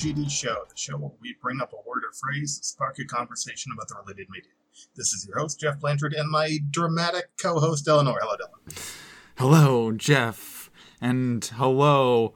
GD 0.00 0.30
Show, 0.30 0.64
the 0.66 0.76
show 0.76 0.96
where 0.96 1.10
we 1.20 1.36
bring 1.42 1.60
up 1.60 1.74
a 1.74 1.76
word 1.86 2.04
or 2.08 2.12
phrase 2.18 2.58
to 2.58 2.64
spark 2.64 2.98
a 2.98 3.04
conversation 3.04 3.70
about 3.74 3.86
the 3.86 3.96
related 4.00 4.28
media. 4.30 4.50
This 4.96 5.12
is 5.12 5.26
your 5.28 5.38
host, 5.38 5.60
Geoff 5.60 5.78
Blanchard, 5.78 6.14
and 6.14 6.30
my 6.30 6.58
dramatic 6.70 7.28
co 7.38 7.60
host, 7.60 7.86
Eleanor. 7.86 8.18
Hello, 8.18 8.34
Dylan. 8.38 8.94
Hello, 9.36 9.92
Geoff, 9.92 10.70
and 11.02 11.44
hello 11.56 12.32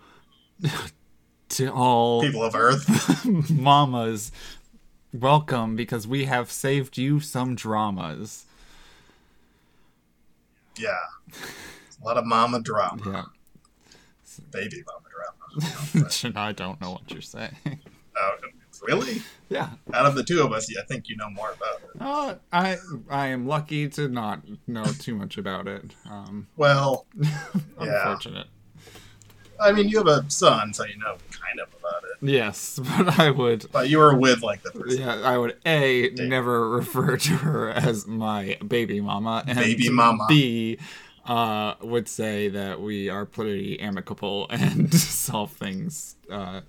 to 1.48 1.68
all 1.72 2.20
People 2.20 2.42
of 2.42 2.54
Earth. 2.54 3.24
mamas. 3.50 4.30
Welcome 5.14 5.74
because 5.74 6.06
we 6.06 6.26
have 6.26 6.52
saved 6.52 6.98
you 6.98 7.18
some 7.18 7.54
dramas. 7.54 8.44
Yeah. 10.76 10.98
A 11.32 12.04
lot 12.04 12.18
of 12.18 12.26
mama 12.26 12.60
drama. 12.60 13.00
Yeah. 13.06 13.22
Baby 14.50 14.82
mama 14.86 14.98
drama. 14.98 15.03
you 15.03 15.03
know, 15.03 15.03
I 16.36 16.52
don't 16.52 16.80
know 16.80 16.92
what 16.92 17.10
you're 17.10 17.20
saying. 17.22 17.56
uh, 17.66 18.30
really? 18.86 19.22
yeah. 19.48 19.70
Out 19.92 20.06
of 20.06 20.14
the 20.14 20.24
two 20.24 20.42
of 20.42 20.52
us, 20.52 20.68
I 20.78 20.84
think 20.84 21.08
you 21.08 21.16
know 21.16 21.30
more 21.30 21.52
about 21.52 21.80
it. 21.82 22.00
Uh, 22.00 22.34
I 22.52 22.78
I 23.08 23.26
am 23.28 23.46
lucky 23.46 23.88
to 23.90 24.08
not 24.08 24.40
know 24.66 24.84
too 24.84 25.14
much 25.14 25.38
about 25.38 25.66
it. 25.68 25.92
Um, 26.10 26.48
Well, 26.56 27.06
unfortunate. 27.78 28.46
I 29.60 29.70
mean, 29.72 29.88
you 29.88 29.98
have 29.98 30.08
a 30.08 30.28
son, 30.28 30.74
so 30.74 30.84
you 30.84 30.98
know 30.98 31.16
kind 31.30 31.60
of 31.60 31.68
about 31.78 32.02
it. 32.02 32.28
Yes, 32.28 32.78
but 32.98 33.18
I 33.20 33.30
would. 33.30 33.66
But 33.70 33.88
you 33.88 33.98
were 33.98 34.16
with, 34.16 34.42
like, 34.42 34.62
the 34.62 34.72
person. 34.72 35.00
Yeah, 35.02 35.14
I 35.22 35.38
would 35.38 35.56
a 35.64 36.10
never 36.10 36.68
refer 36.68 37.16
to 37.16 37.36
her 37.36 37.70
as 37.70 38.06
my 38.06 38.58
baby 38.66 39.00
mama, 39.00 39.44
and 39.46 39.56
Baby 39.58 39.90
mama. 39.90 40.26
b 40.28 40.78
uh, 41.26 41.74
would 41.80 42.08
say 42.08 42.48
that 42.48 42.80
we 42.80 43.08
are 43.08 43.24
pretty 43.24 43.80
amicable 43.80 44.46
and 44.50 44.92
solve 44.92 45.52
things 45.52 46.16
uh, 46.30 46.60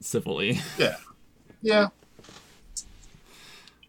civilly. 0.00 0.60
Yeah. 0.78 0.96
Yeah. 1.62 1.88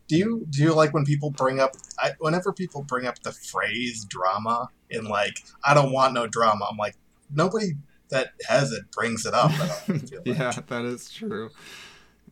Do 0.08 0.16
you 0.16 0.48
do 0.50 0.64
you 0.64 0.74
like 0.74 0.94
when 0.94 1.04
people 1.04 1.32
bring 1.32 1.60
up 1.60 1.76
I, 2.00 2.12
whenever 2.20 2.54
people 2.54 2.82
bring 2.82 3.06
up 3.06 3.22
the 3.24 3.34
phrase 3.34 4.06
drama 4.06 4.70
in 4.90 5.04
like 5.04 5.44
I 5.66 5.74
don't 5.74 5.92
want 5.92 6.14
no 6.14 6.28
drama 6.28 6.66
I'm 6.72 6.78
like 6.78 6.96
nobody 7.30 7.74
that 8.10 8.34
has 8.48 8.72
it 8.72 8.90
brings 8.92 9.26
it 9.26 9.34
up. 9.34 9.52
I 9.52 9.68
don't 9.88 10.00
feel 10.10 10.22
like. 10.26 10.38
yeah, 10.38 10.54
that 10.68 10.86
is 10.86 11.12
true. 11.12 11.50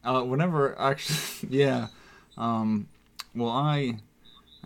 Uh, 0.04 0.24
whenever 0.24 0.80
actually, 0.80 1.50
yeah. 1.58 1.88
Um, 2.38 2.88
well, 3.34 3.50
I 3.50 3.98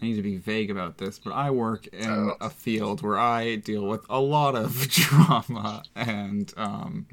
I 0.02 0.05
need 0.05 0.16
to 0.16 0.22
be 0.22 0.38
vague 0.38 0.72
about 0.72 0.97
this, 0.97 1.19
but 1.19 1.33
I 1.33 1.52
work 1.52 1.88
in 1.88 2.09
Oh. 2.09 2.36
a 2.39 2.50
field 2.50 3.02
where 3.02 3.17
I 3.17 3.55
deal 3.58 3.86
with 3.86 4.06
a 4.09 4.19
lot 4.19 4.56
of 4.56 4.88
drama, 4.89 5.83
and 5.95 6.53
um, 6.56 7.08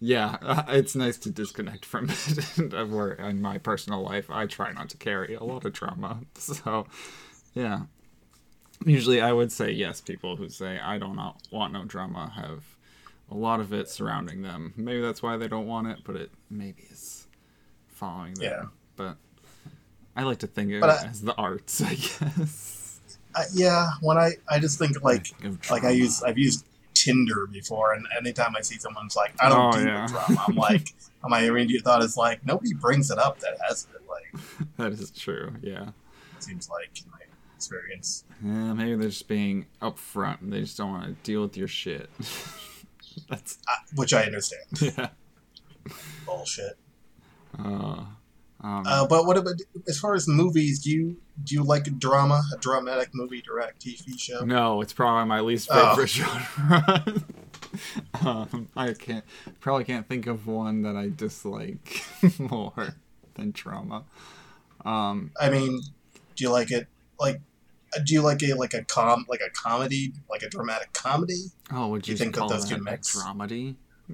yeah, 0.00 0.64
it's 0.68 0.96
nice 0.96 1.18
to 1.18 1.30
disconnect 1.30 1.84
from 1.84 2.10
it. 2.10 2.58
And 2.58 2.92
where 2.92 3.12
in 3.12 3.40
my 3.40 3.58
personal 3.58 4.02
life, 4.02 4.28
I 4.30 4.46
try 4.46 4.72
not 4.72 4.88
to 4.90 4.96
carry 4.96 5.34
a 5.34 5.44
lot 5.44 5.64
of 5.64 5.72
drama. 5.72 6.20
So, 6.36 6.86
yeah. 7.54 7.82
Usually, 8.84 9.20
I 9.20 9.32
would 9.32 9.52
say 9.52 9.70
yes. 9.70 10.00
People 10.00 10.36
who 10.36 10.48
say 10.48 10.78
I 10.80 10.98
don't 10.98 11.16
not 11.16 11.40
want 11.52 11.72
no 11.72 11.84
drama 11.84 12.32
have 12.34 12.64
a 13.30 13.34
lot 13.36 13.60
of 13.60 13.72
it 13.72 13.88
surrounding 13.88 14.42
them. 14.42 14.74
Maybe 14.76 15.00
that's 15.00 15.22
why 15.22 15.36
they 15.36 15.46
don't 15.48 15.66
want 15.68 15.86
it, 15.86 15.98
but 16.04 16.16
it 16.16 16.30
maybe 16.50 16.82
is 16.90 17.26
following 17.86 18.34
them. 18.34 18.42
Yeah. 18.50 18.62
But 18.96 19.16
I 20.16 20.22
like 20.22 20.38
to 20.38 20.46
think 20.46 20.72
of 20.72 20.80
But 20.80 20.90
it 20.90 21.06
I- 21.06 21.08
as 21.10 21.20
the 21.22 21.34
arts, 21.34 21.80
I 21.82 21.94
guess. 21.94 23.00
I, 23.36 23.44
yeah, 23.52 23.88
when 24.00 24.16
I 24.16 24.32
I 24.48 24.58
just 24.60 24.78
think 24.78 25.02
like 25.02 25.32
Of 25.44 25.68
like 25.70 25.82
I 25.84 25.90
use 25.90 26.22
I've 26.22 26.38
used 26.38 26.64
Tinder 26.94 27.48
before 27.50 27.92
and 27.94 28.06
anytime 28.16 28.54
I 28.56 28.60
see 28.60 28.78
someone's 28.78 29.16
like 29.16 29.34
I 29.42 29.48
don't 29.48 29.74
Oh, 29.74 29.78
do 29.78 29.84
yeah. 29.84 30.06
drama 30.06 30.44
I'm 30.48 30.54
like 30.54 30.94
my 31.24 31.40
immediate 31.40 31.82
thought 31.82 32.02
is 32.04 32.16
like 32.16 32.46
nobody 32.46 32.74
brings 32.74 33.10
it 33.10 33.18
up 33.18 33.40
that 33.40 33.56
has 33.68 33.88
it 33.92 34.02
like 34.08 34.42
that 34.76 34.92
is 34.92 35.10
true. 35.10 35.52
Yeah. 35.62 35.88
it 36.36 36.42
seems 36.44 36.68
like 36.70 36.90
in 37.04 37.10
my 37.10 37.18
experience. 37.56 38.22
Yeah, 38.44 38.72
maybe 38.74 38.94
they're 38.94 39.08
just 39.08 39.26
being 39.26 39.66
upfront 39.82 40.40
and 40.42 40.52
they 40.52 40.60
just 40.60 40.76
don't 40.76 40.90
want 40.90 41.04
to 41.06 41.12
deal 41.24 41.42
with 41.42 41.56
your 41.56 41.66
shit. 41.68 42.08
That's 43.28 43.58
Uh, 43.66 43.72
which 43.96 44.12
I 44.14 44.22
understand. 44.24 44.62
yeah. 44.80 45.08
Bullshit. 46.26 46.76
Uh, 47.58 48.04
um, 48.64 48.82
Uh, 48.86 49.06
but 49.06 49.26
what 49.26 49.36
about 49.36 49.54
as 49.86 49.98
far 49.98 50.14
as 50.14 50.26
movies? 50.26 50.80
Do 50.80 50.90
you 50.90 51.16
do 51.44 51.54
you 51.54 51.62
like 51.62 51.84
drama, 51.98 52.42
a 52.52 52.56
dramatic 52.58 53.10
movie, 53.14 53.42
direct 53.42 53.84
TV 53.84 54.18
show? 54.18 54.44
no, 54.44 54.80
it's 54.80 54.92
probably 54.92 55.28
my 55.28 55.40
least 55.40 55.68
Oh. 55.70 55.90
favorite 55.94 56.10
genre. 56.10 57.04
um, 58.24 58.68
I 58.76 58.92
can't 58.92 59.24
probably 59.60 59.84
can't 59.84 60.06
think 60.08 60.26
of 60.26 60.46
one 60.46 60.82
that 60.82 60.96
I 60.96 61.10
dislike 61.14 62.02
more 62.38 62.94
than 63.34 63.50
drama. 63.52 64.04
Um, 64.84 65.30
I 65.40 65.50
mean, 65.50 65.80
do 66.36 66.44
you 66.44 66.50
like 66.50 66.70
it 66.70 66.86
like? 67.18 67.40
uh, 67.96 68.00
Do 68.04 68.14
you 68.14 68.22
like 68.22 68.42
a 68.42 68.54
like 68.54 68.74
a 68.74 68.84
com 68.84 69.24
like 69.28 69.40
a 69.40 69.50
comedy 69.50 70.12
like 70.30 70.42
a 70.42 70.48
dramatic 70.48 70.92
comedy? 70.92 71.46
oh, 71.72 71.88
would 71.88 72.02
Do 72.02 72.10
you 72.10 72.14
you, 72.14 72.18
think 72.18 72.34
that 72.36 72.48
those 72.48 72.68
that 72.68 72.76
two 72.76 72.80
a 72.80 72.84
mix? 72.84 73.16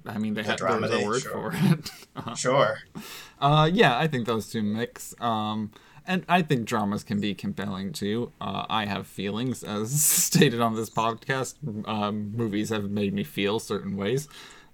I 0.07 0.19
mean, 0.19 0.35
they 0.35 0.43
have 0.43 0.59
there's 0.59 1.03
a 1.03 1.05
word 1.05 1.23
sure. 1.23 1.53
for 1.53 1.53
it. 1.55 1.91
Uh, 2.17 2.35
Sure. 2.35 2.79
Uh, 3.41 3.71
yeah, 3.73 3.97
I 3.97 4.07
think 4.09 4.27
those 4.27 4.51
two 4.51 4.63
mix. 4.63 5.15
Um, 5.21 5.71
and 6.07 6.25
I 6.29 6.43
think 6.43 6.67
dramas 6.67 7.05
can 7.05 7.21
be 7.21 7.35
compelling 7.35 7.93
too. 7.93 8.33
Uh, 8.41 8.67
I 8.69 8.87
have 8.87 9.07
feelings, 9.07 9.63
as 9.63 10.03
stated 10.25 10.61
on 10.61 10.75
this 10.75 10.91
podcast. 10.91 11.55
Um, 11.89 12.37
movies 12.37 12.71
have 12.71 12.91
made 12.91 13.15
me 13.15 13.25
feel 13.25 13.59
certain 13.59 13.97
ways, 13.97 14.29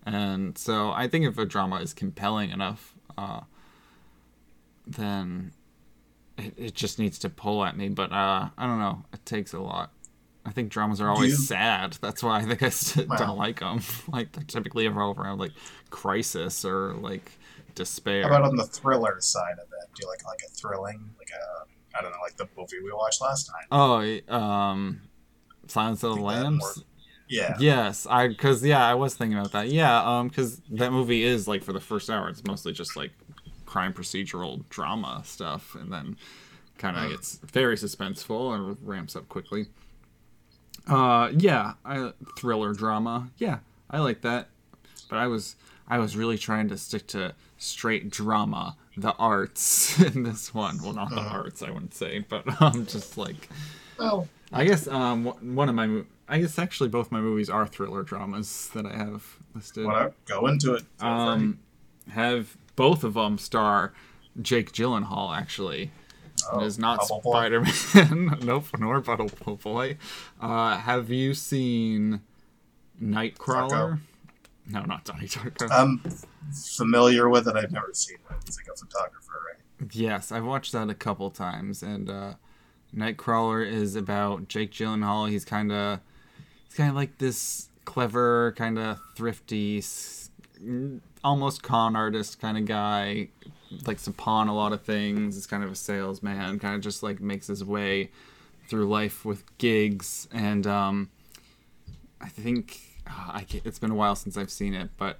and 0.04 0.56
so 0.56 0.90
I 0.92 1.08
think 1.08 1.26
if 1.26 1.36
a 1.38 1.44
drama 1.44 1.76
is 1.76 1.92
compelling 1.92 2.50
enough, 2.50 2.94
uh, 3.18 3.40
then 4.86 5.52
it, 6.38 6.54
it 6.56 6.74
just 6.74 6.98
needs 6.98 7.18
to 7.20 7.28
pull 7.28 7.64
at 7.64 7.76
me. 7.76 7.88
But 7.88 8.12
uh, 8.12 8.48
I 8.56 8.66
don't 8.66 8.78
know. 8.78 9.04
It 9.12 9.24
takes 9.26 9.52
a 9.52 9.60
lot. 9.60 9.92
I 10.46 10.50
think 10.52 10.70
dramas 10.70 11.00
are 11.00 11.10
always 11.10 11.48
sad. 11.48 11.98
That's 12.00 12.22
why 12.22 12.38
I 12.38 12.42
think 12.44 12.62
I 12.62 12.68
st- 12.68 13.08
Wow. 13.08 13.16
don't 13.16 13.36
like 13.38 13.58
them. 13.60 13.80
like 14.08 14.32
they're 14.32 14.44
typically 14.44 14.86
revolve 14.86 15.18
around 15.18 15.38
like 15.38 15.52
crisis 15.90 16.64
or 16.64 16.94
like 16.94 17.32
despair. 17.74 18.22
How 18.22 18.28
about 18.28 18.42
on 18.44 18.56
the 18.56 18.64
thriller 18.64 19.16
side 19.20 19.54
of 19.58 19.66
it? 19.66 19.88
Do 19.94 20.02
you 20.02 20.08
like 20.08 20.24
like 20.24 20.40
a 20.46 20.50
thrilling 20.50 21.10
like 21.18 21.30
a 21.30 21.98
I 21.98 22.02
don't 22.02 22.12
know 22.12 22.18
like 22.22 22.36
the 22.36 22.48
movie 22.56 22.76
we 22.82 22.92
watched 22.92 23.20
last 23.20 23.48
time? 23.50 23.66
Oh, 23.72 24.34
um, 24.34 25.00
Silence 25.66 26.02
of 26.04 26.14
the 26.16 26.20
Lambs. 26.22 26.84
Yeah. 27.28 27.56
Yes, 27.58 28.06
I 28.08 28.28
because 28.28 28.64
yeah, 28.64 28.86
I 28.86 28.94
was 28.94 29.14
thinking 29.16 29.36
about 29.38 29.50
that. 29.52 29.68
Yeah, 29.68 30.00
um, 30.18 30.28
because 30.28 30.60
that 30.70 30.92
movie 30.92 31.24
is 31.24 31.48
like 31.48 31.64
for 31.64 31.72
the 31.72 31.80
first 31.80 32.08
hour, 32.08 32.28
it's 32.28 32.44
mostly 32.44 32.72
just 32.72 32.96
like 32.96 33.10
crime 33.64 33.92
procedural 33.92 34.62
drama 34.68 35.22
stuff, 35.24 35.74
and 35.74 35.92
then 35.92 36.16
kind 36.78 36.96
of 36.96 37.04
Mm. 37.04 37.10
gets 37.10 37.38
very 37.38 37.74
suspenseful 37.76 38.54
and 38.54 38.76
ramps 38.86 39.16
up 39.16 39.28
quickly. 39.28 39.66
Uh, 40.86 41.30
yeah, 41.36 41.74
I 41.84 42.12
thriller 42.38 42.72
drama. 42.74 43.30
Yeah, 43.38 43.58
I 43.90 43.98
like 43.98 44.22
that. 44.22 44.48
But 45.08 45.18
I 45.18 45.26
was 45.26 45.56
I 45.88 45.98
was 45.98 46.16
really 46.16 46.38
trying 46.38 46.68
to 46.68 46.76
stick 46.76 47.06
to 47.08 47.34
straight 47.58 48.10
drama, 48.10 48.76
the 48.96 49.12
arts 49.14 50.00
in 50.14 50.22
this 50.24 50.52
one. 50.54 50.82
Well, 50.82 50.92
not 50.92 51.10
the 51.10 51.16
Mhm. 51.16 51.32
arts, 51.32 51.62
I 51.62 51.70
wouldn't 51.70 51.94
say, 51.94 52.20
but 52.28 52.44
um, 52.62 52.86
just 52.86 53.16
like 53.18 53.48
Well, 53.98 54.28
I 54.52 54.64
guess 54.64 54.86
um 54.88 55.24
one 55.24 55.54
one 55.56 55.68
of 55.68 55.74
my 55.74 56.02
I 56.28 56.38
guess 56.40 56.58
actually 56.58 56.88
both 56.88 57.12
my 57.12 57.20
movies 57.20 57.48
are 57.50 57.66
thriller 57.66 58.02
dramas 58.02 58.68
that 58.74 58.84
I 58.86 58.96
have 58.96 59.36
listed. 59.54 59.86
whatever. 59.86 60.12
Go 60.26 60.46
into 60.48 60.74
it. 60.74 60.84
Um, 61.00 61.60
have 62.10 62.56
both 62.74 63.04
of 63.04 63.14
them 63.14 63.38
star 63.38 63.92
Jake 64.42 64.72
Gyllenhaal 64.72 65.36
actually. 65.36 65.90
Oh, 66.50 66.60
it 66.60 66.66
is 66.66 66.78
not 66.78 67.04
Spider 67.04 67.62
Man. 67.62 68.38
nope, 68.42 68.66
nor 68.78 69.00
Bubble 69.00 69.30
Boy. 69.56 69.96
Uh, 70.40 70.76
have 70.76 71.10
you 71.10 71.34
seen 71.34 72.20
Nightcrawler? 73.02 73.70
Darko. 73.70 74.00
No, 74.68 74.82
not 74.82 75.04
Donnie 75.04 75.28
Darko. 75.28 75.68
I'm 75.70 76.02
familiar 76.52 77.28
with 77.28 77.48
it. 77.48 77.56
I've 77.56 77.72
never 77.72 77.90
seen 77.92 78.16
it. 78.16 78.36
He's 78.44 78.56
like 78.56 78.66
a 78.72 78.76
photographer, 78.76 79.32
right? 79.48 79.92
Yes, 79.92 80.32
I've 80.32 80.44
watched 80.44 80.72
that 80.72 80.90
a 80.90 80.94
couple 80.94 81.30
times, 81.30 81.82
and 81.82 82.10
uh, 82.10 82.34
Nightcrawler 82.94 83.66
is 83.66 83.94
about 83.96 84.48
Jake 84.48 84.72
Gyllenhaal. 84.72 85.28
He's 85.28 85.44
kind 85.44 85.70
of, 85.70 86.00
he's 86.68 86.76
kind 86.76 86.90
of 86.90 86.96
like 86.96 87.18
this 87.18 87.68
clever, 87.84 88.52
kind 88.56 88.78
of 88.78 88.98
thrifty, 89.16 89.82
almost 91.22 91.62
con 91.62 91.94
artist 91.96 92.40
kind 92.40 92.58
of 92.58 92.64
guy. 92.64 93.28
Likes 93.86 94.04
to 94.04 94.12
pawn 94.12 94.48
a 94.48 94.54
lot 94.54 94.72
of 94.72 94.82
things. 94.82 95.34
He's 95.34 95.46
kind 95.46 95.64
of 95.64 95.70
a 95.70 95.74
salesman. 95.74 96.58
Kind 96.58 96.74
of 96.74 96.80
just 96.80 97.02
like 97.02 97.20
makes 97.20 97.46
his 97.46 97.64
way 97.64 98.10
through 98.68 98.88
life 98.88 99.24
with 99.24 99.44
gigs, 99.58 100.28
and 100.32 100.66
um, 100.66 101.10
I 102.20 102.28
think 102.28 102.80
ah, 103.06 103.32
I 103.34 103.46
it's 103.64 103.78
been 103.78 103.90
a 103.90 103.94
while 103.94 104.16
since 104.16 104.36
I've 104.36 104.50
seen 104.50 104.74
it, 104.74 104.90
but 104.96 105.18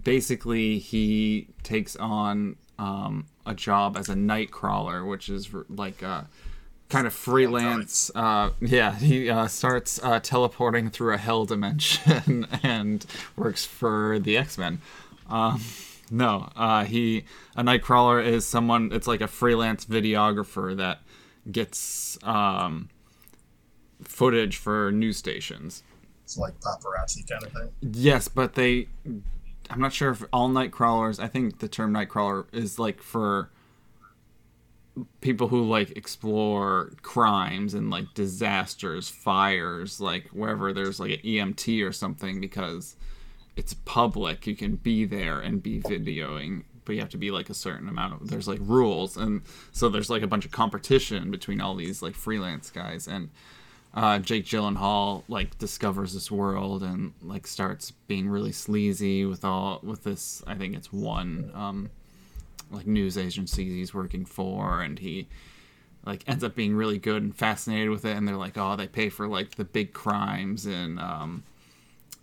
basically 0.00 0.78
he 0.78 1.48
takes 1.62 1.96
on 1.96 2.56
um, 2.78 3.26
a 3.46 3.54
job 3.54 3.96
as 3.96 4.08
a 4.08 4.16
night 4.16 4.50
crawler, 4.50 5.04
which 5.04 5.28
is 5.28 5.50
like 5.68 6.02
uh, 6.02 6.22
kind 6.88 7.06
of 7.06 7.12
freelance. 7.12 8.10
Uh, 8.14 8.50
yeah, 8.60 8.94
he 8.96 9.30
uh, 9.30 9.46
starts 9.46 10.02
uh, 10.02 10.20
teleporting 10.20 10.90
through 10.90 11.14
a 11.14 11.18
hell 11.18 11.44
dimension 11.44 12.46
and 12.62 13.06
works 13.36 13.64
for 13.64 14.18
the 14.18 14.36
X 14.36 14.58
Men. 14.58 14.80
Um, 15.28 15.62
no, 16.10 16.50
uh, 16.56 16.84
he 16.84 17.24
a 17.56 17.62
Nightcrawler 17.62 18.24
is 18.24 18.46
someone. 18.46 18.90
It's 18.92 19.06
like 19.06 19.20
a 19.20 19.28
freelance 19.28 19.84
videographer 19.84 20.76
that 20.76 21.00
gets 21.50 22.18
um, 22.24 22.88
footage 24.02 24.56
for 24.56 24.90
news 24.90 25.16
stations. 25.16 25.82
It's 26.24 26.36
like 26.36 26.58
paparazzi 26.60 27.28
kind 27.28 27.44
of 27.44 27.52
thing. 27.52 27.70
Yes, 27.80 28.28
but 28.28 28.54
they. 28.54 28.88
I'm 29.70 29.80
not 29.80 29.92
sure 29.92 30.10
if 30.10 30.24
all 30.32 30.48
Nightcrawlers. 30.48 31.22
I 31.22 31.28
think 31.28 31.60
the 31.60 31.68
term 31.68 31.92
Nightcrawler 31.94 32.46
is 32.52 32.78
like 32.78 33.00
for 33.00 33.50
people 35.20 35.48
who 35.48 35.64
like 35.64 35.96
explore 35.96 36.92
crimes 37.02 37.74
and 37.74 37.90
like 37.90 38.12
disasters, 38.14 39.08
fires, 39.08 40.00
like 40.00 40.28
wherever 40.28 40.72
there's 40.72 40.98
like 40.98 41.12
an 41.12 41.18
EMT 41.18 41.86
or 41.86 41.92
something 41.92 42.40
because 42.40 42.96
it's 43.60 43.74
public. 43.74 44.46
You 44.46 44.56
can 44.56 44.76
be 44.76 45.04
there 45.04 45.38
and 45.38 45.62
be 45.62 45.82
videoing, 45.82 46.64
but 46.86 46.94
you 46.94 47.00
have 47.00 47.10
to 47.10 47.18
be 47.18 47.30
like 47.30 47.50
a 47.50 47.54
certain 47.54 47.88
amount 47.88 48.14
of 48.14 48.30
there's 48.30 48.48
like 48.48 48.58
rules 48.62 49.16
and 49.16 49.42
so 49.70 49.88
there's 49.88 50.10
like 50.10 50.22
a 50.22 50.26
bunch 50.26 50.46
of 50.46 50.50
competition 50.50 51.30
between 51.30 51.60
all 51.60 51.76
these 51.76 52.02
like 52.02 52.14
freelance 52.14 52.70
guys 52.70 53.06
and 53.06 53.30
uh, 53.92 54.18
Jake 54.18 54.44
Gyllenhaal 54.44 55.24
like 55.28 55.58
discovers 55.58 56.14
this 56.14 56.30
world 56.30 56.82
and 56.82 57.12
like 57.22 57.46
starts 57.46 57.92
being 58.08 58.28
really 58.28 58.50
sleazy 58.50 59.26
with 59.26 59.44
all 59.44 59.80
with 59.82 60.04
this 60.04 60.42
I 60.46 60.54
think 60.54 60.74
it's 60.74 60.92
one 60.92 61.52
um 61.54 61.90
like 62.70 62.86
news 62.86 63.18
agencies 63.18 63.72
he's 63.72 63.92
working 63.92 64.24
for 64.24 64.80
and 64.80 64.98
he 64.98 65.28
like 66.06 66.24
ends 66.26 66.42
up 66.42 66.56
being 66.56 66.74
really 66.74 66.98
good 66.98 67.22
and 67.22 67.36
fascinated 67.36 67.90
with 67.90 68.06
it 68.06 68.16
and 68.16 68.26
they're 68.26 68.36
like 68.36 68.56
oh 68.56 68.74
they 68.74 68.86
pay 68.86 69.10
for 69.10 69.28
like 69.28 69.56
the 69.56 69.64
big 69.64 69.92
crimes 69.92 70.64
and 70.66 70.98
um 70.98 71.42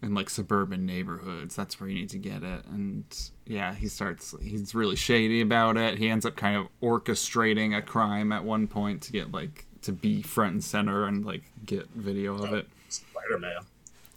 in 0.01 0.13
like 0.13 0.29
suburban 0.29 0.85
neighborhoods 0.85 1.55
that's 1.55 1.79
where 1.79 1.89
you 1.89 1.95
need 1.95 2.09
to 2.09 2.19
get 2.19 2.43
it 2.43 2.63
and 2.65 3.31
yeah 3.45 3.73
he 3.73 3.87
starts 3.87 4.35
he's 4.41 4.75
really 4.75 4.95
shady 4.95 5.41
about 5.41 5.75
it 5.75 5.97
he 5.97 6.09
ends 6.09 6.25
up 6.25 6.35
kind 6.35 6.55
of 6.55 6.67
orchestrating 6.81 7.75
a 7.75 7.81
crime 7.81 8.31
at 8.31 8.43
one 8.43 8.67
point 8.67 9.01
to 9.01 9.11
get 9.11 9.31
like 9.31 9.65
to 9.81 9.91
be 9.91 10.21
front 10.21 10.53
and 10.53 10.63
center 10.63 11.05
and 11.05 11.25
like 11.25 11.43
get 11.65 11.87
video 11.95 12.35
of 12.37 12.53
it 12.53 12.67
Spider-Man. 12.89 13.61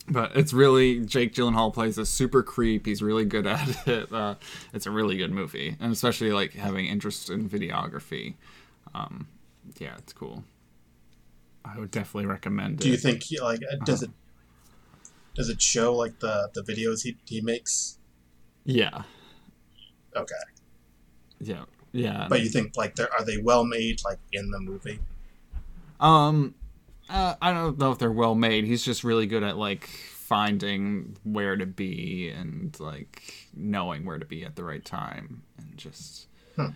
but 0.09 0.37
it's 0.37 0.53
really 0.53 1.00
Jake 1.00 1.35
Gyllenhaal 1.35 1.73
plays 1.73 1.99
a 1.99 2.06
super 2.06 2.43
creep. 2.43 2.87
He's 2.87 3.03
really 3.03 3.25
good 3.25 3.47
at 3.47 3.69
it. 3.88 4.12
Uh, 4.12 4.35
it's 4.73 4.87
a 4.87 4.91
really 4.91 5.17
good 5.17 5.33
movie, 5.33 5.76
and 5.81 5.93
especially 5.93 6.33
like 6.33 6.53
having 6.53 6.87
interest 6.87 7.31
in 7.31 7.49
videography. 7.49 8.35
Um, 8.94 9.26
yeah, 9.79 9.97
it's 9.99 10.12
cool. 10.12 10.44
I 11.65 11.79
would 11.79 11.91
definitely 11.91 12.26
recommend 12.26 12.81
it. 12.81 12.85
Do 12.85 12.91
you 12.91 12.97
think 12.97 13.25
like 13.43 13.61
does 13.85 14.03
it 14.03 14.11
does 15.35 15.49
it 15.49 15.61
show 15.62 15.94
like 15.94 16.19
the 16.21 16.50
the 16.55 16.62
videos 16.62 17.03
he 17.03 17.17
he 17.27 17.41
makes? 17.41 17.99
Yeah, 18.65 19.03
Okay, 20.15 20.35
yeah, 21.41 21.65
yeah. 21.93 22.27
but 22.29 22.41
you 22.43 22.49
think 22.49 22.77
like 22.77 22.97
they 22.97 23.05
are 23.05 23.11
are 23.19 23.25
they 23.25 23.38
well 23.38 23.65
made 23.65 24.00
like 24.05 24.19
in 24.32 24.50
the 24.50 24.61
movie? 24.61 25.00
Um, 25.99 26.55
uh, 27.09 27.35
I 27.43 27.53
don't 27.53 27.79
know 27.79 27.93
if 27.93 27.99
they're 27.99 28.12
well 28.12 28.35
made. 28.35 28.65
He's 28.65 28.85
just 28.85 29.05
really 29.05 29.27
good 29.27 29.43
at 29.43 29.56
like 29.56 29.87
finding 29.87 31.17
where 31.25 31.56
to 31.56 31.67
be 31.67 32.29
and 32.31 32.79
like 32.79 33.49
knowing 33.55 34.05
where 34.05 34.19
to 34.19 34.25
be 34.25 34.44
at 34.44 34.56
the 34.56 34.65
right 34.65 34.85
time 34.85 35.43
and 35.59 35.76
just 35.76 36.26
Hmm. 36.56 36.69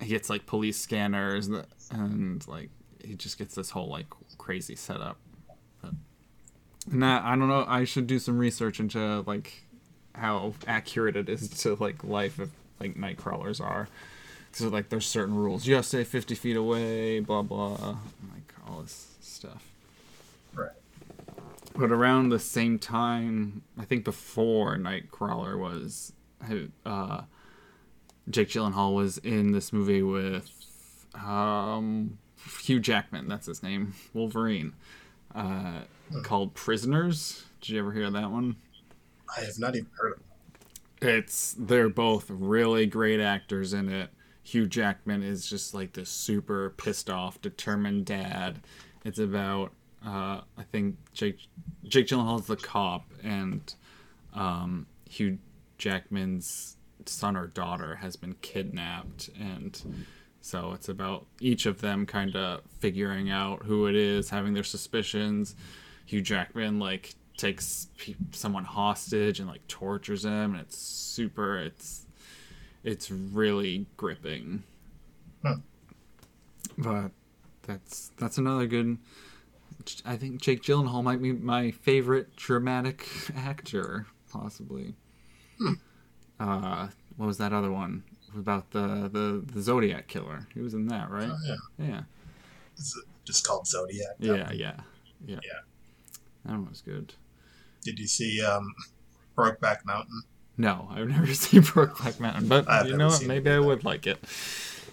he 0.00 0.08
gets 0.08 0.28
like 0.30 0.46
police 0.46 0.78
scanners 0.78 1.48
and 1.90 2.46
like 2.48 2.70
he 3.04 3.14
just 3.14 3.38
gets 3.38 3.54
this 3.54 3.70
whole 3.70 3.88
like 3.88 4.06
crazy 4.38 4.74
setup. 4.76 5.18
And 6.90 7.04
I 7.04 7.36
don't 7.36 7.48
know. 7.48 7.64
I 7.68 7.84
should 7.84 8.06
do 8.06 8.18
some 8.18 8.38
research 8.38 8.80
into 8.80 9.22
like 9.26 9.62
how 10.14 10.54
accurate 10.66 11.16
it 11.16 11.28
is 11.28 11.48
to 11.62 11.76
like 11.76 12.02
life 12.04 12.40
if 12.40 12.48
like 12.80 12.96
night 12.96 13.18
crawlers 13.18 13.60
are. 13.60 13.88
So 14.52 14.68
like 14.68 14.88
there's 14.88 15.06
certain 15.06 15.34
rules. 15.34 15.66
You 15.66 15.74
have 15.74 15.84
to 15.84 15.88
stay 15.88 16.04
50 16.04 16.34
feet 16.34 16.56
away. 16.56 17.20
Blah 17.20 17.42
blah. 17.42 17.76
Like 18.32 18.54
all 18.66 18.80
this 18.80 19.16
stuff. 19.20 19.64
Right. 20.54 20.72
But 21.74 21.92
around 21.92 22.30
the 22.30 22.40
same 22.40 22.78
time, 22.78 23.62
I 23.78 23.84
think 23.84 24.04
before 24.04 24.76
Nightcrawler 24.76 25.56
was, 25.58 26.12
uh, 26.84 27.22
Jake 28.28 28.48
Gyllenhaal 28.48 28.94
was 28.94 29.18
in 29.18 29.52
this 29.52 29.72
movie 29.72 30.02
with 30.02 30.50
um, 31.14 32.18
Hugh 32.62 32.80
Jackman. 32.80 33.28
That's 33.28 33.46
his 33.46 33.62
name, 33.62 33.94
Wolverine, 34.12 34.72
uh, 35.34 35.82
called 36.22 36.54
Prisoners. 36.54 37.44
Did 37.60 37.70
you 37.70 37.78
ever 37.80 37.92
hear 37.92 38.10
that 38.10 38.30
one? 38.30 38.56
I 39.36 39.40
have 39.42 39.58
not 39.58 39.76
even 39.76 39.88
heard 39.98 40.14
of. 40.14 40.18
It. 41.00 41.08
It's 41.08 41.54
they're 41.58 41.88
both 41.88 42.26
really 42.28 42.86
great 42.86 43.20
actors 43.20 43.72
in 43.72 43.88
it. 43.88 44.10
Hugh 44.42 44.66
Jackman 44.66 45.22
is 45.22 45.48
just 45.48 45.74
like 45.74 45.92
this 45.92 46.08
super 46.08 46.70
pissed 46.70 47.10
off, 47.10 47.40
determined 47.40 48.06
dad. 48.06 48.60
It's 49.04 49.18
about 49.18 49.72
uh, 50.04 50.40
I 50.56 50.62
think 50.70 50.96
Jake 51.12 51.38
Jake 51.84 52.06
Gyllenhaal's 52.06 52.46
the 52.46 52.56
cop, 52.56 53.04
and 53.22 53.72
um, 54.34 54.86
Hugh 55.08 55.38
Jackman's 55.76 56.76
son 57.06 57.36
or 57.36 57.46
daughter 57.46 57.96
has 57.96 58.16
been 58.16 58.34
kidnapped, 58.40 59.30
and 59.38 60.06
so 60.40 60.72
it's 60.72 60.88
about 60.88 61.26
each 61.40 61.66
of 61.66 61.80
them 61.80 62.06
kind 62.06 62.36
of 62.36 62.62
figuring 62.80 63.30
out 63.30 63.64
who 63.64 63.86
it 63.86 63.96
is, 63.96 64.30
having 64.30 64.54
their 64.54 64.64
suspicions. 64.64 65.54
Hugh 66.08 66.22
Jackman 66.22 66.78
like 66.78 67.14
takes 67.36 67.88
pe- 67.98 68.14
someone 68.32 68.64
hostage 68.64 69.40
and 69.40 69.48
like 69.48 69.66
tortures 69.68 70.24
him, 70.24 70.52
and 70.54 70.60
it's 70.60 70.78
super. 70.78 71.58
It's 71.58 72.06
it's 72.82 73.10
really 73.10 73.84
gripping. 73.98 74.62
Huh. 75.44 75.56
But 76.78 77.10
that's 77.62 78.10
that's 78.16 78.38
another 78.38 78.66
good. 78.66 78.96
I 80.06 80.16
think 80.16 80.40
Jake 80.40 80.62
Gyllenhaal 80.62 81.04
might 81.04 81.20
be 81.20 81.32
my 81.32 81.70
favorite 81.72 82.34
dramatic 82.36 83.06
actor, 83.36 84.06
possibly. 84.32 84.94
Uh, 86.40 86.88
what 87.16 87.26
was 87.26 87.36
that 87.38 87.52
other 87.52 87.70
one 87.70 88.02
about 88.34 88.70
the, 88.70 89.10
the 89.12 89.44
the 89.52 89.60
Zodiac 89.60 90.08
killer? 90.08 90.46
He 90.54 90.60
was 90.60 90.72
in 90.72 90.86
that, 90.88 91.10
right? 91.10 91.28
Oh, 91.30 91.36
yeah, 91.78 91.86
Yeah, 91.86 92.00
it's 92.76 92.98
just 93.24 93.46
called 93.46 93.66
Zodiac. 93.66 94.06
yeah, 94.18 94.34
yeah, 94.34 94.50
yeah. 94.52 94.80
Yeah. 95.26 95.38
That 96.44 96.52
one 96.52 96.68
was 96.68 96.80
good. 96.80 97.14
Did 97.82 97.98
you 97.98 98.06
see 98.06 98.42
um, 98.42 98.74
Brokeback 99.36 99.84
Mountain? 99.84 100.22
No, 100.56 100.88
I've 100.90 101.08
never 101.08 101.26
seen 101.34 101.62
Brokeback 101.62 102.20
Mountain, 102.20 102.48
but 102.48 102.68
I've 102.68 102.88
you 102.88 102.96
know 102.96 103.08
what? 103.08 103.24
Maybe 103.24 103.50
I 103.50 103.58
would 103.58 103.84
like 103.84 104.06
it. 104.06 104.18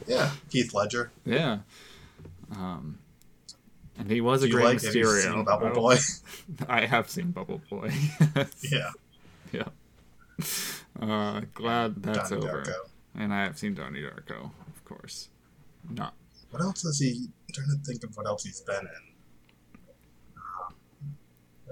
Yeah, 0.08 0.32
Heath 0.52 0.74
Ledger. 0.74 1.12
Yeah. 1.26 1.60
Um, 2.52 3.00
and 3.98 4.12
he 4.12 4.22
was 4.22 4.44
a 4.44 4.46
Do 4.46 4.52
you 4.52 4.58
great 4.58 4.66
like? 4.66 4.84
Have 4.84 4.96
you 4.96 5.06
Mysterio. 5.06 5.34
seen 5.34 5.44
Bubble 5.46 5.68
I 5.68 5.74
Boy? 5.74 5.98
I 6.70 6.86
have 6.86 7.10
seen 7.10 7.32
Bubble 7.32 7.62
Boy. 7.70 7.92
yeah, 8.62 8.90
yeah. 9.52 9.68
Uh, 11.02 11.42
glad 11.54 12.04
that's 12.04 12.30
Donnie 12.30 12.46
over. 12.48 12.62
Darko. 12.64 12.76
And 13.18 13.34
I 13.34 13.44
have 13.44 13.58
seen 13.58 13.74
Donnie 13.74 14.02
Darko, 14.02 14.52
of 14.68 14.86
course. 14.86 15.30
Not. 15.90 16.14
What 16.52 16.62
else 16.62 16.84
has 16.84 17.00
he? 17.00 17.28
I'm 17.48 17.54
trying 17.54 17.68
to 17.70 17.78
think 17.86 18.04
of 18.04 18.16
what 18.16 18.26
else 18.28 18.44
he's 18.44 18.62
been 18.62 18.76
in. 18.82 19.15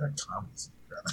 What? 0.04 0.68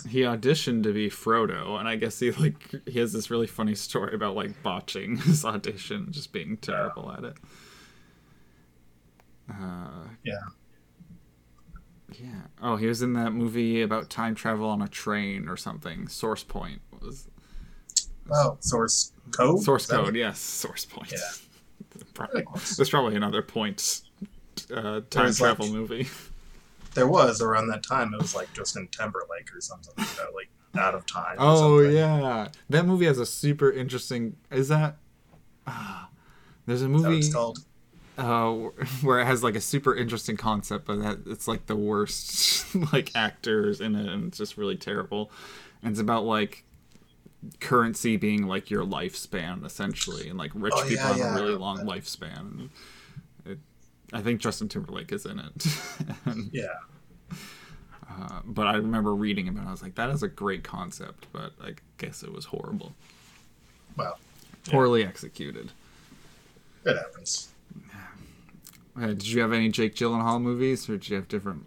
He 0.08 0.20
auditioned 0.20 0.82
to 0.84 0.92
be 0.92 1.08
Frodo, 1.08 1.78
and 1.78 1.88
I 1.88 1.96
guess 1.96 2.18
he 2.20 2.30
like 2.32 2.74
he 2.86 2.98
has 3.00 3.12
this 3.12 3.30
really 3.30 3.46
funny 3.46 3.74
story 3.74 4.14
about 4.14 4.34
like 4.36 4.62
botching 4.62 5.16
his 5.20 5.44
audition, 5.44 6.08
just 6.12 6.32
being 6.32 6.56
terrible 6.58 7.10
at 7.12 7.24
it. 7.24 7.36
Uh, 9.50 10.04
Yeah. 10.22 10.34
yeah. 12.20 12.42
Oh, 12.62 12.76
he 12.76 12.86
was 12.86 13.02
in 13.02 13.14
that 13.14 13.32
movie 13.32 13.82
about 13.82 14.10
time 14.10 14.34
travel 14.34 14.68
on 14.68 14.82
a 14.82 14.88
train 14.88 15.48
or 15.48 15.56
something. 15.56 16.06
Source 16.08 16.44
Point 16.44 16.80
was 17.00 17.28
Oh, 18.32 18.56
Source 18.60 19.12
Code. 19.32 19.60
Source 19.62 19.86
Code. 19.86 20.14
Yes, 20.14 20.38
Source 20.38 20.84
Point. 20.84 21.10
Yeah. 21.12 22.02
probably, 22.14 22.44
there's 22.76 22.90
probably 22.90 23.16
another 23.16 23.42
point 23.42 24.02
uh, 24.72 25.00
time 25.10 25.24
was, 25.24 25.40
like- 25.40 25.56
travel 25.56 25.72
movie. 25.74 26.08
There 26.94 27.06
was 27.08 27.40
around 27.40 27.68
that 27.68 27.82
time. 27.82 28.12
It 28.14 28.20
was 28.20 28.34
like 28.34 28.52
Justin 28.52 28.88
Timberlake 28.90 29.54
or 29.54 29.60
something 29.60 29.92
like 29.96 30.14
that, 30.16 30.34
like 30.34 30.48
Out 30.78 30.94
of 30.94 31.06
Time. 31.06 31.36
or 31.38 31.40
Oh 31.40 31.78
yeah, 31.80 32.48
that 32.68 32.86
movie 32.86 33.06
has 33.06 33.18
a 33.18 33.26
super 33.26 33.70
interesting. 33.70 34.36
Is 34.50 34.68
that? 34.68 34.96
ah, 35.66 36.08
there's 36.66 36.82
a 36.82 36.88
movie 36.88 37.30
called? 37.30 37.60
uh, 38.18 38.52
where 39.02 39.20
it 39.20 39.24
has 39.26 39.42
like 39.42 39.54
a 39.54 39.60
super 39.60 39.94
interesting 39.94 40.36
concept, 40.36 40.86
but 40.86 40.96
that 41.00 41.18
it's 41.26 41.46
like 41.48 41.66
the 41.66 41.76
worst 41.76 42.74
like 42.92 43.10
actors 43.14 43.80
in 43.80 43.94
it, 43.94 44.12
and 44.12 44.28
it's 44.28 44.38
just 44.38 44.56
really 44.56 44.76
terrible. 44.76 45.30
And 45.82 45.92
it's 45.92 46.00
about 46.00 46.24
like 46.24 46.64
currency 47.60 48.16
being 48.16 48.46
like 48.46 48.70
your 48.70 48.84
lifespan 48.84 49.64
essentially, 49.64 50.28
and 50.28 50.38
like 50.38 50.50
rich 50.54 50.74
Oh, 50.76 50.82
people 50.82 50.96
yeah, 50.96 51.08
have 51.08 51.16
yeah, 51.18 51.32
a 51.38 51.42
really 51.42 51.54
long 51.56 51.76
that. 51.78 51.86
lifespan. 51.86 52.68
I 54.12 54.20
think 54.22 54.40
Justin 54.40 54.68
Timberlake 54.68 55.12
is 55.12 55.24
in 55.26 55.38
it. 55.38 55.66
And, 56.24 56.50
Yeah. 56.52 56.66
uh, 58.10 58.40
but 58.44 58.66
I 58.66 58.74
remember 58.76 59.14
reading 59.14 59.48
about 59.48 59.64
it. 59.64 59.68
I 59.68 59.70
was 59.70 59.82
like, 59.82 59.94
that 59.94 60.10
is 60.10 60.22
a 60.22 60.28
great 60.28 60.64
concept, 60.64 61.26
but 61.32 61.52
I 61.62 61.74
guess 61.98 62.22
it 62.22 62.32
was 62.32 62.46
horrible. 62.46 62.94
Well, 63.96 64.18
Yeah. 64.66 64.72
Poorly 64.72 65.04
executed. 65.04 65.70
it 66.84 66.96
happens. 66.96 67.48
Uh, 69.00 69.06
did 69.08 69.26
you 69.28 69.40
have 69.40 69.52
any 69.52 69.68
Jake 69.68 69.94
Gyllenhaal 69.94 70.42
movies, 70.42 70.88
or 70.88 70.94
did 70.98 71.08
you 71.08 71.16
have 71.16 71.28
different? 71.28 71.64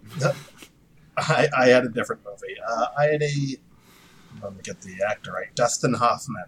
I, 1.16 1.48
I 1.56 1.66
had 1.68 1.84
a 1.84 1.88
different 1.88 2.22
movie. 2.24 2.56
Uh, 2.68 2.86
I 2.98 3.04
had 3.06 3.22
a. 3.22 3.56
Let 4.42 4.52
me 4.54 4.60
get 4.62 4.80
the 4.82 4.96
actor 5.08 5.32
right. 5.32 5.52
Dustin 5.54 5.94
Hoffman. 5.94 6.44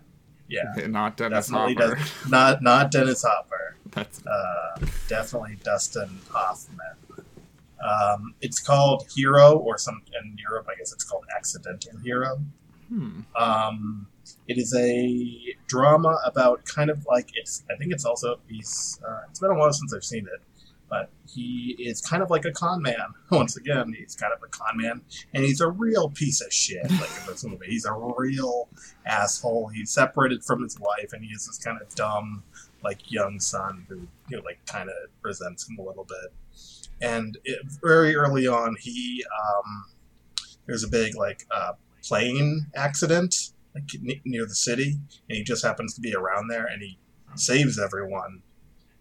Yeah, 0.49 0.63
Not 0.87 1.17
Dennis 1.17 1.47
definitely 1.49 1.75
Hopper. 1.75 1.97
does, 1.97 2.31
not 2.31 2.63
not 2.63 2.91
Dennis 2.93 3.25
Hopper. 3.27 3.66
Uh, 3.97 4.87
definitely 5.09 5.59
Dustin 5.63 6.21
Hoffman. 6.31 6.79
Um, 7.81 8.35
it's 8.41 8.61
called 8.61 9.07
Hero, 9.15 9.57
or 9.57 9.79
some 9.79 10.03
in 10.21 10.37
Europe, 10.39 10.67
I 10.71 10.77
guess 10.77 10.93
it's 10.93 11.05
called 11.05 11.25
Accidental 11.37 11.99
Hero. 11.99 12.41
hmm. 12.89 13.21
Um, 13.35 14.07
it 14.49 14.59
is 14.59 14.75
a 14.75 15.55
drama 15.67 16.19
about 16.25 16.65
kind 16.65 16.91
of 16.91 17.05
like 17.07 17.31
it's. 17.35 17.65
I 17.71 17.77
think 17.77 17.93
it's 17.93 18.05
also 18.05 18.39
he's. 18.49 19.01
Uh, 19.07 19.23
it's 19.31 19.41
been 19.41 19.51
a 19.51 19.55
while 19.55 19.73
since 19.73 19.93
I've 19.95 20.05
seen 20.05 20.27
it, 20.27 20.43
but 20.89 21.11
he 21.29 21.77
is 21.79 22.01
kind 22.01 22.23
of 22.23 22.31
like 22.31 22.45
a 22.45 22.53
con 22.53 22.83
man. 22.83 23.15
Once 23.31 23.57
again, 23.57 23.95
he's 23.97 24.15
kind 24.15 24.33
of 24.33 24.43
a 24.43 24.49
con 24.49 24.77
man, 24.77 25.01
and 25.35 25.45
he's 25.45 25.61
a 25.61 25.69
real 25.69 26.09
piece 26.11 26.41
of 26.41 26.53
shit. 26.53 26.91
Like 26.91 27.11
in 27.21 27.27
this 27.29 27.45
movie, 27.45 27.67
he's 27.67 27.85
a 27.85 27.93
real 27.93 28.69
asshole. 29.05 29.69
He's 29.69 29.91
separated 29.91 30.45
from 30.45 30.63
his 30.63 30.79
wife, 30.79 31.13
and 31.13 31.25
he 31.25 31.31
has 31.33 31.47
this 31.47 31.59
kind 31.59 31.81
of 31.81 31.95
dumb, 31.95 32.43
like 32.87 33.11
young 33.11 33.41
son 33.41 33.85
who 33.89 34.07
you 34.29 34.37
know, 34.37 34.43
like 34.45 34.65
kind 34.67 34.89
of 34.89 34.95
resents 35.23 35.69
him 35.69 35.77
a 35.79 35.83
little 35.83 36.05
bit. 36.05 36.33
And 37.03 37.37
it, 37.45 37.59
very 37.83 38.15
early 38.15 38.47
on, 38.47 38.77
he 38.81 39.25
um, 39.45 39.85
there's 40.67 40.85
a 40.85 40.89
big 40.89 41.17
like 41.17 41.45
uh, 41.51 41.73
plane 42.03 42.67
accident 42.75 43.35
like 43.75 43.85
n- 43.95 44.21
near 44.25 44.47
the 44.47 44.55
city, 44.55 44.99
and 45.29 45.37
he 45.37 45.43
just 45.43 45.65
happens 45.65 45.95
to 45.95 46.01
be 46.01 46.15
around 46.15 46.49
there, 46.49 46.65
and 46.65 46.81
he 46.81 46.99
saves 47.35 47.79
everyone. 47.79 48.43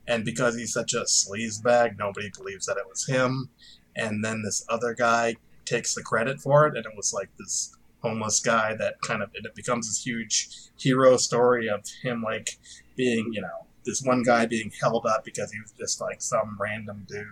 And 0.07 0.25
because 0.25 0.55
he's 0.55 0.73
such 0.73 0.93
a 0.93 1.05
sleazebag, 1.05 1.97
nobody 1.97 2.29
believes 2.35 2.65
that 2.65 2.77
it 2.77 2.87
was 2.87 3.07
him. 3.07 3.49
And 3.95 4.23
then 4.23 4.43
this 4.43 4.65
other 4.69 4.93
guy 4.93 5.35
takes 5.65 5.95
the 5.95 6.03
credit 6.03 6.39
for 6.41 6.67
it, 6.67 6.75
and 6.75 6.85
it 6.85 6.91
was 6.95 7.13
like 7.13 7.29
this 7.37 7.75
homeless 8.01 8.39
guy 8.39 8.75
that 8.75 9.01
kind 9.01 9.23
of 9.23 9.31
and 9.35 9.45
it 9.47 9.55
becomes 9.55 9.87
this 9.87 10.05
huge 10.05 10.49
hero 10.77 11.17
story 11.17 11.67
of 11.67 11.83
him 12.03 12.21
like 12.21 12.59
being, 12.95 13.29
you 13.31 13.41
know, 13.41 13.64
this 13.85 14.01
one 14.01 14.23
guy 14.23 14.45
being 14.45 14.71
held 14.81 15.05
up 15.05 15.23
because 15.23 15.51
he 15.51 15.59
was 15.61 15.71
just 15.71 16.01
like 16.01 16.21
some 16.21 16.57
random 16.59 17.05
dude, 17.07 17.27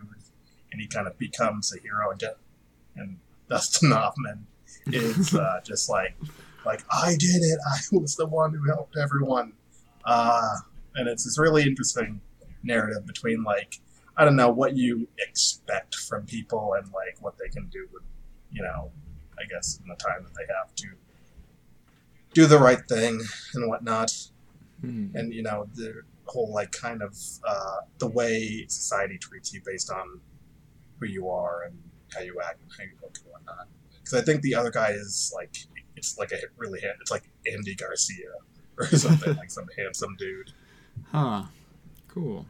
and 0.72 0.80
he 0.82 0.88
kind 0.88 1.08
of 1.08 1.18
becomes 1.18 1.74
a 1.76 1.80
hero. 1.82 2.12
And, 2.12 2.20
ju- 2.20 2.28
and 2.96 3.18
Dustin 3.50 3.92
Hoffman 4.00 4.46
is 4.88 5.34
uh, 5.36 5.62
just 5.64 5.90
like 5.90 6.16
like 6.66 6.84
I 6.92 7.12
did 7.18 7.42
it. 7.42 7.60
I 7.72 7.78
was 7.98 8.16
the 8.16 8.26
one 8.28 8.54
who 8.54 8.66
helped 8.68 8.98
everyone. 8.98 9.54
Uh, 10.06 10.56
and 10.96 11.08
it's 11.08 11.24
this 11.26 11.40
really 11.40 11.64
interesting 11.64 12.22
narrative 12.64 13.06
between 13.06 13.44
like 13.44 13.80
I 14.16 14.24
don't 14.26 14.36
know 14.36 14.52
what 14.52 14.76
you 14.78 15.08
expect 15.18 15.96
from 15.96 16.26
people 16.26 16.74
and 16.78 16.86
like 16.94 17.18
what 17.20 17.38
they 17.38 17.50
can 17.50 17.68
do 17.68 17.88
with 17.92 18.04
you 18.52 18.62
know 18.62 18.92
I 19.40 19.44
guess 19.52 19.80
in 19.82 19.88
the 19.90 19.96
time 19.96 20.24
that 20.24 20.34
they 20.36 20.46
have 20.54 20.74
to 20.76 20.88
do 22.34 22.46
the 22.46 22.58
right 22.60 22.82
thing 22.88 23.22
and 23.56 23.68
whatnot 23.70 24.14
Hmm. 24.82 25.08
and 25.16 25.34
you 25.34 25.42
know 25.44 25.68
the 25.76 26.02
whole 26.26 26.54
like 26.54 26.72
kind 26.72 27.02
of 27.02 27.18
uh, 27.48 27.78
the 28.00 28.08
way 28.08 28.66
society 28.68 29.18
treats 29.18 29.54
you 29.54 29.62
based 29.66 29.92
on 29.92 30.20
who 31.00 31.08
you 31.08 31.30
are 31.30 31.64
and 31.64 31.78
how 32.14 32.22
you 32.22 32.40
act 32.44 32.62
and 32.62 32.72
how 32.78 32.84
you 32.84 32.98
look 33.02 33.18
and 33.24 33.32
whatnot. 33.32 33.68
Because 33.92 34.14
I 34.14 34.22
think 34.22 34.42
the 34.42 34.56
other 34.56 34.72
guy 34.72 34.92
is 34.92 35.32
like 35.36 35.58
it's 35.96 36.18
like 36.18 36.32
a 36.32 36.38
really 36.58 36.82
hand, 36.82 36.96
it's 37.02 37.12
like 37.12 37.24
Andy 37.52 37.76
Garcia 37.76 38.32
or 38.78 38.86
something 38.88 39.36
like 39.36 39.52
some 39.52 39.68
handsome 39.78 40.16
dude. 40.18 40.52
Huh. 41.12 41.44
Cool. 42.08 42.46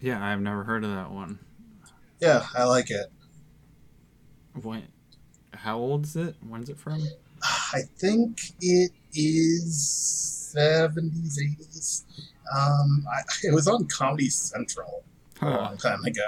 Yeah, 0.00 0.24
I've 0.24 0.40
never 0.40 0.64
heard 0.64 0.84
of 0.84 0.90
that 0.90 1.10
one. 1.10 1.38
Yeah, 2.20 2.46
I 2.54 2.64
like 2.64 2.90
it. 2.90 3.10
What? 4.60 4.82
How 5.54 5.78
old 5.78 6.04
is 6.04 6.16
it? 6.16 6.36
When's 6.46 6.68
it 6.68 6.78
from? 6.78 7.02
I 7.42 7.80
think 7.98 8.40
it 8.60 8.92
is 9.14 10.50
seventies, 10.52 11.38
eighties. 11.38 12.04
Um, 12.56 13.06
I, 13.12 13.22
it 13.44 13.54
was 13.54 13.68
on 13.68 13.86
Comedy 13.86 14.28
Central 14.28 15.04
a 15.40 15.50
long 15.50 15.76
time 15.76 16.04
ago. 16.04 16.26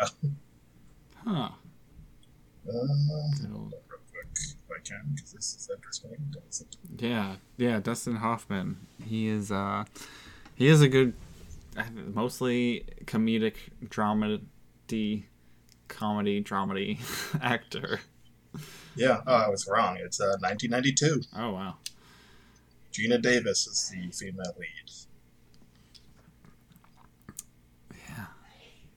Huh. 1.24 1.48
Uh, 2.66 2.72
real 3.42 3.72
quick, 3.88 4.26
if 4.34 4.70
I 4.70 4.80
can, 4.84 5.12
because 5.14 5.32
this 5.32 5.54
is 5.54 5.70
interesting. 5.74 6.16
Yeah, 6.98 7.36
yeah, 7.56 7.80
Dustin 7.80 8.16
Hoffman. 8.16 8.86
He 9.04 9.28
is 9.28 9.50
uh 9.50 9.84
he 10.54 10.68
is 10.68 10.80
a 10.80 10.88
good 10.88 11.14
uh, 11.76 11.84
mostly 12.14 12.84
comedic 13.04 13.56
dramedy 13.84 15.24
comedy 15.88 16.42
dramedy 16.42 16.98
actor. 17.42 18.00
Yeah, 18.94 19.22
oh, 19.26 19.34
I 19.34 19.48
was 19.48 19.66
wrong. 19.66 19.96
It's 19.98 20.20
uh, 20.20 20.36
1992. 20.40 21.22
Oh 21.36 21.52
wow. 21.52 21.76
Geena 22.92 23.20
Davis 23.20 23.66
is 23.66 23.90
the 23.90 24.10
female 24.12 24.54
lead. 24.58 24.92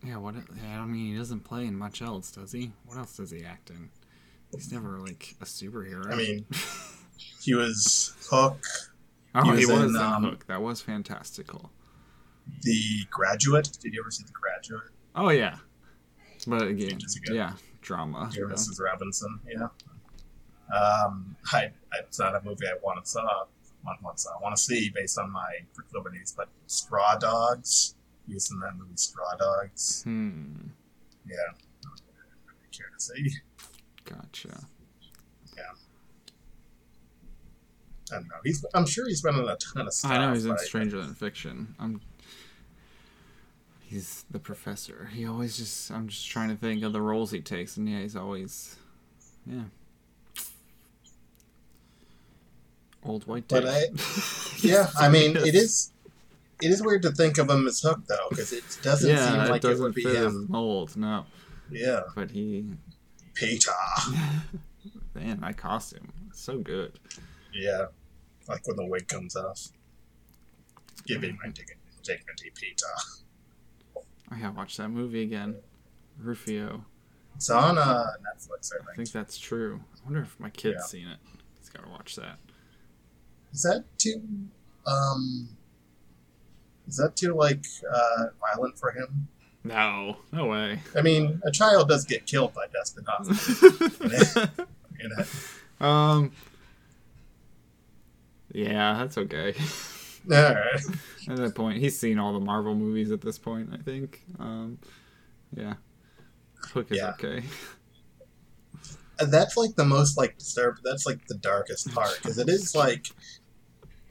Yeah, 0.06 0.18
what 0.18 0.36
yeah, 0.36 0.82
I 0.82 0.86
mean 0.86 1.14
he 1.14 1.18
doesn't 1.18 1.42
play 1.42 1.66
in 1.66 1.76
much 1.76 2.02
else, 2.02 2.32
does 2.32 2.52
he? 2.52 2.72
What 2.86 2.98
else 2.98 3.18
does 3.18 3.32
he 3.32 3.44
act 3.44 3.70
in? 3.70 3.90
He's 4.54 4.72
never 4.72 5.00
like 5.00 5.36
a 5.42 5.46
superhero. 5.46 6.12
I 6.12 6.16
mean, 6.16 6.46
he 7.42 7.56
was 7.56 8.14
Hook, 8.30 8.64
oh, 9.34 9.52
he 9.52 9.60
he 9.60 9.66
was 9.66 9.80
was 9.80 9.96
in, 9.96 10.02
um, 10.02 10.24
Hook. 10.24 10.46
That 10.48 10.62
was 10.62 10.82
fantastical. 10.82 11.72
The 12.62 13.06
Graduate. 13.10 13.70
Did 13.82 13.94
you 13.94 14.02
ever 14.02 14.12
see 14.12 14.24
The 14.24 14.32
Graduate? 14.32 14.92
Oh 15.16 15.30
yeah. 15.30 15.58
But 16.48 16.64
again, 16.64 17.00
yeah, 17.32 17.54
drama. 17.82 18.30
Dear 18.32 18.48
know. 18.48 18.54
Mrs. 18.54 18.80
Robinson. 18.80 19.40
Yeah. 19.48 19.68
Um, 20.76 21.36
I, 21.52 21.72
it's 22.00 22.20
not 22.20 22.36
a 22.36 22.42
movie 22.44 22.66
I 22.68 22.78
want 22.84 23.04
to 23.04 23.10
saw. 23.10 23.46
I 23.88 24.42
want 24.42 24.56
to 24.56 24.62
see 24.62 24.92
based 24.94 25.20
on 25.20 25.32
my 25.32 25.60
proclivities, 25.74 26.34
but 26.36 26.50
Straw 26.68 27.16
Dogs. 27.18 27.96
That 28.27 28.74
movie 28.77 28.96
Straw 28.96 29.36
Dogs. 29.38 30.03
Hmm. 30.03 30.53
Yeah. 31.27 31.36
I 31.38 31.51
don't 31.84 32.01
really 32.48 32.70
care 32.72 32.88
to 32.96 33.00
see. 33.03 33.32
Gotcha. 34.03 34.65
Yeah. 35.55 35.63
I 38.12 38.15
don't 38.15 38.27
know. 38.27 38.36
He's. 38.44 38.65
I'm 38.74 38.86
sure 38.86 39.08
he's 39.08 39.22
been 39.22 39.36
in 39.36 39.48
a 39.48 39.55
ton 39.58 39.88
of 39.88 39.94
stuff. 39.94 40.12
I 40.12 40.17
know 40.17 40.34
he's 40.34 40.46
in 40.46 40.58
Stranger 40.58 41.01
Than 41.01 41.13
Fiction. 41.13 41.75
I'm. 41.79 42.01
He's 43.82 44.25
the 44.32 44.39
professor. 44.39 45.10
He 45.13 45.25
always 45.25 45.58
just. 45.58 45.91
I'm 45.91 46.08
just 46.08 46.27
trying 46.27 46.50
to 46.50 46.55
think 46.55 46.84
of 46.84 46.94
the 46.94 47.01
roles 47.01 47.32
he 47.32 47.41
takes, 47.41 47.77
and 47.77 47.88
yeah, 47.88 48.00
he's 48.01 48.15
always. 48.15 48.75
Yeah. 49.46 49.63
Old 53.03 53.27
white 53.27 53.48
But 53.48 53.62
dude. 53.62 53.70
I- 53.70 53.86
Yeah, 54.60 54.89
I 54.98 55.10
mean, 55.10 55.38
it 55.38 55.53
is. 55.53 55.91
It 56.62 56.72
is 56.72 56.82
weird 56.82 57.02
to 57.04 57.12
think 57.12 57.38
of 57.38 57.50
him 57.50 57.68
as 57.68 57.82
Hook 57.82 58.02
though, 58.08 58.28
because 58.30 58.54
it 58.54 58.64
doesn't 58.82 59.10
yeah, 59.10 59.30
seem 59.30 59.38
like 59.40 59.50
it 59.50 59.56
it, 59.56 59.62
doesn't 59.70 59.84
would 59.84 59.94
be 59.96 60.04
fit 60.04 60.16
his 60.16 60.34
him. 60.34 60.48
mold. 60.50 60.96
No, 60.96 61.26
Yeah, 61.70 62.02
but 62.16 62.32
he. 62.32 62.66
Peter. 63.34 63.72
Man, 65.14 65.42
that 65.42 65.58
costume, 65.58 66.12
so 66.34 66.58
good. 66.60 66.98
Yeah, 67.54 67.88
like 68.48 68.66
when 68.68 68.78
the 68.78 68.86
wig 68.86 69.08
comes 69.08 69.36
off. 69.36 69.68
Give 71.06 71.22
me 71.22 71.32
my 71.44 71.50
dignity, 71.50 71.80
dignity, 72.04 72.52
Peter. 72.56 72.86
I 74.32 74.40
gotta 74.40 74.54
watch 74.54 74.78
that 74.78 74.90
movie 74.90 75.22
again. 75.24 75.56
Rufio. 76.20 76.86
It's 77.36 77.50
on 77.50 77.78
uh, 77.78 77.84
Netflix, 78.22 78.72
I 78.74 78.78
think. 78.78 78.82
I 78.82 78.86
think. 78.86 78.96
think 78.98 79.12
that's 79.12 79.38
true. 79.38 79.82
I 79.96 80.06
wonder 80.06 80.22
if 80.22 80.40
my 80.40 80.50
kid's 80.50 80.78
Yeah. 80.80 80.86
seen 80.86 81.08
it. 81.10 81.18
He's 81.60 81.70
gotta 81.70 81.90
watch 81.90 82.16
that. 82.16 82.38
Is 83.54 83.62
that 83.64 83.84
too? 83.98 84.22
Um, 84.88 85.50
is 86.88 86.98
that 86.98 87.15
too 87.15 87.34
like 87.34 87.65
uh, 87.92 88.25
violent 88.39 88.77
for 88.77 88.92
him? 88.92 89.27
No, 89.63 90.18
no 90.32 90.46
way. 90.46 90.80
I 90.96 91.01
mean, 91.01 91.42
a 91.44 91.51
child 91.51 91.89
does 91.89 92.06
get 92.06 92.25
killed 92.27 92.54
by 92.54 92.65
Dustin 92.72 93.04
Hoffman. 93.08 94.50
you 95.00 95.10
know? 95.10 95.86
um. 95.86 96.32
Yeah, 98.54 98.94
that's 99.00 99.18
okay. 99.18 99.54
All 100.32 100.38
right. 100.38 100.82
at 101.30 101.36
that 101.38 101.56
point, 101.56 101.80
he's 101.80 102.00
seen 102.00 102.20
all 102.20 102.32
the 102.34 102.39
Marvel 102.39 102.74
movies 102.75 103.12
at 103.12 103.22
this 103.22 103.38
point. 103.38 103.70
I 103.74 103.77
think. 103.77 104.22
Um. 104.39 104.77
Yeah. 105.56 105.74
Hook 106.74 106.92
is 106.92 106.98
Yeah. 106.98 107.10
okay. 107.12 107.44
That's 109.20 109.56
like 109.58 109.75
the 109.75 109.86
most 109.86 110.18
like 110.18 110.38
disturbed. 110.38 110.82
That's 110.84 111.06
like 111.06 111.25
the 111.27 111.36
darkest 111.36 111.94
part 111.94 112.18
because 112.22 112.38
it 112.38 112.50
is 112.50 112.75
like, 112.75 113.08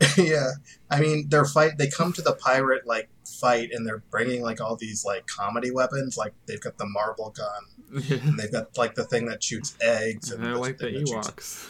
yeah. 0.17 0.51
I 0.91 1.01
mean, 1.01 1.27
they're 1.29 1.45
fight. 1.45 1.79
They 1.79 1.89
come 1.89 2.13
to 2.15 2.23
the 2.23 2.35
pirate 2.35 2.87
like 2.87 3.09
fight 3.25 3.71
and 3.73 3.87
they're 3.87 4.03
bringing 4.11 4.43
like 4.43 4.61
all 4.61 4.77
these 4.77 5.05
like 5.05 5.27
comedy 5.27 5.71
weapons. 5.71 6.17
Like 6.17 6.35
they've 6.47 6.61
got 6.61 6.79
the 6.79 6.87
marble 6.87 7.35
gun 7.37 8.03
and 8.11 8.39
they've 8.39 8.51
got 8.53 8.77
like 8.77 8.95
the 8.95 9.05
thing 9.05 9.27
that 9.27 9.43
shoots 9.43 9.77
eggs 9.81 10.31
And 10.31 10.45
they're 10.45 10.57
like 10.57 10.79
the 10.79 10.87
Ewoks. 10.87 11.69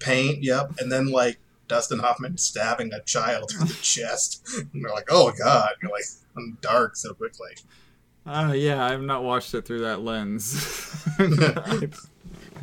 paint. 0.00 0.42
Yep, 0.42 0.74
and 0.78 0.90
then 0.90 1.08
like 1.08 1.38
Dustin 1.68 1.98
Hoffman 1.98 2.38
stabbing 2.38 2.92
a 2.92 3.02
child 3.02 3.50
through 3.50 3.66
the 3.66 3.74
chest, 3.82 4.46
and 4.72 4.84
they're 4.84 4.92
like, 4.92 5.08
"Oh 5.10 5.32
God!" 5.36 5.70
You're 5.82 5.90
like, 5.90 6.04
"I'm 6.36 6.58
dark 6.60 6.94
so 6.96 7.12
quickly." 7.14 7.50
Uh, 8.24 8.52
yeah, 8.56 8.84
I've 8.84 9.02
not 9.02 9.24
watched 9.24 9.52
it 9.54 9.64
through 9.64 9.80
that 9.80 10.00
lens. 10.02 10.54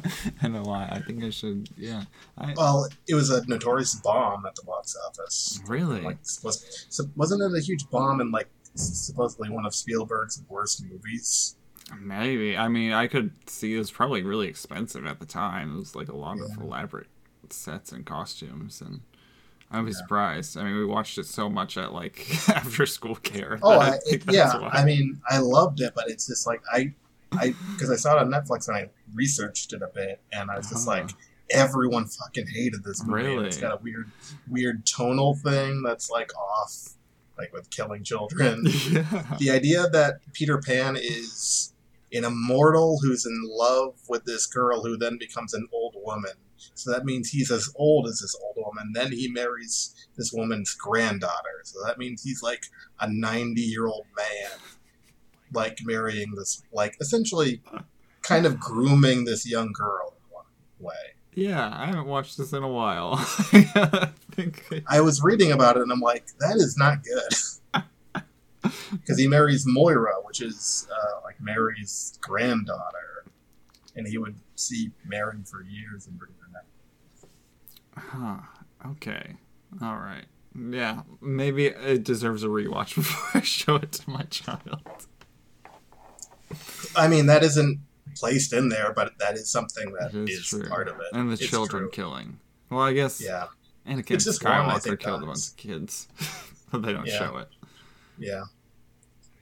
I 0.41 0.47
know 0.47 0.63
why. 0.63 0.87
I 0.91 0.99
think 1.01 1.23
I 1.23 1.29
should. 1.29 1.69
Yeah. 1.77 2.03
I, 2.37 2.53
Well, 2.55 2.87
it 3.07 3.15
was 3.15 3.29
a 3.29 3.45
notorious 3.47 3.95
bomb 3.95 4.45
at 4.45 4.55
the 4.55 4.63
box 4.63 4.95
office. 5.07 5.59
really? 5.67 6.01
Like, 6.01 6.17
was 6.43 6.85
so 6.89 7.05
wasn't 7.15 7.41
it 7.41 7.57
a 7.57 7.61
huge 7.61 7.89
bomb 7.89 8.19
and 8.21 8.31
like 8.31 8.47
supposedly 8.75 9.49
one 9.49 9.65
of 9.65 9.73
Spielberg's 9.75 10.41
worst 10.49 10.83
movies? 10.85 11.55
Maybe. 11.99 12.57
I 12.57 12.67
mean, 12.69 12.91
I 12.93 13.07
could 13.07 13.31
see 13.49 13.75
it 13.75 13.77
was 13.77 13.91
probably 13.91 14.23
really 14.23 14.47
expensive 14.47 15.05
at 15.05 15.19
the 15.19 15.25
time. 15.25 15.75
It 15.75 15.79
was 15.79 15.95
like 15.95 16.07
a 16.09 16.15
lot 16.15 16.39
of 16.39 16.49
elaborate 16.61 17.07
sets 17.49 17.91
and 17.91 18.05
costumes, 18.05 18.81
and 18.81 19.01
I'd 19.69 19.85
be 19.85 19.91
Yeah. 19.91 19.97
surprised. 19.97 20.57
I 20.57 20.63
mean, 20.63 20.75
we 20.75 20.85
watched 20.85 21.17
it 21.17 21.25
so 21.25 21.49
much 21.49 21.77
at 21.77 21.93
like 21.93 22.25
after 22.49 22.85
school 22.85 23.15
care. 23.15 23.59
Oh, 23.61 23.79
I, 23.79 23.97
think 24.09 24.23
yeah. 24.31 24.57
why. 24.59 24.69
I 24.69 24.85
mean, 24.85 25.21
I 25.29 25.39
loved 25.39 25.81
it, 25.81 25.93
but 25.93 26.09
it's 26.09 26.25
just 26.27 26.47
like 26.47 26.61
I, 26.71 26.93
I 27.39 27.53
because 27.73 27.89
I 27.91 27.95
saw 27.95 28.17
it 28.17 28.21
on 28.21 28.29
Netflix 28.29 28.67
and 28.67 28.77
I 28.77 28.89
researched 29.13 29.73
it 29.73 29.81
a 29.81 29.89
bit, 29.93 30.21
and 30.31 30.49
I 30.51 30.57
was 30.57 30.69
just 30.69 30.87
Uh-huh. 30.87 31.01
like, 31.01 31.11
everyone 31.49 32.05
fucking 32.05 32.47
hated 32.47 32.83
this 32.83 33.03
movie. 33.03 33.23
Really? 33.23 33.47
It's 33.47 33.57
got 33.57 33.73
a 33.73 33.83
weird, 33.83 34.09
weird 34.49 34.85
tonal 34.85 35.35
thing 35.35 35.83
that's 35.83 36.09
like 36.09 36.31
off, 36.37 36.95
like 37.37 37.51
with 37.53 37.69
killing 37.69 38.03
children. 38.03 38.65
yeah. 38.91 39.35
the 39.39 39.51
idea 39.51 39.87
that 39.89 40.19
Peter 40.33 40.57
Pan 40.59 40.95
is 40.99 41.73
an 42.11 42.23
immortal 42.23 42.99
who's 43.01 43.25
in 43.25 43.41
love 43.45 43.95
with 44.07 44.23
this 44.25 44.45
girl 44.47 44.83
who 44.83 44.97
then 44.97 45.17
becomes 45.17 45.53
an 45.53 45.67
old 45.73 45.95
woman. 46.03 46.31
So 46.75 46.91
that 46.91 47.03
means 47.05 47.29
he's 47.29 47.51
as 47.51 47.71
old 47.75 48.07
as 48.07 48.19
this 48.19 48.35
old 48.41 48.55
woman. 48.65 48.91
Then 48.93 49.11
he 49.11 49.27
marries 49.29 49.93
this 50.15 50.31
woman's 50.31 50.73
granddaughter. 50.75 51.61
So 51.63 51.79
that 51.85 51.97
means 51.97 52.23
he's 52.23 52.41
like 52.41 52.63
a 52.99 53.11
90 53.11 53.59
year 53.61 53.87
old 53.87 54.05
man, 54.15 54.59
like 55.53 55.79
marrying 55.83 56.33
this, 56.35 56.63
like 56.71 56.95
essentially 56.99 57.61
kind 58.21 58.45
of 58.45 58.59
grooming 58.59 59.25
this 59.25 59.49
young 59.49 59.71
girl 59.73 60.13
in 60.17 60.33
one 60.33 60.45
way. 60.79 60.95
Yeah, 61.35 61.71
I 61.75 61.87
haven't 61.87 62.05
watched 62.05 62.37
this 62.37 62.53
in 62.53 62.63
a 62.63 62.67
while. 62.67 63.15
I 63.17 64.09
think 64.31 64.83
I 64.87 65.01
was 65.01 65.21
reading 65.23 65.51
about 65.51 65.77
it 65.77 65.83
and 65.83 65.91
I'm 65.91 65.99
like, 65.99 66.27
that 66.39 66.55
is 66.55 66.77
not 66.77 67.03
good. 67.03 67.83
Because 68.91 69.19
he 69.19 69.27
marries 69.27 69.65
Moira, 69.67 70.13
which 70.23 70.41
is 70.41 70.87
uh, 70.89 71.19
like 71.25 71.35
Mary's 71.41 72.17
granddaughter. 72.21 73.25
And 73.93 74.07
he 74.07 74.17
would 74.17 74.35
see 74.55 74.91
Mary 75.05 75.39
for 75.45 75.63
years 75.63 76.07
and 76.07 76.17
bring 76.17 76.31
her 76.39 76.47
back. 76.53 78.05
Huh. 78.85 78.89
Okay. 78.91 79.35
All 79.81 79.97
right. 79.97 80.25
Yeah. 80.57 81.01
Maybe 81.21 81.65
it 81.65 82.03
deserves 82.03 82.43
a 82.43 82.47
rewatch 82.47 82.95
before 82.95 83.41
I 83.41 83.43
show 83.43 83.75
it 83.75 83.91
to 83.93 84.09
my 84.09 84.23
child. 84.23 84.81
I 86.95 87.07
mean, 87.07 87.25
that 87.27 87.43
isn't 87.43 87.79
placed 88.15 88.53
in 88.53 88.69
there, 88.69 88.93
but 88.95 89.13
that 89.19 89.35
is 89.35 89.49
something 89.51 89.91
that 89.99 90.13
It 90.13 90.29
is 90.29 90.53
is 90.53 90.67
part 90.69 90.87
of 90.87 90.95
it. 90.99 91.07
And 91.13 91.29
the 91.29 91.33
It's 91.33 91.47
children 91.47 91.83
true. 91.83 91.91
killing. 91.91 92.39
Well, 92.69 92.81
I 92.81 92.93
guess 92.93 93.19
Yeah, 93.21 93.47
Anakin 93.87 94.11
It's 94.11 94.25
just 94.25 94.43
one, 94.43 94.53
Skywalker 94.53 94.81
think, 94.83 94.99
killed 94.99 95.23
a 95.23 95.25
bunch 95.25 95.47
of 95.49 95.57
kids, 95.57 96.07
but 96.71 96.81
they 96.83 96.93
don't 96.93 97.05
Yeah. 97.07 97.17
show 97.19 97.37
it. 97.37 97.49
yeah. 98.17 98.43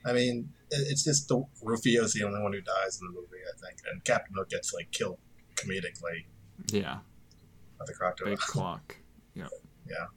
I 0.05 0.13
mean, 0.13 0.51
it's 0.71 1.03
just 1.03 1.27
the 1.27 1.43
Rufio's 1.61 2.13
the 2.13 2.23
only 2.23 2.41
one 2.41 2.53
who 2.53 2.61
dies 2.61 2.99
in 2.99 3.07
the 3.07 3.13
movie, 3.13 3.37
I 3.53 3.57
think. 3.59 3.79
And 3.91 4.03
Captain 4.03 4.33
Hook 4.35 4.49
gets 4.49 4.73
like 4.73 4.89
killed 4.91 5.19
comedically 5.55 6.25
Yeah. 6.71 6.99
by 7.77 7.85
the 7.85 7.93
crocodile. 7.93 8.31
Big 8.33 8.39
clock. 8.39 8.97
Yep. 9.35 9.49
Yeah. 9.87 10.07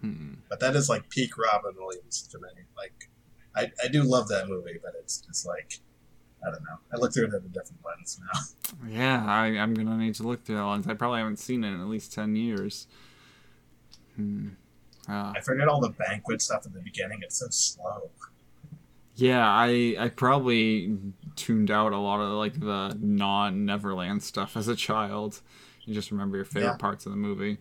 Hmm. 0.00 0.34
But 0.48 0.60
that 0.60 0.74
is 0.76 0.88
like 0.88 1.08
peak 1.10 1.36
Robin 1.38 1.74
Williams 1.76 2.22
to 2.32 2.38
me. 2.38 2.48
Like, 2.76 3.10
I, 3.54 3.70
I 3.84 3.88
do 3.88 4.02
love 4.02 4.28
that 4.28 4.48
movie, 4.48 4.78
but 4.82 4.92
it's 4.98 5.18
just 5.18 5.46
like, 5.46 5.78
I 6.46 6.50
don't 6.50 6.62
know. 6.62 6.78
I 6.92 6.96
look 6.96 7.12
through 7.12 7.24
it 7.26 7.34
at 7.34 7.42
a 7.42 7.48
different 7.48 7.78
lens 7.84 8.18
now. 8.32 8.40
Yeah, 8.88 9.24
I, 9.26 9.46
I'm 9.58 9.74
gonna 9.74 9.96
need 9.96 10.14
to 10.16 10.22
look 10.22 10.44
through 10.44 10.56
that 10.56 10.64
lens. 10.64 10.86
I 10.86 10.94
probably 10.94 11.18
haven't 11.18 11.38
seen 11.38 11.64
it 11.64 11.68
in 11.68 11.80
at 11.80 11.86
least 11.88 12.12
ten 12.12 12.34
years. 12.36 12.86
Hmm. 14.16 14.48
Uh, 15.08 15.32
I 15.36 15.40
forget 15.40 15.68
all 15.68 15.80
the 15.80 15.90
banquet 15.90 16.40
stuff 16.40 16.64
at 16.66 16.72
the 16.72 16.80
beginning. 16.80 17.20
It's 17.22 17.36
so 17.38 17.46
slow. 17.50 18.10
yeah, 19.16 19.46
I 19.46 19.96
I 19.98 20.08
probably 20.08 20.96
tuned 21.36 21.70
out 21.70 21.92
a 21.92 21.98
lot 21.98 22.20
of 22.20 22.30
like 22.32 22.58
the 22.60 22.96
non 23.00 23.64
Neverland 23.66 24.22
stuff 24.22 24.56
as 24.56 24.68
a 24.68 24.76
child. 24.76 25.40
You 25.84 25.94
just 25.94 26.10
remember 26.10 26.36
your 26.36 26.44
favorite 26.44 26.70
Yeah. 26.72 26.76
parts 26.76 27.06
of 27.06 27.12
the 27.12 27.16
movie. 27.18 27.58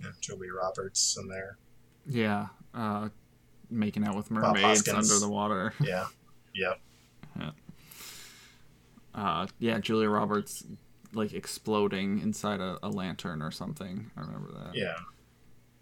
Know, 0.00 0.10
Julie 0.20 0.50
Roberts 0.50 1.18
in 1.20 1.28
there. 1.28 1.58
Yeah, 2.06 2.48
uh, 2.74 3.10
making 3.70 4.06
out 4.06 4.16
with 4.16 4.30
mermaids 4.30 4.88
under 4.88 5.18
the 5.18 5.28
water. 5.28 5.74
Yeah. 5.80 6.06
Yep. 6.54 6.80
Uh, 9.14 9.46
yeah, 9.58 9.78
Julia 9.78 10.08
Roberts 10.08 10.64
like 11.12 11.32
exploding 11.32 12.20
inside 12.20 12.60
a, 12.60 12.78
a 12.82 12.88
lantern 12.88 13.42
or 13.42 13.50
something. 13.50 14.10
I 14.16 14.20
remember 14.20 14.52
that. 14.52 14.74
Yeah. 14.74 14.94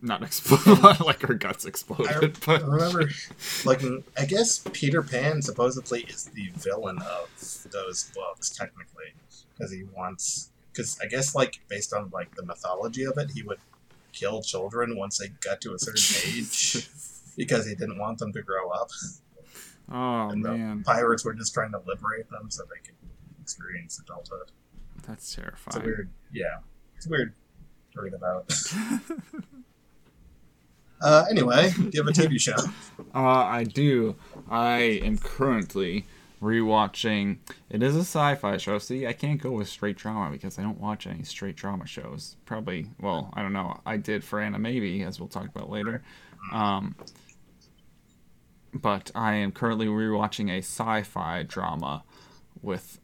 Not 0.01 0.23
explode 0.23 1.01
like 1.01 1.23
her 1.23 1.35
guts 1.35 1.67
I 1.67 1.71
exploded, 1.71 2.39
but 2.47 2.63
remember, 2.63 3.11
like, 3.65 3.83
I 4.17 4.27
guess 4.27 4.63
Peter 4.73 5.03
Pan 5.03 5.43
supposedly 5.43 6.03
is 6.03 6.27
the 6.27 6.51
villain 6.55 6.99
of 6.99 7.29
those 7.73 8.09
books, 8.15 8.51
technically, 8.51 9.13
because 9.57 9.73
he 9.73 9.83
wants. 9.97 10.51
Because 10.73 10.97
I 11.03 11.07
guess, 11.07 11.35
like, 11.35 11.59
based 11.67 11.93
on 11.93 12.11
like 12.13 12.33
the 12.37 12.45
mythology 12.45 13.03
of 13.05 13.19
it, 13.19 13.33
he 13.33 13.43
would 13.43 13.59
kill 14.13 14.41
children 14.41 14.97
once 14.97 15.19
they 15.19 15.29
got 15.41 15.61
to 15.63 15.75
a 15.75 15.79
certain 15.81 16.33
age 16.33 16.89
because 17.37 17.67
he 17.67 17.75
didn't 17.75 17.99
want 17.99 18.19
them 18.19 18.33
to 18.33 18.43
grow 18.43 18.71
up. 18.71 18.91
Oh 19.91 20.29
and 20.29 20.45
the 20.45 20.53
man, 20.53 20.83
pirates 20.85 21.25
were 21.25 21.35
just 21.35 21.55
trying 21.55 21.73
to 21.73 21.79
liberate 21.87 22.29
them 22.31 22.51
so 22.51 22.65
they 22.65 22.81
could 22.85 22.95
experience 23.41 23.99
adulthood. 23.99 24.53
that's 25.07 25.35
terrifying. 25.35 25.67
It's 25.69 25.77
a 25.77 25.81
weird, 25.81 26.11
yeah, 26.33 26.59
it's 26.97 27.07
weird 27.07 27.35
to 27.95 28.03
read 28.03 28.15
about. 28.15 28.51
uh, 31.01 31.25
anyway, 31.31 31.71
do 31.77 31.91
you 31.93 32.05
have 32.05 32.09
a 32.09 32.13
TV 32.13 32.41
show? 32.41 32.57
Uh, 33.15 33.45
I 33.45 33.65
do. 33.65 34.17
I 34.51 34.79
am 34.79 35.17
currently 35.17 36.05
rewatching. 36.43 37.39
It 37.71 37.83
is 37.83 37.97
a 37.97 38.01
sci-fi 38.01 38.57
show. 38.59 38.79
See, 38.79 39.07
I 39.07 39.13
can't 39.13 39.41
go 39.41 39.53
with 39.53 39.69
straight 39.69 39.97
drama 39.97 40.31
because 40.31 40.59
I 40.59 40.63
don't 40.63 40.81
watch 40.81 41.07
any 41.07 41.23
straight 41.25 41.57
drama 41.57 41.87
shows. 41.87 42.37
Probably, 42.45 42.89
well, 43.01 43.33
I 43.35 43.43
don't 43.43 43.53
know. 43.53 43.81
I 43.87 43.97
did 43.97 44.25
for 44.25 44.41
Animaybe, 44.41 45.07
as 45.07 45.19
we'll 45.19 45.29
talk 45.29 45.47
about 45.47 45.71
later. 45.71 46.03
Um, 46.53 46.95
but 48.73 49.11
I 49.15 49.35
am 49.35 49.53
currently 49.53 49.87
rewatching 49.87 50.51
a 50.51 50.59
sci-fi 50.59 51.43
drama 51.43 52.05
with 52.63 53.01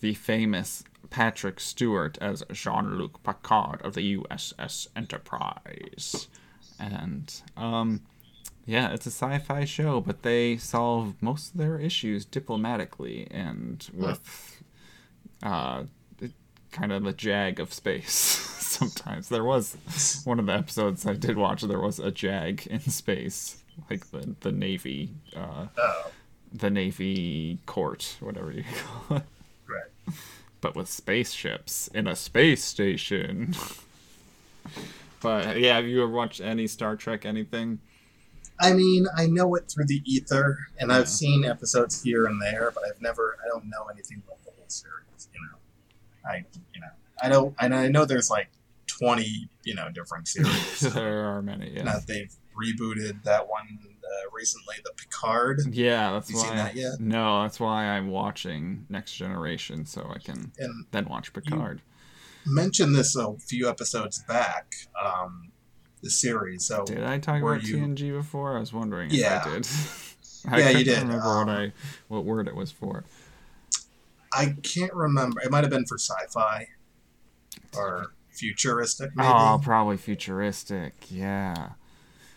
the 0.00 0.14
famous 0.14 0.84
Patrick 1.10 1.60
Stewart 1.60 2.18
as 2.20 2.42
Jean-Luc 2.50 3.22
Picard 3.22 3.82
of 3.82 3.94
the 3.94 4.16
USS 4.16 4.88
Enterprise. 4.96 6.28
And 6.78 7.32
um 7.56 8.02
yeah, 8.66 8.92
it's 8.94 9.06
a 9.06 9.10
sci-fi 9.10 9.66
show, 9.66 10.00
but 10.00 10.22
they 10.22 10.56
solve 10.56 11.14
most 11.20 11.52
of 11.52 11.58
their 11.58 11.78
issues 11.78 12.24
diplomatically 12.24 13.28
and 13.30 13.86
with 13.92 14.62
uh 15.42 15.84
kind 16.74 16.92
of 16.92 17.04
the 17.04 17.12
jag 17.12 17.60
of 17.60 17.72
space. 17.72 18.12
Sometimes 18.74 19.28
there 19.28 19.44
was 19.44 19.76
one 20.24 20.40
of 20.40 20.46
the 20.46 20.52
episodes 20.52 21.06
I 21.06 21.14
did 21.14 21.36
watch. 21.36 21.62
There 21.62 21.80
was 21.80 22.00
a 22.00 22.10
jag 22.10 22.66
in 22.66 22.80
space, 22.80 23.62
like 23.90 24.10
the 24.10 24.34
the 24.40 24.52
navy, 24.52 25.10
uh, 25.36 25.66
Oh, 25.78 26.10
the 26.52 26.70
navy 26.70 27.58
court, 27.66 28.16
whatever 28.20 28.52
you 28.52 28.64
call 29.08 29.18
it, 29.18 29.22
right. 29.68 30.14
but 30.60 30.74
with 30.76 30.88
spaceships 30.88 31.88
in 31.88 32.06
a 32.06 32.14
space 32.16 32.62
station. 32.64 33.54
but 35.20 35.58
yeah, 35.58 35.76
have 35.76 35.86
you 35.86 36.02
ever 36.02 36.12
watched 36.12 36.40
any 36.40 36.66
Star 36.66 36.96
Trek? 36.96 37.24
Anything? 37.24 37.78
I 38.60 38.72
mean, 38.72 39.06
I 39.16 39.26
know 39.26 39.54
it 39.56 39.68
through 39.68 39.86
the 39.86 40.00
ether, 40.04 40.56
and 40.78 40.90
Yeah. 40.90 40.98
I've 40.98 41.08
seen 41.08 41.44
episodes 41.44 42.02
here 42.02 42.26
and 42.26 42.40
there, 42.40 42.70
but 42.72 42.84
I've 42.88 43.00
never, 43.02 43.36
I 43.44 43.48
don't 43.48 43.64
know 43.68 43.86
anything 43.92 44.22
about 44.24 44.44
the 44.44 44.52
whole 44.52 44.68
series. 44.68 45.28
You 45.34 45.40
know, 45.40 46.30
I, 46.30 46.44
you 46.72 46.80
know, 46.80 46.86
I 47.20 47.28
don't, 47.28 47.54
and 47.58 47.74
I 47.74 47.88
know 47.88 48.04
there's 48.04 48.30
like 48.30 48.48
twenty, 48.86 49.48
you 49.64 49.74
know, 49.74 49.90
different 49.90 50.28
series. 50.34 50.80
there 50.80 51.24
are 51.24 51.42
many. 51.42 51.70
Yeah. 51.74 51.98
They've 52.06 52.32
rebooted 52.54 53.22
that 53.24 53.48
one 53.48 53.78
uh, 53.82 54.30
recently, 54.32 54.76
the 54.84 54.92
Picard, 54.96 55.60
Yeah, 55.72 56.12
that's 56.12 56.30
You 56.30 56.36
why. 56.36 56.42
seen 56.46 56.56
that 56.56 56.74
yet? 56.76 57.00
No, 57.00 57.42
that's 57.42 57.58
why 57.58 57.84
I'm 57.86 58.08
watching 58.08 58.86
Next 58.88 59.14
Generation 59.14 59.86
so 59.86 60.10
I 60.14 60.18
can 60.18 60.52
and 60.58 60.86
then 60.90 61.06
watch 61.06 61.32
Picard. 61.32 61.80
mentioned 62.46 62.94
this 62.94 63.16
a 63.16 63.34
few 63.38 63.68
episodes 63.68 64.22
back. 64.28 64.74
Um, 65.02 65.50
the 66.02 66.10
series. 66.10 66.66
So 66.66 66.84
Did 66.84 67.02
I 67.02 67.18
talk 67.18 67.40
about 67.42 67.62
you- 67.62 67.78
TNG 67.78 68.12
before? 68.12 68.56
I 68.56 68.60
was 68.60 68.72
wondering 68.74 69.08
Yeah. 69.10 69.40
if 69.40 69.46
I 69.46 69.50
did. 69.54 69.66
Yeah, 70.46 70.52
I 70.52 70.58
you 70.58 70.84
couldn't 70.84 70.84
did. 70.84 70.98
remember 71.04 71.24
Um, 71.26 71.46
what 71.46 71.56
I 71.58 71.72
what 72.08 72.24
word 72.26 72.48
it 72.48 72.54
was 72.54 72.70
for. 72.70 73.04
I 74.30 74.54
can't 74.62 74.92
remember. 74.92 75.40
It 75.40 75.50
might 75.50 75.64
have 75.64 75.70
been 75.70 75.86
for 75.86 75.96
sci-fi 75.96 76.68
or 77.74 78.12
futuristic, 78.30 79.12
maybe. 79.16 79.26
Oh, 79.32 79.58
probably 79.62 79.96
futuristic. 79.96 80.92
Yeah. 81.10 81.70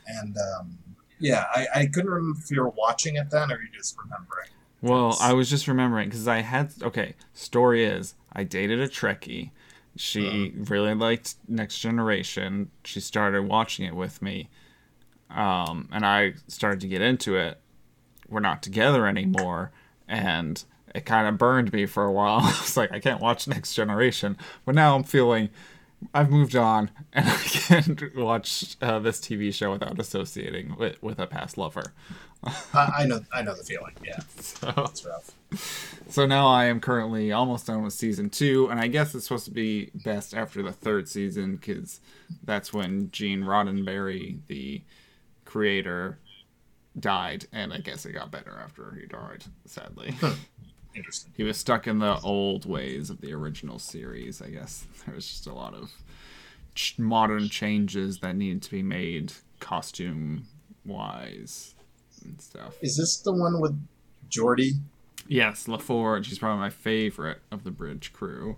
And 0.07 0.35
um, 0.37 0.77
yeah, 1.19 1.45
I, 1.53 1.67
I 1.75 1.85
couldn't 1.87 2.09
remember 2.09 2.39
if 2.43 2.51
you 2.51 2.61
were 2.61 2.69
watching 2.69 3.15
it 3.15 3.29
then 3.29 3.51
or 3.51 3.61
you 3.61 3.69
just 3.73 3.97
remembering. 3.97 4.49
Well, 4.81 5.17
I 5.19 5.33
was 5.33 5.49
just 5.49 5.67
remembering 5.67 6.09
because 6.09 6.27
I 6.27 6.41
had 6.41 6.71
okay. 6.81 7.15
Story 7.33 7.83
is 7.83 8.15
I 8.33 8.43
dated 8.43 8.79
a 8.79 8.87
Trekkie. 8.87 9.51
She 9.95 10.53
really 10.55 10.93
liked 10.93 11.35
Next 11.47 11.79
Generation. 11.79 12.69
She 12.83 12.99
started 12.99 13.47
watching 13.47 13.85
it 13.85 13.95
with 13.95 14.21
me, 14.21 14.49
um, 15.31 15.89
and 15.91 16.05
I 16.05 16.33
started 16.47 16.81
to 16.81 16.87
get 16.87 17.01
into 17.01 17.35
it. 17.35 17.59
We're 18.29 18.41
not 18.41 18.61
together 18.61 19.07
anymore, 19.07 19.71
and 20.07 20.63
it 20.93 21.05
kind 21.05 21.27
of 21.27 21.39
burned 21.39 21.73
me 21.73 21.87
for 21.87 22.05
a 22.05 22.11
while. 22.11 22.39
I 22.43 22.59
was 22.61 22.77
like, 22.77 22.91
I 22.91 22.99
can't 22.99 23.19
watch 23.19 23.47
Next 23.47 23.73
Generation, 23.73 24.37
but 24.65 24.75
now 24.75 24.95
I'm 24.95 25.03
feeling 25.03 25.49
I've 26.13 26.29
moved 26.29 26.55
on, 26.55 26.91
and 27.13 27.27
I 27.27 27.35
can't 27.37 28.15
watch 28.15 28.77
uh, 28.81 28.99
this 28.99 29.19
TV 29.19 29.53
show 29.53 29.71
without 29.71 29.99
associating 29.99 30.75
with, 30.77 31.01
with 31.01 31.19
a 31.19 31.27
past 31.27 31.57
lover. 31.57 31.93
I, 32.73 32.91
I 32.99 33.05
know, 33.05 33.21
I 33.33 33.41
know 33.41 33.55
the 33.55 33.63
feeling. 33.63 33.93
Yeah, 34.03 34.19
So. 34.39 34.71
it's 34.89 35.05
rough. 35.05 35.31
So 36.09 36.25
now 36.25 36.47
I 36.47 36.65
am 36.65 36.79
currently 36.79 37.31
almost 37.31 37.67
done 37.67 37.83
with 37.83 37.93
season 37.93 38.29
two, 38.29 38.67
and 38.69 38.79
I 38.79 38.87
guess 38.87 39.15
it's 39.15 39.25
supposed 39.25 39.45
to 39.45 39.51
be 39.51 39.91
best 39.95 40.33
after 40.35 40.61
the 40.61 40.71
third 40.71 41.09
season 41.09 41.55
because 41.55 41.99
that's 42.43 42.71
when 42.71 43.09
Gene 43.11 43.41
Roddenberry, 43.41 44.39
the 44.47 44.83
creator, 45.45 46.19
died, 46.99 47.45
and 47.51 47.73
I 47.73 47.79
guess 47.79 48.05
it 48.05 48.13
got 48.13 48.31
better 48.31 48.57
after 48.63 48.95
he 48.99 49.07
died. 49.07 49.43
Sadly, 49.65 50.15
Interesting. 50.97 51.31
he 51.37 51.43
was 51.43 51.57
stuck 51.57 51.87
in 51.87 51.99
the 51.99 52.19
old 52.21 52.65
ways 52.65 53.09
of 53.09 53.21
the 53.21 53.31
original 53.33 53.79
series. 53.79 54.41
I 54.41 54.49
guess 54.49 54.85
there 55.05 55.15
was 55.15 55.27
just 55.27 55.47
a 55.47 55.53
lot 55.53 55.73
of 55.73 55.91
ch- 56.75 56.97
modern 56.99 57.47
changes 57.49 58.19
that 58.19 58.35
needed 58.35 58.61
to 58.63 58.71
be 58.71 58.83
made, 58.83 59.31
costume 59.59 60.47
wise 60.85 61.75
and 62.25 62.41
stuff. 62.41 62.75
Is 62.81 62.97
this 62.97 63.17
the 63.17 63.31
one 63.31 63.59
with 63.61 63.79
Geordi 64.29 64.71
Yes, 65.29 65.65
LaForge. 65.67 66.27
He's 66.27 66.39
probably 66.39 66.59
my 66.61 66.69
favorite 66.69 67.41
of 67.51 67.63
the 67.65 67.71
bridge 67.71 68.13
crew. 68.13 68.55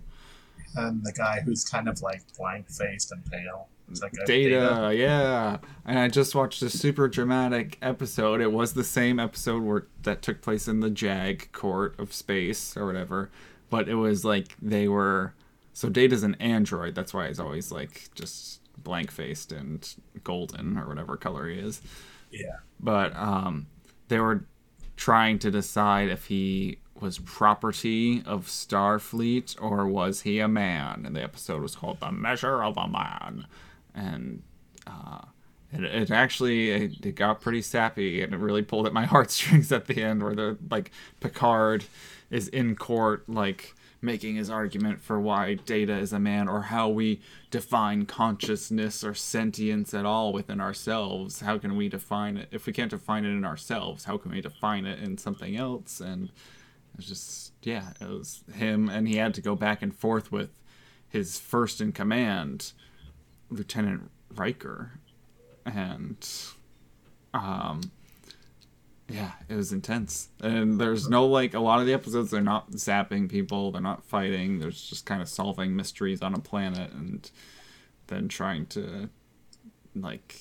and 0.76 1.02
the 1.02 1.12
guy 1.12 1.40
who's 1.44 1.64
kind 1.64 1.88
of 1.88 2.00
like 2.00 2.22
blank-faced 2.38 3.10
and 3.10 3.24
pale? 3.24 3.68
That 3.90 4.26
Data, 4.26 4.92
yeah. 4.94 5.58
And 5.84 5.98
I 5.98 6.08
just 6.08 6.34
watched 6.34 6.62
a 6.62 6.70
super 6.70 7.08
dramatic 7.08 7.78
episode. 7.82 8.40
It 8.40 8.52
was 8.52 8.74
the 8.74 8.84
same 8.84 9.18
episode 9.18 9.62
where 9.62 9.86
that 10.02 10.22
took 10.22 10.40
place 10.42 10.68
in 10.68 10.80
the 10.80 10.90
Jag 10.90 11.50
court 11.52 11.98
of 11.98 12.12
space 12.12 12.76
or 12.76 12.86
whatever, 12.86 13.30
but 13.68 13.88
it 13.88 13.96
was 13.96 14.24
like 14.24 14.54
they 14.62 14.88
were. 14.88 15.34
So 15.72 15.88
Data's 15.88 16.22
an 16.22 16.36
android. 16.36 16.94
That's 16.94 17.14
why 17.14 17.28
he's 17.28 17.40
always 17.40 17.72
like 17.72 18.10
just 18.14 18.60
blank 18.82 19.10
faced 19.10 19.52
and 19.52 19.88
golden 20.24 20.78
or 20.78 20.86
whatever 20.88 21.16
color 21.16 21.48
he 21.48 21.58
is. 21.58 21.80
Yeah. 22.30 22.58
but 22.78 23.14
um, 23.16 23.66
they 24.08 24.20
were 24.20 24.44
trying 24.96 25.38
to 25.40 25.50
decide 25.50 26.08
if 26.10 26.26
he 26.26 26.78
was 27.00 27.18
property 27.18 28.22
of 28.26 28.46
Starfleet 28.46 29.56
or 29.60 29.86
was 29.86 30.20
he 30.22 30.38
a 30.38 30.48
man. 30.48 31.04
And 31.06 31.16
the 31.16 31.22
episode 31.22 31.62
was 31.62 31.74
called 31.74 32.00
"The 32.00 32.12
Measure 32.12 32.62
of 32.62 32.76
a 32.76 32.86
Man," 32.86 33.46
and 33.94 34.42
uh, 34.86 35.22
it, 35.72 35.84
it 35.84 36.10
actually 36.10 36.70
it, 36.70 37.06
it 37.06 37.14
got 37.14 37.40
pretty 37.40 37.62
sappy 37.62 38.22
and 38.22 38.34
it 38.34 38.38
really 38.38 38.62
pulled 38.62 38.86
at 38.86 38.92
my 38.92 39.04
heartstrings 39.06 39.72
at 39.72 39.86
the 39.86 40.02
end, 40.02 40.22
where 40.22 40.34
the 40.34 40.58
like 40.70 40.90
Picard 41.20 41.84
is 42.30 42.48
in 42.48 42.76
court 42.76 43.28
like 43.28 43.74
making 44.02 44.36
his 44.36 44.48
argument 44.48 45.02
for 45.02 45.20
why 45.20 45.54
data 45.54 45.92
is 45.92 46.12
a 46.12 46.18
man 46.18 46.48
or 46.48 46.62
how 46.62 46.88
we 46.88 47.20
define 47.50 48.06
consciousness 48.06 49.04
or 49.04 49.12
sentience 49.12 49.92
at 49.92 50.06
all 50.06 50.32
within 50.32 50.58
ourselves. 50.58 51.40
How 51.40 51.58
can 51.58 51.76
we 51.76 51.88
define 51.88 52.38
it? 52.38 52.48
If 52.50 52.66
we 52.66 52.72
can't 52.72 52.90
define 52.90 53.24
it 53.24 53.30
in 53.30 53.44
ourselves 53.44 54.04
how 54.04 54.16
can 54.16 54.30
we 54.32 54.40
define 54.40 54.86
it 54.86 55.00
in 55.00 55.18
something 55.18 55.56
else? 55.56 56.00
And 56.00 56.30
it's 56.96 57.08
just 57.08 57.52
yeah 57.62 57.90
it 58.00 58.08
was 58.08 58.42
him 58.54 58.88
and 58.88 59.06
he 59.06 59.16
had 59.16 59.34
to 59.34 59.40
go 59.40 59.54
back 59.54 59.82
and 59.82 59.94
forth 59.94 60.32
with 60.32 60.50
his 61.08 61.38
first 61.38 61.80
in 61.80 61.92
command 61.92 62.72
lieutenant 63.50 64.10
Riker 64.34 64.92
and 65.66 66.26
um 67.34 67.80
yeah, 69.08 69.32
it 69.48 69.56
was 69.56 69.72
intense. 69.72 70.28
And 70.40 70.80
there's 70.80 71.08
no 71.08 71.26
like 71.26 71.54
a 71.54 71.60
lot 71.60 71.80
of 71.80 71.86
the 71.86 71.92
episodes 71.92 72.30
they're 72.30 72.40
not 72.40 72.70
zapping 72.72 73.28
people, 73.28 73.72
they're 73.72 73.82
not 73.82 74.04
fighting, 74.04 74.60
there's 74.60 74.80
just 74.88 75.04
kind 75.04 75.20
of 75.20 75.28
solving 75.28 75.74
mysteries 75.74 76.22
on 76.22 76.34
a 76.34 76.38
planet 76.38 76.92
and 76.92 77.28
then 78.06 78.28
trying 78.28 78.66
to 78.66 79.10
like 79.96 80.36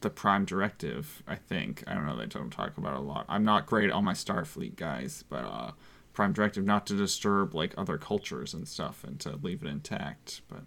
the 0.00 0.10
prime 0.10 0.44
directive, 0.44 1.22
I 1.26 1.34
think. 1.34 1.82
I 1.86 1.94
don't 1.94 2.06
know, 2.06 2.16
they 2.16 2.26
don't 2.26 2.50
talk 2.50 2.78
about 2.78 2.94
a 2.94 3.00
lot. 3.00 3.26
I'm 3.28 3.44
not 3.44 3.66
great 3.66 3.90
on 3.90 4.04
my 4.04 4.12
Starfleet 4.12 4.76
guys, 4.76 5.24
but 5.28 5.44
uh 5.44 5.70
prime 6.12 6.32
directive 6.32 6.64
not 6.64 6.86
to 6.86 6.94
disturb 6.94 7.54
like 7.54 7.74
other 7.76 7.98
cultures 7.98 8.54
and 8.54 8.66
stuff 8.66 9.04
and 9.04 9.18
to 9.20 9.36
leave 9.42 9.62
it 9.62 9.68
intact, 9.68 10.40
but 10.48 10.62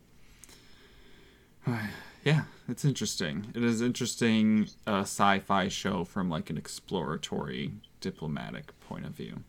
yeah, 2.24 2.44
it's 2.68 2.86
interesting. 2.86 3.48
It 3.56 3.64
is 3.64 3.82
interesting 3.82 4.68
uh, 4.88 5.02
sci-fi 5.02 5.68
show 5.68 6.04
from 6.04 6.30
like 6.30 6.50
an 6.50 6.58
exploratory 6.58 7.74
diplomatic 8.02 8.78
point 8.82 9.06
of 9.06 9.12
view. 9.12 9.44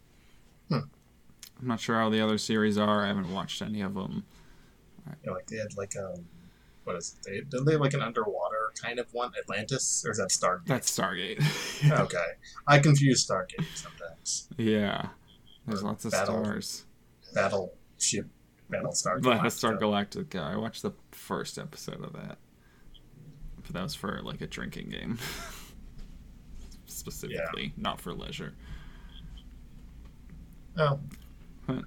Hmm. 0.69 0.79
I'm 1.61 1.69
not 1.69 1.81
sure 1.81 1.97
how 1.99 2.09
the 2.11 2.21
other 2.23 2.39
series 2.39 2.79
are. 2.79 3.05
I 3.05 3.09
haven't 3.09 3.33
watched 3.33 3.61
any 3.63 3.81
of 3.83 3.95
them. 3.95 4.25
You 5.07 5.31
know, 5.31 5.33
like 5.35 5.47
they 5.47 5.57
had 5.57 5.77
like 5.77 5.95
a 5.95 6.15
what 6.85 6.97
is 6.97 7.17
it? 7.27 7.29
They, 7.51 7.57
did 7.59 7.67
they 7.67 7.73
have 7.73 7.81
like 7.81 7.95
an 7.95 8.03
underwater 8.03 8.73
kind 8.81 8.99
of 8.99 9.13
one? 9.13 9.33
Atlantis, 9.39 10.05
or 10.07 10.13
is 10.13 10.19
that 10.19 10.29
Stargate? 10.31 10.67
That's 10.67 10.91
Stargate. 10.99 11.43
okay. 12.01 12.27
I 12.67 12.79
confuse 12.79 13.27
Stargate 13.27 13.67
sometimes. 13.75 14.49
yeah, 14.57 15.09
there's 15.67 15.83
Or 15.83 15.87
lots 15.87 16.05
of 16.07 16.13
Battle- 16.13 16.45
stars. 16.45 16.85
Battleship, 17.35 18.27
Battlestar. 18.71 19.21
Battlestar 19.21 19.79
Galactica. 19.79 20.25
Galactica. 20.25 20.43
I 20.43 20.57
watched 20.57 20.83
the 20.83 20.93
first 21.13 21.59
episode 21.59 22.03
of 22.05 22.13
that, 22.15 22.39
but 23.63 23.73
that 23.73 23.83
was 23.83 23.95
for 23.95 24.21
like 24.23 24.41
a 24.41 24.47
drinking 24.47 24.91
game, 24.91 25.19
specifically, 26.87 27.73
not 27.77 28.01
for 28.01 28.13
leisure. 28.13 28.55
Oh, 30.77 30.99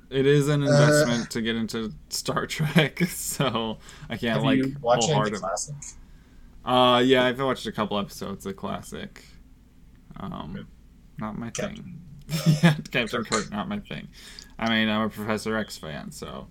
It 0.09 0.25
is 0.25 0.49
Uh, 0.49 0.53
an 0.53 0.63
investment 0.63 1.29
to 1.31 1.41
get 1.41 1.55
into 1.55 1.93
Star 2.09 2.45
Trek, 2.45 2.99
so 3.07 3.77
I 4.09 4.17
can't 4.17 4.35
have 4.35 4.43
like 4.43 4.57
you 4.57 4.75
of 4.75 4.81
wholehearted. 4.81 5.39
classic? 5.39 5.75
Uh, 6.65 7.01
yeah, 7.03 7.25
I've 7.25 7.39
watched 7.41 7.65
a 7.65 7.71
couple 7.71 7.97
episodes 7.99 8.45
of 8.45 8.55
Classic. 8.55 9.21
Um, 10.17 10.67
not 11.17 11.37
my 11.37 11.49
Captain, 11.49 11.99
thing. 12.27 12.57
yeah, 12.63 12.75
Captain 12.91 13.23
Kirk, 13.25 13.51
not 13.51 13.67
my 13.67 13.79
thing. 13.79 14.07
I 14.57 14.69
mean, 14.69 14.87
I'm 14.87 15.01
a 15.01 15.09
Professor 15.09 15.57
X 15.57 15.77
fan, 15.77 16.11
so 16.11 16.47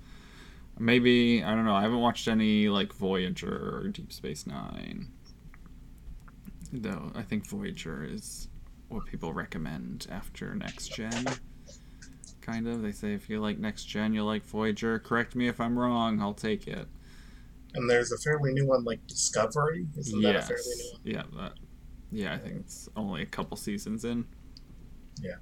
maybe 0.78 1.42
I 1.42 1.54
don't 1.54 1.64
know. 1.64 1.74
I 1.74 1.82
haven't 1.82 2.00
watched 2.00 2.28
any 2.28 2.68
like 2.68 2.92
Voyager 2.92 3.80
or 3.82 3.88
Deep 3.88 4.12
Space 4.12 4.46
Nine. 4.46 5.08
Though 6.72 7.12
I 7.14 7.22
think 7.22 7.46
Voyager 7.46 8.04
is 8.04 8.48
what 8.88 9.06
people 9.06 9.32
recommend 9.32 10.06
after 10.11 10.54
Next 10.54 10.88
Gen. 10.88 11.26
Kind 12.40 12.66
of. 12.66 12.82
They 12.82 12.92
say 12.92 13.14
if 13.14 13.28
you 13.30 13.40
like 13.40 13.58
Next 13.58 13.85
Gen, 13.85 14.12
you'll 14.12 14.26
like 14.26 14.44
Voyager. 14.44 14.98
Correct 14.98 15.35
me 15.35 15.48
if 15.48 15.61
I'm 15.61 15.78
wrong. 15.78 16.20
I'll 16.20 16.35
take 16.35 16.66
it. 16.66 16.87
And 17.74 17.88
there's 17.88 18.12
a 18.12 18.18
fairly 18.18 18.52
new 18.52 18.66
one 18.66 18.85
like 18.85 19.06
Discovery. 19.06 19.87
Isn't 19.96 20.20
that 20.22 20.37
a 20.37 20.42
fairly 20.42 20.62
new 20.76 20.92
one? 20.92 21.00
Yeah. 21.04 21.22
That. 21.40 21.52
Yeah, 22.11 22.35
I 22.35 22.38
think 22.38 22.56
it's 22.56 22.88
only 22.94 23.22
a 23.22 23.26
couple 23.26 23.56
seasons 23.56 24.04
in. 24.04 24.26
Yeah. 25.20 25.37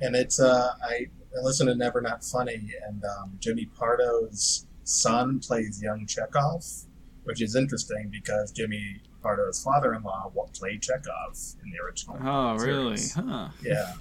And 0.00 0.14
it's 0.14 0.38
uh, 0.38 0.74
I 0.82 1.06
I 1.36 1.40
listen 1.42 1.66
to 1.66 1.74
Never 1.74 2.00
Not 2.00 2.24
Funny, 2.24 2.72
and 2.86 3.02
um, 3.04 3.36
Jimmy 3.38 3.66
Pardo's 3.78 4.66
son 4.84 5.38
plays 5.40 5.80
young 5.82 6.06
Chekov, 6.06 6.86
which 7.24 7.42
is 7.42 7.54
interesting 7.54 8.08
because 8.10 8.50
Jimmy 8.50 9.02
Pardo's 9.22 9.62
father-in-law 9.62 10.32
played 10.54 10.80
Chekov 10.82 11.56
in 11.62 11.70
the 11.70 11.78
original. 11.84 12.16
Oh, 12.24 12.56
really? 12.56 12.98
Huh. 13.14 13.48
Yeah, 13.62 13.94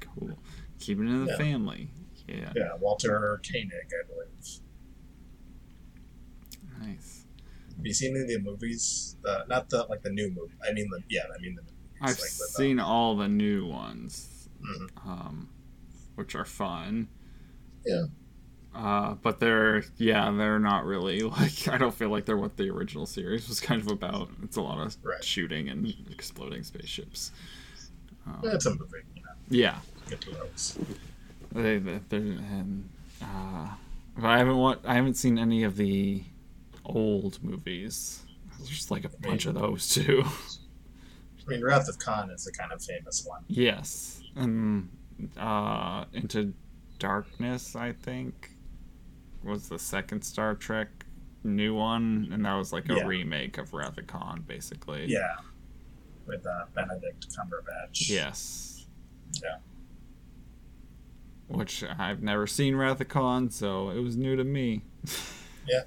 Cool. 0.00 0.38
Keeping 0.80 1.06
it 1.06 1.10
in 1.12 1.24
the 1.24 1.30
Yeah. 1.32 1.38
family. 1.38 1.90
Yeah. 2.28 2.52
yeah, 2.56 2.74
Walter 2.80 3.40
Koenig, 3.46 3.72
I 3.72 4.06
believe. 4.08 4.60
Nice. 6.80 7.26
Have 7.76 7.86
you 7.86 7.92
seen 7.92 8.16
any 8.16 8.34
of 8.34 8.44
the 8.44 8.50
movies? 8.50 9.16
The, 9.22 9.44
not 9.48 9.68
the 9.70 9.84
like 9.88 10.02
the 10.02 10.10
new 10.10 10.30
movie. 10.30 10.54
I 10.66 10.72
mean 10.72 10.88
the 10.90 11.02
yeah, 11.08 11.22
I 11.34 11.40
mean 11.40 11.54
the 11.54 11.62
movies. 11.62 11.74
I've 12.00 12.18
like 12.18 12.30
uh, 12.30 12.56
seen 12.56 12.80
all 12.80 13.16
the 13.16 13.28
new 13.28 13.66
ones, 13.66 14.48
mhm. 14.60 15.06
um, 15.06 15.48
which 16.14 16.34
are 16.34 16.44
fun. 16.44 17.08
Yeah. 17.86 18.04
Uh, 18.74 19.14
but 19.14 19.38
they're 19.38 19.84
yeah, 19.98 20.30
they're 20.32 20.58
not 20.58 20.84
really 20.84 21.20
like 21.22 21.68
I 21.68 21.78
don't 21.78 21.94
feel 21.94 22.08
like 22.08 22.24
they're 22.24 22.36
what 22.36 22.56
the 22.56 22.70
original 22.70 23.06
series 23.06 23.48
was 23.48 23.60
kind 23.60 23.80
of 23.80 23.88
about. 23.88 24.30
It's 24.42 24.56
a 24.56 24.62
lot 24.62 24.78
of 24.84 24.96
Right. 25.02 25.22
shooting 25.22 25.68
and 25.68 25.94
exploding 26.10 26.62
spaceships. 26.64 27.30
It's 28.42 28.66
a 28.66 28.70
movie, 28.70 28.98
you 29.14 29.22
know. 29.22 29.28
Yeah, 29.50 29.78
Get 30.08 30.20
to 30.22 30.30
those. 30.30 30.78
they 31.52 31.78
they 31.78 32.16
and 32.16 32.88
uh, 33.22 33.68
but 34.16 34.24
I 34.24 34.38
haven't 34.38 34.56
wa- 34.56 34.78
I 34.84 34.94
haven't 34.94 35.14
seen 35.14 35.38
any 35.38 35.62
of 35.64 35.76
the 35.76 36.24
old 36.84 37.42
movies. 37.44 38.22
There's 38.58 38.70
just 38.70 38.90
like 38.90 39.04
a 39.04 39.10
bunch 39.20 39.44
of 39.46 39.54
those 39.54 39.88
too. 39.90 40.24
I 40.26 41.50
mean, 41.50 41.62
Wrath 41.62 41.88
of 41.88 41.98
Khan 41.98 42.30
is 42.30 42.44
the 42.44 42.52
kind 42.52 42.72
of 42.72 42.82
famous 42.82 43.24
one. 43.26 43.42
yes, 43.48 44.22
and 44.36 44.88
uh, 45.38 46.04
Into 46.12 46.52
Darkness 46.98 47.74
I 47.76 47.92
think 47.92 48.50
was 49.42 49.68
the 49.68 49.78
second 49.78 50.22
Star 50.22 50.54
Trek 50.54 50.88
new 51.42 51.74
one, 51.74 52.28
and 52.32 52.44
that 52.46 52.54
was 52.54 52.72
like 52.72 52.88
a 52.88 52.94
Yeah. 52.94 53.06
remake 53.06 53.58
of 53.58 53.72
Wrath 53.74 53.98
of 53.98 54.06
Khan, 54.06 54.42
basically. 54.46 55.06
Yeah, 55.06 55.34
with 56.26 56.46
uh, 56.46 56.64
Benedict 56.74 57.26
Cumberbatch. 57.36 58.08
Yes. 58.08 58.86
Yeah. 59.42 59.56
Which 61.48 61.84
I've 61.98 62.22
never 62.22 62.46
seen 62.46 62.74
Wrath 62.76 63.00
of 63.02 63.08
Khan, 63.08 63.50
so 63.50 63.90
it 63.90 64.00
was 64.00 64.16
new 64.16 64.36
to 64.36 64.44
me. 64.44 64.82
Yeah. 65.66 65.84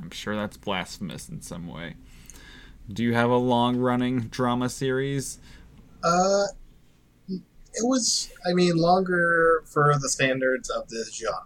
I'm 0.00 0.10
sure 0.12 0.36
that's 0.36 0.56
blasphemous 0.56 1.28
in 1.28 1.40
some 1.42 1.66
way. 1.66 1.96
Do 2.88 3.02
you 3.02 3.12
have 3.14 3.30
a 3.30 3.36
long 3.36 3.76
running 3.78 4.28
drama 4.28 4.68
series? 4.68 5.40
Uh, 6.04 6.44
it 7.78 7.86
was, 7.86 8.30
I 8.48 8.54
mean, 8.54 8.76
longer 8.76 9.62
for 9.66 9.94
the 10.00 10.08
standards 10.08 10.68
of 10.68 10.88
this 10.88 11.14
genre, 11.14 11.36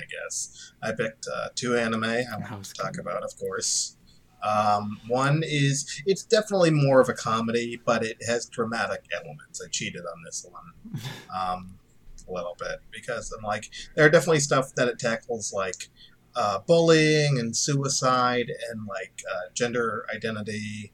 I 0.00 0.04
guess. 0.04 0.72
I 0.82 0.92
picked 0.92 1.26
uh, 1.32 1.48
two 1.54 1.76
anime 1.76 2.04
I 2.04 2.24
want 2.50 2.64
to 2.64 2.74
talk 2.74 2.98
about, 2.98 3.22
of 3.22 3.36
course. 3.38 3.96
Um, 4.42 4.98
one 5.06 5.42
is, 5.44 6.02
it's 6.06 6.24
definitely 6.24 6.70
more 6.70 7.00
of 7.00 7.08
a 7.08 7.12
comedy, 7.12 7.80
but 7.84 8.04
it 8.04 8.16
has 8.26 8.46
dramatic 8.46 9.04
elements. 9.14 9.62
I 9.64 9.68
cheated 9.70 10.00
on 10.00 10.22
this 10.24 10.46
one 10.50 11.00
um, 11.36 11.78
a 12.28 12.32
little 12.32 12.56
bit 12.58 12.80
because 12.90 13.32
I'm 13.32 13.44
like, 13.44 13.70
there 13.94 14.06
are 14.06 14.10
definitely 14.10 14.40
stuff 14.40 14.74
that 14.76 14.88
it 14.88 14.98
tackles, 14.98 15.52
like 15.52 15.88
uh, 16.34 16.58
bullying 16.66 17.38
and 17.38 17.56
suicide 17.56 18.50
and 18.70 18.86
like 18.86 19.22
uh, 19.30 19.50
gender 19.54 20.06
identity 20.14 20.92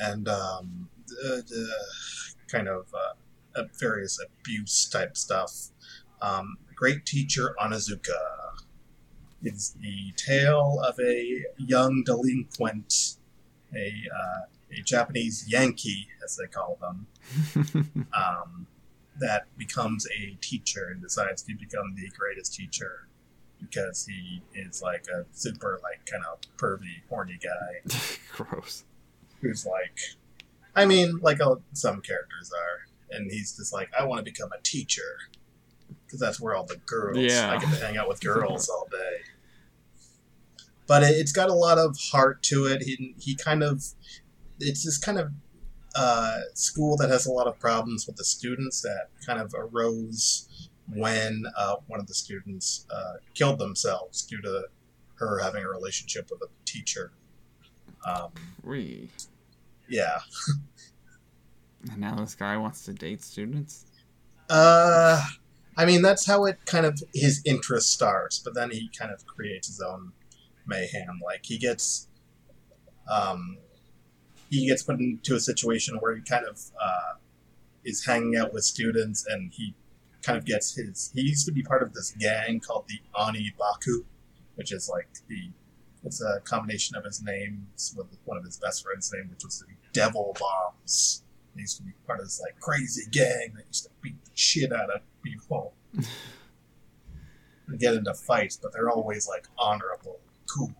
and 0.00 0.28
um, 0.28 0.88
the, 1.06 1.42
the 1.46 1.72
kind 2.48 2.68
of 2.68 2.86
uh, 2.92 2.98
uh, 2.98 3.12
various 3.78 4.18
abuse 4.24 4.88
type 4.88 5.16
stuff. 5.16 5.68
Um, 6.20 6.56
Great 6.74 7.04
Teacher 7.06 7.54
Onizuka 7.60 8.18
is 9.42 9.76
the 9.80 10.12
tale 10.16 10.80
of 10.86 10.98
a 11.00 11.44
young 11.58 12.02
delinquent, 12.04 13.16
a, 13.74 13.92
uh, 14.14 14.46
a 14.78 14.82
Japanese 14.82 15.44
Yankee, 15.48 16.08
as 16.24 16.36
they 16.36 16.46
call 16.46 16.78
them, 16.80 17.06
um, 18.16 18.66
that 19.18 19.46
becomes 19.58 20.06
a 20.06 20.36
teacher 20.40 20.88
and 20.92 21.02
decides 21.02 21.42
to 21.42 21.54
become 21.54 21.94
the 21.96 22.08
greatest 22.16 22.54
teacher 22.54 23.08
because 23.60 24.06
he 24.06 24.42
is 24.54 24.82
like 24.82 25.06
a 25.08 25.24
super, 25.32 25.78
like, 25.82 26.04
kind 26.10 26.24
of 26.24 26.40
pervy, 26.56 27.02
horny 27.08 27.38
guy 27.42 27.96
Gross. 28.32 28.84
who's 29.40 29.64
like, 29.66 29.98
I 30.74 30.86
mean, 30.86 31.18
like 31.22 31.38
some 31.72 32.00
characters 32.00 32.50
are, 32.52 32.91
and 33.12 33.30
he's 33.30 33.56
just 33.56 33.72
like, 33.72 33.90
I 33.98 34.04
want 34.04 34.24
to 34.24 34.24
become 34.24 34.50
a 34.52 34.62
teacher 34.62 35.18
because 36.04 36.20
that's 36.20 36.40
where 36.40 36.54
all 36.54 36.64
the 36.64 36.76
girls. 36.86 37.18
Yeah. 37.18 37.50
I 37.50 37.58
get 37.58 37.72
to 37.72 37.84
hang 37.84 37.96
out 37.96 38.08
with 38.08 38.20
girls 38.20 38.68
all 38.68 38.88
day. 38.90 39.22
But 40.86 41.02
it, 41.02 41.14
it's 41.16 41.32
got 41.32 41.48
a 41.48 41.54
lot 41.54 41.78
of 41.78 41.96
heart 42.10 42.42
to 42.44 42.66
it. 42.66 42.82
He 42.82 43.14
he 43.18 43.34
kind 43.34 43.62
of, 43.62 43.82
it's 44.58 44.84
this 44.84 44.98
kind 44.98 45.18
of 45.18 45.30
uh, 45.94 46.40
school 46.54 46.96
that 46.96 47.10
has 47.10 47.26
a 47.26 47.32
lot 47.32 47.46
of 47.46 47.58
problems 47.58 48.06
with 48.06 48.16
the 48.16 48.24
students 48.24 48.82
that 48.82 49.08
kind 49.24 49.40
of 49.40 49.54
arose 49.56 50.70
when 50.94 51.44
uh, 51.56 51.76
one 51.86 52.00
of 52.00 52.06
the 52.06 52.14
students 52.14 52.86
uh, 52.90 53.14
killed 53.34 53.58
themselves 53.58 54.22
due 54.22 54.40
to 54.42 54.64
her 55.14 55.38
having 55.38 55.64
a 55.64 55.68
relationship 55.68 56.28
with 56.30 56.42
a 56.42 56.48
teacher. 56.64 57.12
Um, 58.06 58.32
yeah. 59.88 60.18
And 61.90 62.00
now 62.00 62.16
this 62.16 62.34
guy 62.34 62.56
wants 62.56 62.84
to 62.84 62.92
date 62.92 63.22
students? 63.22 63.86
Uh, 64.48 65.22
I 65.76 65.84
mean, 65.84 66.02
that's 66.02 66.26
how 66.26 66.44
it 66.44 66.58
kind 66.66 66.86
of 66.86 67.02
his 67.14 67.42
interest 67.44 67.90
starts, 67.90 68.38
but 68.38 68.54
then 68.54 68.70
he 68.70 68.90
kind 68.96 69.10
of 69.10 69.26
creates 69.26 69.68
his 69.68 69.80
own 69.80 70.12
mayhem. 70.66 71.20
Like 71.24 71.44
he 71.44 71.58
gets, 71.58 72.08
um, 73.10 73.58
he 74.50 74.66
gets 74.68 74.82
put 74.82 75.00
into 75.00 75.34
a 75.34 75.40
situation 75.40 75.96
where 75.98 76.14
he 76.14 76.22
kind 76.22 76.44
of 76.44 76.60
uh, 76.80 77.14
is 77.84 78.04
hanging 78.04 78.36
out 78.36 78.52
with 78.52 78.64
students, 78.64 79.26
and 79.26 79.52
he 79.52 79.74
kind 80.22 80.38
of 80.38 80.44
gets 80.44 80.74
his. 80.74 81.10
He 81.14 81.22
used 81.22 81.46
to 81.46 81.52
be 81.52 81.62
part 81.62 81.82
of 81.82 81.94
this 81.94 82.12
gang 82.18 82.60
called 82.60 82.84
the 82.88 83.00
Oni 83.14 83.52
Baku, 83.58 84.04
which 84.56 84.72
is 84.72 84.88
like 84.92 85.08
the. 85.28 85.50
It's 86.04 86.20
a 86.20 86.40
combination 86.40 86.96
of 86.96 87.04
his 87.04 87.22
names 87.22 87.94
with 87.96 88.08
one 88.24 88.36
of 88.36 88.44
his 88.44 88.58
best 88.58 88.82
friends' 88.82 89.12
name, 89.14 89.30
which 89.30 89.44
was 89.44 89.60
the 89.60 89.66
Devil 89.92 90.36
Bombs. 90.38 91.21
He 91.54 91.60
used 91.62 91.76
to 91.78 91.82
be 91.82 91.92
part 92.06 92.18
of 92.18 92.26
this 92.26 92.40
like 92.40 92.58
crazy 92.60 93.02
gang 93.10 93.52
that 93.56 93.66
used 93.66 93.84
to 93.84 93.90
beat 94.00 94.24
the 94.24 94.30
shit 94.34 94.72
out 94.72 94.90
of 94.90 95.00
people 95.22 95.74
and 95.94 97.78
get 97.78 97.94
into 97.94 98.14
fights, 98.14 98.56
but 98.56 98.72
they're 98.72 98.90
always 98.90 99.28
like 99.28 99.46
honorable, 99.58 100.20
cool. 100.50 100.74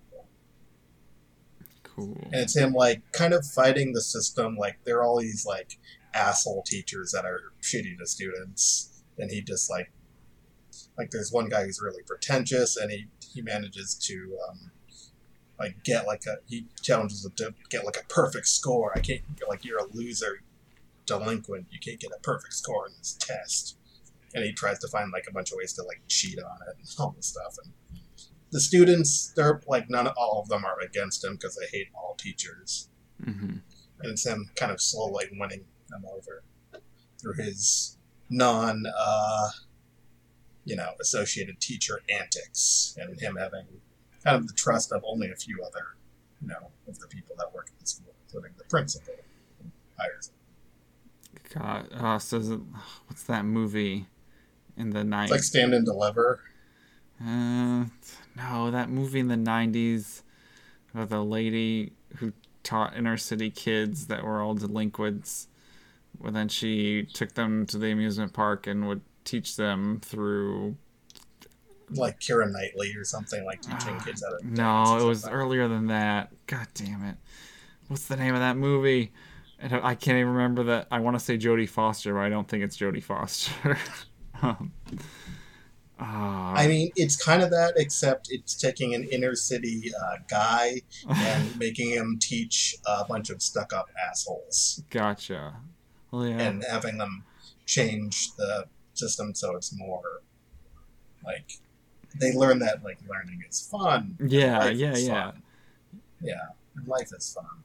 Cool. 1.82 2.16
And 2.32 2.37
it's 2.37 2.56
him 2.56 2.72
like 2.72 3.02
kind 3.12 3.35
of 3.35 3.44
fighting 3.44 3.92
the 3.92 4.00
system. 4.00 4.56
Like 4.56 4.78
they're 4.85 5.02
all 5.02 5.20
these 5.20 5.44
like 5.44 5.78
asshole 6.14 6.62
teachers 6.66 7.12
that 7.12 7.24
are 7.24 7.52
shitty 7.61 7.98
to 7.98 8.06
students, 8.06 9.02
and 9.18 9.30
he 9.30 9.42
just 9.42 9.70
like 9.70 9.92
like 10.96 11.11
there's 11.11 11.32
one 11.32 11.48
guy 11.48 11.64
who's 11.64 11.80
really 11.82 12.02
pretentious, 12.02 12.76
and 12.76 12.90
he 12.90 13.08
he 13.32 13.42
manages 13.42 13.94
to 13.94 14.38
um, 14.48 14.70
like 15.58 15.82
get 15.85 16.06
like 16.06 16.22
a 16.26 16.37
he 16.46 16.66
challenges 16.82 17.24
him 17.24 17.32
to 17.37 17.54
get 17.68 17.85
like 17.85 17.96
a 17.96 18.04
perfect 18.08 18.46
score. 18.48 18.92
I 18.96 19.00
can't 19.00 19.22
like 19.48 19.64
you're 19.64 19.78
a 19.78 19.87
loser, 19.92 20.40
delinquent. 21.07 21.67
You 21.71 21.79
can't 21.79 22.01
get 22.01 22.11
a 22.17 22.21
perfect 22.21 22.55
score 22.55 22.87
in 22.87 22.93
this 22.99 23.15
test. 23.15 23.77
And 24.35 24.45
he 24.45 24.53
tries 24.53 24.79
to 24.81 24.88
find 24.88 25.12
like 25.12 25.27
a 25.29 25.33
bunch 25.33 25.53
of 25.53 25.59
ways 25.59 25.73
to 25.75 25.83
like 25.83 26.03
cheat 26.09 26.38
on 26.38 26.57
it 26.69 26.77
and 26.79 26.88
all 26.99 27.15
this 27.17 27.27
stuff. 27.27 27.57
And 27.65 27.73
the 28.51 28.61
students, 28.61 29.33
they're 29.37 29.61
like 29.67 29.91
none, 29.91 30.07
all 30.09 30.41
of 30.43 30.49
them 30.49 30.65
are 30.65 30.81
against 30.81 31.25
him 31.25 31.35
because 31.35 31.57
they 31.57 31.67
hate 31.77 31.88
all 31.95 32.15
teachers 32.19 32.88
hmm 33.23 33.59
and 34.03 34.12
it's 34.12 34.27
him 34.27 34.51
kind 34.57 34.73
of 34.73 34.81
slowly 34.81 35.27
winning 35.38 35.65
them 35.88 36.05
over 36.12 36.43
through 37.21 37.35
his 37.35 37.97
non, 38.29 38.85
uh, 38.99 39.49
you 40.65 40.77
know, 40.77 40.91
associated 41.01 41.61
teacher 41.61 42.01
antics, 42.11 42.97
and 43.01 43.21
him 43.21 43.37
having 43.37 43.67
kind 44.25 44.37
of 44.37 44.47
the 44.47 44.55
trust 44.55 44.93
of 44.93 45.03
only 45.07 45.31
a 45.31 45.37
few 45.37 45.62
other, 45.65 45.97
you 46.41 46.49
know, 46.49 46.71
of 46.88 46.99
the 46.99 47.07
people 47.07 47.35
that 47.38 47.53
work 47.55 47.69
at 47.73 47.79
the 47.79 47.87
school, 47.87 48.12
including 48.27 48.53
the 48.59 48.65
principal 48.65 49.15
who 49.59 49.71
hires 49.99 50.29
him. 50.29 50.35
God. 51.55 51.88
Uh, 51.93 52.19
so 52.19 52.38
is 52.38 52.51
it, 52.51 52.61
what's 53.07 53.25
that 53.25 53.45
movie 53.45 54.07
in 54.77 54.91
the 54.91 55.01
It's 55.01 55.09
night? 55.09 55.31
like 55.31 55.43
Stand 55.43 55.75
and 55.75 55.85
Deliver. 55.85 56.41
Uh, 57.21 57.85
no, 58.37 58.71
that 58.71 58.88
movie 58.91 59.21
in 59.21 59.29
the 59.29 59.37
'90s 59.37 60.23
with 60.95 61.11
the 61.11 61.23
lady 61.23 61.93
who 62.17 62.33
taught 62.62 62.97
inner 62.97 63.17
city 63.17 63.51
kids 63.51 64.07
that 64.07 64.25
were 64.25 64.41
all 64.41 64.55
delinquents. 64.55 65.49
Well, 66.19 66.33
then 66.33 66.49
she 66.49 67.05
took 67.05 67.35
them 67.35 67.67
to 67.67 67.79
the 67.79 67.91
amusement 67.91 68.33
park 68.33 68.67
and 68.67 68.87
would 68.88 69.03
teach 69.25 69.57
them 69.57 70.01
through. 70.03 70.77
Like 71.91 72.21
Keira 72.21 72.51
Knightley 72.51 72.95
or 72.97 73.05
something, 73.05 73.45
like 73.45 73.61
teaching 73.61 73.97
Ah, 73.99 74.03
kids 74.05 74.23
how 74.25 74.37
to. 74.38 74.47
No, 74.47 74.99
it 74.99 75.05
was 75.07 75.29
earlier 75.29 75.69
than 75.69 75.88
that. 75.88 76.31
God 76.47 76.67
damn 76.75 77.05
it! 77.05 77.17
What's 77.88 78.07
the 78.09 78.17
name 78.17 78.35
of 78.35 78.41
that 78.41 78.57
movie? 78.57 79.12
And 79.62 79.75
I 79.75 79.94
can't 79.94 80.18
even 80.18 80.33
remember 80.33 80.64
that. 80.64 80.88
I 80.90 80.98
want 80.98 81.16
to 81.16 81.25
say 81.25 81.38
Jodie 81.38 81.68
Foster, 81.68 82.14
but 82.14 82.20
I 82.20 82.29
don't 82.29 82.48
think 82.48 82.64
it's 82.64 82.77
Jodie 82.77 83.03
Foster. 83.03 83.79
um, 84.42 84.72
ah, 86.01 86.53
I 86.55 86.66
mean, 86.66 86.90
it's 86.96 87.16
kind 87.16 87.42
of 87.42 87.51
that, 87.51 87.75
except 87.77 88.27
it's 88.33 88.57
taking 88.57 88.92
an 88.92 89.05
inner 89.05 89.37
city 89.37 89.92
uh, 89.94 90.16
guy 90.29 90.83
and 91.09 91.57
making 91.61 91.90
him 91.90 92.18
teach 92.20 92.75
a 92.87 93.05
bunch 93.05 93.31
of 93.31 93.40
stuck 93.40 93.72
up 93.72 93.88
assholes 94.11 94.83
gotcha. 94.90 95.55
Well, 96.11 96.27
yeah. 96.27 96.40
and 96.40 96.64
having 96.68 96.98
them 96.98 97.25
change 97.64 98.35
the 98.35 98.66
system 98.94 99.33
so 99.35 99.57
it's 99.57 99.72
more 99.79 100.22
like 101.25 101.53
they 102.20 102.33
learn 102.33 102.59
that 102.59 102.83
like 102.83 102.98
learning 103.09 103.44
is 103.48 103.61
fun. 103.61 104.16
yeah, 104.27 104.68
yeah, 104.68 104.96
yeah. 104.96 105.31
fun. 105.31 105.42
Yeah, 106.20 106.35
life 106.85 107.11
is 107.16 107.33
fun. 107.33 107.62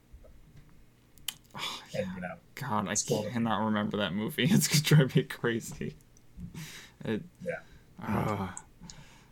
Oh, 1.57 1.81
And 1.97 2.07
you 2.15 2.21
know, 2.21 2.35
God, 2.55 2.87
I 2.87 2.95
cannot 2.95 3.65
remember 3.65 3.97
that 3.97 4.13
movie. 4.13 4.43
It's 4.51 4.67
gonna 4.67 4.83
drive 4.83 5.15
me 5.15 5.23
crazy. 5.23 5.95
It, 7.05 7.23
Yeah. 7.43 7.59
Ah. 8.01 8.55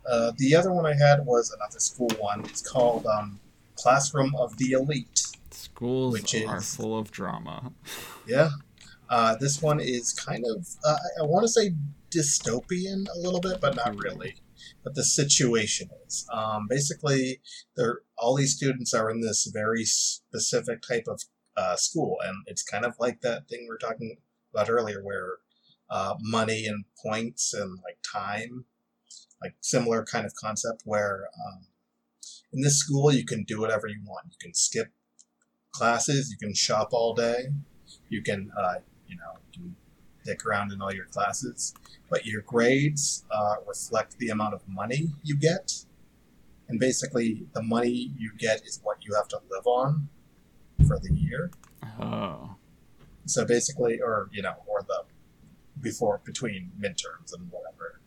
Uh, 0.08 0.32
the 0.38 0.54
other 0.54 0.72
one 0.72 0.86
I 0.86 0.94
had 0.94 1.26
was 1.26 1.52
another 1.52 1.80
school 1.80 2.10
one. 2.18 2.44
It's 2.44 2.62
called 2.62 3.06
um, 3.06 3.40
Classroom 3.74 4.34
of 4.36 4.56
the 4.56 4.72
Elite. 4.72 5.22
Schools 5.50 6.12
Which 6.12 6.34
are 6.44 6.60
full 6.60 6.98
of 6.98 7.10
drama. 7.10 7.72
Yeah. 8.26 8.50
Uh, 9.08 9.36
this 9.36 9.62
one 9.62 9.78
is 9.78 10.12
kind 10.12 10.44
of, 10.44 10.66
uh, 10.84 10.96
I 11.20 11.22
want 11.22 11.44
to 11.44 11.48
say 11.48 11.74
dystopian 12.10 13.06
a 13.14 13.18
little 13.20 13.40
bit, 13.40 13.60
but 13.60 13.76
not 13.76 13.96
really. 13.96 14.34
But 14.82 14.96
the 14.96 15.04
situation 15.04 15.90
is 16.06 16.26
um, 16.32 16.66
basically, 16.68 17.40
they're, 17.76 18.00
all 18.18 18.34
these 18.34 18.56
students 18.56 18.92
are 18.94 19.08
in 19.08 19.20
this 19.20 19.48
very 19.52 19.84
specific 19.84 20.82
type 20.82 21.04
of 21.06 21.22
uh, 21.56 21.76
school, 21.76 22.18
and 22.24 22.44
it's 22.46 22.62
kind 22.62 22.84
of 22.84 22.94
like 22.98 23.20
that 23.22 23.48
thing 23.48 23.66
we 23.68 23.74
are 23.74 23.78
talking 23.78 24.16
about 24.52 24.70
earlier, 24.70 25.02
where 25.02 25.38
uh, 25.90 26.14
money 26.20 26.66
and 26.66 26.84
points 27.02 27.54
and 27.54 27.78
like 27.84 27.98
time, 28.02 28.64
like 29.42 29.54
similar 29.60 30.04
kind 30.04 30.26
of 30.26 30.34
concept, 30.34 30.82
where 30.84 31.28
um, 31.46 31.66
in 32.52 32.62
this 32.62 32.78
school 32.78 33.12
you 33.12 33.24
can 33.24 33.44
do 33.44 33.60
whatever 33.60 33.86
you 33.86 34.00
want. 34.06 34.26
You 34.30 34.38
can 34.40 34.54
skip 34.54 34.88
classes, 35.72 36.30
you 36.30 36.36
can 36.38 36.54
shop 36.54 36.90
all 36.92 37.14
day, 37.14 37.48
you 38.08 38.22
can 38.22 38.50
uh, 38.58 38.76
you 39.06 39.16
know 39.16 39.40
you 39.52 39.60
can 39.60 39.76
dick 40.24 40.44
around 40.44 40.72
in 40.72 40.82
all 40.82 40.92
your 40.92 41.06
classes 41.06 41.72
but 42.08 42.26
your 42.26 42.42
grades 42.42 43.24
uh, 43.30 43.56
reflect 43.66 44.18
the 44.18 44.28
amount 44.28 44.54
of 44.54 44.62
money 44.68 45.08
you 45.22 45.36
get. 45.36 45.72
And 46.68 46.80
basically 46.80 47.46
the 47.52 47.62
money 47.62 48.12
you 48.18 48.32
get 48.38 48.62
is 48.64 48.80
what 48.82 49.04
you 49.04 49.14
have 49.14 49.28
to 49.28 49.38
live 49.50 49.66
on 49.66 50.08
for 50.86 50.98
the 50.98 51.12
year 51.14 51.50
Oh. 52.00 52.56
so 53.26 53.44
basically 53.46 54.00
or 54.00 54.28
you 54.32 54.42
know 54.42 54.54
or 54.66 54.82
the 54.86 55.02
before 55.80 56.20
between 56.24 56.72
midterms 56.80 57.32
and 57.34 57.50
whatever 57.50 58.00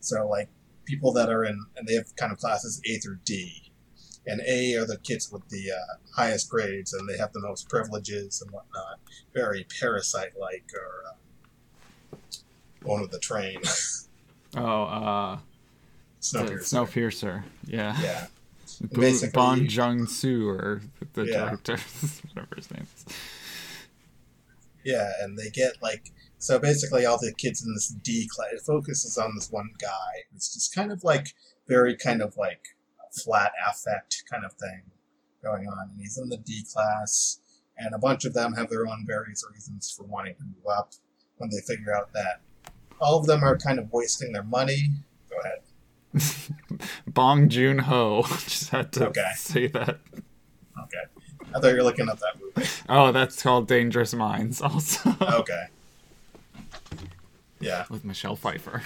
so 0.00 0.26
like 0.28 0.48
people 0.84 1.12
that 1.12 1.28
are 1.28 1.44
in 1.44 1.64
and 1.76 1.86
they 1.88 1.94
have 1.94 2.14
kind 2.16 2.32
of 2.32 2.38
classes 2.38 2.80
a 2.86 2.98
through 2.98 3.18
d 3.24 3.70
and 4.26 4.40
a 4.46 4.74
are 4.76 4.86
the 4.86 4.96
kids 4.98 5.30
with 5.30 5.46
the 5.48 5.70
uh, 5.70 5.96
highest 6.16 6.48
grades 6.48 6.92
and 6.92 7.08
they 7.08 7.16
have 7.18 7.32
the 7.32 7.40
most 7.40 7.68
privileges 7.68 8.40
and 8.42 8.50
whatnot 8.50 8.98
very 9.34 9.66
parasite 9.80 10.32
like 10.38 10.64
or 10.74 11.02
uh, 11.10 12.16
one 12.82 13.00
with 13.00 13.10
the 13.10 13.18
train 13.18 13.58
Oh, 14.56 14.84
uh, 14.84 15.38
Snowpiercer. 16.20 16.62
Snowpiercer. 16.62 17.42
Yeah. 17.66 18.00
yeah 18.00 18.26
Basically- 18.80 19.32
Bon 19.32 19.64
Jung 19.66 20.06
Soo, 20.06 20.48
or 20.48 20.82
the 21.14 21.24
Yeah. 21.24 21.44
director, 21.50 21.76
whatever 22.34 22.56
his 22.56 22.70
name 22.70 22.86
is. 22.96 23.14
Yeah, 24.84 25.10
and 25.22 25.38
they 25.38 25.48
get 25.50 25.80
like 25.82 26.12
so 26.38 26.58
basically 26.58 27.06
all 27.06 27.18
the 27.18 27.32
kids 27.32 27.64
in 27.64 27.72
this 27.72 27.88
D 27.88 28.28
class 28.30 28.48
it 28.52 28.60
focuses 28.66 29.16
on 29.16 29.34
this 29.34 29.50
one 29.50 29.70
guy 29.80 30.24
It's 30.34 30.52
just 30.52 30.74
kind 30.74 30.92
of 30.92 31.02
like 31.02 31.28
very 31.66 31.96
kind 31.96 32.20
of 32.20 32.36
like 32.36 32.60
flat 33.24 33.52
affect 33.66 34.24
kind 34.30 34.44
of 34.44 34.52
thing 34.54 34.82
going 35.42 35.66
on. 35.68 35.90
And 35.90 36.00
he's 36.00 36.18
in 36.18 36.28
the 36.28 36.36
D 36.36 36.64
class 36.70 37.40
and 37.78 37.94
a 37.94 37.98
bunch 37.98 38.24
of 38.24 38.34
them 38.34 38.52
have 38.54 38.68
their 38.68 38.86
own 38.86 39.04
various 39.06 39.42
reasons 39.52 39.90
for 39.96 40.04
wanting 40.04 40.34
to 40.36 40.42
move 40.42 40.66
up 40.70 40.92
when 41.38 41.48
they 41.50 41.60
figure 41.66 41.94
out 41.96 42.12
that 42.12 42.42
all 43.00 43.18
of 43.18 43.26
them 43.26 43.42
are 43.42 43.56
kind 43.56 43.78
of 43.78 43.90
wasting 43.92 44.32
their 44.32 44.42
money. 44.44 44.90
Bong 47.06 47.48
Joon 47.48 47.78
Ho. 47.80 48.22
Just 48.28 48.70
had 48.70 48.92
to 48.92 49.08
Okay. 49.08 49.30
say 49.36 49.66
that. 49.68 49.98
Okay. 50.82 51.04
I 51.54 51.60
thought 51.60 51.68
you 51.68 51.76
were 51.76 51.82
looking 51.82 52.08
at 52.08 52.18
that 52.20 52.34
movie. 52.40 52.68
Oh, 52.88 53.12
that's 53.12 53.40
called 53.42 53.68
Dangerous 53.68 54.14
Minds, 54.14 54.60
also. 54.60 55.14
Okay. 55.22 55.66
Yeah. 57.60 57.84
With 57.88 58.04
Michelle 58.04 58.36
Pfeiffer. 58.36 58.82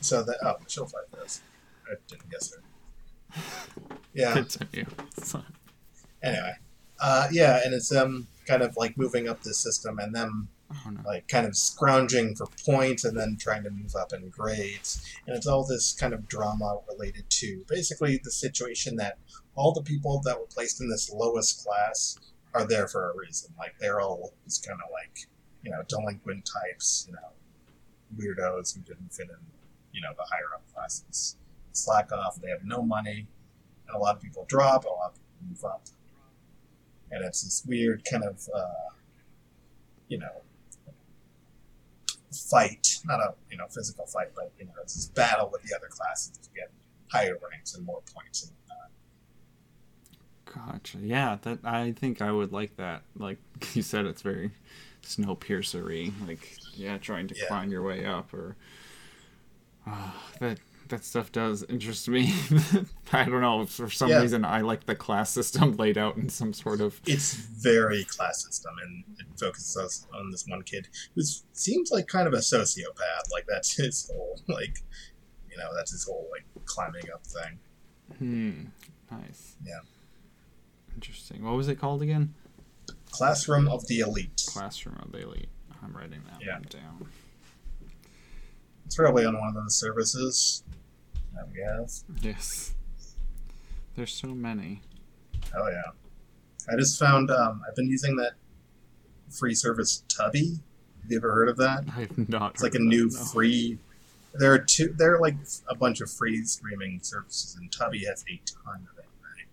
So 0.00 0.22
that 0.22 0.38
oh 0.42 0.56
she'll 0.66 0.86
fight 0.86 1.04
this. 1.12 1.42
I 1.86 1.94
didn't 2.08 2.30
guess 2.30 2.54
her. 2.54 3.40
Yeah. 4.14 4.32
Continue. 4.32 4.86
Anyway 6.22 6.54
uh, 7.02 7.28
yeah 7.32 7.60
and 7.64 7.72
it's 7.74 7.88
them 7.88 8.26
kind 8.46 8.62
of 8.62 8.76
like 8.76 8.96
moving 8.96 9.28
up 9.28 9.42
the 9.42 9.54
system 9.54 9.98
and 9.98 10.14
them 10.14 10.48
oh 10.72 10.90
no. 10.90 11.00
like 11.04 11.28
kind 11.28 11.46
of 11.46 11.56
scrounging 11.56 12.34
for 12.34 12.46
points 12.64 13.04
and 13.04 13.16
then 13.16 13.36
trying 13.38 13.62
to 13.64 13.70
move 13.70 13.94
up 13.94 14.12
in 14.12 14.28
grades. 14.28 15.04
And 15.26 15.36
it's 15.36 15.46
all 15.46 15.66
this 15.66 15.92
kind 15.92 16.14
of 16.14 16.28
drama 16.28 16.78
related 16.88 17.28
to 17.28 17.64
basically 17.68 18.20
the 18.22 18.30
situation 18.30 18.96
that 18.96 19.18
all 19.54 19.72
the 19.72 19.82
people 19.82 20.20
that 20.24 20.38
were 20.38 20.46
placed 20.46 20.80
in 20.80 20.88
this 20.88 21.12
lowest 21.12 21.64
class 21.64 22.18
are 22.54 22.66
there 22.66 22.88
for 22.88 23.10
a 23.10 23.16
reason. 23.16 23.52
Like 23.58 23.74
they're 23.80 24.00
all 24.00 24.32
just 24.44 24.66
kind 24.66 24.78
of 24.82 24.90
like 24.92 25.26
you 25.62 25.70
know 25.70 25.82
delinquent 25.88 26.48
types 26.50 27.06
you 27.06 27.14
know 27.14 27.28
weirdos 28.16 28.74
who 28.74 28.80
didn't 28.80 29.12
fit 29.12 29.28
in 29.28 29.36
you 29.92 30.00
know 30.00 30.12
the 30.16 30.24
higher 30.30 30.54
up 30.54 30.62
classes. 30.72 31.36
Slack 31.72 32.12
off 32.12 32.40
they 32.40 32.48
have 32.48 32.64
no 32.64 32.82
money 32.82 33.26
and 33.86 33.96
a 33.96 33.98
lot 33.98 34.16
of 34.16 34.22
people 34.22 34.44
drop 34.48 34.84
a 34.84 34.88
lot 34.88 35.10
of 35.10 35.14
people 35.14 35.48
move 35.48 35.64
up. 35.64 35.82
And 37.12 37.24
it's 37.24 37.42
this 37.42 37.64
weird 37.66 38.04
kind 38.04 38.24
of 38.24 38.48
uh, 38.54 38.94
you 40.08 40.18
know 40.18 40.42
fight 42.32 42.98
not 43.04 43.20
a 43.20 43.34
you 43.50 43.56
know 43.56 43.66
physical 43.74 44.06
fight 44.06 44.28
but 44.34 44.52
you 44.58 44.64
know 44.64 44.72
it's 44.82 44.94
this 44.94 45.06
battle 45.06 45.48
with 45.52 45.62
the 45.62 45.74
other 45.74 45.88
classes 45.88 46.36
to 46.38 46.48
get 46.54 46.70
higher 47.10 47.36
ranks 47.50 47.74
and 47.74 47.84
more 47.84 48.00
points 48.14 48.44
and 48.44 48.52
whatnot. 48.68 48.90
Gotcha. 50.74 50.98
Yeah, 50.98 51.38
that 51.42 51.58
I 51.64 51.92
think 51.92 52.22
I 52.22 52.32
would 52.32 52.52
like 52.52 52.76
that. 52.76 53.02
Like 53.16 53.38
you 53.74 53.82
said, 53.82 54.06
it's 54.06 54.22
very 54.22 54.50
Snowpiercery. 55.02 56.12
Like, 56.26 56.56
yeah, 56.74 56.98
trying 56.98 57.28
to 57.28 57.36
Yeah. 57.36 57.46
climb 57.48 57.70
your 57.70 57.82
way 57.82 58.04
up, 58.04 58.32
or 58.34 58.56
uh, 59.86 60.10
that 60.40 60.58
that 60.90 61.04
stuff 61.04 61.32
does 61.32 61.64
interest 61.64 62.08
me. 62.08 62.32
I 63.12 63.24
don't 63.24 63.40
know. 63.40 63.66
For 63.66 63.90
some 63.90 64.10
Yeah. 64.10 64.20
reason, 64.20 64.44
I 64.44 64.60
like 64.60 64.86
the 64.86 64.94
class 64.94 65.30
system 65.30 65.76
laid 65.76 65.98
out 65.98 66.16
in 66.16 66.28
some 66.28 66.52
sort 66.52 66.80
of. 66.80 67.00
it's 67.06 67.34
very 67.34 68.04
class 68.04 68.44
system 68.44 68.72
and 68.82 69.04
it 69.18 69.26
focuses 69.38 70.06
on 70.14 70.30
this 70.30 70.44
one 70.46 70.62
kid 70.62 70.88
who 71.14 71.22
seems 71.52 71.90
like 71.90 72.06
kind 72.06 72.28
of 72.28 72.34
a 72.34 72.38
sociopath 72.38 73.30
like 73.32 73.46
that's 73.48 73.74
his 73.76 74.08
whole 74.12 74.38
like 74.48 74.76
you 75.50 75.56
know 75.56 75.68
that's 75.74 75.90
his 75.92 76.04
whole 76.04 76.28
like 76.30 76.44
climbing 76.66 77.04
up 77.12 77.26
thing 77.26 77.58
Hmm. 78.18 78.64
Nice. 79.10 79.56
Yeah. 79.64 79.80
Interesting. 80.94 81.44
What 81.44 81.56
was 81.56 81.68
it 81.68 81.76
called 81.76 82.02
again? 82.02 82.34
classroom 83.12 83.66
of 83.68 83.86
the 83.88 84.00
elite 84.00 84.42
Classroom 84.46 84.96
of 85.02 85.10
the 85.12 85.22
Elite. 85.22 85.48
I'm 85.82 85.96
writing 85.96 86.20
that 86.30 86.40
Yeah. 86.44 86.54
one 86.54 86.66
down. 86.70 87.08
it's 88.86 88.96
probably 88.96 89.24
on 89.24 89.38
one 89.38 89.48
of 89.48 89.54
those 89.54 89.76
services 89.76 90.62
we 91.52 91.60
have 91.60 91.90
Yes. 92.22 92.74
There's 93.96 94.12
so 94.12 94.28
many. 94.28 94.82
oh 95.56 95.68
yeah 95.68 95.92
i 96.72 96.76
just 96.76 96.98
found 96.98 97.30
um, 97.30 97.62
i've 97.68 97.74
been 97.74 97.88
using 97.88 98.16
that 98.16 98.32
free 99.30 99.54
service 99.54 100.04
Tubi 100.08 100.60
have 101.02 101.10
you 101.10 101.16
ever 101.16 101.32
heard 101.32 101.48
of 101.48 101.56
that 101.58 101.84
I've 101.96 102.28
not. 102.28 102.52
It's 102.54 102.62
like 102.62 102.74
a 102.74 102.78
new 102.78 103.08
that, 103.10 103.18
no. 103.18 103.24
free. 103.26 103.78
There 104.34 104.52
are 104.52 104.58
two. 104.58 104.94
There 104.96 105.14
are 105.16 105.20
like 105.20 105.34
a 105.68 105.74
bunch 105.74 106.00
of 106.00 106.08
free 106.10 106.44
streaming 106.44 107.00
services, 107.02 107.56
and 107.58 107.68
Tubi 107.70 108.06
has 108.06 108.22
a 108.30 108.40
ton 108.46 108.86
of 108.92 108.98
it. 108.98 109.06
Right? 109.22 109.46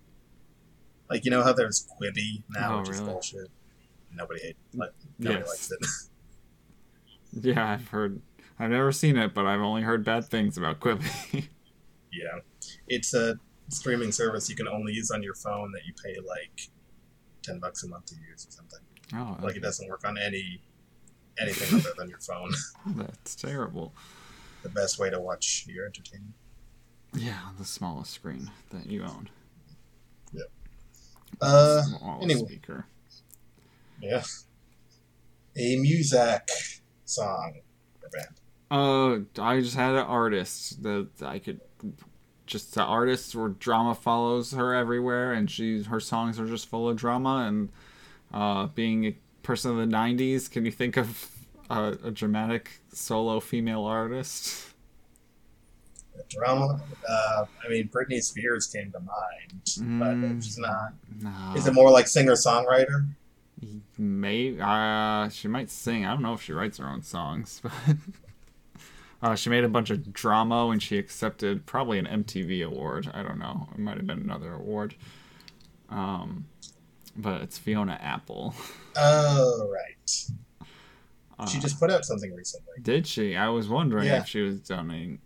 Like 1.10 1.26
you 1.26 1.32
know 1.32 1.42
how 1.42 1.54
there's 1.54 1.88
Quibi 2.00 2.44
now, 2.54 2.76
Oh, 2.76 2.80
which 2.82 2.90
is 2.90 3.02
bullshit. 3.02 3.50
Nobody 4.14 4.42
hate, 4.42 4.58
like, 4.76 4.92
nobody 5.18 5.40
Yes. 5.40 5.48
likes 5.50 5.72
it. 5.72 5.80
Yeah, 7.56 7.72
I've 7.74 7.88
heard. 7.90 8.22
I've 8.60 8.70
never 8.72 8.92
seen 8.92 9.18
it, 9.18 9.34
but 9.34 9.46
I've 9.46 9.62
only 9.62 9.82
heard 9.84 10.04
bad 10.06 10.26
things 10.26 10.58
about 10.58 10.80
Quibi. 10.80 11.48
yeah, 12.22 12.40
it's 12.88 13.14
a 13.14 13.40
streaming 13.70 14.12
service 14.12 14.50
you 14.50 14.56
can 14.56 14.68
only 14.68 14.94
use 14.94 15.12
on 15.12 15.22
your 15.22 15.36
phone 15.36 15.72
that 15.74 15.82
you 15.86 15.94
pay 16.04 16.16
like 16.26 16.70
ten 17.44 17.60
bucks 17.60 17.84
a 17.84 17.88
month 17.88 18.06
to 18.08 18.16
use 18.30 18.48
or 18.48 18.52
something. 18.52 18.80
oh, 19.16 19.38
Like 19.44 19.56
it 19.56 19.62
doesn't 19.62 19.88
work 19.90 20.06
on 20.06 20.18
any 20.18 20.62
anything 21.40 21.80
other 21.80 21.94
than 21.98 22.10
your 22.10 22.20
phone. 22.20 22.52
that's 22.96 23.36
terrible. 23.36 23.94
The 24.64 24.70
best 24.70 25.00
way 25.00 25.10
to 25.10 25.20
watch 25.20 25.66
your 25.68 25.86
entertainment. 25.86 26.34
Yeah, 27.14 27.40
the 27.58 27.66
smallest 27.66 28.12
screen 28.14 28.52
that 28.72 28.88
you 28.88 29.04
own. 29.04 29.30
Yep. 30.34 30.48
Uh, 31.42 31.84
anyway. 32.22 32.40
speaker. 32.46 32.86
yeah. 34.02 34.24
A 35.56 35.76
Muzak 35.78 36.50
song 37.06 37.56
or 38.04 38.10
band. 38.10 38.36
Uh, 38.70 39.42
I 39.42 39.62
just 39.62 39.76
had 39.76 39.92
an 39.96 40.06
artist 40.06 40.84
that 40.84 41.08
I 41.22 41.40
could 41.40 41.62
just 42.48 42.74
the 42.74 42.84
artist 42.84 43.36
where 43.36 43.50
drama 43.50 43.94
follows 43.94 44.54
her 44.54 44.74
everywhere, 44.74 45.32
and 45.34 45.52
she 45.52 45.84
her 45.84 46.00
songs 46.00 46.40
are 46.40 46.48
just 46.48 46.68
full 46.68 46.90
of 46.90 46.98
drama. 46.98 47.46
And 47.48 47.70
uh, 48.34 48.68
being 48.68 49.06
a 49.06 49.16
person 49.44 49.72
of 49.72 49.78
the 49.78 49.86
'90s, 49.96 50.50
can 50.50 50.66
you 50.66 50.72
think 50.72 50.98
of 50.98 51.30
a, 51.70 51.98
a 52.06 52.12
dramatic 52.12 52.72
solo 52.92 53.40
female 53.40 53.84
artist? 53.84 54.64
drama. 56.30 56.82
Uh, 57.08 57.46
I 57.66 57.70
mean, 57.70 57.90
Britney 57.90 58.22
Spears 58.22 58.68
came 58.68 58.92
to 58.92 59.00
mind, 59.00 59.62
but 60.00 60.16
Mm. 60.18 60.44
she's 60.44 60.58
not. 60.58 60.94
No. 61.22 61.54
Is 61.56 61.68
it 61.68 61.74
more 61.74 61.92
like 61.92 62.08
singer 62.08 62.34
songwriter? 62.34 63.08
Maybe 63.98 64.60
uh, 64.60 65.30
she 65.30 65.48
might 65.48 65.70
sing. 65.70 66.06
I 66.06 66.14
don't 66.14 66.22
know 66.22 66.34
if 66.34 66.42
she 66.42 66.54
writes 66.54 66.80
her 66.80 66.88
own 66.88 67.02
songs, 67.04 67.62
but 67.64 67.72
Uh, 69.22 69.36
she 69.36 69.50
made 69.50 69.64
a 69.64 69.70
bunch 69.70 69.90
of 69.90 70.14
drama 70.14 70.68
when 70.68 70.80
she 70.80 70.98
accepted 70.98 71.66
probably 71.66 71.98
an 71.98 72.06
MTV 72.06 72.64
award. 72.66 73.10
I 73.14 73.24
don't 73.24 73.40
know. 73.40 73.68
It 73.74 73.80
might 73.80 73.98
have 73.98 74.06
been 74.06 74.20
another 74.20 74.54
award. 74.54 74.94
Um, 75.90 76.46
but 77.16 77.42
it's 77.42 77.58
Fiona 77.58 77.98
Apple. 78.02 78.54
Oh 79.00 79.70
right. 79.72 80.28
Uh, 81.38 81.46
She 81.46 81.60
just 81.60 81.80
put 81.80 81.92
out 81.92 82.04
something 82.04 82.34
recently. 82.34 82.74
did 82.82 83.06
she? 83.06 83.36
I 83.36 83.48
was 83.50 83.70
wondering 83.70 84.08
Yeah. 84.08 84.22
if 84.22 84.28
she 84.28 84.42
was 84.42 84.60
done. 84.60 85.20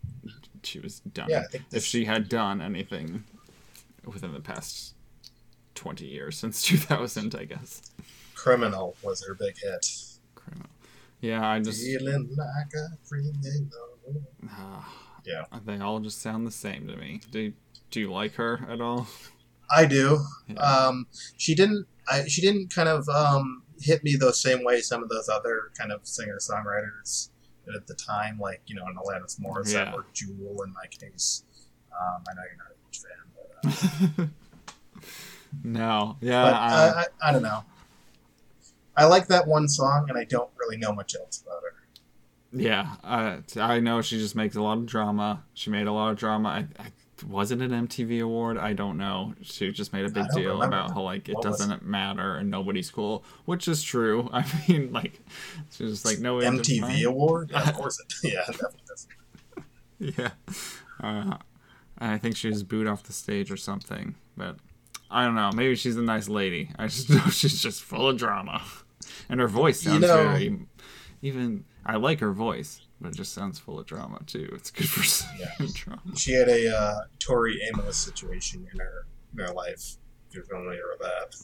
She 0.63 0.79
was 0.79 0.99
done. 0.99 1.27
Yeah, 1.29 1.39
I 1.39 1.43
think 1.43 1.63
if 1.71 1.85
she 1.85 2.03
had 2.03 2.27
done 2.27 2.59
anything 2.59 3.23
within 4.03 4.33
the 4.33 4.41
past 4.41 4.93
twenty 5.73 6.05
years 6.05 6.37
since 6.37 6.61
two 6.65 6.75
thousand, 6.75 7.33
I 7.33 7.45
guess. 7.45 7.81
Criminal 8.35 8.97
was 9.03 9.23
her 9.25 9.35
big 9.35 9.57
hit. 9.57 9.85
Criminal. 10.35 10.67
Yeah, 11.21 11.47
I 11.47 11.59
just. 11.59 11.83
Feeling 11.83 12.35
like 12.37 12.73
a 12.75 12.97
criminal. 13.07 13.69
Uh, 14.49 14.81
Yeah. 15.23 15.45
They 15.65 15.77
all 15.79 15.99
just 15.99 16.21
sound 16.21 16.45
the 16.47 16.51
same 16.51 16.87
to 16.87 16.97
me. 16.97 17.21
Do 17.31 17.53
Do 17.91 17.99
you 17.99 18.11
like 18.11 18.33
her 18.35 18.65
at 18.69 18.81
all? 18.81 19.07
I 19.73 19.85
do. 19.85 20.19
Yeah. 20.47 20.55
Um, 20.59 21.07
she 21.37 21.55
didn't. 21.55 21.85
I, 22.11 22.27
she 22.27 22.41
didn't 22.41 22.73
kind 22.73 22.89
of 22.89 23.07
um, 23.07 23.63
hit 23.79 24.03
me 24.03 24.15
the 24.19 24.33
same 24.33 24.63
way 24.65 24.81
some 24.81 25.01
of 25.03 25.09
those 25.09 25.29
other 25.29 25.71
kind 25.77 25.91
of 25.91 26.05
singer 26.05 26.39
songwriters 26.41 27.29
at 27.73 27.85
the 27.87 27.93
time, 27.93 28.39
like 28.39 28.61
you 28.65 28.75
know, 28.75 28.83
an 28.85 28.95
Alanis 28.97 29.39
Morissette 29.39 29.85
Yeah. 29.85 29.93
or 29.93 30.05
Jewel 30.13 30.63
in 30.63 30.73
my 30.73 30.85
case. 30.87 31.43
Um, 31.91 32.23
I 32.27 32.33
know 32.33 32.41
you're 32.49 32.57
not 32.57 32.71
a 32.71 32.77
huge 32.83 32.99
fan, 34.17 34.17
but, 34.17 34.23
uh, 34.23 34.27
no. 35.63 36.17
Yeah. 36.21 36.43
but 36.43 36.53
uh, 36.53 36.57
I, 36.59 37.01
I, 37.25 37.29
I 37.29 37.31
don't 37.31 37.43
know. 37.43 37.63
I 39.01 39.05
like 39.05 39.27
that 39.27 39.47
one 39.47 39.67
song, 39.67 40.05
and 40.09 40.17
I 40.17 40.25
don't 40.25 40.49
really 40.59 40.77
know 40.77 40.93
much 40.93 41.15
else 41.15 41.41
about 41.41 41.63
her. 41.63 41.73
Yeah, 42.53 42.95
uh, 43.03 43.37
I 43.59 43.79
know 43.79 44.01
she 44.01 44.17
just 44.17 44.35
makes 44.35 44.55
a 44.55 44.61
lot 44.61 44.77
of 44.77 44.85
drama. 44.85 45.43
She 45.53 45.69
made 45.69 45.87
a 45.87 45.91
lot 45.91 46.11
of 46.11 46.17
drama. 46.17 46.49
I, 46.49 46.83
I 46.83 46.91
was 47.27 47.51
it 47.51 47.61
an 47.61 47.71
MTV 47.71 48.21
award? 48.21 48.57
I 48.57 48.73
don't 48.73 48.97
know. 48.97 49.33
She 49.41 49.71
just 49.71 49.93
made 49.93 50.05
a 50.05 50.09
big 50.09 50.25
deal 50.35 50.53
remember. 50.53 50.65
about 50.77 50.91
how 50.91 51.01
like 51.01 51.29
it 51.29 51.35
What 51.35 51.43
doesn't 51.43 51.83
matter 51.83 52.35
and 52.35 52.49
nobody's 52.51 52.89
cool, 52.91 53.23
which 53.45 53.67
is 53.67 53.81
true. 53.81 54.29
I 54.33 54.45
mean, 54.67 54.91
like 54.91 55.19
she's 55.71 55.91
just 55.91 56.05
like 56.05 56.19
no 56.19 56.37
MTV 56.37 57.03
award? 57.05 57.51
Yeah, 57.51 57.69
of 57.69 57.73
course 57.75 57.99
it. 57.99 58.13
Yeah, 58.33 58.43
definitely 58.47 58.81
does. 58.87 59.07
Yeah, 59.99 60.31
uh, 61.01 61.37
I 61.97 62.17
think 62.17 62.35
she 62.35 62.49
was 62.49 62.63
booed 62.63 62.87
off 62.87 63.03
the 63.03 63.13
stage 63.13 63.51
or 63.51 63.57
something. 63.57 64.15
But 64.35 64.57
I 65.09 65.25
don't 65.25 65.35
know. 65.35 65.51
Maybe 65.53 65.75
she's 65.75 65.97
a 65.97 66.01
nice 66.01 66.27
lady. 66.27 66.71
I 66.77 66.87
just 66.87 67.09
know 67.09 67.25
she's 67.29 67.61
just 67.61 67.83
full 67.83 68.09
of 68.09 68.17
drama, 68.17 68.61
and 69.29 69.39
her 69.39 69.47
voice 69.47 69.83
You 69.83 69.91
sounds 69.91 70.01
know- 70.03 70.23
very. 70.29 70.59
Even 71.23 71.65
I 71.85 71.97
like 71.97 72.19
her 72.19 72.31
voice, 72.31 72.81
but 72.99 73.09
it 73.09 73.15
just 73.15 73.33
sounds 73.33 73.59
full 73.59 73.79
of 73.79 73.85
drama 73.85 74.19
too. 74.25 74.49
It's 74.53 74.71
good 74.71 74.89
for 74.89 75.03
Yeah. 75.39 75.67
drama. 75.73 76.01
She 76.15 76.33
had 76.33 76.49
a 76.49 76.75
uh, 76.75 76.99
Tori 77.19 77.61
Amos 77.71 77.95
situation 77.95 78.67
in 78.73 78.79
her 78.79 79.05
in 79.33 79.39
her 79.39 79.53
life. 79.53 79.97
If 80.29 80.35
you're 80.35 80.43
familiar 80.45 80.81
with 80.89 80.99
that, 80.99 81.35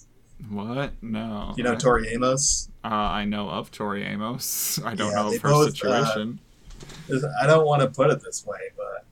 What? 0.50 0.94
No. 1.04 1.54
you 1.58 1.64
know 1.64 1.76
Tori 1.76 2.08
Amos. 2.10 2.70
Uh, 2.84 2.88
I 2.88 3.26
know 3.26 3.50
of 3.50 3.70
Tori 3.70 4.04
Amos. 4.04 4.80
I 4.86 4.96
don't 4.96 5.10
Yeah, 5.12 5.16
know 5.16 5.28
of 5.36 5.42
her 5.42 5.50
both, 5.50 5.68
uh, 5.68 5.72
situation. 5.72 6.40
I 7.42 7.46
don't 7.46 7.66
want 7.68 7.82
to 7.84 7.88
put 7.90 8.10
it 8.10 8.22
this 8.24 8.46
way, 8.46 8.60
but 8.76 9.06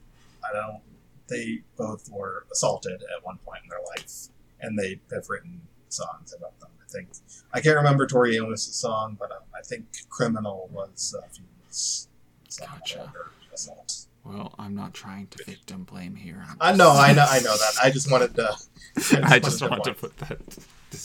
I 0.47 0.51
don't. 0.53 0.81
They 1.27 1.59
both 1.77 2.09
were 2.11 2.45
assaulted 2.51 3.01
at 3.03 3.23
one 3.23 3.37
point 3.45 3.61
in 3.63 3.69
their 3.69 3.79
life, 3.95 4.29
and 4.61 4.77
they 4.79 4.99
have 5.11 5.29
written 5.29 5.61
songs 5.89 6.33
about 6.37 6.59
them. 6.59 6.69
I 6.87 6.91
think 6.91 7.07
I 7.53 7.61
can't 7.61 7.75
remember 7.77 8.05
Tori 8.05 8.35
Amos' 8.37 8.63
song, 8.63 9.17
but 9.19 9.31
um, 9.31 9.39
I 9.57 9.61
think 9.63 9.85
"Criminal" 10.09 10.69
was 10.71 11.15
uh, 11.17 11.21
Phoebe's 11.31 12.07
song 12.49 12.67
Gotcha. 12.79 13.11
assault. 13.53 14.05
well, 14.23 14.53
I'm 14.59 14.75
not 14.75 14.93
trying 14.93 15.27
to 15.27 15.43
victim 15.43 15.83
blame 15.83 16.15
here. 16.15 16.45
I 16.61 16.73
know, 16.75 16.91
I 16.91 17.13
know, 17.13 17.25
I 17.27 17.39
know 17.39 17.55
that. 17.57 17.73
I 17.83 17.89
just 17.89 18.11
wanted 18.11 18.35
to. 18.35 18.55
I 19.23 19.39
just 19.39 19.61
wanted 19.61 19.79
wanted 19.79 19.83
to 19.85 19.93
point- 19.93 20.17
put 20.17 20.17
that. 20.17 20.39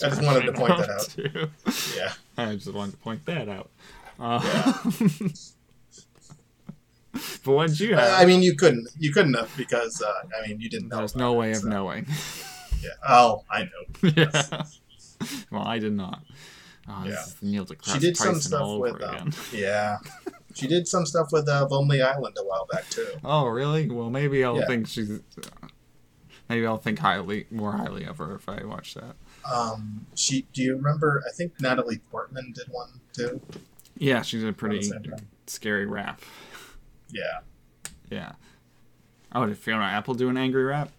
I 0.04 0.08
just 0.10 0.22
wanted 0.22 0.46
to 0.46 0.52
point 0.52 0.78
that 0.78 0.90
out. 0.90 1.08
Too. 1.08 1.50
Yeah. 1.96 2.12
I 2.36 2.54
just 2.54 2.72
wanted 2.72 2.92
to 2.92 2.98
point 2.98 3.24
that 3.26 3.48
out. 3.48 3.70
Uh, 4.20 4.38
but 7.44 7.52
what 7.52 7.68
did 7.70 7.80
you 7.80 7.94
have? 7.96 8.20
I 8.20 8.24
mean, 8.24 8.42
you 8.42 8.54
couldn't, 8.54 8.86
you 8.98 9.12
couldn't 9.12 9.34
have 9.34 9.50
because 9.56 10.00
uh, 10.00 10.12
I 10.38 10.46
mean, 10.46 10.60
you 10.60 10.68
didn't 10.68 10.88
know. 10.90 10.98
There's 10.98 11.14
about 11.14 11.20
no 11.24 11.32
it, 11.34 11.38
way 11.38 11.50
of 11.52 11.56
so, 11.56 11.68
knowing. 11.68 12.06
Yeah. 12.80 12.90
Oh, 13.08 13.44
I 13.50 13.64
know. 13.64 13.70
yeah. 14.16 14.62
Well, 15.50 15.62
I 15.66 15.78
did 15.78 15.92
not. 15.92 16.22
Oh, 16.88 17.04
Yeah. 17.06 17.24
Neil 17.42 17.64
deGrasse 17.66 17.92
She 17.94 17.98
did 17.98 18.16
some 18.16 18.40
stuff 18.40 18.78
with. 18.78 18.94
over 19.02 19.16
Um, 19.16 19.32
yeah. 19.52 19.98
She 20.54 20.66
did 20.66 20.88
some 20.88 21.06
stuff 21.06 21.28
with 21.30 21.48
uh, 21.48 21.68
Lonely 21.70 22.02
Island 22.02 22.36
a 22.36 22.42
while 22.44 22.66
back 22.72 22.88
too. 22.90 23.06
Oh, 23.24 23.46
really? 23.46 23.88
Well, 23.88 24.10
maybe 24.10 24.42
I'll 24.44 24.58
Yeah. 24.58 24.66
think 24.66 24.88
she's. 24.88 25.10
uh, 25.10 25.20
Maybe 26.48 26.66
I'll 26.66 26.76
think 26.78 26.98
highly, 26.98 27.46
more 27.52 27.70
highly 27.70 28.02
of 28.04 28.18
her 28.18 28.34
if 28.34 28.48
I 28.48 28.64
watch 28.64 28.94
that. 28.94 29.14
Um, 29.48 30.06
she. 30.16 30.48
Do 30.52 30.62
you 30.62 30.74
remember? 30.76 31.22
I 31.24 31.30
think 31.32 31.52
Natalie 31.60 31.98
Portman 32.10 32.52
did 32.52 32.66
one 32.68 32.88
too. 33.12 33.40
Yeah, 33.96 34.22
she's 34.22 34.42
a 34.42 34.52
pretty 34.52 34.90
scary 35.46 35.86
rap. 35.86 36.20
Yeah. 37.08 37.40
Yeah. 38.10 38.32
Oh, 39.32 39.46
did 39.46 39.56
Fiona 39.56 39.84
Apple 39.84 40.14
do 40.14 40.28
an 40.28 40.36
angry 40.36 40.64
rap? 40.64 40.90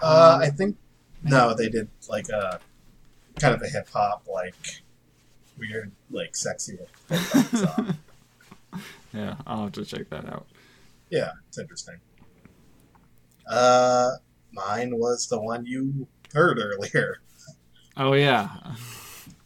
Uh, 0.00 0.34
Um, 0.36 0.42
I 0.42 0.50
think 0.50 0.76
no, 1.24 1.54
they 1.54 1.68
did 1.68 1.88
like 2.08 2.28
a 2.28 2.60
kind 3.38 3.54
of 3.54 3.62
a 3.62 3.68
hip 3.68 3.88
hop, 3.92 4.26
like 4.32 4.54
weird, 5.58 5.92
like 6.10 6.36
sexy 6.36 6.78
song. 7.54 7.96
yeah, 9.12 9.36
I'll 9.46 9.64
have 9.64 9.72
to 9.72 9.84
check 9.84 10.08
that 10.10 10.26
out. 10.26 10.46
Yeah, 11.10 11.32
it's 11.48 11.58
interesting. 11.58 11.96
Uh, 13.48 14.10
mine 14.52 14.98
was 14.98 15.26
the 15.28 15.40
one 15.40 15.64
you 15.66 16.06
heard 16.34 16.58
earlier. 16.58 17.20
Oh 17.96 18.12
yeah, 18.12 18.48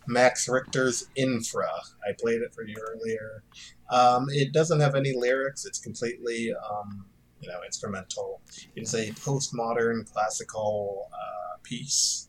Max 0.07 0.49
Richter's 0.49 1.09
Infra. 1.17 1.71
I 2.07 2.13
played 2.21 2.43
it 2.43 2.55
for 2.55 2.67
you 2.67 2.77
earlier. 2.77 3.43
Um, 3.91 4.27
it 4.31 4.53
doesn't 4.53 4.81
have 4.81 4.95
any 4.95 5.15
lyrics. 5.15 5.65
It's 5.65 5.79
completely, 5.79 6.53
um, 6.53 7.07
you 7.41 7.49
know, 7.49 7.61
instrumental. 7.65 8.41
It's 8.75 8.95
a 8.95 9.11
postmodern 9.13 10.11
classical 10.11 11.09
uh, 11.13 11.59
piece 11.63 12.29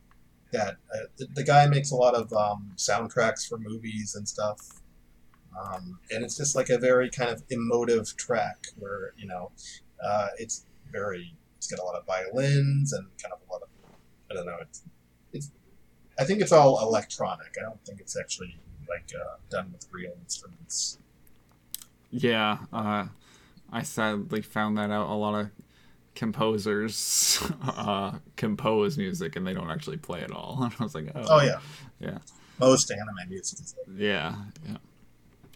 that 0.54 0.78
uh, 0.94 1.00
the, 1.18 1.28
the 1.34 1.44
guy 1.44 1.68
makes 1.68 1.92
a 1.92 1.96
lot 1.96 2.16
of 2.16 2.32
um, 2.32 2.72
soundtracks 2.78 3.48
for 3.48 3.58
movies 3.58 4.16
and 4.16 4.28
stuff. 4.28 4.82
Um, 5.60 6.00
and 6.10 6.24
it's 6.24 6.38
just 6.38 6.56
like 6.56 6.70
a 6.70 6.78
very 6.78 7.10
kind 7.10 7.30
of 7.30 7.44
emotive 7.50 8.16
track 8.16 8.68
where 8.80 9.14
you 9.18 9.28
know 9.28 9.52
uh, 10.04 10.30
it's 10.40 10.66
very 10.92 11.36
it's 11.58 11.68
got 11.68 11.80
a 11.80 11.84
lot 11.84 11.96
of 11.96 12.06
violins 12.06 12.94
and 12.94 13.06
kind 13.22 13.34
of 13.34 13.40
a 13.48 13.52
lot 13.52 13.62
of 13.62 13.68
I 14.32 14.34
don't 14.34 14.46
know 14.46 14.58
it's 14.62 14.84
it's 15.32 15.52
I 16.20 16.24
think 16.24 16.42
it's 16.42 16.52
all 16.52 16.82
electronic. 16.82 17.56
I 17.60 17.64
don't 17.64 17.84
think 17.86 18.00
it's 18.00 18.18
actually 18.18 18.58
like 18.90 19.12
uh, 19.16 19.38
done 19.50 19.72
with 19.72 19.88
real 19.92 20.14
instruments. 20.22 20.98
yeah. 22.12 22.60
Uh, 22.72 23.08
I 23.72 23.82
sadly 23.82 24.42
found 24.42 24.78
that 24.78 24.92
out. 24.92 25.10
A 25.10 25.14
lot 25.14 25.40
of 25.40 25.50
composers 26.16 27.42
uh, 27.64 28.14
compose 28.36 28.98
music 28.98 29.36
and 29.36 29.46
they 29.46 29.54
don't 29.54 29.70
actually 29.72 29.98
play 29.98 30.22
it 30.22 30.32
all. 30.32 30.70
I 30.80 30.84
was 30.84 30.96
like, 30.96 31.12
oh, 31.16 31.26
Oh 31.30 31.42
yeah, 31.42 31.60
yeah, 32.00 32.18
most 32.60 32.92
anime 32.92 33.30
music 33.30 33.60
yeah, 33.98 34.36
yeah. 34.68 34.78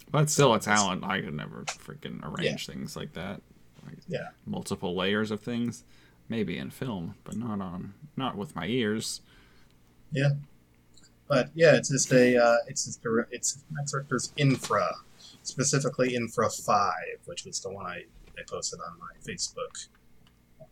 But 0.10 0.30
still, 0.30 0.54
a 0.54 0.60
talent. 0.60 1.04
I 1.04 1.20
could 1.22 1.34
never 1.34 1.64
freaking 1.66 2.22
arrange 2.24 2.66
things 2.66 2.96
like 2.96 3.14
that. 3.14 3.42
Like, 3.86 3.98
Yeah. 4.08 4.30
multiple 4.46 4.96
layers 4.96 5.32
of 5.32 5.42
things. 5.42 5.84
Maybe 6.30 6.58
in 6.58 6.72
film, 6.72 7.16
but 7.24 7.36
not 7.38 7.62
on, 7.62 7.94
not 8.18 8.36
with 8.36 8.56
my 8.56 8.68
ears. 8.68 9.22
Yeah. 10.12 10.32
But 11.28 11.50
yeah, 11.56 11.76
it's 11.76 11.90
just 11.90 12.12
a 12.14 12.38
uh, 12.42 12.58
it's 12.68 12.86
just 12.86 13.06
a, 13.06 13.26
it's 13.32 13.60
Max 13.72 13.94
Richter's 13.94 14.32
Infra, 14.38 14.94
specifically 15.44 16.16
Infra 16.16 16.50
Five, 16.50 17.20
which 17.26 17.44
was 17.46 17.60
the 17.60 17.70
one 17.70 17.86
I, 17.86 18.04
I 18.38 18.42
posted 18.50 18.80
on 18.80 18.98
my 19.00 19.12
Facebook. 19.26 19.88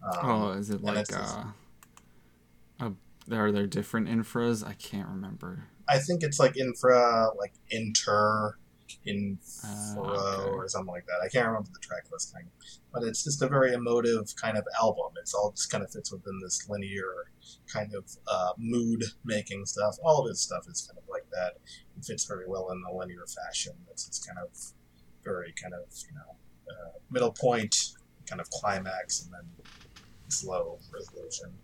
Um, 0.05 0.19
oh, 0.29 0.49
is 0.51 0.69
it 0.69 0.81
like 0.83 1.07
uh, 1.13 1.45
a, 2.79 2.91
are 3.31 3.51
there 3.51 3.67
different 3.67 4.07
infras? 4.07 4.65
I 4.65 4.73
can't 4.73 5.07
remember. 5.07 5.65
I 5.87 5.99
think 5.99 6.23
it's 6.23 6.39
like 6.39 6.57
Infra, 6.57 7.29
like 7.37 7.53
Inter, 7.69 8.55
Infra, 9.05 9.39
Ah, 9.63 10.37
okay. 10.39 10.49
or 10.51 10.67
something 10.67 10.91
like 10.91 11.05
that. 11.05 11.21
I 11.23 11.27
can't 11.29 11.47
remember 11.47 11.69
the 11.73 11.79
track 11.79 12.05
listing, 12.11 12.49
but 12.93 13.03
it's 13.03 13.23
just 13.23 13.41
a 13.41 13.47
very 13.47 13.73
emotive 13.73 14.35
kind 14.35 14.57
of 14.57 14.63
album. 14.81 15.11
It's 15.19 15.33
all 15.33 15.51
just 15.51 15.69
kind 15.71 15.83
of 15.83 15.91
fits 15.91 16.11
within 16.11 16.39
this 16.41 16.67
linear 16.69 17.31
kind 17.71 17.93
of 17.93 18.05
uh, 18.27 18.53
mood 18.57 19.03
making 19.23 19.65
stuff. 19.65 19.95
All 20.03 20.21
of 20.23 20.27
his 20.29 20.39
stuff 20.41 20.65
is 20.67 20.81
kind 20.87 20.97
of 20.97 21.03
like 21.09 21.25
that. 21.31 21.53
It 21.97 22.05
fits 22.05 22.25
very 22.25 22.45
well 22.47 22.71
in 22.71 22.81
the 22.81 22.95
linear 22.95 23.25
fashion. 23.27 23.73
It's 23.91 24.07
just 24.07 24.25
kind 24.27 24.39
of 24.39 24.49
very 25.23 25.53
kind 25.61 25.73
of 25.73 25.81
you 26.09 26.15
know 26.15 26.35
uh, 26.71 26.91
middle 27.11 27.31
point, 27.31 27.75
kind 28.27 28.41
of 28.41 28.49
climax, 28.49 29.23
and 29.23 29.33
then 29.33 29.45
slow 30.29 30.79
resolution. 30.93 31.59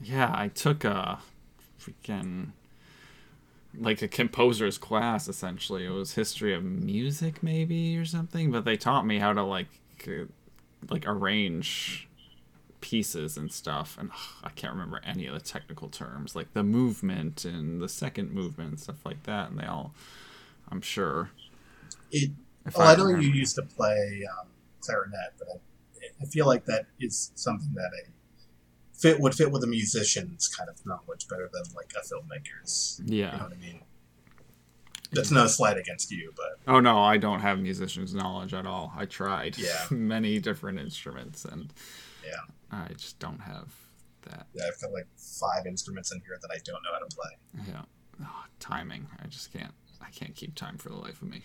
Yeah, 0.00 0.32
I 0.34 0.48
took 0.48 0.84
a 0.84 1.20
freaking 1.80 2.52
like 3.78 4.00
a 4.02 4.08
composer's 4.08 4.78
class 4.78 5.28
essentially. 5.28 5.84
It 5.86 5.90
was 5.90 6.14
history 6.14 6.54
of 6.54 6.64
music 6.64 7.42
maybe 7.42 7.96
or 7.98 8.04
something, 8.04 8.50
but 8.50 8.64
they 8.64 8.76
taught 8.76 9.06
me 9.06 9.18
how 9.18 9.32
to 9.32 9.42
like 9.42 9.68
uh, 10.08 10.24
like 10.90 11.04
arrange 11.06 12.08
pieces 12.80 13.36
and 13.36 13.52
stuff 13.52 13.96
and 13.98 14.10
ugh, 14.12 14.18
I 14.44 14.50
can't 14.50 14.72
remember 14.74 15.00
any 15.04 15.26
of 15.26 15.34
the 15.34 15.40
technical 15.40 15.88
terms 15.88 16.36
like 16.36 16.52
the 16.54 16.62
movement 16.64 17.44
and 17.44 17.80
the 17.82 17.88
second 17.88 18.32
movement 18.32 18.70
and 18.70 18.80
stuff 18.80 19.04
like 19.06 19.24
that 19.24 19.50
and 19.50 19.58
they 19.60 19.66
all 19.66 19.94
I'm 20.70 20.80
sure 20.82 21.30
It. 22.10 22.30
Well, 22.74 22.86
I 22.88 22.94
know 22.96 23.04
remember. 23.04 23.22
you 23.22 23.30
used 23.30 23.54
to 23.56 23.62
play 23.62 24.24
um, 24.30 24.48
clarinet, 24.80 25.34
but 25.38 25.48
I, 25.48 25.54
I 26.20 26.24
feel 26.26 26.46
like 26.46 26.64
that 26.66 26.86
is 27.00 27.32
something 27.34 27.72
that 27.74 27.90
a 28.04 28.10
fit 28.98 29.20
would 29.20 29.34
fit 29.34 29.50
with 29.52 29.62
a 29.64 29.66
musician's 29.66 30.48
kind 30.48 30.70
of 30.70 30.84
knowledge 30.86 31.28
better 31.28 31.48
than 31.52 31.62
like 31.74 31.92
a 31.96 32.00
filmmaker's. 32.06 33.00
Yeah, 33.04 33.32
You 33.32 33.38
know 33.38 33.44
what 33.44 33.52
I 33.52 33.56
mean? 33.56 33.80
That's 35.12 35.30
no 35.30 35.46
slight 35.46 35.76
against 35.78 36.10
you, 36.10 36.32
but 36.36 36.58
Oh 36.72 36.80
no, 36.80 36.98
I 36.98 37.16
don't 37.16 37.40
have 37.40 37.58
musician's 37.60 38.14
knowledge 38.14 38.52
at 38.54 38.66
all. 38.66 38.92
I 38.96 39.04
tried 39.06 39.56
Yeah. 39.58 39.86
many 39.90 40.40
different 40.40 40.78
instruments 40.80 41.44
and 41.44 41.72
yeah, 42.24 42.32
I 42.72 42.88
just 42.94 43.18
don't 43.18 43.40
have 43.40 43.72
that. 44.22 44.46
yeah, 44.54 44.64
I've 44.66 44.80
got 44.80 44.92
like 44.92 45.06
five 45.16 45.66
instruments 45.66 46.10
in 46.12 46.20
here 46.26 46.36
that 46.40 46.50
I 46.50 46.58
don't 46.64 46.82
know 46.82 46.90
how 46.92 46.98
to 46.98 47.14
play. 47.14 47.64
Yeah. 47.72 47.82
Oh, 48.24 48.44
timing. 48.58 49.06
I 49.22 49.26
just 49.28 49.52
can't 49.52 49.74
I 50.00 50.10
can't 50.10 50.34
keep 50.34 50.54
time 50.54 50.76
for 50.78 50.88
the 50.88 50.96
life 50.96 51.20
of 51.22 51.28
me. 51.28 51.42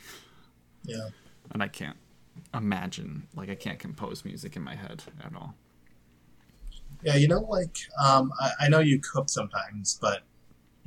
Yeah. 0.83 1.09
And 1.51 1.61
I 1.61 1.67
can't 1.67 1.97
imagine 2.53 3.27
like 3.35 3.49
I 3.49 3.55
can't 3.55 3.79
compose 3.79 4.23
music 4.25 4.55
in 4.55 4.61
my 4.61 4.75
head 4.75 5.03
at 5.23 5.35
all. 5.35 5.55
Yeah, 7.03 7.15
you 7.15 7.27
know, 7.27 7.39
like 7.41 7.77
um, 8.03 8.31
I, 8.39 8.51
I 8.61 8.69
know 8.69 8.79
you 8.79 8.99
cook 8.99 9.29
sometimes, 9.29 9.97
but 9.99 10.21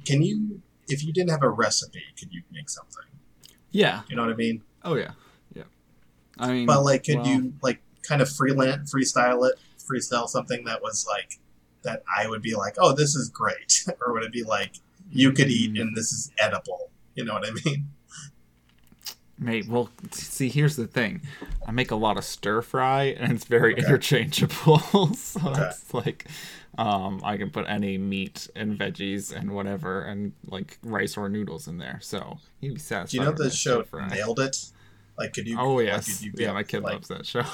can 0.04 0.22
you, 0.22 0.60
if 0.88 1.04
you 1.04 1.12
didn't 1.12 1.30
have 1.30 1.42
a 1.42 1.48
recipe, 1.50 2.02
could 2.18 2.32
you 2.32 2.42
make 2.52 2.68
something? 2.70 3.04
Yeah. 3.72 4.02
You 4.08 4.16
know 4.16 4.22
what 4.22 4.32
I 4.32 4.36
mean? 4.36 4.62
Oh 4.84 4.94
yeah. 4.94 5.12
Yeah. 5.54 5.64
I 6.38 6.52
mean 6.52 6.66
But 6.66 6.82
like, 6.84 7.04
could 7.04 7.16
well, 7.16 7.26
you 7.26 7.54
like 7.62 7.80
kind 8.02 8.22
of 8.22 8.30
freelance, 8.30 8.94
freestyle 8.94 9.48
it, 9.48 9.56
freestyle 9.78 10.28
something 10.28 10.64
that 10.64 10.82
was 10.82 11.06
like 11.08 11.40
that 11.82 12.02
I 12.16 12.28
would 12.28 12.42
be 12.42 12.54
like, 12.54 12.76
oh, 12.78 12.92
this 12.94 13.14
is 13.14 13.28
great, 13.28 13.84
or 14.00 14.12
would 14.12 14.22
it 14.22 14.32
be 14.32 14.44
like 14.44 14.74
you 15.10 15.32
could 15.32 15.48
eat 15.48 15.74
Mm. 15.74 15.80
and 15.80 15.96
this 15.96 16.12
is 16.12 16.30
edible? 16.38 16.90
You 17.14 17.24
know 17.24 17.34
what 17.34 17.46
I 17.46 17.50
mean? 17.64 17.88
Mate, 19.44 19.68
well, 19.68 19.90
see, 20.10 20.48
here's 20.48 20.76
the 20.76 20.86
thing. 20.86 21.20
I 21.66 21.70
make 21.70 21.90
a 21.90 21.96
lot 21.96 22.16
of 22.16 22.24
stir 22.24 22.62
fry, 22.62 23.04
and 23.18 23.30
it's 23.32 23.44
very 23.44 23.72
Okay. 23.74 23.82
interchangeable. 23.82 24.78
so 25.14 25.50
Okay. 25.50 25.66
it's 25.66 25.92
like, 25.92 26.26
um, 26.78 27.20
I 27.22 27.36
can 27.36 27.50
put 27.50 27.66
any 27.68 27.98
meat 27.98 28.48
and 28.56 28.78
veggies 28.78 29.34
and 29.36 29.50
whatever, 29.50 30.00
and 30.02 30.32
like 30.46 30.78
rice 30.82 31.18
or 31.18 31.28
noodles 31.28 31.68
in 31.68 31.76
there. 31.76 31.98
So 32.00 32.38
you'd 32.60 32.74
be 32.74 32.80
satisfied. 32.80 33.10
Do 33.10 33.16
you 33.18 33.24
know 33.24 33.32
the 33.36 33.50
show. 33.50 33.84
Nailed 34.08 34.40
It? 34.40 34.56
Like, 35.18 35.34
could 35.34 35.46
you? 35.46 35.58
Oh 35.60 35.74
like, 35.74 35.86
yes, 35.86 36.22
you 36.22 36.32
yeah, 36.36 36.52
my 36.52 36.62
kid 36.62 36.82
like, 36.82 36.94
loves 36.94 37.08
that 37.08 37.26
show. 37.26 37.44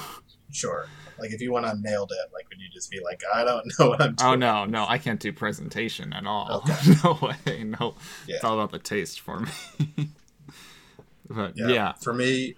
Sure. 0.53 0.87
Like, 1.17 1.31
if 1.31 1.41
you 1.41 1.53
went 1.53 1.65
on 1.65 1.81
Nailed 1.81 2.11
It, 2.11 2.33
like, 2.35 2.49
would 2.49 2.59
you 2.59 2.69
just 2.73 2.91
be 2.91 2.99
like, 3.05 3.21
I 3.33 3.45
don't 3.45 3.65
know 3.79 3.89
what 3.91 4.03
I'm 4.03 4.17
doing? 4.17 4.31
Oh 4.33 4.35
no, 4.35 4.65
no, 4.65 4.85
I 4.89 4.99
can't 4.99 5.21
do 5.21 5.33
presentation 5.33 6.13
at 6.13 6.27
all. 6.27 6.65
Okay. 6.69 6.95
no 7.05 7.19
way, 7.23 7.63
no. 7.63 7.95
It's 8.27 8.43
all 8.43 8.55
about 8.55 8.73
the 8.73 8.81
taste 8.81 9.21
for 9.21 9.39
me. 9.41 10.09
But 11.31 11.57
Yeah. 11.57 11.69
yeah, 11.69 11.93
For 12.03 12.13
me, 12.13 12.57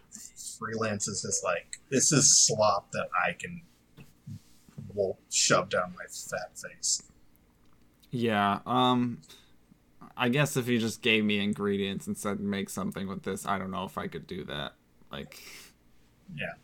freelance 0.58 1.06
is 1.08 1.22
just 1.22 1.44
like 1.44 1.78
this 1.90 2.10
is 2.12 2.38
slop 2.46 2.90
that 2.92 3.08
I 3.28 3.32
can 3.34 3.62
will 4.94 5.18
shove 5.30 5.68
down 5.70 5.94
my 5.96 6.04
fat 6.06 6.58
face. 6.58 7.02
Yeah, 8.10 8.60
um 8.66 9.20
I 10.16 10.28
guess 10.28 10.56
if 10.56 10.68
you 10.68 10.78
just 10.78 11.00
gave 11.02 11.24
me 11.24 11.38
ingredients 11.38 12.06
and 12.06 12.16
said 12.16 12.40
make 12.40 12.68
something 12.68 13.08
with 13.08 13.22
this, 13.22 13.46
I 13.46 13.58
don't 13.58 13.70
know 13.70 13.84
if 13.84 13.96
I 13.96 14.06
could 14.08 14.26
do 14.26 14.44
that. 14.44 14.72
Like 15.10 15.40
Yeah. 16.36 16.54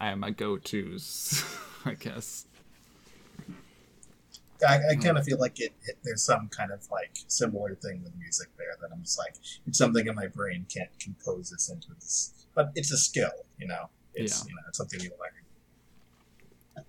I 0.00 0.08
am 0.08 0.24
a 0.24 0.30
go-tos, 0.30 1.44
I 1.84 1.94
guess. 1.94 2.46
I. 4.66 4.74
I 4.74 4.78
mm-hmm. 4.78 5.02
kind 5.02 5.18
of 5.18 5.24
feel 5.24 5.38
like 5.38 5.60
it, 5.60 5.72
it. 5.84 5.98
There's 6.04 6.24
some 6.24 6.48
kind 6.48 6.70
of 6.70 6.86
like 6.90 7.10
similar 7.28 7.74
thing 7.74 8.02
with 8.02 8.14
music 8.18 8.48
there 8.56 8.76
that 8.80 8.90
I'm 8.92 9.02
just 9.02 9.18
like 9.18 9.34
it's 9.66 9.78
something 9.78 10.06
in 10.06 10.14
my 10.14 10.26
brain 10.26 10.66
can't 10.72 10.90
compose 10.98 11.50
this 11.50 11.70
into 11.70 11.88
this, 11.94 12.46
but 12.54 12.70
it's 12.74 12.92
a 12.92 12.96
skill, 12.96 13.32
you 13.58 13.66
know. 13.66 13.88
It's 14.14 14.40
Yeah. 14.40 14.48
you 14.48 14.54
know 14.54 14.62
it's 14.68 14.78
something 14.78 15.00
you 15.00 15.10
learn 15.20 16.84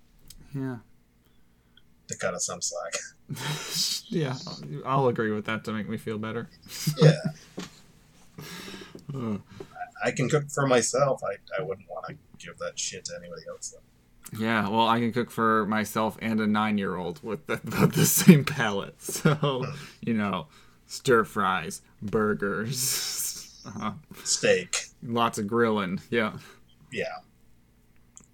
Yeah. 0.56 0.78
to 2.08 2.18
cut 2.18 2.34
us 2.34 2.46
some 2.46 2.62
slack. 2.62 2.94
yeah, 4.10 4.36
I'll 4.86 5.08
agree 5.08 5.32
with 5.32 5.46
that 5.46 5.64
to 5.66 5.74
make 5.74 5.90
me 5.90 5.98
feel 5.98 6.18
better. 6.18 6.50
yeah, 7.02 7.14
uh. 9.14 9.18
Ugh. 9.18 9.42
I 10.04 10.12
can 10.12 10.28
cook 10.28 10.50
for 10.50 10.68
myself. 10.68 11.22
I, 11.24 11.36
I 11.58 11.64
wouldn't 11.64 11.90
want 11.90 12.06
to 12.08 12.18
give 12.38 12.58
that 12.58 12.78
shit 12.78 13.06
to 13.06 13.14
anybody 13.16 13.44
else. 13.50 13.70
Though. 13.70 13.93
Yeah, 14.38 14.68
well, 14.70 14.88
I 14.88 15.00
can 15.00 15.12
cook 15.14 15.30
for 15.30 15.66
myself 15.68 16.18
and 16.22 16.40
a 16.42 16.48
nine-year-old 16.48 17.24
with 17.24 17.46
the, 17.48 17.54
about 17.68 17.94
the 17.94 18.06
same 18.06 18.44
palate. 18.46 18.96
So, 19.02 19.66
you 20.02 20.14
know, 20.14 20.48
stir 20.88 21.24
fries, 21.24 21.82
burgers, 22.02 23.62
uh, 23.82 23.94
Steak. 24.24 24.76
lots 25.04 25.38
of 25.38 25.48
grilling. 25.48 26.02
Yeah. 26.10 26.34
Yeah. 26.92 27.06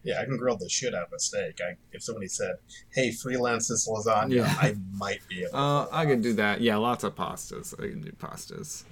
Yeah, 0.03 0.21
I 0.21 0.25
can 0.25 0.37
grill 0.37 0.55
the 0.57 0.69
shit 0.69 0.95
out 0.95 1.07
of 1.07 1.13
a 1.13 1.19
steak. 1.19 1.59
I, 1.61 1.75
if 1.91 2.01
somebody 2.01 2.27
said, 2.27 2.55
"Hey, 2.93 3.11
freelance 3.11 3.67
this 3.67 3.85
lasagna," 3.87 4.33
Yeah. 4.33 4.55
I 4.57 4.75
might 4.93 5.19
be 5.27 5.41
able. 5.41 5.51
to 5.51 5.57
Uh, 5.57 5.87
I 5.91 6.05
can 6.05 6.21
do 6.21 6.31
that. 6.35 6.61
Yeah, 6.61 6.77
lots 6.77 7.03
of 7.03 7.15
pastas. 7.15 7.73
I 7.77 7.89
can 7.89 7.99
do 8.01 8.11
pastas. 8.13 8.83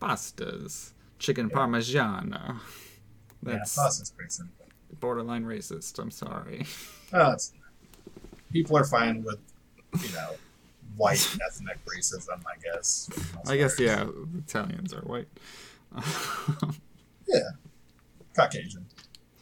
Pastas. 0.00 0.92
Chicken 1.18 1.48
Yeah. 1.50 1.56
parmigiana. 1.56 2.46
Yeah, 3.44 3.56
That's 3.58 3.74
pasta's 3.74 4.10
pretty 4.12 4.30
simple. 4.30 4.61
Borderline 5.00 5.44
racist. 5.44 5.98
I'm 5.98 6.10
sorry. 6.10 6.64
Oh, 7.14 7.36
people 8.50 8.74
are 8.78 8.84
fine 8.84 9.22
with, 9.22 9.38
you 10.02 10.10
know, 10.14 10.30
white 10.96 11.36
ethnic 11.46 11.78
racism. 11.84 12.40
I 12.46 12.56
guess. 12.62 13.06
for 13.12 13.20
the 13.20 13.36
most 13.36 13.50
I 13.50 13.56
guess 13.58 13.78
yeah, 13.78 14.06
Italians 14.38 14.94
are 14.94 15.02
white. 15.02 15.28
Yeah. 17.28 17.40
Caucasian. 18.34 18.86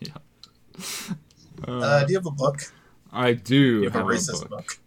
yeah. 0.01 0.15
Uh, 1.67 1.79
Uh, 1.79 2.05
do 2.05 2.13
you 2.13 2.19
have 2.19 2.27
a 2.27 2.31
book? 2.31 2.61
I 3.13 3.33
do 3.35 3.79
Do 3.79 3.83
you 3.85 3.91
have 3.91 4.03
a 4.03 4.05
racist 4.09 4.45
a 4.45 4.49
book? 4.49 4.79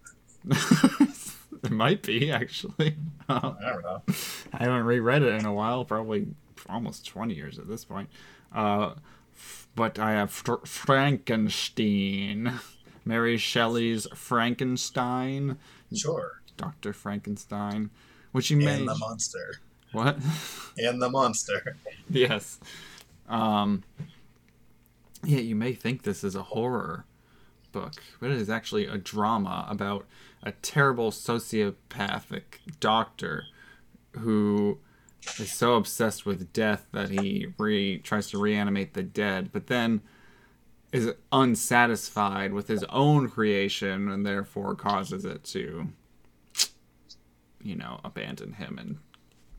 book. 0.45 1.09
it 1.63 1.71
might 1.71 2.03
be 2.03 2.31
actually. 2.31 2.95
I 3.29 3.39
don't 3.39 3.81
know. 3.83 4.01
I 4.53 4.63
haven't 4.63 4.83
reread 4.83 5.21
it 5.23 5.33
in 5.39 5.45
a 5.45 5.53
while, 5.53 5.85
probably 5.85 6.27
almost 6.69 7.05
20 7.07 7.33
years 7.33 7.59
at 7.59 7.67
this 7.67 7.85
point. 7.85 8.09
Uh, 8.53 8.93
but 9.75 9.99
I 9.99 10.11
have 10.11 10.31
Fr- 10.31 10.65
Frankenstein. 10.65 12.59
Mary 13.05 13.37
Shelley's 13.37 14.07
Frankenstein. 14.15 15.57
Sure. 15.93 16.41
Dr. 16.57 16.93
Frankenstein. 16.93 17.89
Which 18.31 18.49
you 18.49 18.57
may. 18.57 18.77
And 18.79 18.87
the 18.87 18.95
monster. 18.95 19.55
What? 19.91 20.17
And 20.77 21.01
the 21.01 21.09
monster. 21.09 21.77
yes. 22.09 22.59
Um, 23.27 23.83
yeah, 25.23 25.39
you 25.39 25.55
may 25.55 25.73
think 25.73 26.03
this 26.03 26.23
is 26.23 26.35
a 26.35 26.43
horror 26.43 27.05
book, 27.71 27.93
but 28.19 28.31
it 28.31 28.37
is 28.37 28.49
actually 28.49 28.85
a 28.85 28.97
drama 28.97 29.65
about 29.69 30.05
a 30.41 30.51
terrible 30.51 31.11
sociopathic 31.11 32.59
doctor 32.79 33.45
who 34.19 34.79
is 35.39 35.51
so 35.51 35.75
obsessed 35.75 36.25
with 36.25 36.53
death 36.53 36.87
that 36.91 37.09
he 37.09 37.47
re- 37.57 37.97
tries 37.99 38.29
to 38.29 38.37
reanimate 38.37 38.93
the 38.93 39.03
dead, 39.03 39.49
but 39.51 39.67
then 39.67 40.01
is 40.91 41.11
unsatisfied 41.31 42.53
with 42.53 42.67
his 42.67 42.83
own 42.85 43.27
creation 43.29 44.09
and 44.09 44.25
therefore 44.25 44.75
causes 44.75 45.25
it 45.25 45.43
to, 45.43 45.87
you 47.63 47.75
know, 47.75 47.99
abandon 48.03 48.53
him 48.53 48.77
and 48.77 48.97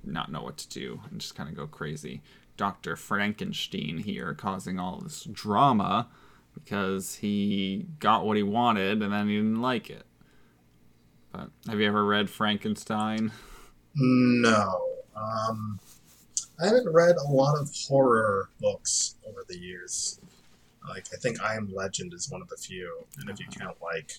not 0.05 0.31
know 0.31 0.43
what 0.43 0.57
to 0.57 0.69
do 0.69 1.01
and 1.11 1.21
just 1.21 1.35
kind 1.35 1.49
of 1.49 1.57
go 1.57 1.67
crazy. 1.67 2.23
Dr. 2.57 2.95
Frankenstein 2.95 3.99
here 3.99 4.33
causing 4.33 4.79
all 4.79 5.01
this 5.01 5.25
drama 5.25 6.09
because 6.55 7.17
he 7.17 7.87
got 7.99 8.25
what 8.25 8.37
he 8.37 8.45
wanted 8.45 9.03
and 9.03 9.13
then 9.13 9.29
he 9.29 9.37
didn't 9.37 9.61
like 9.61 9.91
it. 9.91 10.07
But 11.33 11.51
have 11.67 11.81
you 11.81 11.87
ever 11.89 12.05
read 12.05 12.31
Frankenstein? 12.31 13.33
No. 13.97 14.94
Um, 15.17 15.79
I 16.61 16.67
haven't 16.67 16.93
read 16.93 17.17
a 17.17 17.29
lot 17.31 17.59
of 17.61 17.71
horror 17.89 18.49
books 18.61 19.17
over 19.29 19.45
the 19.49 19.59
years. 19.59 20.21
Like, 20.89 21.07
I 21.13 21.17
think 21.17 21.41
I 21.43 21.57
Am 21.57 21.73
Legend 21.75 22.13
is 22.15 22.31
one 22.31 22.43
of 22.43 22.49
the 22.49 22.57
few. 22.57 23.05
And 23.19 23.31
if 23.31 23.41
you 23.41 23.47
count, 23.47 23.77
like, 23.83 24.13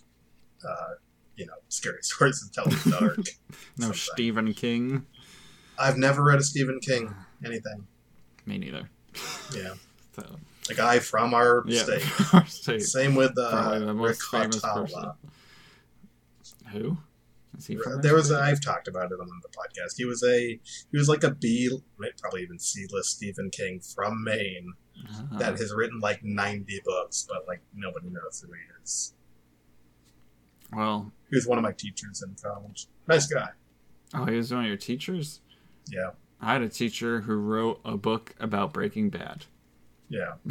uh, 0.68 0.94
you 1.36 1.46
know, 1.46 1.54
Scary 1.70 2.00
Stories 2.02 2.42
to 2.44 2.52
Tell 2.52 2.66
in 2.66 2.72
the 2.72 2.98
Dark. 3.00 3.18
No, 3.78 3.88
something. 3.88 3.94
Stephen 4.14 4.54
King? 4.54 5.06
I've 5.78 5.98
never 5.98 6.24
read 6.24 6.40
a 6.40 6.44
Stephen 6.44 6.80
King 6.80 7.14
anything. 7.46 7.86
Me 8.46 8.58
neither. 8.58 8.90
Yeah. 9.54 9.74
So, 10.16 10.24
The 10.68 10.76
guy 10.76 11.00
from 11.00 11.34
our 11.34 11.64
yeah, 11.68 11.84
state. 11.84 12.34
our 12.34 12.46
state. 12.46 12.82
Same 12.82 13.16
with 13.16 13.38
uh, 13.38 13.80
the 13.80 13.94
Rick. 13.94 14.18
Who? 16.72 16.98
Is 17.58 17.68
he 17.68 17.76
from 17.78 18.02
There 18.02 18.14
was 18.16 18.32
a, 18.32 18.40
I've 18.40 18.62
talked 18.62 18.88
about 18.88 19.12
it 19.12 19.20
on 19.20 19.28
the 19.42 19.50
podcast. 19.50 19.96
He 19.98 20.06
was 20.06 20.24
a 20.24 20.60
he 20.92 20.98
was 20.98 21.08
like 21.10 21.24
a 21.24 21.32
B, 21.32 21.70
probably 22.20 22.42
even 22.44 22.60
C 22.60 22.86
list 22.92 23.12
Stephen 23.12 23.50
King 23.50 23.80
from 23.80 24.24
Maine 24.24 24.74
Virginia? 24.96 25.38
that 25.40 25.58
has 25.60 25.74
written 25.74 26.00
like 26.00 26.24
ninety 26.24 26.82
books, 26.86 27.28
but 27.30 27.48
like 27.48 27.62
nobody 27.74 28.08
knows 28.10 28.44
who 28.46 28.52
he 28.54 28.60
is. 28.84 29.14
Well, 30.74 31.12
He 31.30 31.36
was 31.36 31.48
one 31.48 31.58
of 31.58 31.64
my 31.64 31.72
teachers 31.72 32.24
in 32.24 32.36
college. 32.42 32.88
Nice 33.08 33.28
guy. 33.28 33.50
oh, 34.14 34.26
he 34.26 34.36
was 34.38 34.52
one 34.54 34.62
of 34.64 34.68
your 34.68 34.78
teachers. 34.78 35.42
Yeah, 35.92 36.12
I 36.42 36.54
had 36.54 36.62
a 36.62 36.70
teacher 36.70 37.22
who 37.22 37.36
wrote 37.36 37.80
a 37.86 37.98
book 37.98 38.36
about 38.40 38.74
Breaking 38.74 39.10
Bad. 39.10 39.46
yeah, 40.10 40.34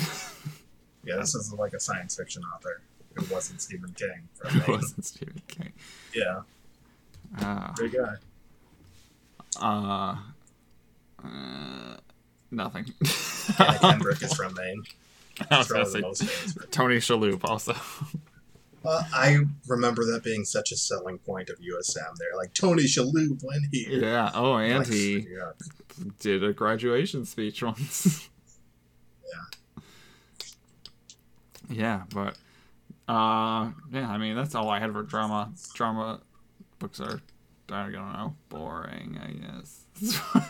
yeah. 1.05 1.17
This 1.17 1.35
is 1.35 1.53
like 1.53 1.73
a 1.73 1.81
science 1.81 2.17
fiction 2.17 2.43
author 2.55 2.83
who 3.15 3.33
wasn't 3.35 3.61
Stephen 3.61 3.93
King 3.95 4.29
from 4.35 4.61
It 4.61 4.69
wasn't 4.69 5.05
Stephen 5.05 5.43
King. 5.49 5.73
Yeah, 6.15 6.43
Uh, 7.41 7.73
great 7.75 7.93
guy. 7.93 8.15
uh, 9.61 10.17
uh, 11.25 11.97
nothing. 12.51 12.87
Anna 13.59 13.79
Kendrick 13.79 14.23
is 14.23 14.33
from 14.35 14.55
Maine. 14.55 14.83
That's 15.51 15.69
gonna 15.69 15.85
probably 15.85 15.85
the 15.85 15.91
say 15.91 16.01
most 16.01 16.23
famous. 16.25 16.53
for- 16.55 16.67
Tony 16.69 16.97
Shalhoub 16.97 17.45
also. 17.45 17.75
Uh, 18.85 19.03
I 19.15 19.39
remember 19.67 20.05
that 20.13 20.23
being 20.23 20.45
such 20.45 20.71
a 20.71 20.77
selling 20.77 21.19
point 21.19 21.49
of 21.49 21.57
USM. 21.59 22.15
There, 22.19 22.37
like 22.37 22.53
Tony 22.55 22.83
Shalhoub 22.85 23.43
when 23.43 23.67
he 23.73 23.87
yeah. 23.89 24.31
Oh, 24.35 24.57
and 24.57 24.81
Like, 24.81 24.89
he 24.89 25.27
yeah. 25.29 25.53
did 26.21 26.45
a 26.45 26.53
graduation 26.53 27.25
speech 27.25 27.63
once. 27.63 28.29
Yeah. 29.25 29.81
Yeah, 31.71 32.03
but 32.15 32.37
uh, 33.09 33.71
yeah. 33.91 34.09
I 34.11 34.19
mean, 34.19 34.37
that's 34.37 34.55
all 34.55 34.69
I 34.69 34.79
had 34.79 34.93
for 34.93 35.03
drama. 35.03 35.51
Drama 35.73 36.21
books 36.85 37.01
are, 37.01 37.21
I 37.71 37.91
don't 37.91 38.13
know, 38.13 38.37
boring. 38.51 39.19
I 39.23 39.33
guess. 39.33 39.85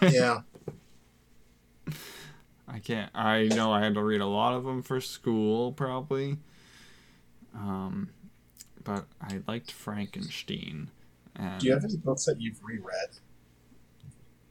yeah. 0.13 0.41
I 2.67 2.81
can't. 2.81 3.11
I 3.15 3.45
know 3.45 3.73
I 3.73 3.81
had 3.85 3.95
to 3.95 4.03
read 4.03 4.21
a 4.21 4.27
lot 4.27 4.55
of 4.55 4.65
them 4.65 4.83
for 4.83 5.01
school, 5.01 5.73
probably. 5.73 6.39
Um, 7.55 8.11
but 8.83 9.05
I 9.21 9.43
liked 9.47 9.71
Frankenstein. 9.71 10.91
And, 11.37 11.61
Do 11.61 11.69
you 11.69 11.73
have 11.73 11.85
any 11.85 11.97
books 11.97 12.25
that 12.25 12.41
you've 12.41 12.61
reread? 12.65 13.11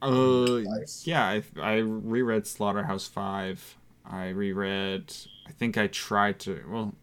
Uh, 0.01 0.61
yeah, 1.03 1.25
I 1.25 1.43
I 1.61 1.75
reread 1.77 2.47
Slaughterhouse 2.47 3.07
Five. 3.07 3.75
I 4.05 4.29
reread. 4.29 5.13
I 5.47 5.51
think 5.51 5.77
I 5.77 5.87
tried 5.87 6.39
to. 6.41 6.63
Well, 6.69 6.95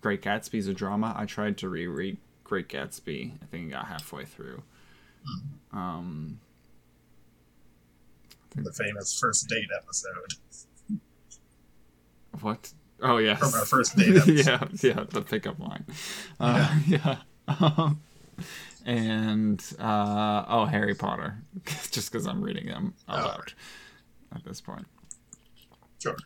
Great 0.00 0.22
Gatsby's 0.22 0.68
a 0.68 0.74
drama. 0.74 1.14
I 1.18 1.26
tried 1.26 1.58
to 1.58 1.68
reread 1.68 2.16
Great 2.46 2.68
Gatsby. 2.68 3.32
I 3.42 3.46
think 3.46 3.68
I 3.72 3.76
got 3.78 3.86
halfway 3.88 4.24
through. 4.24 4.62
Um, 5.72 6.38
The 8.54 8.72
famous 8.72 9.18
first 9.18 9.48
date 9.48 9.68
episode 9.76 10.34
what? 12.40 12.72
Oh 13.02 13.16
yeah, 13.18 13.34
from 13.34 13.52
our 13.54 13.64
first 13.64 13.96
date 13.96 14.16
episode. 14.16 14.46
yeah, 14.46 14.64
yeah, 14.80 15.04
the 15.10 15.22
pickup 15.22 15.58
line. 15.58 15.84
Uh, 16.40 16.78
yeah. 16.86 17.16
Um, 17.48 18.00
and 18.84 19.62
uh, 19.80 20.44
oh, 20.48 20.66
Harry 20.66 20.94
Potter, 20.94 21.38
just 21.90 22.12
because 22.12 22.26
I'm 22.26 22.42
reading 22.42 22.66
them 22.66 22.94
Oh. 23.08 23.14
aloud 23.16 23.52
at 24.34 24.44
this 24.44 24.60
point. 24.60 24.86
Sure. 25.98 26.16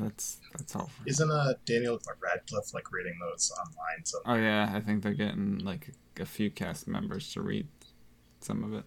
That's 0.00 0.38
that's 0.56 0.76
all. 0.76 0.90
Isn't 1.06 1.30
uh, 1.30 1.54
Daniel 1.64 2.00
Radcliffe 2.20 2.72
like 2.74 2.90
reading 2.92 3.18
those 3.20 3.52
online? 3.58 4.04
So 4.04 4.18
Oh 4.26 4.34
yeah, 4.34 4.70
I 4.74 4.80
think 4.80 5.02
they're 5.02 5.14
getting 5.14 5.58
like 5.58 5.90
a 6.18 6.26
few 6.26 6.50
cast 6.50 6.86
members 6.88 7.32
to 7.32 7.42
read 7.42 7.68
some 8.40 8.64
of 8.64 8.74
it. 8.74 8.84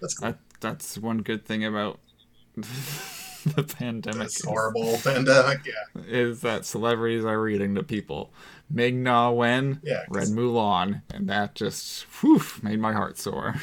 that's 0.00 0.14
cool. 0.14 0.28
That 0.28 0.38
that's 0.60 0.98
one 0.98 1.18
good 1.18 1.44
thing 1.46 1.64
about 1.64 2.00
the 2.54 3.62
pandemic. 3.62 4.28
This 4.28 4.44
horrible 4.44 4.98
pandemic. 5.04 5.60
Yeah, 5.66 6.02
is 6.06 6.42
that 6.42 6.64
celebrities 6.64 7.24
are 7.24 7.40
reading 7.40 7.74
to 7.76 7.82
people. 7.82 8.32
Ming 8.68 9.02
Na 9.02 9.30
Wen 9.30 9.80
yeah. 9.82 10.04
read 10.08 10.28
Mulan, 10.28 11.02
and 11.12 11.28
that 11.28 11.54
just 11.54 12.02
whew, 12.20 12.42
made 12.62 12.78
my 12.78 12.92
heart 12.92 13.18
soar. 13.18 13.56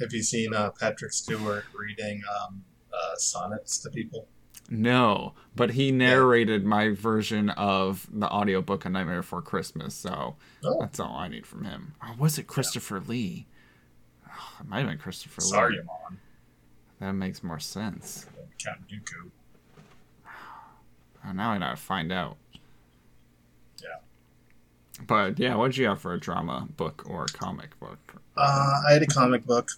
Have 0.00 0.12
you 0.12 0.22
seen 0.22 0.54
uh, 0.54 0.70
Patrick 0.78 1.12
Stewart 1.12 1.64
reading 1.76 2.22
um, 2.40 2.62
uh, 2.92 3.16
sonnets 3.16 3.78
to 3.78 3.90
people? 3.90 4.28
No, 4.70 5.32
but 5.56 5.70
he 5.70 5.90
narrated 5.90 6.64
my 6.64 6.90
version 6.90 7.48
of 7.50 8.06
the 8.12 8.28
audiobook 8.28 8.84
A 8.84 8.90
Nightmare 8.90 9.22
Before 9.22 9.40
Christmas, 9.40 9.94
so 9.94 10.36
Oh, 10.62 10.80
that's 10.80 11.00
all 11.00 11.16
I 11.16 11.28
need 11.28 11.46
from 11.46 11.64
him. 11.64 11.94
Or 12.02 12.14
was 12.18 12.38
it 12.38 12.46
Christopher 12.46 13.00
Lee? 13.00 13.46
Oh, 14.26 14.56
it 14.60 14.68
might 14.68 14.80
have 14.80 14.88
been 14.88 14.98
Christopher 14.98 15.40
Lee. 15.40 15.50
Saruman, 15.50 16.16
That 17.00 17.12
makes 17.12 17.42
more 17.42 17.58
sense. 17.58 18.26
Count 18.58 18.80
Dooku. 18.88 19.30
Oh, 21.26 21.32
now 21.32 21.52
I 21.52 21.58
gotta 21.58 21.76
find 21.76 22.12
out. 22.12 22.36
Yeah. 23.82 23.96
But 25.06 25.38
yeah, 25.38 25.54
what'd 25.56 25.76
you 25.78 25.86
have 25.86 26.00
for 26.00 26.12
a 26.12 26.20
drama 26.20 26.68
book 26.76 27.04
or 27.06 27.24
a 27.24 27.26
comic 27.28 27.78
book? 27.80 27.98
Uh, 28.36 28.82
I 28.88 28.92
had 28.92 29.02
a 29.02 29.06
comic 29.06 29.46
book. 29.46 29.68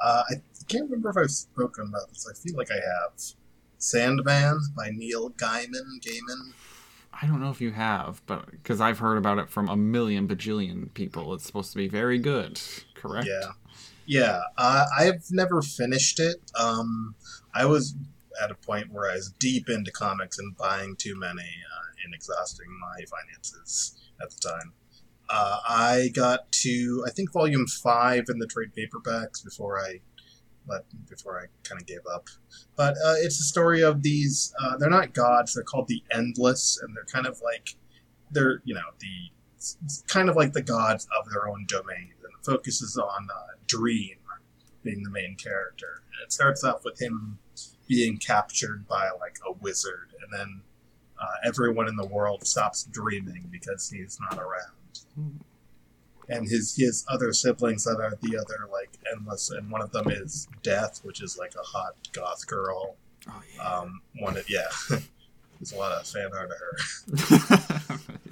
Uh, 0.00 0.22
I 0.30 0.34
can't 0.68 0.84
remember 0.84 1.10
if 1.10 1.16
I've 1.16 1.30
spoken 1.30 1.86
about 1.88 2.08
this. 2.10 2.28
I 2.30 2.34
feel 2.34 2.56
like 2.56 2.70
I 2.70 2.74
have. 2.74 3.12
Sandman 3.84 4.60
by 4.76 4.90
Neil 4.90 5.30
Gaiman. 5.30 6.00
Gaiman. 6.00 6.52
I 7.12 7.26
don't 7.26 7.40
know 7.40 7.50
if 7.50 7.60
you 7.60 7.70
have, 7.72 8.22
but 8.26 8.50
because 8.50 8.80
I've 8.80 8.98
heard 8.98 9.16
about 9.16 9.38
it 9.38 9.48
from 9.48 9.68
a 9.68 9.76
million 9.76 10.26
bajillion 10.26 10.92
people, 10.94 11.32
it's 11.34 11.44
supposed 11.44 11.70
to 11.72 11.78
be 11.78 11.88
very 11.88 12.18
good. 12.18 12.60
Correct? 12.94 13.28
Yeah, 13.28 13.50
yeah. 14.06 14.40
Uh, 14.58 14.86
I've 14.98 15.24
never 15.30 15.62
finished 15.62 16.18
it. 16.18 16.36
Um, 16.58 17.14
I 17.54 17.66
was 17.66 17.94
at 18.42 18.50
a 18.50 18.54
point 18.54 18.92
where 18.92 19.10
I 19.10 19.14
was 19.14 19.32
deep 19.38 19.68
into 19.68 19.92
comics 19.92 20.38
and 20.38 20.56
buying 20.56 20.96
too 20.96 21.16
many 21.16 21.42
uh, 21.42 22.04
and 22.04 22.14
exhausting 22.14 22.66
my 22.80 23.04
finances 23.04 24.00
at 24.20 24.30
the 24.30 24.48
time. 24.48 24.72
Uh, 25.28 25.58
I 25.68 26.10
got 26.14 26.50
to 26.52 27.04
I 27.06 27.10
think 27.10 27.32
volume 27.32 27.66
five 27.66 28.24
in 28.28 28.38
the 28.38 28.46
trade 28.46 28.72
paperbacks 28.76 29.42
before 29.42 29.78
I 29.78 30.00
let 30.66 30.82
before 31.08 31.38
I 31.40 31.46
kind 31.68 31.80
of 31.80 31.86
gave 31.86 32.00
up. 32.12 32.28
But 32.76 32.94
uh, 33.04 33.16
it's 33.18 33.40
a 33.40 33.44
story 33.44 33.82
of 33.82 34.02
these. 34.02 34.54
Uh, 34.62 34.76
they're 34.76 34.90
not 34.90 35.14
gods. 35.14 35.54
They're 35.54 35.64
called 35.64 35.88
the 35.88 36.02
Endless, 36.12 36.78
and 36.82 36.96
they're 36.96 37.04
kind 37.04 37.26
of 37.26 37.40
like 37.42 37.76
they're 38.30 38.60
you 38.64 38.74
know 38.74 38.80
the 38.98 40.04
kind 40.06 40.28
of 40.28 40.36
like 40.36 40.52
the 40.52 40.62
gods 40.62 41.06
of 41.18 41.30
their 41.30 41.48
own 41.48 41.66
domain, 41.68 42.12
and 42.22 42.32
it 42.38 42.44
focuses 42.44 42.96
on 42.96 43.28
uh, 43.34 43.56
Dream 43.66 44.16
being 44.82 45.02
the 45.02 45.10
main 45.10 45.36
character. 45.36 46.02
And 46.12 46.26
it 46.26 46.32
starts 46.32 46.62
off 46.62 46.84
with 46.84 47.00
him 47.00 47.38
being 47.88 48.18
captured 48.18 48.86
by 48.86 49.08
like 49.20 49.38
a 49.46 49.52
wizard, 49.52 50.12
and 50.22 50.38
then 50.38 50.62
uh, 51.20 51.26
everyone 51.46 51.88
in 51.88 51.96
the 51.96 52.06
world 52.06 52.46
stops 52.46 52.84
dreaming 52.84 53.48
because 53.50 53.90
he's 53.90 54.18
not 54.20 54.38
around. 54.38 55.40
And 56.28 56.48
his 56.48 56.74
his 56.76 57.04
other 57.08 57.32
siblings 57.32 57.84
that 57.84 58.00
are 58.00 58.18
the 58.22 58.36
other 58.36 58.68
like 58.72 58.98
endless, 59.12 59.50
and 59.50 59.70
one 59.70 59.82
of 59.82 59.92
them 59.92 60.10
is 60.10 60.48
Death, 60.62 61.00
which 61.02 61.22
is 61.22 61.36
like 61.38 61.54
a 61.54 61.62
hot 61.62 61.94
goth 62.12 62.46
girl. 62.46 62.96
Oh 63.28 63.42
yeah. 63.54 63.62
Um, 63.62 64.00
one 64.18 64.36
of, 64.36 64.48
yeah, 64.48 64.68
there's 64.88 65.72
a 65.72 65.76
lot 65.76 65.92
of 65.92 66.06
fan 66.06 66.30
art 66.34 66.50
of 66.50 66.58
her 66.58 68.00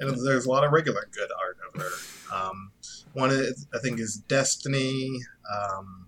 and 0.00 0.26
there's 0.26 0.46
a 0.46 0.50
lot 0.50 0.64
of 0.64 0.72
regular 0.72 1.08
good 1.12 1.30
art 1.40 1.58
of 1.66 1.80
her. 1.82 2.34
Um, 2.34 2.72
one 3.12 3.30
is, 3.30 3.66
I 3.74 3.78
think 3.78 4.00
is 4.00 4.16
Destiny. 4.28 5.20
Um, 5.52 6.06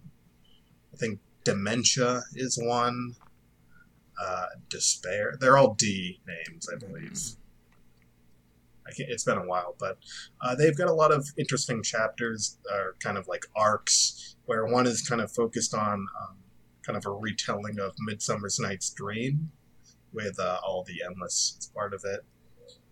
I 0.93 0.97
think 0.97 1.21
Dementia 1.45 2.23
is 2.35 2.59
one. 2.61 3.17
Uh, 4.23 4.47
Despair. 4.69 5.37
They're 5.41 5.57
all 5.57 5.75
D 5.75 6.21
names, 6.27 6.69
I 6.71 6.77
believe. 6.79 7.09
Can't, 7.11 7.37
it's 8.99 9.25
been 9.25 9.39
a 9.39 9.47
while, 9.47 9.75
but 9.79 9.99
uh, 10.41 10.55
they've 10.55 10.77
got 10.77 10.89
a 10.89 10.95
lot 10.95 11.13
of 11.13 11.29
interesting 11.39 11.83
chapters, 11.83 12.59
or 12.71 12.97
kind 13.03 13.17
of 13.17 13.29
like 13.29 13.47
arcs, 13.57 14.37
where 14.47 14.67
one 14.67 14.87
is 14.87 15.03
kind 15.03 15.21
of 15.21 15.31
focused 15.31 15.75
on 15.75 16.07
um, 16.21 16.37
kind 16.83 16.97
of 16.97 17.07
a 17.07 17.11
retelling 17.11 17.79
of 17.79 17.95
Midsummer's 17.99 18.59
Night's 18.59 18.91
Dream, 18.91 19.51
with 20.13 20.39
uh, 20.39 20.59
all 20.67 20.85
the 20.85 21.03
endless 21.05 21.71
part 21.75 21.95
of 21.95 22.03
it. 22.05 22.21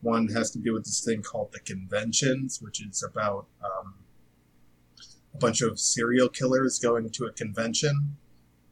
One 0.00 0.28
has 0.28 0.50
to 0.52 0.58
do 0.58 0.74
with 0.74 0.84
this 0.84 1.04
thing 1.04 1.22
called 1.22 1.52
the 1.52 1.60
conventions, 1.60 2.60
which 2.62 2.84
is 2.84 3.02
about 3.02 3.46
um, 3.64 3.94
a 5.34 5.38
bunch 5.38 5.60
of 5.60 5.78
serial 5.80 6.28
killers 6.28 6.78
going 6.78 7.10
to 7.10 7.24
a 7.24 7.32
convention 7.32 8.16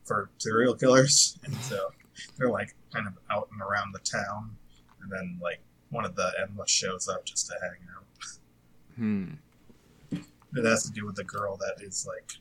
for 0.04 0.30
serial 0.38 0.74
killers, 0.74 1.38
and 1.44 1.54
so 1.56 1.90
they're 2.36 2.50
like 2.50 2.74
kind 2.92 3.06
of 3.06 3.14
out 3.30 3.48
and 3.52 3.60
around 3.60 3.92
the 3.92 3.98
town, 4.00 4.56
and 5.02 5.10
then 5.10 5.38
like 5.42 5.60
one 5.90 6.04
of 6.04 6.14
the 6.16 6.30
endless 6.40 6.70
shows 6.70 7.08
up 7.08 7.24
just 7.24 7.46
to 7.46 7.54
hang 7.62 7.88
out. 7.96 8.04
hmm. 8.96 10.18
It 10.58 10.64
has 10.64 10.84
to 10.84 10.92
do 10.92 11.04
with 11.04 11.16
the 11.16 11.24
girl 11.24 11.56
that 11.58 11.82
is 11.84 12.06
like 12.06 12.32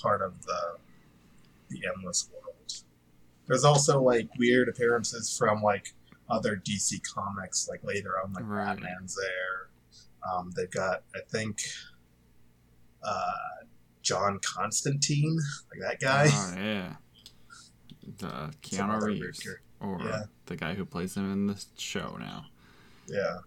part 0.00 0.22
of 0.22 0.42
the 0.46 0.76
the 1.68 1.82
endless 1.94 2.28
world. 2.32 2.44
There's 3.46 3.64
also 3.64 4.00
like 4.00 4.28
weird 4.38 4.68
appearances 4.68 5.36
from 5.36 5.62
like 5.62 5.94
other 6.30 6.56
DC 6.56 7.00
comics, 7.14 7.68
like 7.68 7.82
later 7.84 8.12
on, 8.22 8.32
like 8.32 8.44
Right. 8.46 8.66
Batman's 8.80 9.16
there. 9.16 9.68
Um, 10.32 10.50
they've 10.56 10.70
got, 10.70 11.02
I 11.14 11.20
think, 11.30 11.60
uh, 13.02 13.30
John 14.02 14.38
Constantine, 14.42 15.38
like 15.70 15.80
that 15.80 16.00
guy. 16.00 16.28
Oh 16.30 16.54
yeah. 16.56 16.92
The 18.18 18.50
Keanu 18.62 19.02
Reeves, 19.02 19.46
or 19.80 20.00
Yeah. 20.02 20.22
the 20.46 20.56
guy 20.56 20.74
who 20.74 20.86
plays 20.86 21.14
him 21.14 21.30
in 21.30 21.46
the 21.46 21.62
show 21.76 22.16
now. 22.18 22.46
Yeah. 23.08 23.38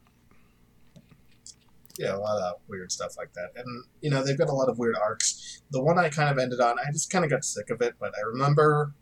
Yeah, 1.99 2.15
a 2.15 2.17
lot 2.17 2.41
of 2.41 2.61
weird 2.67 2.91
stuff 2.91 3.15
like 3.17 3.33
that. 3.33 3.51
And, 3.55 3.83
you 4.01 4.09
know, 4.09 4.23
they've 4.23 4.37
got 4.37 4.49
a 4.49 4.53
lot 4.53 4.69
of 4.69 4.79
weird 4.79 4.95
arcs. 4.95 5.61
The 5.71 5.81
one 5.81 5.99
I 5.99 6.09
kind 6.09 6.29
of 6.29 6.37
ended 6.39 6.59
on, 6.59 6.79
I 6.79 6.91
just 6.91 7.11
kind 7.11 7.25
of 7.25 7.29
got 7.31 7.43
sick 7.43 7.69
of 7.69 7.81
it, 7.81 7.95
but 7.99 8.13
I 8.17 8.21
remember 8.27 8.93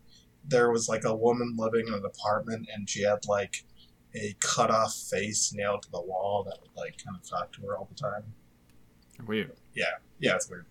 there 0.44 0.72
was 0.72 0.90
like 0.90 1.06
a 1.06 1.16
woman 1.16 1.56
living 1.58 1.88
in 1.88 1.94
an 1.94 2.04
apartment 2.04 2.68
and 2.74 2.90
she 2.90 3.04
had 3.04 3.20
like 3.28 3.64
a 4.16 4.36
cut 4.40 4.72
off 4.72 4.94
face 4.94 5.54
nailed 5.54 5.84
to 5.84 5.92
the 5.92 6.02
wall 6.02 6.44
that 6.50 6.58
would 6.62 6.72
like 6.76 7.02
kind 7.04 7.16
of 7.16 7.30
talk 7.30 7.52
to 7.54 7.62
her 7.62 7.78
all 7.78 7.88
the 7.90 7.96
time. 7.96 8.24
Weird. 9.28 9.52
Yeah, 9.76 9.86
Yeah, 10.20 10.36
it's 10.36 10.50
weird. 10.50 10.66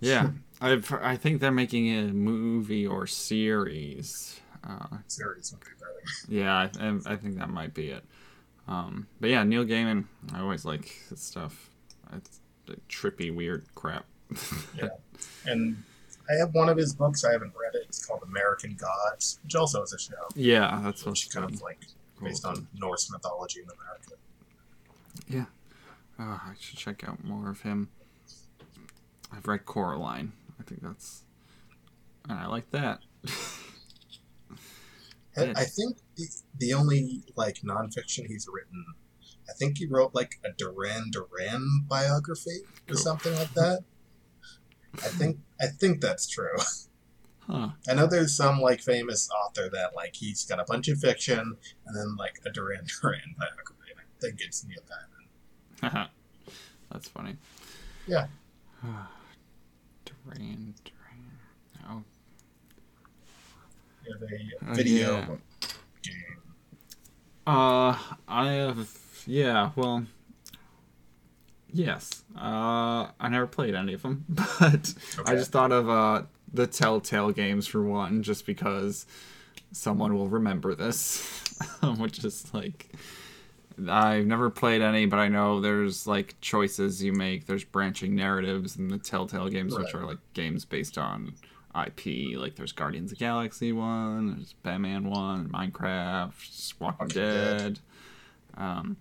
Yeah, 0.00 0.30
I've 0.60 0.92
I 0.92 1.16
think 1.16 1.40
they're 1.40 1.50
making 1.50 1.88
a 1.88 2.12
movie 2.12 2.86
or 2.86 3.06
series. 3.06 4.40
Uh, 4.62 4.98
Series 5.08 5.52
would 5.52 5.60
be 5.60 5.70
better. 5.78 6.02
yeah, 6.28 6.54
I, 6.54 6.88
I 6.88 7.14
I 7.14 7.16
think 7.16 7.38
that 7.38 7.48
might 7.48 7.74
be 7.74 7.88
it. 7.90 8.04
Um, 8.66 9.06
but 9.20 9.30
yeah, 9.30 9.42
Neil 9.44 9.64
Gaiman, 9.64 10.04
I 10.32 10.40
always 10.40 10.64
like 10.64 10.88
his 11.08 11.20
stuff. 11.20 11.70
It's 12.14 12.40
like, 12.68 12.86
trippy, 12.88 13.34
weird 13.34 13.64
crap. 13.74 14.06
Yeah. 14.76 14.88
And 15.46 15.82
I 16.30 16.34
have 16.38 16.54
one 16.54 16.68
of 16.68 16.76
his 16.76 16.94
books. 16.94 17.24
I 17.24 17.32
haven't 17.32 17.52
read 17.60 17.74
it. 17.74 17.84
It's 17.88 18.04
called 18.04 18.22
American 18.22 18.74
Gods, 18.74 19.38
which 19.44 19.54
also 19.54 19.82
is 19.82 19.92
a 19.92 19.98
show, 19.98 20.14
yeah, 20.34 20.80
that's 20.82 21.04
which 21.04 21.26
what's 21.26 21.34
kind 21.34 21.52
of 21.52 21.60
like 21.60 21.84
based 22.22 22.44
on 22.46 22.66
Norse 22.78 23.10
mythology 23.10 23.60
in 23.60 23.66
America. 23.66 24.14
Yeah. 25.28 25.44
Oh, 26.18 26.40
I 26.44 26.54
should 26.58 26.78
check 26.78 27.06
out 27.06 27.22
more 27.24 27.50
of 27.50 27.60
him. 27.60 27.88
I've 29.32 29.46
read 29.46 29.66
Coraline. 29.66 30.32
I 30.58 30.62
think 30.62 30.82
that's. 30.82 31.22
And 32.28 32.38
I 32.38 32.46
like 32.46 32.70
that. 32.70 33.00
I- 35.36 35.52
I 35.62 35.64
think 35.64 35.98
the, 36.16 36.26
the 36.58 36.74
only 36.74 37.24
like 37.36 37.60
nonfiction 37.62 38.26
he's 38.26 38.46
written, 38.52 38.84
I 39.48 39.52
think 39.52 39.78
he 39.78 39.86
wrote 39.86 40.14
like 40.14 40.40
a 40.44 40.50
Duran 40.52 41.10
Duran 41.10 41.84
biography 41.88 42.60
or 42.88 42.94
something 42.96 43.34
like 43.34 43.52
that. 43.54 43.80
I 44.94 45.08
think 45.08 45.38
I 45.60 45.66
think 45.66 46.00
that's 46.00 46.26
true. 46.28 46.56
Huh. 47.48 47.70
I 47.88 47.94
know 47.94 48.06
there's 48.06 48.34
some 48.36 48.60
like 48.60 48.80
famous 48.80 49.28
author 49.30 49.68
that 49.70 49.94
like 49.94 50.14
he's 50.16 50.44
got 50.46 50.60
a 50.60 50.64
bunch 50.64 50.88
of 50.88 50.98
fiction 50.98 51.56
and 51.86 51.96
then 51.96 52.16
like 52.16 52.40
a 52.46 52.50
Duran 52.50 52.86
Duran 53.02 53.34
biography. 53.38 53.90
And 53.90 54.00
I 54.00 54.04
think 54.20 54.40
it's 54.40 54.64
Neil 54.64 54.78
Gaiman. 55.82 56.08
that's 56.90 57.08
funny. 57.08 57.36
Yeah. 58.06 58.28
Duran, 60.04 60.74
Duran. 60.84 61.30
Oh, 61.90 62.02
Have 64.12 64.22
a 64.22 64.70
Oh, 64.70 64.74
video 64.74 65.12
yeah. 65.16 65.26
game. 65.26 65.38
Uh, 67.46 67.98
I 68.28 68.46
have. 68.52 68.88
Yeah, 69.26 69.70
well. 69.76 70.06
Yes. 71.72 72.22
Uh, 72.36 73.08
I 73.18 73.28
never 73.30 73.46
played 73.46 73.74
any 73.74 73.94
of 73.94 74.02
them, 74.02 74.24
but 74.28 74.94
I 75.26 75.34
just 75.34 75.50
thought 75.52 75.72
of 75.72 75.88
uh 75.88 76.22
the 76.52 76.66
Telltale 76.66 77.32
games 77.32 77.66
for 77.66 77.82
one, 77.82 78.22
just 78.22 78.46
because 78.46 79.06
someone 79.72 80.14
will 80.14 80.28
remember 80.28 80.74
this, 80.74 81.42
which 81.98 82.24
is 82.24 82.52
like. 82.54 82.90
I've 83.88 84.26
never 84.26 84.50
played 84.50 84.82
any, 84.82 85.04
but 85.06 85.18
I 85.18 85.26
know 85.26 85.60
there's 85.60 86.06
like 86.06 86.36
choices 86.40 87.02
you 87.02 87.12
make. 87.12 87.46
There's 87.46 87.64
branching 87.64 88.14
narratives 88.14 88.76
in 88.76 88.86
the 88.86 88.98
Telltale 88.98 89.48
games, 89.48 89.76
which 89.76 89.92
are 89.96 90.06
like 90.06 90.18
games 90.32 90.64
based 90.64 90.96
on 90.96 91.34
IP. 91.74 92.38
Like 92.38 92.56
there's 92.56 92.72
Guardians 92.72 93.12
of 93.12 93.18
the 93.18 93.24
Galaxy 93.24 93.72
one, 93.72 94.34
there's 94.36 94.52
Batman 94.62 95.08
one, 95.10 95.48
Minecraft, 95.48 96.74
Walking 96.80 97.08
Dead. 97.08 97.58
Dead. 97.58 97.78
Um, 98.56 98.96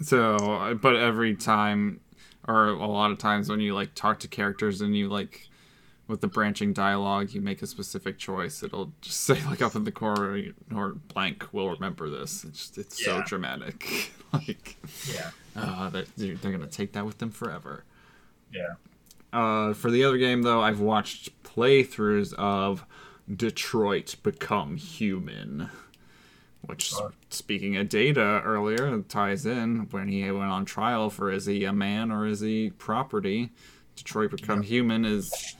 so, 0.00 0.78
but 0.80 0.96
every 0.96 1.34
time, 1.36 2.00
or 2.48 2.68
a 2.68 2.86
lot 2.86 3.10
of 3.10 3.18
times 3.18 3.48
when 3.48 3.60
you 3.60 3.74
like 3.74 3.94
talk 3.94 4.18
to 4.20 4.28
characters 4.28 4.80
and 4.80 4.96
you 4.96 5.08
like 5.08 5.48
with 6.08 6.20
the 6.20 6.26
branching 6.26 6.72
dialogue, 6.72 7.30
you 7.32 7.40
make 7.40 7.62
a 7.62 7.66
specific 7.66 8.18
choice. 8.18 8.62
It'll 8.62 8.92
just 9.00 9.20
say 9.24 9.40
like 9.46 9.62
up 9.62 9.76
in 9.76 9.84
the 9.84 9.92
corner 9.92 10.42
or 10.74 10.94
blank 11.14 11.46
will 11.52 11.70
remember 11.70 12.08
this. 12.10 12.44
It's 12.44 12.58
just, 12.58 12.78
it's 12.78 13.04
so 13.04 13.22
dramatic. 13.26 14.10
like, 14.32 14.76
Yeah. 15.12 15.30
uh, 15.54 15.90
that 15.90 16.06
they're 16.16 16.34
they're 16.34 16.52
gonna 16.52 16.66
take 16.66 16.92
that 16.92 17.04
with 17.06 17.18
them 17.18 17.30
forever. 17.30 17.84
Yeah. 18.52 18.74
Uh, 19.32 19.72
for 19.74 19.90
the 19.90 20.04
other 20.04 20.18
game, 20.18 20.42
though, 20.42 20.60
I've 20.60 20.80
watched 20.80 21.42
playthroughs 21.42 22.32
of 22.34 22.84
Detroit 23.32 24.16
Become 24.22 24.76
Human, 24.76 25.70
which, 26.62 26.92
speaking 27.30 27.76
of 27.76 27.88
data 27.88 28.42
earlier, 28.44 29.00
ties 29.02 29.46
in 29.46 29.86
when 29.90 30.08
he 30.08 30.22
went 30.30 30.50
on 30.50 30.64
trial 30.64 31.10
for 31.10 31.30
is 31.30 31.46
he 31.46 31.64
a 31.64 31.72
man 31.72 32.10
or 32.10 32.26
is 32.26 32.40
he 32.40 32.70
property. 32.70 33.50
Detroit 33.96 34.30
Become 34.32 34.62
Human 34.62 35.04
is 35.04 35.54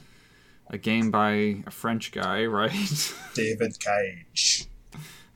a 0.69 0.77
game 0.77 1.11
by 1.11 1.63
a 1.65 1.71
French 1.71 2.11
guy, 2.11 2.45
right? 2.47 3.13
David 3.33 3.77
Cage. 3.79 4.67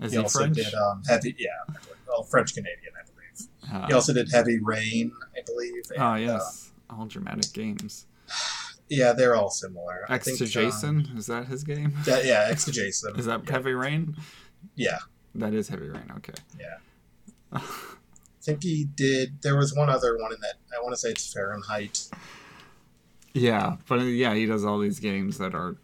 is 0.01 0.11
he 0.11 0.17
he 0.17 0.17
also 0.17 0.39
French? 0.39 0.55
did 0.57 0.73
um, 0.73 1.01
heavy. 1.07 1.35
Yeah, 1.37 1.49
well, 2.07 2.23
French 2.23 2.53
Canadian, 2.53 2.93
I 3.01 3.05
believe. 3.05 3.49
Uh, 3.83 3.87
He 3.87 3.93
also 3.93 4.13
did 4.13 4.29
Heavy 4.31 4.59
Rain, 4.59 5.11
I 5.37 5.41
believe. 5.45 5.73
and, 5.91 6.01
oh 6.01 6.05
uh, 6.05 6.15
yes, 6.15 6.71
all 6.89 7.05
dramatic 7.05 7.51
games. 7.53 8.05
Yeah, 8.89 9.13
they're 9.13 9.35
all 9.35 9.49
similar. 9.49 10.05
I 10.09 10.15
X 10.15 10.25
think, 10.25 10.37
to 10.39 10.43
um, 10.45 10.49
Jason 10.49 11.09
is 11.17 11.27
that 11.27 11.47
his 11.47 11.63
game? 11.63 11.93
that- 12.05 12.25
yeah, 12.25 12.47
X 12.49 12.65
to 12.65 12.71
Jason. 12.71 13.15
Is 13.17 13.25
that 13.25 13.41
yeah, 13.45 13.51
Heavy 13.51 13.73
Rain? 13.73 14.15
Yeah, 14.75 14.99
That 15.35 15.53
is 15.53 15.67
Heavy 15.69 15.89
Rain. 15.89 16.11
Okay. 16.17 16.33
yeah. 16.59 16.77
I 17.53 17.61
think 18.41 18.63
he 18.63 18.85
did. 18.85 19.41
There 19.41 19.55
was 19.57 19.73
one 19.75 19.89
other 19.89 20.17
one 20.17 20.31
in 20.31 20.39
that. 20.41 20.55
I 20.77 20.81
want 20.83 20.93
to 20.93 20.97
say 20.97 21.09
it's 21.09 21.31
Fahrenheit. 21.33 22.09
Yeah, 23.33 23.77
but 23.87 23.99
uh, 23.99 24.03
yeah, 24.03 24.33
he 24.35 24.45
does 24.45 24.63
all 24.63 24.79
these 24.79 24.99
games 24.99 25.37
that 25.39 25.53
are 25.55 25.75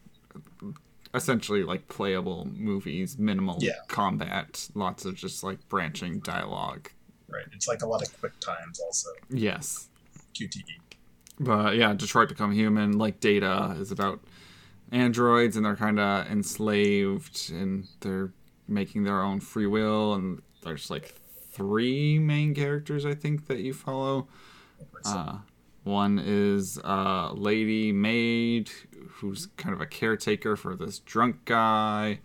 essentially 1.14 1.64
like 1.64 1.88
playable 1.88 2.48
movies, 2.56 3.18
minimal 3.18 3.58
Yeah. 3.60 3.74
combat, 3.88 4.70
lots 4.76 5.06
of 5.06 5.16
just 5.16 5.44
like 5.44 5.68
branching 5.70 6.20
dialogue. 6.20 6.90
Right. 7.28 7.46
It's 7.54 7.68
like 7.68 7.82
a 7.82 7.88
lot 7.88 8.02
of 8.02 8.18
quick 8.20 8.40
times 8.40 8.80
also. 8.80 9.10
Yes. 9.30 9.90
QTE. 10.34 10.62
But 11.42 11.76
yeah, 11.76 11.94
Detroit 11.94 12.30
Become 12.30 12.52
Human, 12.52 13.00
like 13.00 13.20
Data, 13.20 13.76
is 13.80 13.92
about 13.92 14.20
androids 14.92 15.56
and 15.56 15.66
they're 15.66 15.76
kind 15.76 16.00
of 16.00 16.28
enslaved 16.28 17.50
and 17.52 17.88
they're 18.02 18.32
making 18.68 19.04
their 19.06 19.22
own 19.22 19.40
free 19.40 19.66
will. 19.66 20.14
And 20.14 20.44
there's 20.62 20.92
like 20.92 21.16
three 21.52 22.20
main 22.20 22.54
characters, 22.54 23.08
I 23.08 23.16
think, 23.16 23.48
that 23.48 23.60
you 23.60 23.74
follow. 23.74 24.28
Uh, 25.04 25.40
one 25.84 26.22
is 26.24 26.78
uh, 26.84 27.32
Lady 27.34 27.92
Maid, 27.92 28.70
who's 29.10 29.48
kind 29.58 29.74
of 29.74 29.82
a 29.82 29.88
caretaker 29.88 30.56
for 30.56 30.76
this 30.76 31.00
drunk 31.00 31.44
guy. 31.46 32.20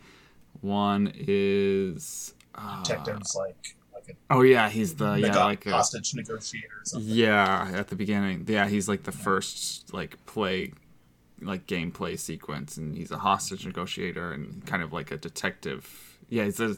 One 0.60 1.10
is. 1.16 2.34
Uh, 2.54 2.82
Detectives 2.82 3.34
like 3.34 3.76
a 4.08 4.14
oh, 4.30 4.42
yeah, 4.42 4.68
he's 4.68 4.94
the. 4.94 5.14
Yeah, 5.14 5.44
like 5.44 5.66
a, 5.66 5.70
hostage 5.70 6.14
negotiator 6.14 6.68
or 6.68 6.84
something. 6.84 7.10
yeah, 7.10 7.70
at 7.74 7.88
the 7.88 7.96
beginning. 7.96 8.44
Yeah, 8.48 8.68
he's 8.68 8.88
like 8.88 9.04
the 9.04 9.12
first 9.12 9.92
like 9.92 10.24
play 10.26 10.72
like 11.42 11.66
gameplay 11.66 12.18
sequence 12.18 12.76
and 12.76 12.96
he's 12.96 13.10
a 13.10 13.18
hostage 13.18 13.66
negotiator 13.66 14.32
and 14.32 14.64
kind 14.66 14.82
of 14.82 14.92
like 14.92 15.10
a 15.10 15.16
detective. 15.16 16.18
Yeah, 16.28 16.44
he's 16.44 16.60
a 16.60 16.76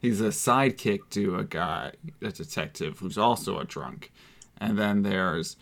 he's 0.00 0.20
a 0.20 0.28
sidekick 0.28 1.10
to 1.10 1.36
a 1.36 1.44
guy, 1.44 1.92
a 2.20 2.30
detective 2.30 2.98
who's 2.98 3.18
also 3.18 3.58
a 3.58 3.64
drunk. 3.64 4.12
And 4.58 4.78
then 4.78 5.02
there's 5.02 5.56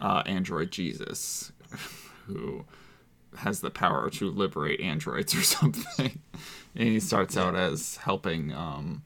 uh, 0.00 0.22
Android 0.26 0.70
Jesus 0.70 1.52
who 2.26 2.64
has 3.36 3.60
the 3.60 3.70
power 3.70 4.08
to 4.10 4.30
liberate 4.30 4.80
androids 4.80 5.34
or 5.34 5.42
something. 5.42 6.20
and 6.74 6.88
he 6.88 7.00
starts 7.00 7.36
out 7.36 7.54
as 7.54 7.96
helping 7.96 8.52
um 8.52 9.02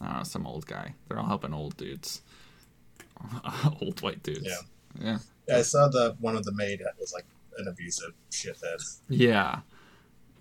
know, 0.00 0.22
some 0.22 0.46
old 0.46 0.66
guy. 0.66 0.94
They're 1.08 1.18
all 1.18 1.26
helping 1.26 1.54
old 1.54 1.76
dudes. 1.76 2.22
old 3.80 4.00
white 4.02 4.22
dudes. 4.22 4.44
Yeah. 4.44 4.56
Yeah. 5.00 5.18
Yeah, 5.48 5.56
I 5.58 5.62
saw 5.62 5.88
the 5.88 6.16
one 6.20 6.36
of 6.36 6.44
the 6.44 6.52
maid 6.52 6.80
that 6.80 6.94
was 6.98 7.12
like 7.12 7.24
an 7.58 7.68
abusive 7.68 8.12
shithead. 8.30 8.82
Yeah. 9.08 9.60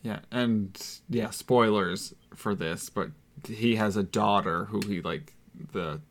Yeah. 0.04 0.20
And 0.32 0.80
yeah, 1.10 1.30
spoilers 1.30 2.14
for 2.36 2.56
this, 2.56 2.90
but 2.90 3.10
he 3.48 3.76
has 3.76 3.98
a 3.98 4.04
daughter 4.04 4.66
who 4.66 4.82
he 4.82 5.02
like 5.02 5.34
the 5.74 6.02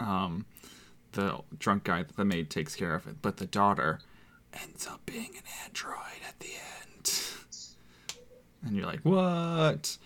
um 0.00 0.46
the 1.12 1.40
drunk 1.58 1.84
guy 1.84 2.02
that 2.02 2.16
the 2.16 2.24
maid 2.24 2.50
takes 2.50 2.74
care 2.74 2.94
of 2.94 3.06
it, 3.06 3.16
but 3.22 3.36
the 3.36 3.46
daughter 3.46 4.00
ends 4.52 4.86
up 4.86 5.04
being 5.06 5.30
an 5.36 5.42
android 5.64 6.22
at 6.28 6.38
the 6.40 6.50
end. 6.82 7.12
And 8.64 8.76
you're 8.76 8.86
like, 8.86 9.00
"What?" 9.00 9.96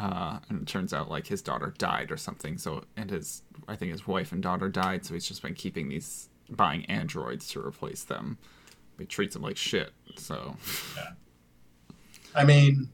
Uh, 0.00 0.38
and 0.48 0.62
it 0.62 0.66
turns 0.66 0.94
out 0.94 1.10
like 1.10 1.26
his 1.26 1.42
daughter 1.42 1.74
died 1.76 2.10
or 2.10 2.16
something. 2.16 2.56
So 2.56 2.84
and 2.96 3.10
his 3.10 3.42
I 3.68 3.76
think 3.76 3.92
his 3.92 4.06
wife 4.06 4.32
and 4.32 4.42
daughter 4.42 4.70
died. 4.70 5.04
So 5.04 5.12
he's 5.12 5.26
just 5.28 5.42
been 5.42 5.52
keeping 5.54 5.90
these 5.90 6.30
buying 6.48 6.86
androids 6.86 7.48
to 7.48 7.60
replace 7.60 8.04
them. 8.04 8.38
He 8.98 9.04
treats 9.04 9.34
them 9.34 9.42
like 9.42 9.58
shit. 9.58 9.90
So 10.16 10.56
Yeah. 10.96 11.10
I 12.34 12.44
mean, 12.44 12.88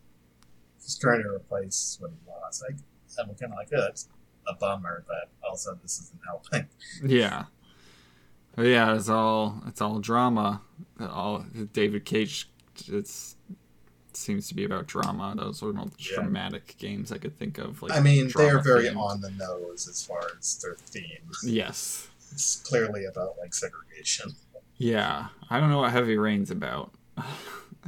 he's 0.83 0.99
trying 0.99 1.23
to 1.23 1.29
replace 1.29 1.97
what 2.01 2.11
he 2.11 2.17
lost. 2.29 2.63
Like, 2.63 2.77
I'm 3.21 3.35
kind 3.37 3.53
of 3.53 3.57
like, 3.57 3.69
oh, 3.77 3.87
it's 3.89 4.09
a 4.49 4.55
bummer, 4.55 5.05
but 5.07 5.29
also 5.49 5.79
this 5.83 6.01
isn't 6.01 6.21
helping. 6.27 6.67
yeah, 7.05 7.45
But 8.57 8.67
yeah. 8.67 8.97
It's 8.97 9.09
all 9.09 9.63
it's 9.69 9.81
all 9.81 10.01
drama. 10.01 10.63
All 10.99 11.45
David 11.73 12.05
Cage. 12.05 12.49
It's 12.89 13.37
seems 14.17 14.49
to 14.49 14.55
be 14.55 14.65
about 14.65 14.87
drama. 14.87 15.35
Those 15.37 15.63
are 15.63 15.67
the 15.67 15.73
most 15.75 15.95
Yeah. 16.11 16.17
dramatic 16.23 16.77
games 16.79 17.13
I 17.13 17.19
could 17.19 17.39
think 17.39 17.59
of. 17.59 17.83
Like 17.83 17.93
I 17.93 18.01
mean, 18.01 18.31
they 18.37 18.49
are 18.49 18.61
very 18.61 18.85
themed. 18.85 18.97
on 18.99 19.21
the 19.21 19.31
nose 19.31 19.87
as 19.89 20.05
far 20.05 20.23
as 20.39 20.59
their 20.63 20.75
theme. 20.75 21.31
Yes. 21.45 22.09
It's 22.33 22.57
clearly 22.57 23.05
about 23.05 23.37
like 23.39 23.55
segregation. 23.55 24.33
Yeah. 24.79 25.29
I 25.49 25.61
don't 25.61 25.71
know 25.71 25.79
what 25.79 25.93
Heavy 25.93 26.17
Rain's 26.17 26.51
about. 26.51 26.93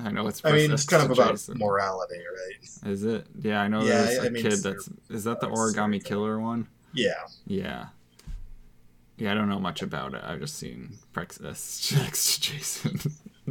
I 0.00 0.12
know 0.12 0.28
it's. 0.28 0.40
I 0.44 0.52
mean, 0.52 0.70
it's 0.70 0.84
kind 0.86 1.02
of 1.02 1.10
about 1.10 1.30
adjacent. 1.30 1.58
morality, 1.58 2.18
right? 2.20 2.92
Is 2.92 3.02
it? 3.04 3.26
Yeah, 3.42 3.60
I 3.60 3.66
know 3.66 3.82
Yeah, 3.82 4.02
there's 4.02 4.18
a 4.18 4.26
I 4.26 4.28
mean, 4.28 4.42
kid 4.44 4.62
that's. 4.62 4.88
Is 5.10 5.24
that 5.24 5.40
the 5.40 5.48
uh, 5.48 5.54
Origami 5.54 6.02
Killer 6.02 6.38
one? 6.38 6.68
Yeah. 6.94 7.14
Yeah. 7.46 7.86
Yeah, 9.16 9.32
I 9.32 9.34
don't 9.34 9.48
know 9.48 9.58
much 9.58 9.82
about 9.82 10.14
it. 10.14 10.22
I've 10.22 10.38
just 10.38 10.56
seen 10.56 10.98
Prex 11.12 11.44
X 12.06 12.38
Jason 12.38 13.00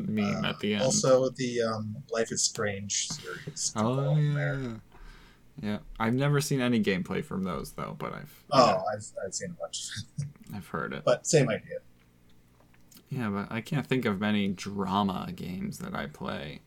meme 0.07 0.43
Uh, 0.45 0.49
at 0.49 0.59
the 0.59 0.73
end. 0.75 0.83
Also, 0.83 1.29
the 1.29 1.61
um, 1.61 1.95
Life 2.11 2.31
is 2.31 2.43
Strange 2.43 3.09
series. 3.09 3.73
oh 3.75 4.15
yeah. 4.15 4.33
there. 4.33 4.81
Yeah, 5.61 5.77
I've 5.99 6.13
never 6.13 6.39
seen 6.39 6.61
any 6.61 6.81
gameplay 6.83 7.25
from 7.25 7.43
those 7.43 7.71
though, 7.71 7.95
but 7.97 8.13
I've 8.13 8.43
Oh, 8.51 8.83
I've, 8.93 9.05
I've 9.25 9.33
seen 9.33 9.49
a 9.51 9.53
bunch, 9.53 9.87
I've 10.55 10.67
heard 10.67 10.93
it. 10.93 11.03
but 11.03 11.25
same 11.25 11.49
idea. 11.49 11.79
Yeah, 13.09 13.29
but 13.29 13.47
I 13.51 13.61
can't 13.61 13.87
think 13.87 14.05
of 14.05 14.19
many 14.19 14.49
drama 14.49 15.31
games 15.35 15.79
that 15.79 15.95
I 15.95 16.07
play. 16.07 16.61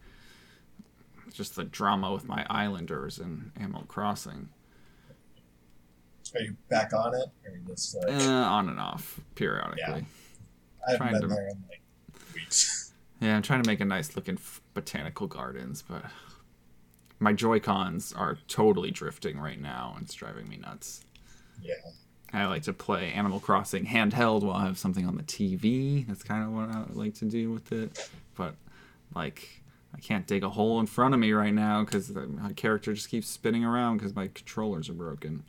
Just 1.33 1.55
the 1.55 1.65
drama 1.65 2.13
with 2.13 2.27
my 2.27 2.45
Islanders 2.51 3.19
and 3.19 3.53
Animal 3.61 3.85
Crossing. 3.87 4.49
Are 6.35 6.41
you 6.41 6.57
back 6.69 6.93
on 6.93 7.15
it, 7.15 7.29
or 7.45 7.57
just 7.69 7.95
like 7.97 8.09
Eh, 8.13 8.27
on 8.29 8.69
and 8.69 8.81
off 8.81 9.21
periodically. 9.35 9.79
Yeah. 9.79 10.01
I 10.89 10.93
haven't 10.93 10.99
trying 11.09 11.13
been 11.13 11.23
to- 11.23 11.29
there 11.29 11.49
in 11.49 11.65
like 11.69 11.83
weeks. 12.35 12.80
Yeah, 13.21 13.37
I'm 13.37 13.43
trying 13.43 13.63
to 13.63 13.69
make 13.69 13.81
a 13.81 13.85
nice 13.85 14.17
looking 14.17 14.37
f- 14.37 14.63
botanical 14.75 15.27
gardens, 15.27 15.83
but 15.83 16.05
my 17.19 17.33
Joy 17.33 17.61
Cons 17.61 18.13
are 18.15 18.39
totally 18.49 18.91
drifting 18.91 19.39
right 19.39 19.61
now. 19.61 19.93
and 19.97 20.05
It's 20.07 20.15
driving 20.15 20.49
me 20.49 20.57
nuts. 20.57 21.05
Yeah. 21.63 21.75
I 22.33 22.47
like 22.47 22.63
to 22.63 22.73
play 22.73 23.13
Animal 23.13 23.41
Crossing 23.41 23.85
handheld 23.87 24.43
while 24.43 24.57
I 24.57 24.65
have 24.67 24.79
something 24.79 25.07
on 25.07 25.17
the 25.17 25.23
TV. 25.25 26.07
That's 26.07 26.23
kind 26.23 26.45
of 26.45 26.53
what 26.53 26.71
I 26.71 26.85
like 26.93 27.15
to 27.17 27.25
do 27.27 27.51
with 27.51 27.73
it. 27.73 28.09
But, 28.37 28.55
like, 29.15 29.63
I 29.95 29.99
can't 29.99 30.27
dig 30.27 30.45
a 30.45 30.49
hole 30.49 30.79
in 30.81 30.87
front 30.87 31.13
of 31.13 31.21
me 31.21 31.33
right 31.33 31.53
now 31.53 31.85
because 31.85 32.09
my 32.15 32.53
character 32.53 32.95
just 32.95 33.11
keeps 33.11 33.29
spinning 33.29 33.65
around 33.65 33.99
because 33.99 34.15
my 34.15 34.29
controllers 34.29 34.89
are 34.89 34.95
broken. 34.95 35.43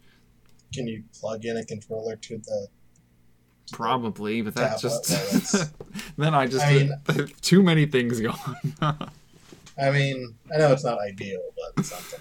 Can 0.73 0.87
you 0.87 1.03
plug 1.19 1.45
in 1.45 1.55
a 1.55 1.63
controller 1.63 2.15
to 2.15 2.37
the? 2.39 2.67
Probably, 3.71 4.41
but 4.41 4.55
that's 4.55 4.81
just. 4.81 5.71
then 6.17 6.33
I 6.33 6.47
just. 6.47 6.65
I 6.65 6.73
mean- 6.73 7.27
too 7.41 7.63
many 7.63 7.85
things 7.85 8.19
going 8.19 8.35
on. 8.81 9.11
I 9.81 9.89
mean, 9.89 10.35
I 10.53 10.57
know 10.57 10.71
it's 10.73 10.83
not 10.83 10.99
ideal, 10.99 11.41
but 11.75 11.85
something. 11.85 12.19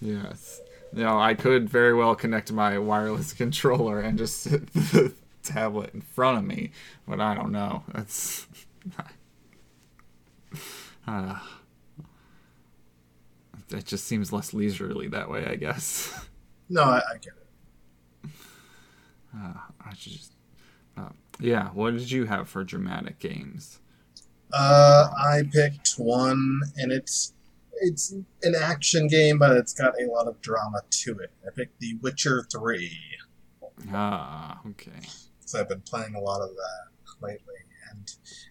Yes. 0.00 0.60
You 0.92 1.02
know, 1.02 1.18
I 1.18 1.34
could 1.34 1.68
very 1.68 1.94
well 1.94 2.14
connect 2.14 2.52
my 2.52 2.78
wireless 2.78 3.32
controller 3.32 4.00
and 4.00 4.16
just 4.18 4.42
sit 4.42 4.72
the 4.72 5.12
tablet 5.42 5.92
in 5.94 6.00
front 6.00 6.38
of 6.38 6.44
me, 6.44 6.70
but 7.08 7.20
I 7.20 7.34
don't 7.34 7.50
know. 7.52 7.82
That's. 7.92 8.46
Uh, 11.08 11.38
it 13.70 13.84
just 13.84 14.04
seems 14.04 14.32
less 14.32 14.52
leisurely 14.54 15.08
that 15.08 15.30
way, 15.30 15.44
I 15.46 15.56
guess. 15.56 16.26
No, 16.68 16.82
I, 16.82 16.98
I 16.98 17.16
get 17.20 17.32
it. 18.24 18.30
Uh, 19.36 19.52
I 19.84 19.94
should 19.94 20.12
just. 20.12 20.32
Yeah, 21.40 21.68
what 21.70 21.92
did 21.96 22.10
you 22.10 22.24
have 22.26 22.48
for 22.48 22.64
dramatic 22.64 23.18
games? 23.18 23.80
Uh, 24.52 25.08
I 25.16 25.42
picked 25.52 25.94
one, 25.98 26.60
and 26.76 26.92
it's 26.92 27.34
it's 27.82 28.14
an 28.42 28.54
action 28.54 29.06
game, 29.06 29.38
but 29.38 29.54
it's 29.56 29.74
got 29.74 29.92
a 30.00 30.06
lot 30.10 30.26
of 30.28 30.40
drama 30.40 30.80
to 30.90 31.18
it. 31.18 31.30
I 31.46 31.50
picked 31.54 31.78
The 31.80 31.98
Witcher 32.00 32.46
Three, 32.50 32.98
Ah, 33.92 34.60
okay. 34.66 35.00
so 35.44 35.60
I've 35.60 35.68
been 35.68 35.82
playing 35.82 36.14
a 36.14 36.20
lot 36.20 36.40
of 36.40 36.50
that 36.50 37.26
lately. 37.26 37.54
And 37.90 38.10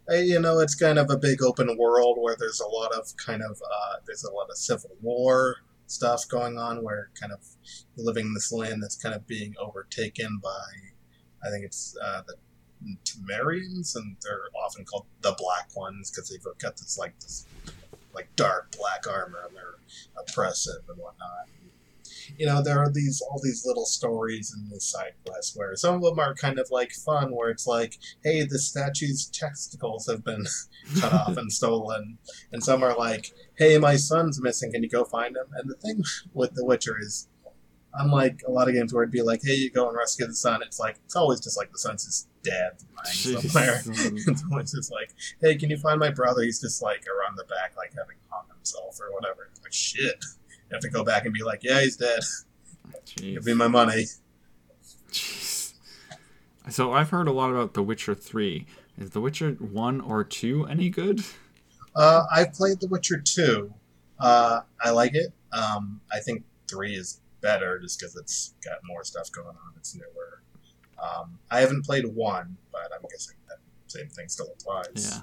uh, 0.09 0.21
you 0.21 0.39
know, 0.39 0.59
it's 0.59 0.75
kind 0.75 0.99
of 0.99 1.09
a 1.09 1.17
big 1.17 1.41
open 1.41 1.75
world 1.77 2.17
where 2.19 2.35
there's 2.37 2.59
a 2.59 2.67
lot 2.67 2.91
of 2.93 3.11
kind 3.25 3.41
of 3.41 3.51
uh, 3.61 3.95
there's 4.05 4.23
a 4.23 4.31
lot 4.31 4.49
of 4.49 4.57
civil 4.57 4.91
war 5.01 5.55
stuff 5.87 6.27
going 6.29 6.57
on, 6.57 6.83
where 6.83 7.09
kind 7.19 7.31
of 7.31 7.39
living 7.97 8.27
in 8.27 8.33
this 8.33 8.51
land 8.51 8.81
that's 8.83 8.95
kind 8.95 9.15
of 9.15 9.25
being 9.27 9.53
overtaken 9.59 10.39
by, 10.43 11.47
I 11.47 11.49
think 11.51 11.63
it's 11.65 11.95
uh, 12.03 12.21
the 12.27 12.35
Temerians, 13.03 13.95
and 13.95 14.17
they're 14.21 14.49
often 14.65 14.85
called 14.85 15.05
the 15.21 15.35
Black 15.37 15.75
Ones 15.75 16.11
because 16.11 16.29
they've 16.29 16.43
got 16.59 16.77
this 16.77 16.97
like 16.97 17.19
this 17.19 17.45
like 18.15 18.33
dark 18.35 18.73
black 18.77 19.05
armor 19.07 19.39
and 19.47 19.55
they're 19.55 19.75
oppressive 20.17 20.81
and 20.87 20.97
whatnot. 20.97 21.49
You 22.37 22.47
know, 22.47 22.63
there 22.63 22.79
are 22.79 22.89
these 22.89 23.21
all 23.21 23.39
these 23.43 23.65
little 23.65 23.85
stories 23.85 24.53
in 24.55 24.69
the 24.69 24.79
side 24.79 25.13
quest 25.25 25.55
where 25.55 25.75
some 25.75 25.95
of 25.95 26.01
them 26.01 26.17
are 26.17 26.33
kind 26.33 26.57
of 26.57 26.69
like 26.71 26.91
fun, 26.91 27.35
where 27.35 27.49
it's 27.49 27.67
like, 27.67 27.99
hey, 28.23 28.43
the 28.43 28.57
statue's 28.57 29.27
testicles 29.27 30.07
have 30.07 30.23
been 30.23 30.45
cut 30.99 31.13
off 31.13 31.37
and 31.37 31.51
stolen, 31.51 32.17
and 32.51 32.63
some 32.63 32.83
are 32.83 32.97
like, 32.97 33.31
hey, 33.57 33.77
my 33.77 33.95
son's 33.95 34.41
missing, 34.41 34.71
can 34.71 34.81
you 34.81 34.89
go 34.89 35.03
find 35.03 35.37
him? 35.37 35.45
And 35.53 35.69
the 35.69 35.75
thing 35.75 36.03
with 36.33 36.55
The 36.55 36.65
Witcher 36.65 36.97
is, 36.99 37.27
unlike 37.99 38.41
a 38.47 38.51
lot 38.51 38.67
of 38.67 38.73
games 38.73 38.93
where 38.93 39.03
it'd 39.03 39.11
be 39.11 39.21
like, 39.21 39.41
hey, 39.43 39.53
you 39.53 39.69
go 39.69 39.87
and 39.87 39.97
rescue 39.97 40.25
the 40.27 40.33
son, 40.33 40.61
it's 40.61 40.79
like 40.79 40.97
it's 41.05 41.15
always 41.15 41.39
just 41.39 41.57
like 41.57 41.71
the 41.71 41.79
son's 41.79 42.05
just 42.05 42.27
dead 42.43 42.71
lying 42.95 43.41
somewhere. 43.41 43.81
It's 44.27 44.43
always 44.51 44.71
just 44.71 44.91
like, 44.91 45.11
hey, 45.41 45.55
can 45.55 45.69
you 45.69 45.77
find 45.77 45.99
my 45.99 46.09
brother? 46.09 46.43
He's 46.43 46.59
just 46.59 46.81
like 46.81 47.03
around 47.07 47.37
the 47.37 47.45
back, 47.45 47.75
like 47.77 47.91
having 47.97 48.17
hung 48.29 48.45
himself 48.55 48.99
or 48.99 49.13
whatever. 49.13 49.49
It's 49.51 49.61
like 49.63 49.73
shit. 49.73 50.23
You 50.49 50.73
have 50.73 50.81
to 50.81 50.89
go 50.89 51.03
back 51.03 51.25
and 51.25 51.33
be 51.33 51.43
like, 51.43 51.63
yeah, 51.63 51.81
he's 51.81 51.97
dead. 51.97 52.21
Jeez. 53.05 53.33
Give 53.35 53.45
me 53.45 53.53
my 53.53 53.67
money. 53.67 54.05
Jeez. 55.11 55.73
So 56.69 56.93
I've 56.93 57.11
heard 57.11 57.27
a 57.27 57.31
lot 57.31 57.51
about 57.51 57.75
The 57.75 57.83
Witcher 57.83 58.15
3. 58.15 58.65
Is 58.97 59.11
The 59.11 59.21
Witcher 59.21 59.51
1 59.51 60.01
or 60.01 60.23
2 60.23 60.65
any 60.65 60.89
good? 60.89 61.23
Uh, 61.95 62.23
I've 62.33 62.53
played 62.53 62.79
The 62.79 62.87
Witcher 62.87 63.21
2. 63.23 63.71
Uh, 64.19 64.61
I 64.81 64.89
like 64.89 65.13
it. 65.13 65.31
Um, 65.51 66.01
I 66.11 66.19
think 66.19 66.43
3 66.69 66.95
is 66.95 67.21
better 67.45 67.77
just 67.79 67.99
because 67.99 68.15
it's 68.15 68.55
got 68.65 68.79
more 68.83 69.03
stuff 69.03 69.31
going 69.31 69.47
on. 69.49 69.73
It's 69.77 69.95
newer. 69.95 70.41
Um, 70.97 71.37
I 71.51 71.59
haven't 71.59 71.85
played 71.85 72.05
1, 72.05 72.57
but 72.71 72.81
I'm 72.93 73.01
guessing 73.11 73.35
that 73.47 73.59
same 73.87 74.07
thing 74.09 74.27
still 74.29 74.47
applies. 74.59 75.11
Yeah. 75.11 75.21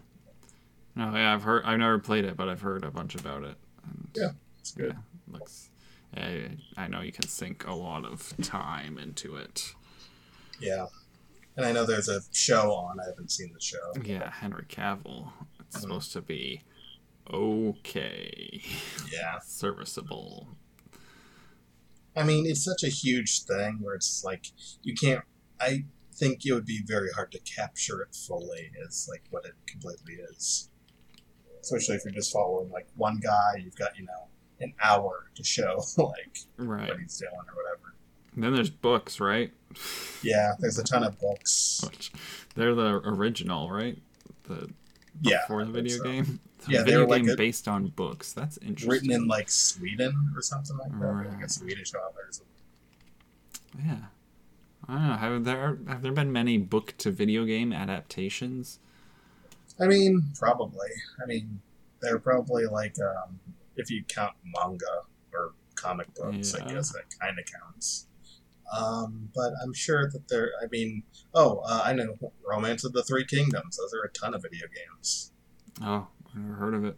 No, 0.95 1.17
yeah, 1.17 1.35
I've 1.35 1.43
heard. 1.43 1.65
I've 1.65 1.79
never 1.81 1.99
played 1.99 2.25
it, 2.25 2.37
but 2.37 2.49
I've 2.49 2.61
heard 2.61 2.85
a 2.85 2.91
bunch 2.93 3.15
about 3.17 3.43
it. 3.43 3.57
And, 3.85 4.09
Yeah, 4.15 4.31
It's 4.61 4.71
good. 4.73 4.93
yeah, 4.95 5.33
looks. 5.39 5.71
I, 6.17 6.51
I 6.77 6.87
know 6.89 7.01
you 7.01 7.11
can 7.13 7.27
sink 7.27 7.67
a 7.67 7.73
lot 7.75 8.05
of 8.05 8.33
time 8.43 8.99
into 8.99 9.35
it. 9.37 9.75
Yeah. 10.61 10.87
And 11.57 11.67
I 11.67 11.73
know 11.73 11.85
there's 11.85 12.09
a 12.09 12.21
show 12.33 12.73
on. 12.73 13.01
I 13.01 13.05
haven't 13.09 13.31
seen 13.33 13.51
the 13.53 13.61
show. 13.61 13.93
Yeah, 14.05 14.31
Henry 14.31 14.65
Cavill. 14.69 15.33
It's 15.61 15.79
Mhm. 15.79 15.81
supposed 15.81 16.13
to 16.13 16.21
be 16.21 16.63
okay, 17.33 18.63
Yeah. 19.11 19.39
serviceable. 19.45 20.49
I 22.17 22.23
mean, 22.25 22.47
it's 22.47 22.65
such 22.65 22.83
a 22.83 22.89
huge 22.89 23.43
thing 23.45 23.79
where 23.81 23.95
it's 23.95 24.23
like 24.25 24.47
you 24.83 24.95
can't. 24.95 25.23
I 25.61 25.85
think 26.15 26.45
it 26.45 26.53
would 26.53 26.67
be 26.67 26.83
very 26.87 27.11
hard 27.11 27.33
to 27.33 27.39
capture 27.41 28.03
it 28.03 28.15
fully 28.15 28.71
as 28.87 29.07
like 29.11 29.23
what 29.31 29.45
it 29.47 29.55
completely 29.67 30.15
is. 30.31 30.69
Especially 31.61 31.95
if 31.97 32.05
you're 32.05 32.13
just 32.13 32.33
following 32.33 32.71
like 32.71 32.87
one 32.97 33.19
guy, 33.19 33.61
you've 33.63 33.77
got 33.77 33.97
you 33.97 34.05
know 34.05 34.29
an 34.61 34.75
hour 34.83 35.27
to 35.35 35.43
show 35.45 35.83
like 35.97 36.39
Right. 36.59 36.89
what 36.89 36.99
he's 37.01 37.17
doing 37.19 37.33
or 37.33 37.55
whatever. 37.55 37.95
And 38.35 38.43
then 38.45 38.55
there's 38.55 38.71
books, 38.71 39.21
right? 39.21 39.53
Yeah, 40.23 40.53
there's 40.59 40.79
a 40.79 40.85
ton 40.85 41.03
of 41.05 41.19
books. 41.19 41.83
They're 42.55 42.75
the 42.75 43.01
original, 43.05 43.71
right? 43.71 43.99
The 44.45 44.71
Yeah, 45.21 45.39
before 45.43 45.65
the 45.65 45.73
video 45.73 45.99
so. 45.99 46.05
game. 46.05 46.41
A 46.67 46.71
Yeah, 46.71 46.83
video 46.85 47.01
were 47.01 47.07
like 47.09 47.23
game 47.23 47.31
a- 47.33 47.37
based 47.37 47.69
on 47.69 47.89
books. 47.89 48.33
That's 48.33 48.57
interesting. 48.59 48.91
Written 48.91 49.13
in 49.13 49.27
like 49.29 49.51
Sweden 49.51 50.33
or 50.35 50.43
something 50.43 50.77
like 50.79 50.99
that, 50.99 51.31
like 51.37 51.45
a 51.45 51.49
Swedish 51.49 51.93
authors. 51.95 52.43
Yeah. 53.85 53.97
I 54.89 54.95
don't 54.95 55.09
know. 55.09 55.15
Have 55.17 55.45
there 55.45 55.79
have 55.87 56.03
there 56.03 56.13
been 56.13 56.33
many 56.33 56.59
book 56.59 56.95
to 56.99 57.11
video 57.11 57.45
game 57.45 57.73
adaptations? 57.73 58.79
I 59.81 59.87
mean, 59.87 60.25
probably. 60.39 60.89
I 61.23 61.27
mean, 61.27 61.61
they're 62.01 62.19
probably 62.19 62.67
like 62.67 62.97
um, 63.01 63.39
if 63.77 63.91
you 63.91 64.03
count 64.09 64.35
manga 64.45 64.85
or 65.33 65.53
comic 65.77 66.13
books, 66.15 66.55
I 66.55 66.67
guess 66.67 66.93
that 66.93 67.05
kind 67.21 67.39
of 67.39 67.45
counts. 67.47 68.07
Um, 68.77 69.29
but 69.35 69.53
I'm 69.63 69.75
sure 69.75 70.09
that 70.11 70.29
there. 70.29 70.51
I 70.63 70.67
mean, 70.71 71.03
oh, 71.35 71.59
uh, 71.67 71.83
I 71.85 71.93
know 71.93 72.17
Romance 72.47 72.85
of 72.85 72.93
the 72.93 73.03
Three 73.03 73.25
Kingdoms. 73.25 73.77
Those 73.77 73.93
are 73.95 74.07
a 74.07 74.13
ton 74.13 74.35
of 74.35 74.43
video 74.43 74.67
games. 74.67 75.33
Oh, 75.83 76.07
I 76.35 76.39
never 76.39 76.55
heard 76.55 76.75
of 76.75 76.85
it. 76.85 76.97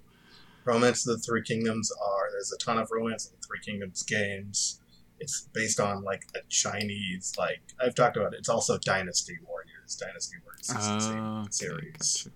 Romance 0.65 1.07
of 1.07 1.17
the 1.17 1.23
Three 1.23 1.43
Kingdoms 1.43 1.91
are 1.93 2.31
there's 2.31 2.53
a 2.53 2.59
ton 2.59 2.79
of 2.79 2.91
Romance 2.91 3.27
of 3.27 3.33
the 3.33 3.47
Three 3.47 3.61
Kingdoms 3.65 4.03
games. 4.03 4.81
It's 5.21 5.49
based 5.53 5.81
on 5.81 6.03
like 6.03 6.27
a 6.35 6.41
Chinese 6.49 7.35
like 7.39 7.63
I've 7.81 7.95
talked 7.95 8.17
about 8.17 8.35
it. 8.35 8.39
It's 8.39 8.49
also 8.49 8.79
Dynasty 8.79 9.39
Warriors. 9.47 9.97
Dynasty 9.97 10.37
Warriors 10.45 10.71
is 10.71 10.89
the 10.89 11.01
same 11.01 11.47
series. 11.51 12.29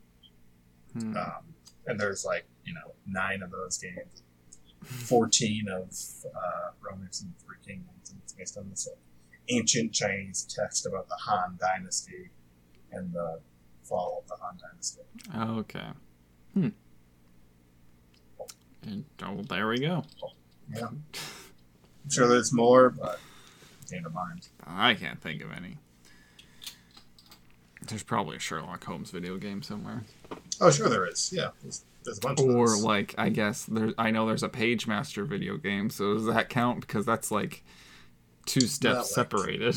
gotcha. 0.95 1.07
Hmm. 1.07 1.17
Um, 1.17 1.55
and 1.87 1.99
there's 1.99 2.25
like 2.25 2.45
you 2.65 2.75
know 2.75 2.93
nine 3.07 3.43
of 3.43 3.51
those 3.51 3.79
games, 3.79 4.23
fourteen 4.85 5.69
of 5.69 5.91
uh, 6.27 6.71
Romance 6.81 7.23
of 7.23 7.29
the 7.29 7.45
Three 7.45 7.57
Kingdoms, 7.67 8.11
and 8.11 8.21
it's 8.23 8.33
based 8.33 8.59
on 8.59 8.69
this 8.71 8.89
like, 8.89 8.99
ancient 9.49 9.93
Chinese 9.93 10.43
text 10.45 10.87
about 10.87 11.09
the 11.09 11.17
Han 11.17 11.59
Dynasty 11.61 12.31
and 12.93 13.13
the 13.13 13.41
fall 13.83 14.23
of 14.23 14.29
the 14.29 14.43
Han 14.43 14.59
Dynasty. 14.61 15.03
Okay. 15.61 15.87
Hmm. 16.55 16.69
And 18.83 19.05
oh, 19.23 19.43
there 19.43 19.69
we 19.69 19.81
go. 19.81 20.05
Yeah, 20.75 20.87
I'm 20.87 21.05
sure 22.11 22.29
there's 22.29 22.53
more, 22.53 22.91
but 22.91 23.19
came 23.91 24.05
to 24.05 24.11
mind. 24.11 24.49
I 24.67 24.95
can't 24.95 25.21
think 25.21 25.43
of 25.43 25.53
any. 25.53 25.79
There's 27.87 28.03
probably 28.03 28.37
a 28.37 28.41
Sherlock 28.41 28.85
Holmes 28.85 29.11
video 29.11 29.39
game 29.39 29.63
somewhere. 29.63 30.03
Oh, 30.61 30.71
sure 30.71 30.89
there 30.89 31.07
is. 31.07 31.33
Yeah, 31.33 31.51
there's, 31.63 31.85
there's 32.05 32.19
a 32.19 32.21
bunch 32.21 32.41
of 32.41 32.47
Or 32.47 32.77
like 32.77 33.15
I 33.17 33.29
guess 33.31 33.65
there 33.65 33.93
I 33.97 34.11
know 34.11 34.27
there's 34.27 34.43
a 34.43 34.49
Pagemaster 34.49 35.27
video 35.27 35.57
game, 35.57 35.91
so 35.91 36.15
does 36.15 36.27
that 36.27 36.49
count? 36.49 36.81
Because 36.81 37.07
that's 37.07 37.31
like 37.31 37.65
two 38.49 38.67
steps 38.67 39.15
separated. 39.15 39.75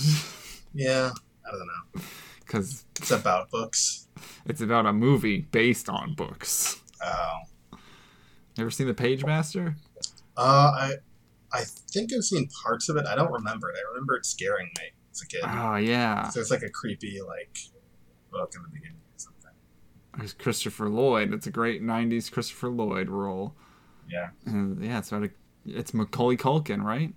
Yeah, 0.74 1.12
I 1.48 1.52
don't 1.52 1.68
know. 1.68 2.02
Because 2.40 2.86
It's 3.00 3.12
about 3.12 3.50
books. 3.52 4.08
it's 4.46 4.62
about 4.62 4.86
a 4.86 4.94
movie 4.94 5.42
based 5.42 5.88
on 5.90 6.14
books. 6.16 6.82
Oh, 7.04 7.78
Ever 8.58 8.70
seen 8.70 8.88
the 8.88 8.94
Pagemaster? 8.94 9.76
uh, 10.38 10.42
I 10.42 10.94
I 11.54 11.64
think 11.92 12.12
I've 12.14 12.24
seen 12.24 12.50
parts 12.64 12.90
of 12.90 12.98
it. 12.98 13.06
I 13.06 13.16
don't 13.16 13.32
remember 13.32 13.70
it. 13.70 13.76
I 13.78 13.90
remember 13.94 14.16
it 14.16 14.26
scaring 14.26 14.68
me 14.80 14.86
as 15.12 15.22
a 15.22 15.28
kid. 15.28 15.42
Oh 15.44 15.76
yeah. 15.76 16.30
So 16.30 16.40
it's 16.40 16.52
like 16.52 16.64
a 16.64 16.70
creepy 16.70 17.20
like 17.22 17.58
book 18.32 18.54
in 18.56 18.64
the 18.64 18.70
beginning 18.70 18.98
or 18.98 19.18
something. 19.18 19.52
There's 20.18 20.34
Christopher 20.34 20.90
Lloyd. 20.90 21.34
It's 21.34 21.48
a 21.48 21.52
great 21.52 21.82
'90s 21.82 22.32
Christopher 22.32 22.70
Lloyd 22.70 23.10
role. 23.10 23.56
Yeah, 24.10 24.30
And 24.46 24.84
yeah, 24.84 24.98
it's 25.00 25.10
about 25.12 25.24
a, 25.24 25.30
it's 25.66 25.94
Macaulay 25.94 26.36
Culkin, 26.36 26.84
right? 26.84 27.14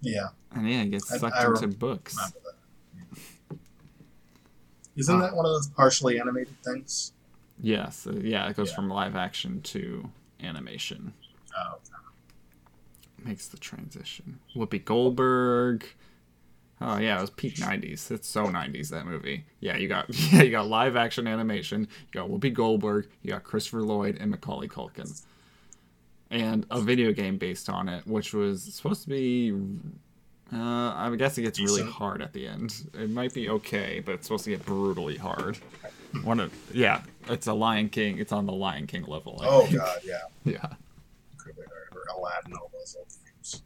Yeah. 0.00 0.28
And 0.54 0.68
yeah, 0.68 0.82
he 0.84 0.88
gets 0.90 1.08
sucked 1.08 1.36
I 1.36 1.46
into 1.46 1.60
rem- 1.62 1.70
books. 1.72 2.14
That. 2.16 2.32
Isn't 4.96 5.18
that 5.20 5.34
one 5.36 5.46
of 5.46 5.52
those 5.52 5.68
partially 5.68 6.18
animated 6.18 6.60
things? 6.64 7.12
Yeah, 7.60 7.88
so 7.90 8.12
yeah, 8.12 8.48
it 8.48 8.56
goes 8.56 8.70
Yeah. 8.70 8.76
from 8.76 8.88
live 8.88 9.16
action 9.16 9.60
to 9.62 10.08
animation. 10.42 11.12
Oh, 11.56 11.78
Makes 13.24 13.48
the 13.48 13.58
transition. 13.58 14.38
Whoopi 14.54 14.84
Goldberg. 14.84 15.84
Oh 16.80 16.98
yeah, 16.98 17.18
it 17.18 17.20
was 17.20 17.30
peak 17.30 17.56
'90s. 17.56 18.10
It's 18.12 18.28
so 18.28 18.46
'90s 18.46 18.90
that 18.90 19.06
movie. 19.06 19.44
Yeah, 19.60 19.76
you 19.76 19.88
got 19.88 20.06
yeah, 20.32 20.42
you 20.42 20.50
got 20.52 20.68
live 20.68 20.94
action 20.94 21.26
animation. 21.26 21.82
You 22.12 22.20
got 22.20 22.30
Whoopi 22.30 22.52
Goldberg. 22.54 23.08
You 23.22 23.30
got 23.32 23.42
Christopher 23.42 23.82
Lloyd 23.82 24.16
and 24.20 24.30
Macaulay 24.30 24.68
Culkin, 24.68 25.20
and 26.30 26.66
a 26.70 26.80
video 26.80 27.12
game 27.12 27.38
based 27.38 27.68
on 27.68 27.88
it, 27.88 28.06
which 28.06 28.32
was 28.32 28.62
supposed 28.74 29.02
to 29.04 29.08
be. 29.08 29.52
Uh, 30.50 30.94
I 30.94 31.14
guess 31.18 31.36
it 31.36 31.42
gets 31.42 31.60
really 31.60 31.82
hard 31.82 32.22
at 32.22 32.32
the 32.32 32.46
end. 32.46 32.74
It 32.94 33.10
might 33.10 33.34
be 33.34 33.50
okay, 33.50 34.00
but 34.04 34.14
it's 34.14 34.26
supposed 34.26 34.44
to 34.44 34.50
get 34.50 34.64
brutally 34.64 35.16
hard. 35.16 35.58
One 36.22 36.40
of 36.40 36.52
yeah, 36.72 37.02
it's 37.28 37.46
a 37.46 37.52
Lion 37.52 37.90
King. 37.90 38.18
It's 38.18 38.32
on 38.32 38.46
the 38.46 38.52
Lion 38.52 38.86
King 38.86 39.04
level. 39.04 39.40
I 39.42 39.46
oh 39.46 39.66
think. 39.66 39.76
god, 39.76 39.98
yeah. 40.04 40.20
yeah. 40.44 40.68
Could 41.36 41.56
be 41.56 41.62
or 41.62 42.04
Aladdin, 42.16 42.54
all 42.54 42.70
those 42.72 42.96
old 42.98 43.08
games. 43.24 43.62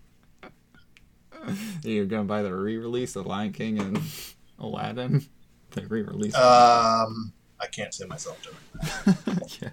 You're 1.85 2.07
gonna 2.07 2.25
buy 2.25 2.43
the 2.43 2.55
re-release 2.55 3.15
of 3.15 3.27
Lion 3.27 3.53
King 3.53 3.79
and 3.79 4.01
Aladdin. 4.59 5.27
The 5.71 5.87
re-release. 5.87 6.35
Um, 6.35 7.33
I 7.61 7.67
can't 7.71 7.95
see 7.95 8.07
myself 8.07 8.43
doing 8.43 8.57
that. 9.25 9.59
yeah. 9.63 9.69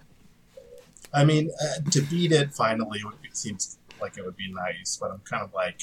I 1.13 1.23
mean, 1.23 1.49
uh, 1.61 1.89
to 1.91 2.01
beat 2.03 2.31
it 2.31 2.53
finally 2.53 3.01
would 3.03 3.21
be, 3.21 3.29
seems 3.33 3.77
like 4.01 4.17
it 4.17 4.25
would 4.25 4.37
be 4.37 4.51
nice, 4.53 4.97
but 5.01 5.11
I'm 5.11 5.19
kind 5.21 5.43
of 5.43 5.53
like, 5.53 5.81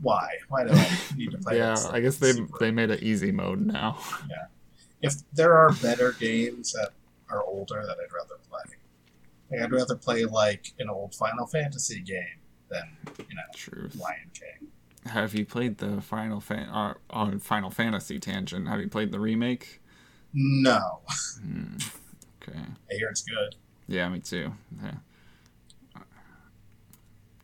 why? 0.00 0.28
Why 0.48 0.64
do 0.64 0.72
I 0.72 0.90
need 1.16 1.30
to 1.32 1.38
play 1.38 1.58
Yeah, 1.58 1.70
this? 1.70 1.86
I 1.86 2.00
guess 2.00 2.16
they 2.18 2.32
super- 2.32 2.56
they 2.60 2.70
made 2.70 2.90
an 2.90 2.98
easy 3.02 3.32
mode 3.32 3.60
now. 3.66 3.98
Yeah, 4.30 4.46
if 5.02 5.14
there 5.32 5.54
are 5.54 5.72
better 5.74 6.12
games 6.12 6.72
that 6.72 6.90
are 7.28 7.42
older 7.42 7.82
that 7.84 7.96
I'd 7.98 8.12
rather 8.14 8.40
play, 8.48 8.60
like, 9.50 9.60
I'd 9.62 9.72
rather 9.72 9.96
play 9.96 10.24
like 10.24 10.72
an 10.78 10.88
old 10.88 11.14
Final 11.14 11.46
Fantasy 11.46 12.00
game 12.00 12.40
than 12.68 12.84
you 13.18 13.34
know 13.34 13.42
Truth. 13.54 13.96
Lion 13.96 14.30
King. 14.34 14.68
Have 15.06 15.34
you 15.34 15.44
played 15.46 15.78
the 15.78 16.00
Final 16.00 16.40
Fan 16.40 16.68
uh, 16.68 16.94
on 17.10 17.38
Final 17.40 17.70
Fantasy 17.70 18.18
tangent? 18.18 18.66
Have 18.68 18.80
you 18.80 18.88
played 18.88 19.12
the 19.12 19.20
remake? 19.20 19.80
No, 20.32 21.00
Hmm. 21.40 21.76
Okay. 22.42 22.58
I 22.90 22.94
hear 22.94 23.08
it's 23.08 23.22
good. 23.22 23.54
Yeah, 23.88 24.08
me 24.08 24.20
too. 24.20 24.52
Yeah. 24.82 24.94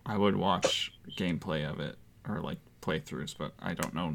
I 0.04 0.16
would 0.16 0.36
watch 0.36 0.92
gameplay 1.16 1.68
of 1.68 1.78
it 1.78 1.96
or 2.28 2.40
like 2.40 2.58
playthroughs, 2.80 3.34
but 3.36 3.52
I 3.60 3.74
don't 3.74 3.94
know. 3.94 4.14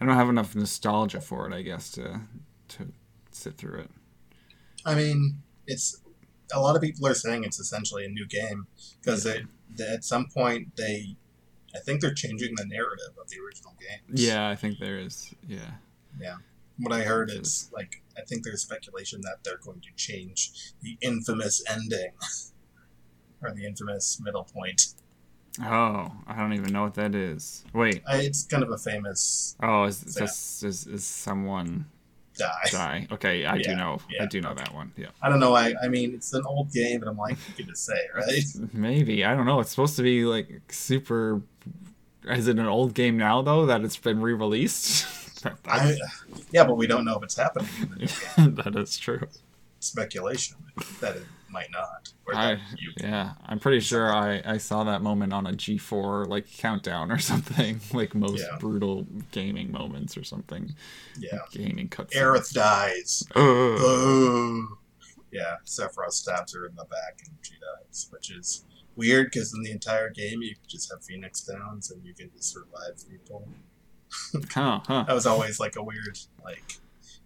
I 0.00 0.04
don't 0.04 0.14
have 0.14 0.28
enough 0.28 0.54
nostalgia 0.54 1.20
for 1.20 1.48
it, 1.48 1.54
I 1.54 1.62
guess, 1.62 1.90
to 1.92 2.20
to 2.68 2.92
sit 3.30 3.56
through 3.56 3.80
it. 3.80 3.90
I 4.84 4.94
mean, 4.94 5.42
it's 5.66 6.00
a 6.52 6.60
lot 6.60 6.76
of 6.76 6.82
people 6.82 7.06
are 7.06 7.14
saying 7.14 7.44
it's 7.44 7.58
essentially 7.58 8.04
a 8.04 8.08
new 8.08 8.26
game 8.26 8.66
because 9.00 9.24
they, 9.24 9.42
they 9.76 9.86
at 9.86 10.04
some 10.04 10.26
point 10.26 10.76
they, 10.76 11.16
I 11.74 11.78
think 11.78 12.00
they're 12.00 12.14
changing 12.14 12.54
the 12.56 12.66
narrative 12.66 13.16
of 13.20 13.28
the 13.30 13.36
original 13.44 13.74
games. 13.80 14.22
Yeah, 14.22 14.48
I 14.48 14.56
think 14.56 14.78
there 14.78 14.98
is. 14.98 15.32
Yeah. 15.48 15.58
yeah. 16.20 16.36
What 16.78 16.92
I 16.92 17.02
heard 17.02 17.28
mm-hmm. 17.28 17.42
is 17.42 17.70
like 17.72 18.02
I 18.16 18.22
think 18.22 18.44
there's 18.44 18.62
speculation 18.62 19.20
that 19.22 19.38
they're 19.44 19.58
going 19.58 19.80
to 19.80 19.88
change 19.96 20.72
the 20.82 20.96
infamous 21.00 21.62
ending 21.68 22.12
or 23.42 23.52
the 23.52 23.66
infamous 23.66 24.20
middle 24.22 24.44
point. 24.44 24.94
Oh, 25.62 26.10
I 26.26 26.36
don't 26.38 26.54
even 26.54 26.72
know 26.72 26.82
what 26.82 26.94
that 26.94 27.14
is. 27.14 27.64
Wait. 27.74 28.02
I, 28.08 28.18
it's 28.22 28.44
kind 28.44 28.62
of 28.62 28.70
a 28.70 28.78
famous 28.78 29.54
Oh, 29.62 29.84
is 29.84 30.02
Yeah. 30.16 30.24
this 30.24 30.62
is, 30.62 30.86
is 30.86 31.04
someone 31.04 31.86
die. 32.38 32.68
die? 32.70 33.08
Okay, 33.12 33.44
I 33.44 33.58
do 33.58 33.70
Yeah, 33.70 33.76
know. 33.76 33.98
I 34.18 34.26
do 34.26 34.40
know 34.40 34.54
that 34.54 34.74
one. 34.74 34.92
Yeah. 34.96 35.08
I 35.20 35.28
don't 35.28 35.40
know. 35.40 35.54
I 35.54 35.74
I 35.82 35.88
mean, 35.88 36.14
it's 36.14 36.32
an 36.32 36.44
old 36.46 36.72
game, 36.72 37.00
but 37.00 37.08
I'm 37.08 37.18
like, 37.18 37.36
you 37.48 37.54
could 37.54 37.68
just 37.68 37.84
say, 37.84 37.98
right? 38.14 38.72
Maybe 38.72 39.24
I 39.24 39.34
don't 39.34 39.44
know. 39.44 39.60
It's 39.60 39.70
supposed 39.70 39.96
to 39.96 40.02
be 40.02 40.24
like 40.24 40.72
super. 40.72 41.42
Is 42.24 42.46
it 42.48 42.58
an 42.58 42.66
old 42.66 42.94
game 42.94 43.18
now 43.18 43.42
though 43.42 43.66
that 43.66 43.82
it's 43.82 43.96
been 43.96 44.22
re-released? 44.22 45.06
I, 45.66 45.96
yeah, 46.52 46.64
but 46.64 46.76
we 46.76 46.86
don't 46.86 47.04
know 47.04 47.16
if 47.16 47.22
it's 47.24 47.36
happening 47.36 47.68
in 47.80 47.88
the 47.90 47.96
new 47.96 48.06
game. 48.36 48.54
that 48.56 48.76
is 48.76 48.96
true. 48.96 49.26
Speculation 49.80 50.56
that 51.00 51.16
it 51.16 51.24
might 51.50 51.70
not. 51.72 52.12
I, 52.34 52.58
yeah, 52.98 53.32
I'm 53.46 53.58
pretty 53.58 53.80
sure 53.80 54.12
I, 54.12 54.40
I 54.44 54.56
saw 54.58 54.84
that 54.84 55.02
moment 55.02 55.32
on 55.32 55.46
a 55.46 55.52
G4 55.52 56.28
like 56.28 56.46
countdown 56.56 57.10
or 57.10 57.18
something, 57.32 57.80
like 57.92 58.14
most 58.14 58.40
Yeah. 58.42 58.56
brutal 58.58 59.06
gaming 59.32 59.70
moments 59.72 60.16
or 60.16 60.24
something. 60.24 60.74
yeah. 61.18 61.38
Gaming 61.52 61.88
cutscenes. 61.88 62.12
Aerith 62.16 62.52
dies. 62.54 63.24
Boo. 63.34 64.78
Yeah, 65.32 65.56
Sephiroth 65.64 66.12
stabs 66.12 66.54
her 66.54 66.66
in 66.66 66.74
the 66.76 66.84
back 66.84 67.20
and 67.26 67.34
she 67.42 67.54
dies, 67.54 68.06
which 68.10 68.30
is 68.30 68.64
weird 68.96 69.26
because 69.32 69.52
in 69.54 69.62
the 69.62 69.70
entire 69.72 70.10
game 70.10 70.42
you 70.42 70.54
just 70.68 70.90
have 70.92 71.02
Phoenix 71.02 71.40
Downs 71.42 71.90
and 71.90 72.04
you 72.04 72.14
can 72.14 72.30
just 72.36 72.52
survive 72.52 73.02
people. 73.10 73.48
Huh, 74.54 74.80
huh. 74.86 75.04
That 75.04 75.14
was 75.14 75.26
always 75.26 75.58
like 75.58 75.76
a 75.76 75.82
weird, 75.82 76.18
like, 76.44 76.78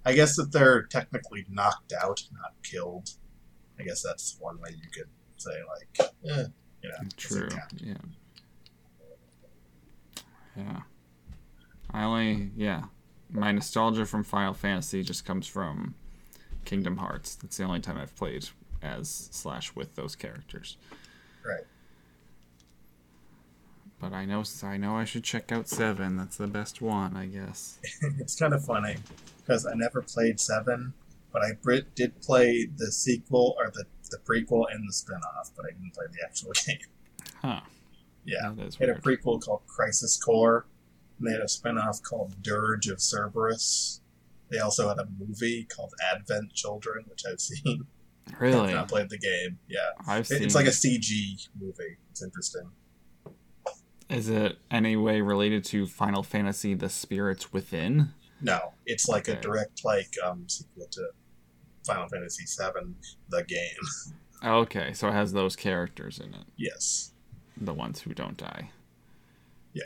I 0.04 0.14
guess 0.14 0.36
that 0.36 0.52
they're 0.52 0.84
technically 0.84 1.44
knocked 1.50 1.92
out, 1.92 2.22
not 2.32 2.52
killed. 2.62 3.10
I 3.78 3.82
guess 3.82 4.02
that's 4.02 4.36
one 4.40 4.60
way 4.60 4.70
you 4.70 4.88
could 4.92 5.08
say, 5.36 5.50
like, 5.68 6.10
eh, 6.30 6.44
you 6.82 6.88
know, 6.88 7.08
True. 7.16 7.48
Yeah. 7.82 7.94
Yeah. 10.56 10.80
I 11.90 12.04
only 12.04 12.50
yeah. 12.56 12.84
My 13.30 13.50
nostalgia 13.52 14.06
from 14.06 14.22
Final 14.22 14.54
Fantasy 14.54 15.02
just 15.02 15.24
comes 15.24 15.46
from 15.46 15.94
Kingdom 16.64 16.98
Hearts. 16.98 17.34
That's 17.34 17.56
the 17.56 17.64
only 17.64 17.80
time 17.80 17.98
I've 17.98 18.14
played 18.14 18.48
as 18.82 19.28
slash 19.32 19.74
with 19.74 19.94
those 19.96 20.14
characters. 20.14 20.76
Right. 21.44 21.64
But 23.98 24.12
I 24.12 24.24
know 24.26 24.44
I 24.62 24.76
know 24.76 24.94
I 24.96 25.04
should 25.04 25.24
check 25.24 25.50
out 25.52 25.68
seven. 25.68 26.16
That's 26.16 26.36
the 26.36 26.46
best 26.46 26.82
one, 26.82 27.16
I 27.16 27.26
guess. 27.26 27.78
it's 28.18 28.36
kind 28.38 28.52
of 28.52 28.64
funny 28.64 28.96
because 29.38 29.64
I 29.66 29.72
never 29.74 30.02
played 30.02 30.38
seven, 30.38 30.92
but 31.32 31.42
I 31.42 31.52
br- 31.62 31.76
did 31.94 32.20
play 32.20 32.66
the 32.76 32.92
sequel 32.92 33.54
or 33.58 33.70
the, 33.70 33.84
the 34.10 34.18
prequel 34.18 34.64
and 34.70 34.86
the 34.86 34.92
spin-off, 34.92 35.50
but 35.56 35.64
I 35.66 35.70
didn't 35.70 35.94
play 35.94 36.04
the 36.12 36.24
actual 36.24 36.52
game. 36.66 36.78
Huh. 37.42 37.60
Yeah, 38.24 38.52
That 38.56 38.66
is 38.66 38.76
It 38.80 38.88
had 38.88 38.98
a 38.98 39.00
prequel 39.00 39.40
called 39.42 39.62
Crisis 39.66 40.16
Core, 40.22 40.66
And 41.18 41.26
they 41.28 41.32
had 41.32 41.40
a 41.40 41.44
spinoff 41.46 42.02
called 42.02 42.42
Dirge 42.42 42.88
of 42.88 43.00
Cerberus. 43.00 44.00
They 44.50 44.58
also 44.58 44.88
had 44.88 44.98
a 44.98 45.06
movie 45.18 45.64
called 45.64 45.92
Advent 46.12 46.52
Children, 46.52 47.04
which 47.08 47.22
I've 47.30 47.40
seen. 47.40 47.86
Really? 48.40 48.74
I've 48.74 48.88
played 48.88 49.08
the 49.08 49.18
game. 49.18 49.58
Yeah, 49.68 49.78
I've 50.06 50.30
It- 50.30 50.42
it's 50.42 50.54
like 50.54 50.66
a 50.66 50.70
CG 50.70 51.48
movie. 51.58 51.96
It's 52.10 52.22
interesting. 52.22 52.68
Is 54.08 54.28
it 54.28 54.58
any 54.70 54.96
way 54.96 55.20
related 55.20 55.64
to 55.66 55.86
Final 55.86 56.22
Fantasy: 56.22 56.74
The 56.74 56.88
Spirits 56.88 57.52
Within? 57.52 58.10
No, 58.40 58.72
it's 58.84 59.08
like 59.08 59.28
a 59.28 59.34
direct 59.40 59.84
like 59.84 60.14
um 60.24 60.44
sequel 60.48 60.86
to 60.92 61.08
Final 61.86 62.08
Fantasy 62.08 62.44
VII, 62.44 62.94
the 63.30 63.42
game. 63.44 63.66
Okay, 64.44 64.92
so 64.92 65.08
it 65.08 65.12
has 65.12 65.32
those 65.32 65.56
characters 65.56 66.18
in 66.18 66.34
it, 66.34 66.44
Yes, 66.56 67.12
the 67.56 67.72
ones 67.74 68.02
who 68.02 68.12
don't 68.14 68.36
die. 68.36 68.70
Yeah. 69.72 69.84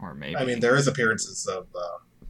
Or 0.00 0.14
maybe. 0.14 0.36
I 0.36 0.44
mean 0.44 0.60
there 0.60 0.76
is 0.76 0.86
appearances 0.86 1.46
of 1.46 1.66
uh, 1.74 1.80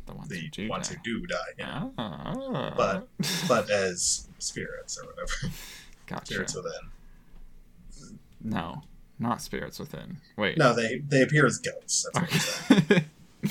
the 0.07 0.15
ones 0.15 0.29
the 0.29 0.39
who 0.39 0.49
do 0.49 0.69
ones 0.69 0.89
die. 0.89 0.95
who 1.05 1.21
do 1.21 1.27
die, 1.27 1.37
yeah. 1.59 1.89
Ah. 1.99 2.73
But- 2.77 3.09
but 3.49 3.69
as 3.71 4.29
spirits 4.39 4.99
or 4.99 5.07
whatever, 5.11 5.53
gotcha. 6.07 6.27
spirits 6.27 6.55
within. 6.55 8.19
No, 8.43 8.83
not 9.21 9.43
spirits 9.43 9.79
within. 9.79 10.19
Wait. 10.37 10.59
No, 10.59 10.75
they 10.75 10.99
they 11.07 11.23
appear 11.23 11.47
as 11.47 11.59
ghosts. 11.59 12.07
That's 12.15 12.69
what 12.69 12.93
I'm. 12.93 13.05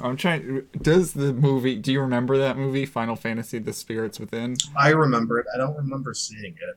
I'm 0.00 0.16
trying. 0.16 0.66
Does 0.80 1.12
the 1.12 1.32
movie? 1.32 1.76
Do 1.76 1.92
you 1.92 2.00
remember 2.00 2.36
that 2.38 2.56
movie, 2.56 2.86
Final 2.86 3.14
Fantasy: 3.14 3.58
The 3.58 3.72
Spirits 3.72 4.18
Within? 4.18 4.56
I 4.76 4.90
remember 4.90 5.38
it. 5.38 5.46
I 5.54 5.58
don't 5.58 5.76
remember 5.76 6.14
seeing 6.14 6.54
it. 6.54 6.76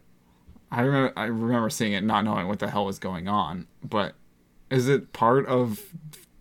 I 0.71 0.82
remember. 0.82 1.13
I 1.17 1.26
remember 1.26 1.69
seeing 1.69 1.93
it, 1.93 2.03
not 2.03 2.26
knowing 2.26 2.47
what 2.47 2.59
the 2.59 2.69
hell 2.69 2.86
was 2.86 2.99
going 2.99 3.28
on. 3.28 3.67
But 3.84 4.15
is 4.69 4.88
it 4.89 5.13
part 5.13 5.45
of 5.47 5.80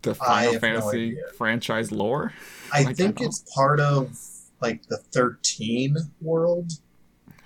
the 0.01 0.13
Final 0.15 0.53
have 0.53 0.53
no 0.53 0.59
Fantasy 0.59 1.17
franchise 1.37 1.91
lore? 1.91 2.33
I 2.71 2.83
Like, 2.83 2.97
think 2.97 3.21
I 3.21 3.25
it's 3.25 3.43
part 3.55 3.79
of 3.79 4.19
like 4.61 4.85
the 4.87 4.97
thirteen 4.97 5.95
world, 6.21 6.73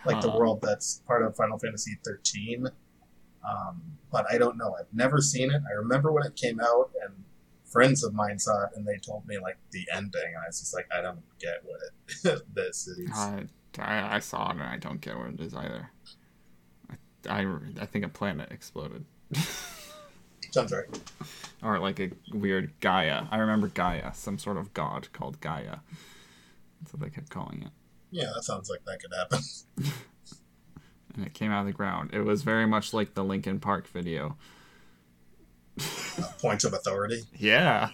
like 0.06 0.22
the 0.22 0.32
uh. 0.32 0.38
world 0.38 0.62
that's 0.62 1.02
part 1.08 1.24
of 1.24 1.36
Final 1.36 1.58
Fantasy 1.60 1.98
thirteen. 2.04 2.68
Um, 3.48 3.82
but 4.12 4.26
I 4.32 4.38
don't 4.38 4.58
know. 4.58 4.76
I've 4.80 4.94
never 4.94 5.22
seen 5.22 5.52
it. 5.52 5.62
I 5.70 5.74
remember 5.74 6.12
when 6.12 6.26
it 6.26 6.36
came 6.36 6.60
out, 6.60 6.92
and 7.04 7.14
friends 7.66 8.04
of 8.04 8.14
mine 8.14 8.40
saw 8.40 8.66
it, 8.66 8.72
and 8.76 8.86
they 8.86 8.98
told 8.98 9.28
me 9.28 9.38
like 9.38 9.58
the 9.72 9.86
ending, 9.94 10.22
and 10.26 10.38
I 10.44 10.48
was 10.48 10.60
just 10.60 10.74
like, 10.74 10.88
I 10.96 11.02
don't 11.02 11.22
get 11.40 11.64
what 11.64 11.80
it 11.82 12.44
this 12.54 12.88
is. 12.88 13.10
I, 13.14 13.46
I, 13.78 14.16
I 14.16 14.20
saw 14.20 14.50
it 14.50 14.54
and 14.54 14.64
I 14.64 14.78
don't 14.78 15.02
get 15.02 15.18
what 15.18 15.28
it 15.28 15.40
is 15.40 15.54
either. 15.54 15.92
I, 16.90 17.42
I, 17.42 17.58
I 17.82 17.86
think 17.86 18.06
a 18.06 18.10
planet 18.10 18.52
exploded. 18.52 19.06
Sounds 20.52 20.72
right. 20.72 20.86
or 21.62 21.78
like 21.78 22.00
a 22.00 22.10
weird 22.34 22.74
Gaia. 22.80 23.26
I 23.30 23.38
remember 23.38 23.68
Gaia, 23.68 24.14
some 24.16 24.40
sort 24.40 24.58
of 24.58 24.74
god 24.74 25.10
called 25.14 25.40
Gaia. 25.42 25.78
That's 26.82 26.94
what 26.94 27.02
they 27.04 27.10
kept 27.10 27.30
calling 27.30 27.62
it. 27.64 27.72
Yeah, 28.12 28.32
that 28.34 28.44
sounds 28.44 28.70
like 28.70 28.84
that 28.86 29.00
could 29.00 29.14
happen. 29.14 29.94
And 31.16 31.26
it 31.26 31.34
came 31.34 31.52
out 31.52 31.62
of 31.62 31.66
the 31.66 31.74
ground. 31.74 32.12
It 32.14 32.22
was 32.22 32.44
very 32.44 32.66
much 32.68 32.94
like 32.94 33.14
the 33.14 33.24
Linkin 33.24 33.60
Park 33.60 33.88
video. 33.88 34.38
Points 36.42 36.64
of 36.64 36.74
authority. 36.74 37.22
Yeah. 37.38 37.90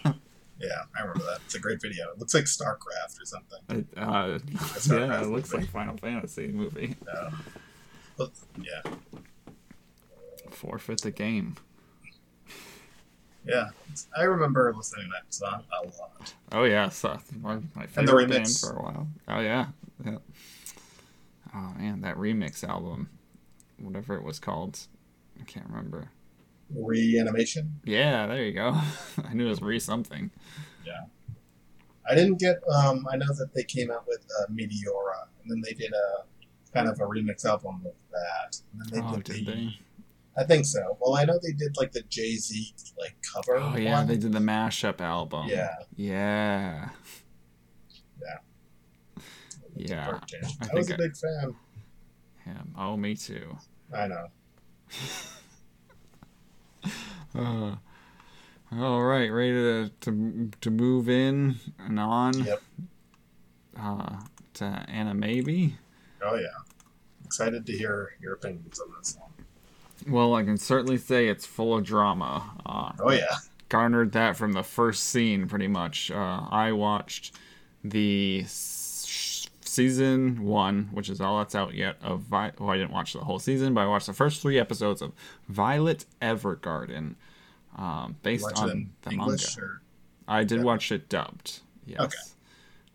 Yeah, 0.60 0.84
I 0.98 1.02
remember 1.02 1.24
that. 1.26 1.40
It's 1.46 1.56
a 1.56 1.60
great 1.60 1.82
video. 1.82 2.10
It 2.12 2.20
looks 2.20 2.34
like 2.34 2.46
StarCraft 2.46 3.22
or 3.22 3.26
something. 3.26 3.60
It, 3.70 3.86
uh, 3.98 4.40
yeah, 4.88 5.22
it 5.22 5.28
looks 5.28 5.52
movie. 5.52 5.64
like 5.64 5.72
Final 5.72 5.98
Fantasy 5.98 6.48
movie. 6.48 6.96
Uh, 7.14 7.32
but, 8.18 8.32
yeah, 8.62 8.82
Forfeit 10.52 11.02
the 11.02 11.12
game. 11.12 11.58
yeah. 13.46 13.70
I 14.18 14.24
remember 14.24 14.74
listening 14.76 15.08
to 15.08 15.12
that 15.12 15.34
song 15.34 15.64
a 15.72 15.86
lot. 15.88 16.34
Oh 16.54 16.64
yeah, 16.64 16.88
so 16.90 17.20
my, 17.42 17.56
my 17.76 17.88
And 17.98 18.08
the 18.08 18.12
favorite 18.12 18.30
band 18.30 18.50
for 18.50 18.78
a 18.78 18.82
while. 18.82 19.08
Oh 19.28 19.40
yeah, 19.42 19.68
yeah. 20.06 20.18
Oh 21.56 21.74
man, 21.78 22.02
that 22.02 22.18
remix 22.18 22.64
album, 22.68 23.10
whatever 23.80 24.16
it 24.16 24.24
was 24.24 24.40
called, 24.40 24.80
I 25.40 25.44
can't 25.46 25.68
remember. 25.70 26.10
Reanimation. 26.76 27.80
Yeah, 27.86 28.28
there 28.28 28.44
you 28.44 28.52
go. 28.54 28.76
I 29.24 29.34
knew 29.34 29.46
it 29.46 29.50
was 29.50 29.62
re 29.62 29.80
something. 29.80 30.32
Yeah, 30.86 31.06
I 32.10 32.16
didn't 32.16 32.40
get. 32.40 32.58
Um, 32.68 33.08
I 33.12 33.16
know 33.18 33.28
that 33.38 33.54
they 33.54 33.64
came 33.64 33.92
out 33.92 34.06
with 34.08 34.26
uh, 34.42 34.52
Meteora, 34.52 35.28
and 35.42 35.50
then 35.52 35.62
they 35.64 35.74
did 35.74 35.94
a 35.94 36.26
kind 36.74 36.90
of 36.90 37.00
a 37.00 37.04
remix 37.04 37.46
album 37.46 37.82
with 37.84 37.94
that. 38.12 38.60
And 38.74 38.82
then 38.82 39.00
they 39.00 39.08
Oh, 39.08 39.16
did, 39.16 39.24
did 39.24 39.46
the, 39.46 39.52
they? 39.52 39.80
I 40.38 40.44
think 40.44 40.66
so. 40.66 40.98
Well, 41.00 41.16
I 41.16 41.24
know 41.24 41.40
they 41.42 41.54
did 41.54 41.78
like 41.78 41.94
the 41.94 42.02
Jay 42.10 42.36
Z 42.36 42.74
like 43.00 43.16
cover. 43.34 43.56
Oh 43.58 43.78
yeah, 43.78 43.94
one. 44.00 44.08
they 44.08 44.18
did 44.18 44.34
the 44.34 44.40
mashup 44.40 45.00
album. 45.00 45.48
Yeah. 45.48 45.74
Yeah. 45.96 46.90
Yeah. 49.76 50.20
I 50.62 50.68
I, 50.72 50.74
was 50.76 50.90
a 50.90 50.90
think 50.90 50.92
I- 51.02 51.04
big 51.04 51.16
fan. 51.18 51.56
Him. 52.46 52.74
Oh, 52.78 52.96
me 52.98 53.16
too. 53.16 53.58
I 53.94 54.08
know. 54.08 54.28
Uh, 57.38 57.76
all 58.72 59.04
right, 59.04 59.28
ready 59.30 59.52
to, 59.52 59.92
to 60.02 60.52
to 60.62 60.72
move 60.72 61.10
in 61.10 61.56
and 61.80 62.00
on 62.00 62.34
Yep. 62.46 62.62
uh, 63.78 64.16
to 64.54 64.86
Animaybe. 64.90 65.74
Oh 66.22 66.36
yeah. 66.36 66.48
Excited 67.26 67.66
to 67.66 67.74
hear 67.74 68.14
your 68.22 68.34
opinions 68.36 68.80
on 68.80 68.88
this 68.98 69.18
one. 69.20 69.30
Well, 70.14 70.34
I 70.34 70.44
can 70.44 70.58
certainly 70.58 70.98
say 70.98 71.28
it's 71.28 71.46
full 71.46 71.76
of 71.78 71.84
drama. 71.84 72.52
Uh, 72.66 72.92
Oh 73.00 73.12
yeah. 73.12 73.36
garnered 73.68 74.14
that 74.14 74.38
from 74.38 74.54
the 74.54 74.64
first 74.64 75.04
scene, 75.04 75.48
pretty 75.50 75.68
much. 75.68 76.10
Uh, 76.12 76.48
I 76.50 76.72
watched 76.72 77.36
the 77.84 78.44
season 79.76 80.44
one, 80.44 80.90
which 80.92 81.10
is 81.10 81.22
all 81.22 81.38
that's 81.40 81.54
out 81.56 81.74
yet. 81.74 81.98
Of 82.02 82.22
Vi- 82.22 82.52
well, 82.60 82.70
I 82.72 82.78
didn't 82.78 82.92
watch 82.92 83.14
the 83.14 83.20
whole 83.20 83.40
season, 83.40 83.74
but 83.74 83.82
I 83.82 83.88
watched 83.88 84.08
the 84.08 84.14
first 84.14 84.42
three 84.42 84.58
episodes 84.60 85.02
of 85.02 85.12
Violet 85.50 86.06
Evergarden, 86.22 87.16
um, 87.78 88.16
based 88.24 88.52
on 88.58 88.92
the 89.04 89.12
English 89.12 89.58
manga. 89.58 89.72
or 89.72 89.82
I 90.28 90.44
did 90.44 90.60
Yeah. 90.60 90.64
watch 90.66 90.92
it 90.92 91.10
dubbed. 91.10 91.60
Yes. 91.86 92.00
Okay. 92.00 92.18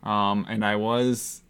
Um, 0.03 0.47
and 0.49 0.65
I 0.65 0.77
was, 0.77 1.43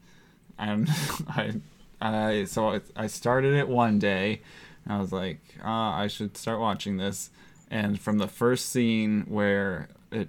and 0.58 0.88
I, 1.28 1.54
I 2.00 2.44
so 2.44 2.70
I- 2.70 2.80
I 2.96 3.06
started 3.06 3.54
it 3.54 3.68
one 3.68 3.98
day. 3.98 4.42
And 4.84 4.94
I 4.94 4.98
was 5.00 5.12
like, 5.12 5.40
ah, 5.62 5.96
I 5.96 6.06
should 6.06 6.36
start 6.36 6.58
watching 6.58 6.96
this. 6.96 7.30
And 7.70 8.00
from 8.00 8.18
the 8.18 8.26
first 8.26 8.70
scene 8.70 9.26
where 9.28 9.88
it 10.10 10.28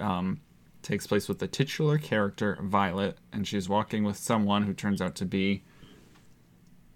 um, 0.00 0.40
takes 0.88 1.06
place 1.06 1.28
with 1.28 1.38
the 1.38 1.46
titular 1.46 1.98
character 1.98 2.58
Violet, 2.62 3.18
and 3.30 3.46
she's 3.46 3.68
walking 3.68 4.04
with 4.04 4.16
someone 4.16 4.62
who 4.62 4.72
turns 4.72 5.02
out 5.02 5.14
to 5.16 5.26
be 5.26 5.62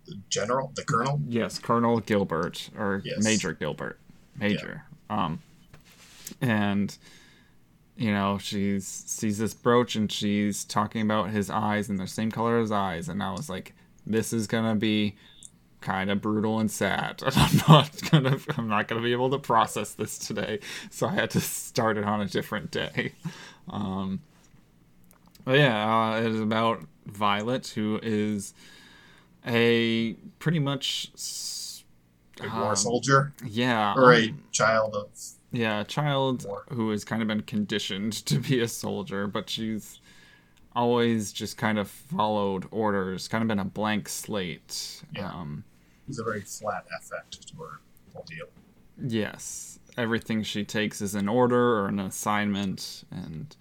the 0.07 0.17
general, 0.31 0.73
the 0.75 0.85
colonel. 0.85 1.21
Yes, 1.29 1.59
Colonel 1.59 2.01
Gilbert 2.01 2.71
or 2.77 3.03
Yes. 3.05 3.23
Major 3.23 3.53
Gilbert. 3.53 3.99
Major. 4.35 4.85
Um 5.11 5.41
and 6.41 6.97
you 7.95 8.11
know, 8.11 8.39
she 8.39 8.81
sees 8.81 9.37
this 9.37 9.53
brooch 9.53 9.95
and 9.95 10.11
she's 10.11 10.65
talking 10.65 11.03
about 11.03 11.29
his 11.31 11.51
eyes 11.51 11.89
and 11.91 11.99
they're 11.99 12.07
the 12.07 12.13
same 12.13 12.31
color 12.31 12.59
as 12.59 12.73
eyes 12.73 13.09
and 13.09 13.23
I 13.23 13.31
was 13.33 13.51
like 13.51 13.75
this 14.07 14.33
is 14.33 14.47
going 14.49 14.65
to 14.65 14.75
be 14.75 15.15
kind 15.83 16.11
of 16.11 16.21
brutal 16.21 16.59
and 16.59 16.71
sad. 16.71 17.23
I'm 17.27 17.61
not 17.69 17.93
to 17.93 18.41
I'm 18.57 18.69
not 18.69 18.89
going 18.89 19.01
to 19.01 19.05
be 19.05 19.13
able 19.13 19.31
to 19.31 19.39
process 19.39 19.93
this 19.93 20.19
today. 20.19 20.61
So 20.91 21.07
I 21.07 21.13
had 21.13 21.31
to 21.31 21.41
start 21.41 21.99
it 21.99 22.05
on 22.05 22.21
a 22.23 22.27
different 22.27 22.71
day. 22.71 23.13
Um 23.69 24.21
but 25.45 25.59
yeah, 25.59 26.13
uh, 26.13 26.21
it 26.21 26.27
is 26.27 26.41
about 26.41 26.85
Violet, 27.07 27.67
who 27.69 27.99
is 28.03 28.55
a 29.47 30.15
pretty 30.39 30.61
much 30.61 31.11
A 32.41 32.49
war 32.49 32.71
um, 32.71 32.77
soldier 32.77 33.33
yeah, 33.45 33.95
or 33.97 34.13
a 34.13 34.29
um, 34.29 34.43
child 34.53 34.95
of 34.95 35.09
yeah, 35.51 35.81
a 35.81 35.85
child 35.85 36.47
War. 36.47 36.65
who 36.71 36.91
has 36.91 37.05
kind 37.05 37.23
of 37.23 37.29
been 37.29 37.43
conditioned 37.43 38.13
to 38.27 38.39
be 38.39 38.61
a 38.61 38.69
soldier, 38.69 39.27
but 39.27 39.51
she's 39.51 40.01
always 40.75 41.33
just 41.33 41.59
kind 41.59 41.79
of 41.79 41.89
followed 41.89 42.67
orders, 42.71 43.29
kind 43.29 43.43
of 43.43 43.49
been 43.49 43.59
a 43.59 43.65
blank 43.65 44.09
slate. 44.09 45.03
Yeah. 45.15 45.29
Um, 45.29 45.65
He's 46.07 46.19
a 46.19 46.25
very 46.25 46.41
flat 46.41 46.87
affect 46.99 47.47
to 47.49 47.57
her 47.57 47.81
whole 48.15 48.25
deal. 48.29 48.47
yes, 49.03 49.72
everything 49.97 50.43
she 50.43 50.65
takes 50.65 51.01
is 51.01 51.15
an 51.15 51.29
order 51.29 51.79
or 51.79 51.87
an 51.87 51.99
assignment, 51.99 53.05
and 53.11 53.55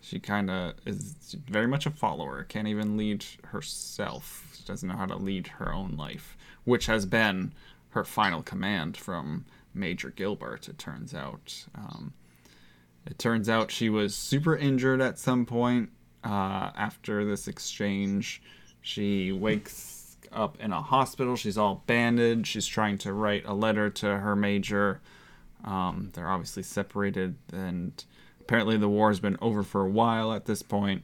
she 0.00 0.18
kind 0.18 0.50
of 0.50 0.74
is 0.86 1.36
very 1.48 1.66
much 1.66 1.86
a 1.86 1.90
follower. 1.90 2.44
Can't 2.48 2.68
even 2.68 2.96
lead 2.96 3.24
herself. 3.46 4.48
She 4.56 4.64
doesn't 4.64 4.88
know 4.88 4.96
how 4.96 5.06
to 5.06 5.16
lead 5.16 5.46
her 5.58 5.72
own 5.72 5.96
life, 5.96 6.36
which 6.64 6.86
has 6.86 7.06
been 7.06 7.52
her 7.90 8.04
final 8.04 8.42
command 8.42 8.96
from 8.96 9.44
Major 9.74 10.10
Gilbert. 10.10 10.68
It 10.68 10.78
turns 10.78 11.14
out. 11.14 11.64
Um, 11.74 12.12
it 13.06 13.18
turns 13.18 13.48
out 13.48 13.70
she 13.70 13.88
was 13.88 14.14
super 14.14 14.56
injured 14.56 15.00
at 15.00 15.18
some 15.18 15.46
point 15.46 15.90
uh, 16.24 16.70
after 16.76 17.24
this 17.24 17.48
exchange. 17.48 18.42
She 18.82 19.32
wakes 19.32 20.16
up 20.32 20.56
in 20.60 20.72
a 20.72 20.82
hospital. 20.82 21.36
She's 21.36 21.58
all 21.58 21.82
bandaged. 21.86 22.46
She's 22.46 22.66
trying 22.66 22.98
to 22.98 23.12
write 23.12 23.44
a 23.46 23.54
letter 23.54 23.90
to 23.90 24.18
her 24.18 24.36
major. 24.36 25.00
Um, 25.64 26.10
they're 26.14 26.30
obviously 26.30 26.62
separated, 26.62 27.36
and 27.52 28.04
apparently 28.40 28.76
the 28.76 28.88
war 28.88 29.10
has 29.10 29.20
been 29.20 29.36
over 29.40 29.62
for 29.62 29.82
a 29.82 29.90
while 29.90 30.32
at 30.32 30.46
this 30.46 30.62
point. 30.62 31.02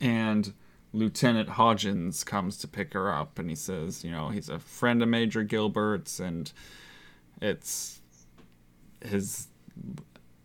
and 0.00 0.52
Lieutenant 0.92 1.50
Hodgins 1.50 2.24
comes 2.24 2.58
to 2.58 2.68
pick 2.68 2.92
her 2.92 3.12
up, 3.12 3.38
and 3.38 3.48
he 3.48 3.56
says, 3.56 4.04
you 4.04 4.10
know, 4.10 4.28
he's 4.28 4.48
a 4.48 4.58
friend 4.58 5.02
of 5.02 5.08
Major 5.08 5.42
Gilbert's, 5.42 6.20
and 6.20 6.52
it's 7.40 8.00
his 9.00 9.48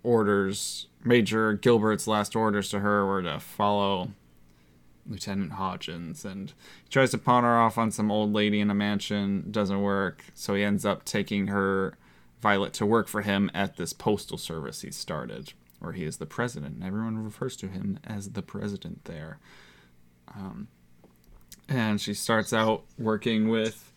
orders, 0.03 0.87
Major 1.03 1.53
Gilbert's 1.53 2.07
last 2.07 2.35
orders 2.35 2.69
to 2.69 2.79
her 2.79 3.05
were 3.05 3.21
to 3.23 3.39
follow 3.39 4.11
Lieutenant 5.05 5.53
Hodgins, 5.53 6.23
and 6.23 6.53
he 6.83 6.89
tries 6.89 7.11
to 7.11 7.17
pawn 7.17 7.43
her 7.43 7.57
off 7.59 7.77
on 7.77 7.91
some 7.91 8.09
old 8.09 8.31
lady 8.31 8.61
in 8.61 8.69
a 8.69 8.75
mansion. 8.75 9.47
Doesn't 9.51 9.81
work, 9.81 10.23
so 10.33 10.55
he 10.55 10.63
ends 10.63 10.85
up 10.85 11.03
taking 11.03 11.47
her, 11.47 11.97
Violet, 12.41 12.73
to 12.73 12.85
work 12.85 13.07
for 13.07 13.21
him 13.21 13.49
at 13.53 13.77
this 13.77 13.93
postal 13.93 14.37
service 14.37 14.81
he 14.81 14.91
started, 14.91 15.53
where 15.79 15.93
he 15.93 16.03
is 16.03 16.17
the 16.17 16.25
president. 16.25 16.83
Everyone 16.83 17.23
refers 17.23 17.55
to 17.57 17.67
him 17.67 17.99
as 18.03 18.31
the 18.31 18.41
president 18.41 19.05
there. 19.05 19.39
Um, 20.35 20.67
and 21.67 21.99
she 21.99 22.13
starts 22.13 22.53
out 22.53 22.83
working 22.97 23.49
with 23.49 23.91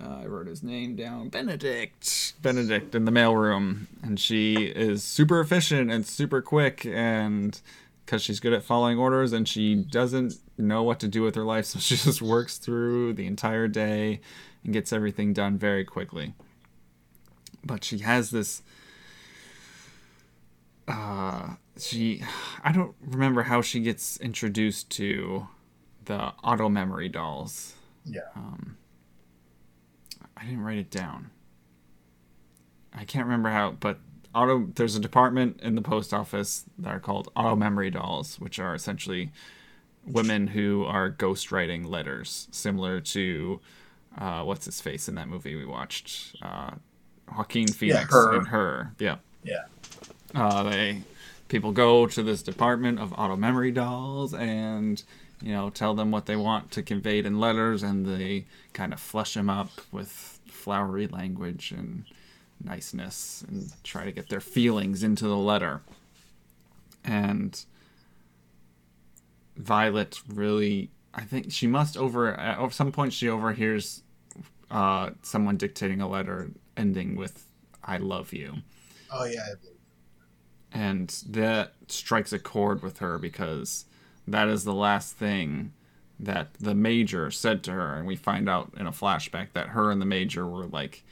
uh, 0.00 0.20
I 0.22 0.26
wrote 0.26 0.46
his 0.46 0.62
name 0.62 0.94
down. 0.94 1.28
Benedict. 1.28 2.34
Benedict 2.40 2.94
in 2.94 3.04
the 3.04 3.10
mailroom. 3.10 3.86
And 4.02 4.18
she 4.20 4.54
is 4.66 5.02
super 5.02 5.40
efficient 5.40 5.90
and 5.90 6.06
super 6.06 6.40
quick 6.40 6.86
and 6.86 7.60
because 8.04 8.22
she's 8.22 8.40
good 8.40 8.52
at 8.52 8.62
following 8.62 8.98
orders 8.98 9.32
and 9.32 9.46
she 9.46 9.74
doesn't 9.74 10.34
know 10.56 10.82
what 10.82 11.00
to 11.00 11.08
do 11.08 11.22
with 11.22 11.34
her 11.34 11.42
life. 11.42 11.66
So 11.66 11.78
she 11.80 11.96
just 11.96 12.22
works 12.22 12.58
through 12.58 13.14
the 13.14 13.26
entire 13.26 13.68
day 13.68 14.20
and 14.62 14.72
gets 14.72 14.92
everything 14.92 15.32
done 15.32 15.58
very 15.58 15.84
quickly. 15.84 16.34
But 17.68 17.84
she 17.84 17.98
has 17.98 18.30
this. 18.30 18.62
Uh, 20.88 21.50
she. 21.78 22.24
I 22.64 22.72
don't 22.72 22.96
remember 23.00 23.44
how 23.44 23.62
she 23.62 23.78
gets 23.80 24.16
introduced 24.16 24.90
to 24.92 25.46
the 26.06 26.32
auto 26.42 26.68
memory 26.68 27.08
dolls. 27.08 27.74
Yeah. 28.04 28.22
Um, 28.34 28.78
I 30.36 30.44
didn't 30.44 30.62
write 30.62 30.78
it 30.78 30.90
down. 30.90 31.30
I 32.94 33.04
can't 33.04 33.26
remember 33.26 33.50
how, 33.50 33.72
but 33.72 34.00
auto 34.34 34.70
there's 34.74 34.96
a 34.96 35.00
department 35.00 35.60
in 35.62 35.74
the 35.74 35.82
post 35.82 36.14
office 36.14 36.64
that 36.78 36.88
are 36.88 37.00
called 37.00 37.30
auto 37.36 37.54
memory 37.54 37.90
dolls, 37.90 38.40
which 38.40 38.58
are 38.58 38.74
essentially 38.74 39.30
women 40.06 40.48
who 40.48 40.84
are 40.84 41.10
ghostwriting 41.10 41.86
letters, 41.86 42.48
similar 42.50 43.00
to 43.00 43.60
uh, 44.16 44.42
what's 44.42 44.64
his 44.64 44.80
face 44.80 45.08
in 45.08 45.14
that 45.16 45.28
movie 45.28 45.54
we 45.54 45.66
watched, 45.66 46.34
uh, 46.42 46.72
Joaquin 47.36 47.68
Phoenix 47.68 48.12
Her. 48.12 48.36
and 48.36 48.48
her. 48.48 48.92
Yeah, 48.98 49.16
Yeah. 49.44 49.64
uh, 50.34 50.62
they 50.64 51.02
people 51.48 51.72
go 51.72 52.06
to 52.06 52.22
this 52.22 52.42
department 52.42 52.98
of 52.98 53.12
auto 53.18 53.36
memory 53.36 53.70
dolls 53.70 54.34
and 54.34 55.02
you 55.42 55.52
know 55.52 55.70
tell 55.70 55.94
them 55.94 56.10
what 56.10 56.26
they 56.26 56.36
want 56.36 56.70
to 56.72 56.82
convey 56.82 57.18
in 57.20 57.40
letters 57.40 57.82
and 57.82 58.04
they 58.06 58.44
kind 58.74 58.92
of 58.92 59.00
flush 59.00 59.34
them 59.34 59.48
up 59.48 59.70
with 59.92 60.38
flowery 60.46 61.06
language 61.06 61.72
and 61.72 62.04
niceness 62.62 63.44
and 63.48 63.72
try 63.84 64.04
to 64.04 64.12
get 64.12 64.28
their 64.28 64.40
feelings 64.40 65.02
into 65.02 65.26
the 65.26 65.36
letter 65.36 65.80
and 67.04 67.64
violet 69.56 70.20
really 70.28 70.90
i 71.14 71.22
think 71.22 71.50
she 71.52 71.66
must 71.66 71.96
over 71.96 72.34
at 72.34 72.72
some 72.72 72.92
point 72.92 73.12
she 73.12 73.28
overhears 73.28 74.02
uh, 74.70 75.10
someone 75.22 75.56
dictating 75.56 76.00
a 76.02 76.08
letter 76.08 76.50
ending 76.78 77.16
with 77.16 77.46
i 77.84 77.96
love 77.96 78.32
you. 78.32 78.54
Oh 79.12 79.24
yeah. 79.24 79.40
I 79.40 79.68
and 80.72 81.08
that 81.28 81.72
strikes 81.88 82.32
a 82.32 82.38
chord 82.38 82.82
with 82.82 82.98
her 82.98 83.18
because 83.18 83.86
that 84.26 84.48
is 84.48 84.64
the 84.64 84.74
last 84.74 85.16
thing 85.16 85.72
that 86.20 86.54
the 86.54 86.74
major 86.74 87.30
said 87.30 87.62
to 87.64 87.72
her. 87.72 87.94
And 87.94 88.06
we 88.06 88.16
find 88.16 88.48
out 88.48 88.72
in 88.76 88.86
a 88.86 88.92
flashback 88.92 89.52
that 89.52 89.68
her 89.68 89.90
and 89.90 90.00
the 90.00 90.06
major 90.06 90.46
were 90.46 90.66
like 90.66 91.04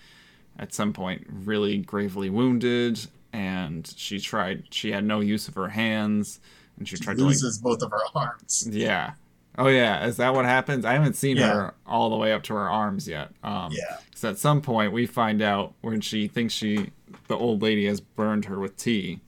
at 0.59 0.75
some 0.75 0.93
point 0.93 1.27
really 1.29 1.79
gravely 1.79 2.29
wounded. 2.29 3.07
And 3.33 3.93
she 3.97 4.21
tried 4.21 4.65
she 4.71 4.93
had 4.93 5.05
no 5.05 5.21
use 5.21 5.49
of 5.49 5.55
her 5.55 5.69
hands. 5.69 6.41
And 6.79 6.87
she 6.87 6.97
tried 6.97 7.17
to 7.17 7.23
like 7.23 7.31
loses 7.31 7.59
both 7.59 7.83
of 7.83 7.91
her 7.91 8.03
arms. 8.15 8.69
yeah 8.71 9.13
oh 9.59 9.69
yeah 9.69 10.05
is 10.07 10.17
that 10.19 10.35
what 10.35 10.45
happens 10.45 10.85
i 10.85 10.93
haven't 10.93 11.15
seen 11.15 11.37
Yeah. 11.37 11.53
her 11.53 11.75
all 11.87 12.11
the 12.11 12.17
way 12.17 12.33
up 12.33 12.43
to 12.45 12.55
her 12.55 12.69
arms 12.71 13.07
yet 13.09 13.31
um 13.43 13.73
Yeah. 13.73 13.99
so 14.15 14.29
at 14.31 14.39
some 14.39 14.61
point, 14.61 14.93
we 14.93 15.07
find 15.07 15.41
out 15.43 15.75
when 15.81 16.01
she 16.01 16.29
thinks 16.29 16.53
she, 16.55 16.91
the 17.29 17.37
old 17.37 17.63
lady, 17.63 17.87
has 17.87 18.01
burned 18.01 18.47
her 18.47 18.59
with 18.59 18.77
tea. 18.77 19.21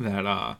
That 0.00 0.26
uh, 0.26 0.54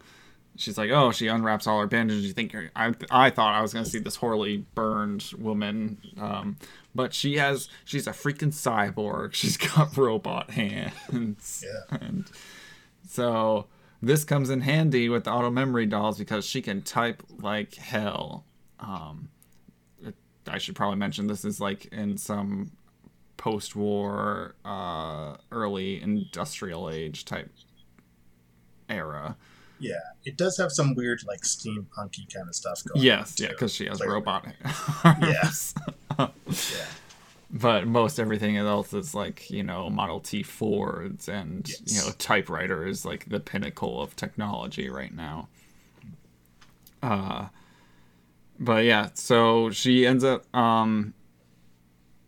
she's 0.56 0.76
like, 0.78 0.90
oh, 0.90 1.10
she 1.10 1.26
unwraps 1.26 1.66
all 1.66 1.80
her 1.80 1.86
bandages. 1.86 2.24
You 2.26 2.32
think 2.32 2.52
you're, 2.52 2.70
I, 2.76 2.92
I 3.10 3.30
thought 3.30 3.54
I 3.54 3.62
was 3.62 3.72
gonna 3.72 3.86
see 3.86 3.98
this 3.98 4.16
horribly 4.16 4.64
burned 4.74 5.32
woman, 5.38 5.98
um, 6.20 6.56
but 6.94 7.12
she 7.14 7.38
has, 7.38 7.68
she's 7.84 8.06
a 8.06 8.12
freaking 8.12 8.52
cyborg. 8.52 9.32
She's 9.40 9.56
got 9.56 9.96
robot 9.96 10.50
hands. 10.50 11.64
Yeah. 11.66 11.98
And 12.00 12.26
so 13.08 13.66
this 14.02 14.24
comes 14.24 14.50
in 14.50 14.60
handy 14.62 15.08
with 15.08 15.24
the 15.24 15.30
auto 15.32 15.50
memory 15.50 15.86
dolls 15.86 16.18
because 16.18 16.44
she 16.44 16.60
can 16.60 16.82
type 16.82 17.22
like 17.40 17.74
hell. 17.76 18.44
Um, 18.80 19.28
I 20.48 20.58
should 20.58 20.74
probably 20.74 20.96
mention 20.98 21.28
this 21.28 21.44
is 21.44 21.60
like 21.60 21.86
in 21.86 22.18
some 22.18 22.72
post-war, 23.36 24.54
uh, 24.64 25.36
early 25.52 26.02
industrial 26.02 26.90
age 26.90 27.24
type 27.24 27.50
era. 28.88 29.36
Yeah. 29.78 29.94
It 30.24 30.36
does 30.36 30.56
have 30.58 30.70
some 30.72 30.94
weird 30.94 31.22
like 31.26 31.40
steampunky 31.42 32.32
kind 32.32 32.48
of 32.48 32.54
stuff 32.54 32.82
going 32.84 33.04
Yes, 33.04 33.40
on. 33.40 33.44
yeah, 33.44 33.50
because 33.52 33.72
she 33.72 33.86
has 33.86 33.98
clearly. 33.98 34.14
robot 34.14 34.46
arms. 35.04 35.74
Yeah. 36.18 36.30
But 37.54 37.86
most 37.86 38.18
everything 38.18 38.56
else 38.56 38.94
is 38.94 39.14
like 39.14 39.50
you 39.50 39.62
know 39.62 39.90
Model 39.90 40.20
T 40.20 40.42
Fords 40.42 41.28
and 41.28 41.68
you 41.86 41.98
know 41.98 42.10
typewriter 42.18 42.86
is 42.86 43.04
like 43.04 43.28
the 43.28 43.40
pinnacle 43.40 44.00
of 44.00 44.16
technology 44.16 44.88
right 44.88 45.14
now. 45.14 45.48
Uh, 47.02 47.48
but 48.58 48.84
yeah, 48.84 49.10
so 49.14 49.70
she 49.70 50.06
ends 50.06 50.24
up 50.24 50.54
um, 50.56 51.12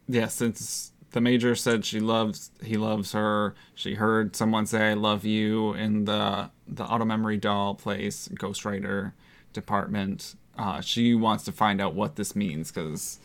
yeah, 0.08 0.26
since 0.28 0.92
the 1.12 1.20
major 1.20 1.54
said 1.54 1.84
she 1.84 2.00
loves 2.00 2.50
he 2.62 2.76
loves 2.76 3.12
her, 3.12 3.54
she 3.74 3.94
heard 3.94 4.36
someone 4.36 4.66
say 4.66 4.90
I 4.90 4.94
love 4.94 5.24
you 5.24 5.72
in 5.74 6.04
the 6.04 6.50
the 6.66 6.84
auto 6.84 7.04
memory 7.04 7.36
doll 7.36 7.74
place, 7.74 8.28
ghostwriter 8.34 9.12
department. 9.52 10.34
Uh, 10.58 10.80
she 10.80 11.14
wants 11.14 11.44
to 11.44 11.52
find 11.52 11.80
out 11.80 11.94
what 11.94 12.16
this 12.16 12.36
means 12.36 12.70
because 12.70 13.18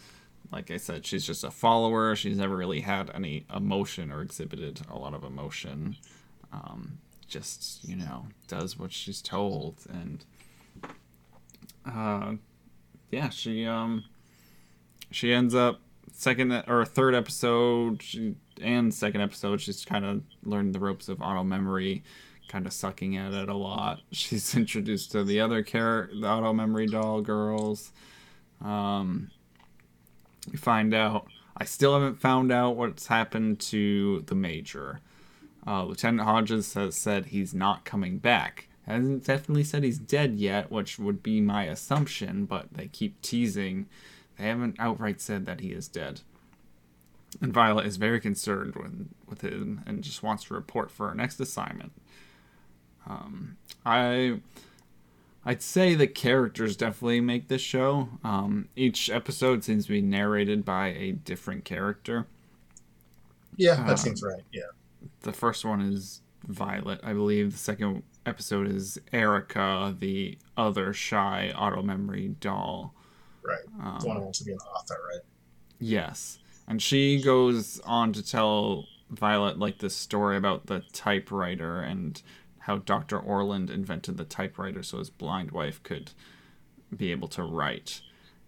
like 0.52 0.72
I 0.72 0.78
said, 0.78 1.06
she's 1.06 1.26
just 1.26 1.44
a 1.44 1.52
follower. 1.52 2.16
She's 2.16 2.38
never 2.38 2.56
really 2.56 2.82
had 2.82 3.12
any 3.14 3.46
emotion 3.56 4.12
or 4.12 4.22
exhibited 4.22 4.82
a 4.90 4.98
lot 4.98 5.14
of 5.14 5.24
emotion. 5.24 5.96
Um, 6.52 7.00
just 7.28 7.88
you 7.88 7.96
know, 7.96 8.28
does 8.48 8.78
what 8.78 8.92
she's 8.92 9.22
told, 9.22 9.76
and 9.90 10.26
uh, 11.86 12.34
yeah, 13.12 13.30
she 13.30 13.66
um, 13.66 14.06
she 15.12 15.32
ends 15.34 15.54
up 15.54 15.82
second 16.12 16.52
or 16.68 16.84
third 16.86 17.16
episode 17.16 18.02
she, 18.02 18.36
and 18.62 18.94
second 18.94 19.22
episode. 19.22 19.62
She's 19.62 19.86
kind 19.86 20.06
of 20.06 20.24
learned 20.44 20.74
the 20.74 20.80
ropes 20.80 21.08
of 21.08 21.22
auto 21.22 21.44
memory, 21.44 22.04
kind 22.50 22.66
of 22.66 22.74
sucking 22.74 23.16
at 23.16 23.34
it 23.34 23.50
a 23.50 23.56
lot. 23.56 24.02
She's 24.12 24.56
introduced 24.56 25.12
to 25.12 25.24
the 25.24 25.40
other 25.40 25.64
character, 25.64 26.16
the 26.20 26.28
auto 26.28 26.54
memory 26.54 26.88
doll 26.88 27.22
girls. 27.22 27.92
Um, 28.62 29.32
we 30.52 30.58
find 30.58 30.94
out. 30.94 31.28
I 31.58 31.66
still 31.66 31.94
haven't 31.94 32.22
found 32.22 32.52
out 32.52 32.78
what's 32.78 33.08
happened 33.08 33.60
to 33.62 34.22
the 34.28 34.36
major. 34.36 35.02
Uh, 35.68 35.84
Lieutenant 35.84 36.28
Hodges 36.28 36.74
has 36.74 36.96
said 36.96 37.28
he's 37.28 37.54
not 37.54 37.84
coming 37.84 38.18
back. 38.18 38.70
Hasn't 38.88 39.26
definitely 39.26 39.66
said 39.66 39.84
he's 39.84 40.00
dead 40.00 40.40
yet, 40.40 40.72
which 40.72 40.98
would 40.98 41.22
be 41.22 41.42
my 41.42 41.66
assumption, 41.66 42.46
but 42.46 42.74
they 42.74 42.88
keep 42.88 43.22
teasing. 43.22 43.88
They 44.38 44.46
haven't 44.46 44.78
outright 44.80 45.22
said 45.22 45.46
that 45.46 45.60
he 45.60 45.70
is 45.70 45.88
dead. 45.88 46.22
And 47.42 47.54
Violet 47.54 47.86
is 47.86 47.98
very 47.98 48.20
concerned 48.20 48.76
with, 48.76 49.10
with 49.28 49.42
him 49.42 49.84
and 49.86 50.04
just 50.04 50.24
wants 50.24 50.46
to 50.46 50.56
report 50.56 50.90
for 50.90 51.10
her 51.10 51.16
next 51.16 51.40
assignment. 51.40 51.92
Um, 53.08 53.58
I 53.86 54.40
I'd 55.50 55.64
say 55.64 55.96
the 55.96 56.06
characters 56.06 56.76
definitely 56.78 57.22
make 57.22 57.48
this 57.48 57.64
show. 57.64 58.08
Um, 58.24 58.70
each 58.76 59.10
episode 59.10 59.64
seems 59.64 59.88
to 59.88 59.92
be 59.94 60.00
narrated 60.00 60.64
by 60.64 60.90
a 60.90 61.14
different 61.14 61.66
character. 61.66 62.28
Yeah, 63.58 63.82
Uh, 63.82 63.88
that 63.88 63.98
seems 63.98 64.22
right. 64.22 64.44
Yeah. 64.52 64.62
The 65.22 65.34
first 65.34 65.66
one 65.66 65.82
is 65.82 66.22
Violet, 66.48 67.00
I 67.02 67.14
believe. 67.14 67.54
The 67.54 67.58
second 67.58 68.04
episode 68.28 68.68
is 68.68 69.00
Erica, 69.12 69.96
the 69.98 70.38
other 70.56 70.94
shy 70.94 71.52
auto 71.58 71.82
memory 71.82 72.36
doll. 72.40 72.94
Right. 73.42 73.58
Um, 73.82 73.98
the 74.02 74.08
one 74.08 74.18
who 74.18 74.24
wants 74.26 74.38
to 74.38 74.46
be 74.46 74.52
an 74.52 74.60
author, 74.60 75.00
right? 75.12 75.22
Yes. 75.80 76.38
And 76.68 76.80
she 76.80 77.24
goes 77.24 77.80
on 77.86 78.14
to 78.14 78.22
tell 78.22 78.86
Violet 79.10 79.58
like 79.58 79.80
this 79.80 79.96
story 79.96 80.38
about 80.38 80.68
the 80.68 80.84
typewriter 80.94 81.82
and 81.82 82.22
how 82.70 82.78
Dr. 82.78 83.18
Orland 83.20 83.72
invented 83.72 84.18
the 84.18 84.24
typewriter 84.24 84.84
so 84.84 85.00
his 85.00 85.10
blind 85.10 85.50
wife 85.50 85.82
could 85.82 86.12
be 86.96 87.10
able 87.10 87.28
to 87.30 87.42
write. 87.42 88.02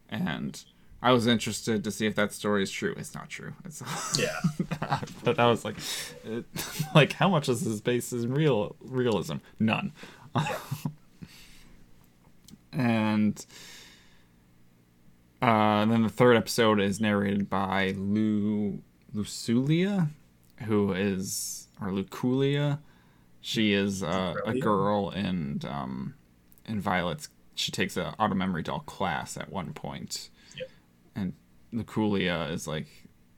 And 0.10 0.64
I 1.02 1.12
was 1.12 1.26
interested 1.26 1.84
to 1.84 1.90
see 1.90 2.06
if 2.06 2.14
that 2.14 2.32
story 2.32 2.62
is 2.62 2.70
true. 2.70 2.94
It's 2.96 3.16
not 3.16 3.30
true. 3.32 3.54
It's 3.66 3.82
Yeah. 4.20 5.00
but 5.24 5.40
I 5.40 5.48
was 5.48 5.66
like, 5.66 5.78
it, 6.24 6.46
like 6.96 7.14
how 7.14 7.30
much 7.30 7.50
is 7.50 7.66
this 7.66 7.82
based 7.82 8.14
in 8.14 8.32
real 8.32 8.76
realism? 8.80 9.38
None. 9.60 9.92
and 12.72 13.44
uh, 15.42 15.86
then 15.86 16.04
the 16.04 16.10
third 16.10 16.38
episode 16.38 16.80
is 16.80 17.02
narrated 17.02 17.50
by 17.50 17.96
Lu 17.98 18.84
Luculia, 19.16 20.10
who 20.68 20.94
is 20.94 21.70
or 21.82 21.88
Luculia. 21.88 22.78
She 23.42 23.74
is 23.74 24.04
uh, 24.04 24.36
a 24.46 24.58
girl, 24.60 25.10
and 25.10 25.66
um, 25.66 26.14
in 26.66 26.80
Violet's 26.80 27.30
she 27.56 27.72
takes 27.72 27.98
a 27.98 28.14
auto 28.20 28.34
memory 28.36 28.64
doll 28.64 28.80
class 28.82 29.36
at 29.38 29.52
one 29.52 29.74
point, 29.74 30.30
Yep. 30.58 30.70
and 31.16 31.34
Luculia 31.74 32.50
is 32.52 32.68
like 32.68 32.88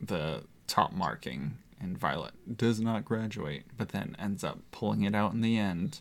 the 0.01 0.43
top 0.67 0.91
marking, 0.93 1.57
and 1.81 1.97
Violet 1.97 2.33
does 2.57 2.79
not 2.79 3.05
graduate, 3.05 3.63
but 3.77 3.89
then 3.89 4.15
ends 4.19 4.43
up 4.43 4.59
pulling 4.71 5.03
it 5.03 5.15
out 5.15 5.33
in 5.33 5.41
the 5.41 5.57
end. 5.57 5.99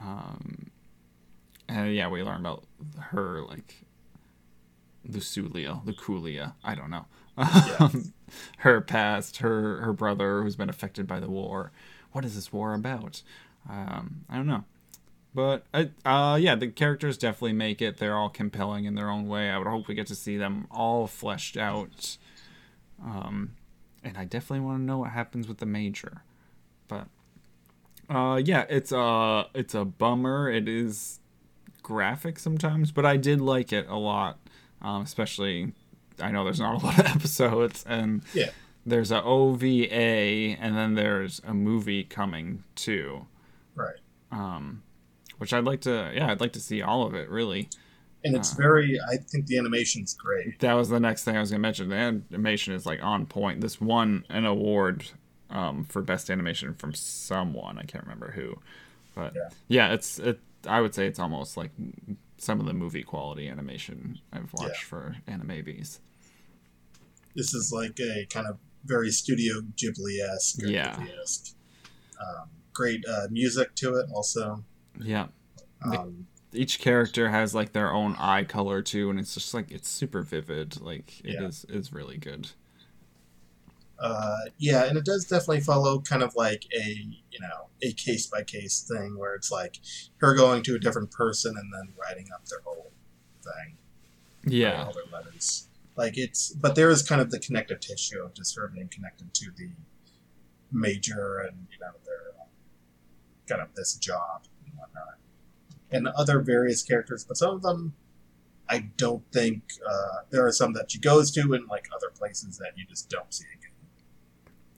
Um, 0.00 0.70
and 1.68 1.94
yeah, 1.94 2.08
we 2.08 2.22
learn 2.22 2.40
about 2.40 2.64
her 2.98 3.42
like 3.42 3.82
Luculia, 5.08 5.84
Luculia. 5.84 6.54
I 6.64 6.74
don't 6.74 6.90
know. 6.90 7.06
Um, 7.38 8.12
her 8.58 8.80
past, 8.80 9.38
her 9.38 9.80
her 9.82 9.92
brother 9.92 10.42
who's 10.42 10.56
been 10.56 10.68
affected 10.70 11.06
by 11.06 11.20
the 11.20 11.30
war. 11.30 11.72
What 12.16 12.24
is 12.24 12.34
this 12.34 12.50
war 12.50 12.72
about? 12.72 13.20
Um, 13.68 14.24
I 14.30 14.36
don't 14.36 14.46
know. 14.46 14.64
But 15.34 15.66
uh, 16.06 16.38
yeah, 16.40 16.54
the 16.54 16.68
characters 16.68 17.18
definitely 17.18 17.52
make 17.52 17.82
it. 17.82 17.98
They're 17.98 18.16
all 18.16 18.30
compelling 18.30 18.86
in 18.86 18.94
their 18.94 19.10
own 19.10 19.28
way. 19.28 19.50
I 19.50 19.58
would 19.58 19.66
hope 19.66 19.86
we 19.86 19.94
get 19.94 20.06
to 20.06 20.14
see 20.14 20.38
them 20.38 20.66
all 20.70 21.06
fleshed 21.06 21.58
out. 21.58 22.16
Um, 23.04 23.50
and 24.02 24.16
I 24.16 24.24
definitely 24.24 24.64
want 24.64 24.78
to 24.78 24.82
know 24.84 24.96
what 24.96 25.10
happens 25.10 25.46
with 25.46 25.58
the 25.58 25.66
major. 25.66 26.22
But 26.88 27.08
uh, 28.08 28.40
yeah, 28.42 28.64
it's 28.70 28.92
a 28.92 29.48
it's 29.54 29.74
a 29.74 29.84
bummer. 29.84 30.50
It 30.50 30.68
is 30.68 31.20
graphic 31.82 32.38
sometimes, 32.38 32.92
but 32.92 33.04
I 33.04 33.18
did 33.18 33.42
like 33.42 33.74
it 33.74 33.86
a 33.90 33.98
lot. 33.98 34.38
Um, 34.80 35.02
especially, 35.02 35.74
I 36.18 36.30
know 36.30 36.44
there's 36.44 36.60
not 36.60 36.82
a 36.82 36.86
lot 36.86 36.98
of 36.98 37.04
episodes, 37.14 37.84
and 37.86 38.22
Yeah. 38.32 38.52
There's 38.86 39.10
a 39.10 39.22
OVA, 39.22 40.56
and 40.58 40.76
then 40.76 40.94
there's 40.94 41.40
a 41.44 41.52
movie 41.52 42.04
coming 42.04 42.62
too. 42.74 43.26
Right. 43.74 43.96
Um, 44.30 44.82
which 45.38 45.52
I'd 45.52 45.64
like 45.64 45.82
to, 45.82 46.12
yeah, 46.14 46.30
I'd 46.30 46.40
like 46.40 46.52
to 46.54 46.60
see 46.60 46.80
all 46.82 47.06
of 47.06 47.14
it. 47.14 47.28
Really, 47.28 47.68
And 48.24 48.34
it's 48.34 48.52
Uh. 48.54 48.56
very. 48.56 48.98
I 49.10 49.18
think 49.18 49.46
the 49.46 49.58
animation's 49.58 50.14
great. 50.14 50.58
that 50.60 50.72
was 50.72 50.88
the 50.88 50.98
next 50.98 51.24
thing 51.24 51.36
I 51.36 51.40
was 51.40 51.50
gonna 51.50 51.60
mention. 51.60 51.88
The 51.90 51.96
animation 51.96 52.72
is 52.74 52.86
like 52.86 53.02
on 53.02 53.26
point. 53.26 53.60
This 53.60 53.80
won 53.80 54.24
an 54.30 54.46
award 54.46 55.04
um, 55.50 55.84
for 55.84 56.02
best 56.02 56.28
animation 56.30 56.74
from 56.74 56.92
someone 56.94 57.78
I 57.78 57.82
can't 57.82 58.02
remember 58.04 58.32
who, 58.32 58.58
but 59.14 59.32
Yeah. 59.34 59.48
yeah, 59.68 59.92
it's 59.92 60.18
it. 60.18 60.40
I 60.66 60.80
would 60.80 60.92
say 60.94 61.06
it's 61.06 61.20
almost 61.20 61.56
like 61.56 61.70
some 62.38 62.58
of 62.58 62.66
the 62.66 62.72
movie 62.72 63.04
quality 63.04 63.48
animation 63.48 64.18
I've 64.32 64.52
watched 64.54 64.82
Yeah. 64.82 64.88
for 64.88 65.16
anime 65.28 65.62
bees. 65.64 66.00
This 67.36 67.54
is 67.54 67.70
like 67.72 68.00
a 68.00 68.26
kind 68.26 68.46
of 68.48 68.58
very 68.86 69.10
Studio 69.10 69.60
Ghibli 69.76 70.20
esque. 70.34 70.62
Yeah. 70.62 70.96
Um, 72.20 72.48
great 72.72 73.04
uh, 73.06 73.26
music 73.30 73.74
to 73.76 73.94
it, 73.96 74.06
also. 74.14 74.64
Yeah, 75.00 75.26
Um, 75.82 76.26
each 76.52 76.78
character 76.78 77.28
has 77.28 77.54
like 77.54 77.72
their 77.72 77.92
own 77.92 78.16
eye 78.18 78.44
color 78.44 78.80
too, 78.80 79.10
and 79.10 79.18
it's 79.20 79.34
just 79.34 79.52
like 79.52 79.70
it's 79.70 79.88
super 79.88 80.22
vivid. 80.22 80.80
Like 80.80 81.20
it 81.24 81.34
Yeah. 81.34 81.48
is 81.48 81.66
is 81.68 81.92
really 81.92 82.16
good. 82.16 82.48
uh, 83.98 84.36
yeah, 84.58 84.84
and 84.84 84.98
it 84.98 85.04
does 85.04 85.24
definitely 85.24 85.60
follow 85.60 86.00
kind 86.00 86.22
of 86.22 86.34
like 86.34 86.64
a 86.74 86.84
you 87.30 87.40
know 87.40 87.68
a 87.82 87.92
case 87.92 88.26
by 88.26 88.42
case 88.42 88.80
thing 88.82 89.18
where 89.18 89.34
it's 89.34 89.50
like 89.50 89.78
her 90.18 90.34
going 90.34 90.62
to 90.62 90.74
a 90.74 90.78
different 90.78 91.10
person 91.10 91.54
and 91.56 91.72
then 91.72 91.92
writing 92.00 92.26
up 92.34 92.44
their 92.46 92.60
whole 92.64 92.90
thing. 93.42 93.76
Yeah, 94.44 94.84
all 94.84 94.92
their 94.92 95.04
letters. 95.12 95.65
Like 95.96 96.18
it's, 96.18 96.50
but 96.50 96.74
there 96.74 96.90
is 96.90 97.02
kind 97.02 97.20
of 97.20 97.30
the 97.30 97.38
connective 97.38 97.80
tissue 97.80 98.22
of 98.22 98.32
her 98.56 98.68
being 98.68 98.88
connected 98.88 99.32
to 99.34 99.50
the 99.56 99.70
major 100.70 101.38
and 101.38 101.66
you 101.70 101.78
know 101.80 101.92
their 102.04 102.34
kind 103.48 103.62
of 103.62 103.74
this 103.74 103.94
job 103.96 104.44
and 104.66 104.74
whatnot, 104.76 105.18
and 105.90 106.06
other 106.08 106.40
various 106.40 106.82
characters. 106.82 107.24
But 107.24 107.38
some 107.38 107.54
of 107.54 107.62
them, 107.62 107.94
I 108.68 108.90
don't 108.96 109.24
think 109.32 109.62
uh, 109.88 110.24
there 110.30 110.46
are 110.46 110.52
some 110.52 110.74
that 110.74 110.90
she 110.90 110.98
goes 110.98 111.30
to 111.32 111.54
in 111.54 111.66
like 111.66 111.88
other 111.94 112.10
places 112.16 112.58
that 112.58 112.72
you 112.76 112.84
just 112.86 113.08
don't 113.08 113.32
see 113.32 113.46
again. 113.58 113.70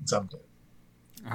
Some 0.04 0.26
do. 0.26 0.38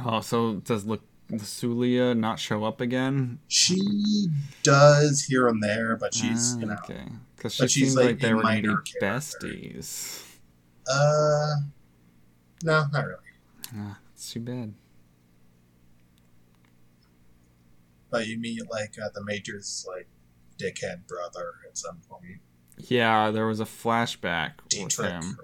Oh, 0.06 0.22
so 0.22 0.52
it 0.52 0.64
does 0.64 0.86
look 0.86 1.02
Sulia 1.38 2.16
not 2.16 2.40
show 2.40 2.64
up 2.64 2.80
again? 2.82 3.40
She 3.48 4.28
does 4.62 5.24
here 5.24 5.48
and 5.48 5.62
there, 5.64 5.96
but 5.96 6.14
she's 6.14 6.56
Ah, 6.58 6.60
you 6.60 6.66
know 6.68 6.74
okay, 6.84 7.04
because 7.36 7.54
she 7.56 7.68
she's 7.68 7.94
seemed 7.94 7.96
like 7.96 8.06
like, 8.06 8.20
they 8.20 8.34
were 8.34 8.44
gonna 8.44 8.62
be 8.62 8.68
besties. 9.02 10.24
uh 10.88 11.56
no, 12.64 12.86
not 12.92 13.06
really. 13.06 13.20
Ah, 13.76 13.98
it's 14.14 14.32
too 14.32 14.40
bad. 14.40 14.74
But 18.10 18.28
you 18.28 18.38
meet 18.38 18.62
like 18.70 18.96
uh, 19.04 19.10
the 19.14 19.24
major's 19.24 19.86
like 19.88 20.08
dickhead 20.58 21.08
brother 21.08 21.54
at 21.68 21.78
some 21.78 21.98
point, 22.08 22.42
Yeah, 22.78 23.32
there 23.32 23.48
was 23.48 23.60
a 23.60 23.66
flashback 23.66 24.52
with 24.80 25.00
him. 25.00 25.38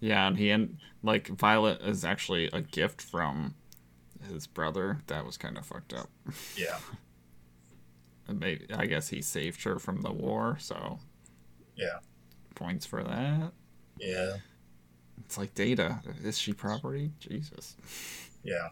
Yeah, 0.00 0.26
and 0.26 0.38
he 0.38 0.50
and 0.50 0.78
like 1.02 1.28
Violet 1.28 1.82
is 1.82 2.04
actually 2.04 2.46
a 2.52 2.62
gift 2.62 3.02
from 3.02 3.54
his 4.26 4.46
brother. 4.46 4.98
That 5.06 5.24
was 5.24 5.36
kind 5.36 5.56
of 5.58 5.66
fucked 5.66 5.92
up. 5.92 6.10
Yeah, 6.56 6.78
Maybe 8.32 8.66
I 8.74 8.86
guess 8.86 9.08
he 9.08 9.22
saved 9.22 9.62
her 9.64 9.78
from 9.78 10.02
the 10.02 10.12
war, 10.12 10.56
so 10.60 10.98
yeah, 11.76 11.98
points 12.54 12.84
for 12.86 13.02
that. 13.04 13.52
yeah, 13.98 14.36
It's 15.24 15.38
like 15.38 15.54
Data. 15.54 16.00
Is 16.24 16.38
she 16.38 16.52
property? 16.52 17.12
Jesus. 17.20 17.76
yeah. 18.42 18.68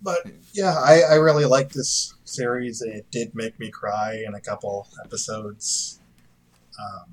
But 0.00 0.26
yeah, 0.52 0.74
I, 0.78 1.00
I 1.00 1.14
really 1.16 1.44
like 1.44 1.70
this 1.72 2.14
series. 2.24 2.82
It 2.82 3.10
did 3.10 3.34
make 3.34 3.58
me 3.58 3.68
cry 3.68 4.22
in 4.26 4.34
a 4.34 4.40
couple 4.40 4.86
episodes. 5.04 6.00
Um, 6.78 7.10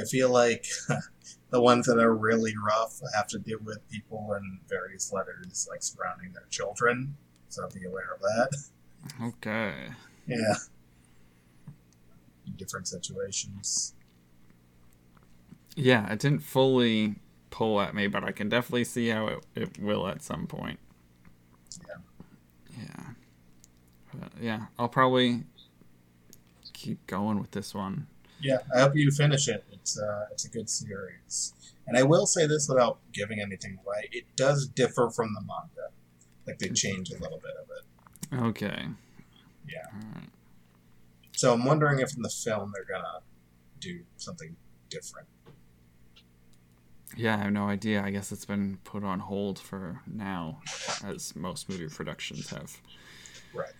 I 0.00 0.04
feel 0.04 0.28
like 0.30 0.66
the 1.52 1.60
ones 1.60 1.86
that 1.86 1.98
are 1.98 2.14
really 2.14 2.54
rough 2.66 3.00
have 3.14 3.28
to 3.28 3.38
do 3.38 3.58
with 3.62 3.78
people 3.90 4.34
in 4.34 4.58
various 4.68 5.12
letters, 5.12 5.68
like 5.70 5.82
surrounding 5.82 6.32
their 6.32 6.46
children. 6.50 7.14
So 7.50 7.68
be 7.68 7.84
aware 7.84 8.14
of 8.14 8.20
that. 8.22 8.48
Okay. 9.22 9.74
Yeah. 10.26 10.54
In 12.46 12.54
different 12.56 12.88
situations. 12.88 13.94
Yeah, 15.76 16.10
it 16.10 16.18
didn't 16.20 16.40
fully 16.40 17.16
pull 17.50 17.80
at 17.82 17.94
me, 17.94 18.06
but 18.06 18.24
I 18.24 18.32
can 18.32 18.48
definitely 18.48 18.84
see 18.84 19.08
how 19.08 19.26
it, 19.26 19.46
it 19.54 19.78
will 19.78 20.08
at 20.08 20.22
some 20.22 20.46
point. 20.46 20.78
Yeah. 21.86 22.80
Yeah. 22.80 23.04
But 24.14 24.32
yeah, 24.40 24.66
I'll 24.78 24.88
probably 24.88 25.42
keep 26.72 27.06
going 27.06 27.38
with 27.38 27.50
this 27.50 27.74
one. 27.74 28.06
Yeah, 28.40 28.58
I 28.74 28.80
hope 28.80 28.96
you 28.96 29.10
finish 29.10 29.48
it. 29.48 29.64
It's 29.82 29.98
uh, 29.98 30.26
it's 30.30 30.44
a 30.44 30.48
good 30.48 30.70
series, 30.70 31.54
and 31.88 31.98
I 31.98 32.04
will 32.04 32.24
say 32.24 32.46
this 32.46 32.68
without 32.68 32.98
giving 33.12 33.40
anything 33.40 33.78
away: 33.84 34.08
it 34.12 34.24
does 34.36 34.68
differ 34.68 35.10
from 35.10 35.34
the 35.34 35.40
manga. 35.40 35.92
Like 36.46 36.58
they 36.58 36.68
change 36.68 37.10
a 37.10 37.18
little 37.18 37.40
bit 37.40 37.52
of 37.60 37.68
it. 37.68 38.46
Okay. 38.48 38.86
Yeah. 39.68 39.86
Alright. 39.92 40.28
So 41.32 41.52
I'm 41.52 41.64
wondering 41.64 41.98
if 41.98 42.14
in 42.16 42.22
the 42.22 42.28
film 42.28 42.72
they're 42.74 42.84
gonna 42.84 43.20
do 43.80 44.00
something 44.16 44.54
different. 44.88 45.26
Yeah, 47.16 47.34
I 47.34 47.38
have 47.38 47.52
no 47.52 47.66
idea. 47.66 48.02
I 48.02 48.10
guess 48.10 48.32
it's 48.32 48.44
been 48.44 48.78
put 48.84 49.02
on 49.04 49.18
hold 49.18 49.58
for 49.58 50.00
now, 50.06 50.60
as 51.04 51.34
most 51.36 51.68
movie 51.68 51.88
productions 51.88 52.50
have. 52.50 52.80
Right. 53.52 53.72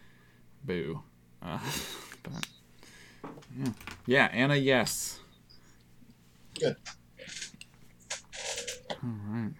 Boo. 0.64 1.02
Uh, 1.40 1.58
but 2.22 2.46
yeah, 3.56 3.72
yeah, 4.06 4.28
Anna, 4.32 4.56
yes. 4.56 5.20
Good. 6.58 6.76
All 9.02 9.10
right. 9.30 9.50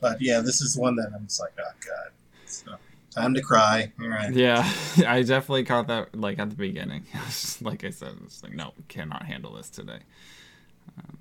But 0.00 0.20
yeah, 0.20 0.40
this 0.40 0.60
is 0.60 0.76
one 0.76 0.96
that 0.96 1.10
I'm 1.14 1.26
just 1.26 1.40
like, 1.40 1.52
oh 1.58 1.72
god, 1.84 2.10
so, 2.46 2.72
time 3.10 3.34
to 3.34 3.42
cry. 3.42 3.92
All 4.00 4.08
right. 4.08 4.32
Yeah, 4.32 4.68
I 5.06 5.22
definitely 5.22 5.64
caught 5.64 5.88
that 5.88 6.14
like 6.14 6.38
at 6.38 6.50
the 6.50 6.56
beginning. 6.56 7.04
like 7.60 7.84
I 7.84 7.90
said, 7.90 8.14
it's 8.24 8.42
like 8.42 8.54
no, 8.54 8.72
cannot 8.88 9.24
handle 9.24 9.54
this 9.54 9.70
today. 9.70 9.98
Um, 10.98 11.18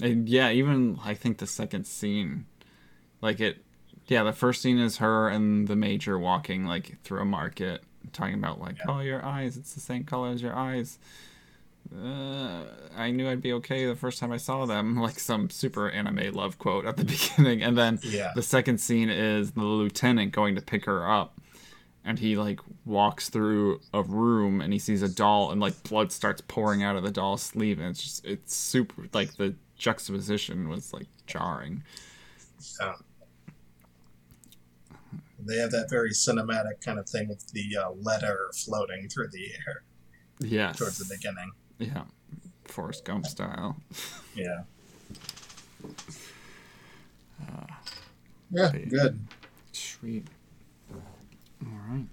and 0.00 0.28
yeah, 0.28 0.50
even 0.50 0.98
I 1.04 1.14
think 1.14 1.38
the 1.38 1.46
second 1.46 1.86
scene, 1.86 2.46
like 3.20 3.40
it 3.40 3.64
Yeah, 4.06 4.22
the 4.22 4.32
first 4.32 4.62
scene 4.62 4.78
is 4.78 4.98
her 4.98 5.28
and 5.28 5.66
the 5.66 5.76
major 5.76 6.18
walking 6.18 6.64
like 6.64 7.02
through 7.02 7.20
a 7.20 7.24
market, 7.24 7.82
talking 8.12 8.34
about 8.34 8.60
like, 8.60 8.76
Yeah. 8.78 8.84
oh, 8.88 9.00
your 9.00 9.24
eyes, 9.24 9.56
it's 9.56 9.74
the 9.74 9.80
same 9.80 10.04
color 10.04 10.28
as 10.30 10.42
your 10.42 10.54
eyes. 10.54 10.98
Uh, 11.92 12.55
I 12.96 13.10
knew 13.10 13.28
I'd 13.28 13.42
be 13.42 13.52
okay 13.54 13.86
the 13.86 13.94
first 13.94 14.18
time 14.18 14.32
I 14.32 14.36
saw 14.38 14.66
them, 14.66 14.96
like 15.00 15.18
some 15.18 15.50
super 15.50 15.90
anime 15.90 16.34
love 16.34 16.58
quote 16.58 16.86
at 16.86 16.96
the 16.96 17.04
beginning, 17.14 17.62
and 17.62 17.76
then 17.76 17.98
Yeah. 18.02 18.32
the 18.34 18.42
second 18.42 18.78
scene 18.78 19.10
is 19.10 19.52
the 19.52 19.62
lieutenant 19.64 20.32
going 20.32 20.54
to 20.56 20.62
pick 20.62 20.84
her 20.86 21.08
up, 21.08 21.40
and 22.04 22.18
he 22.18 22.36
like 22.36 22.60
walks 22.84 23.28
through 23.28 23.80
a 23.92 24.02
room 24.02 24.60
and 24.60 24.72
he 24.72 24.78
sees 24.78 25.02
a 25.02 25.08
doll, 25.08 25.50
and 25.52 25.60
like 25.60 25.82
blood 25.82 26.10
starts 26.12 26.40
pouring 26.40 26.82
out 26.82 26.96
of 26.96 27.02
the 27.02 27.10
doll's 27.10 27.42
sleeve, 27.42 27.78
and 27.78 27.88
it's 27.88 28.02
just 28.02 28.24
it's 28.24 28.54
super 28.54 29.04
like 29.12 29.36
the 29.36 29.54
juxtaposition 29.76 30.68
was 30.68 30.92
like 30.92 31.06
jarring. 31.26 31.82
Um, 32.80 32.94
they 35.38 35.58
have 35.58 35.70
that 35.70 35.90
very 35.90 36.10
cinematic 36.10 36.80
kind 36.84 36.98
of 36.98 37.08
thing 37.08 37.28
with 37.28 37.46
the 37.52 37.76
uh, 37.76 37.90
letter 38.00 38.50
floating 38.54 39.08
through 39.08 39.28
the 39.28 39.44
air 39.66 39.82
Yes. 40.40 40.78
towards 40.78 40.98
the 40.98 41.14
beginning. 41.14 41.50
Yeah, 41.78 42.04
Forrest 42.68 43.04
Gump 43.04 43.26
style. 43.26 43.76
Yeah. 44.34 44.62
Uh, 47.42 47.66
Yeah, 48.50 48.66
Okay. 48.68 48.84
good. 48.86 49.18
Sweet. 49.72 50.26
All 50.92 51.72
right. 51.88 52.06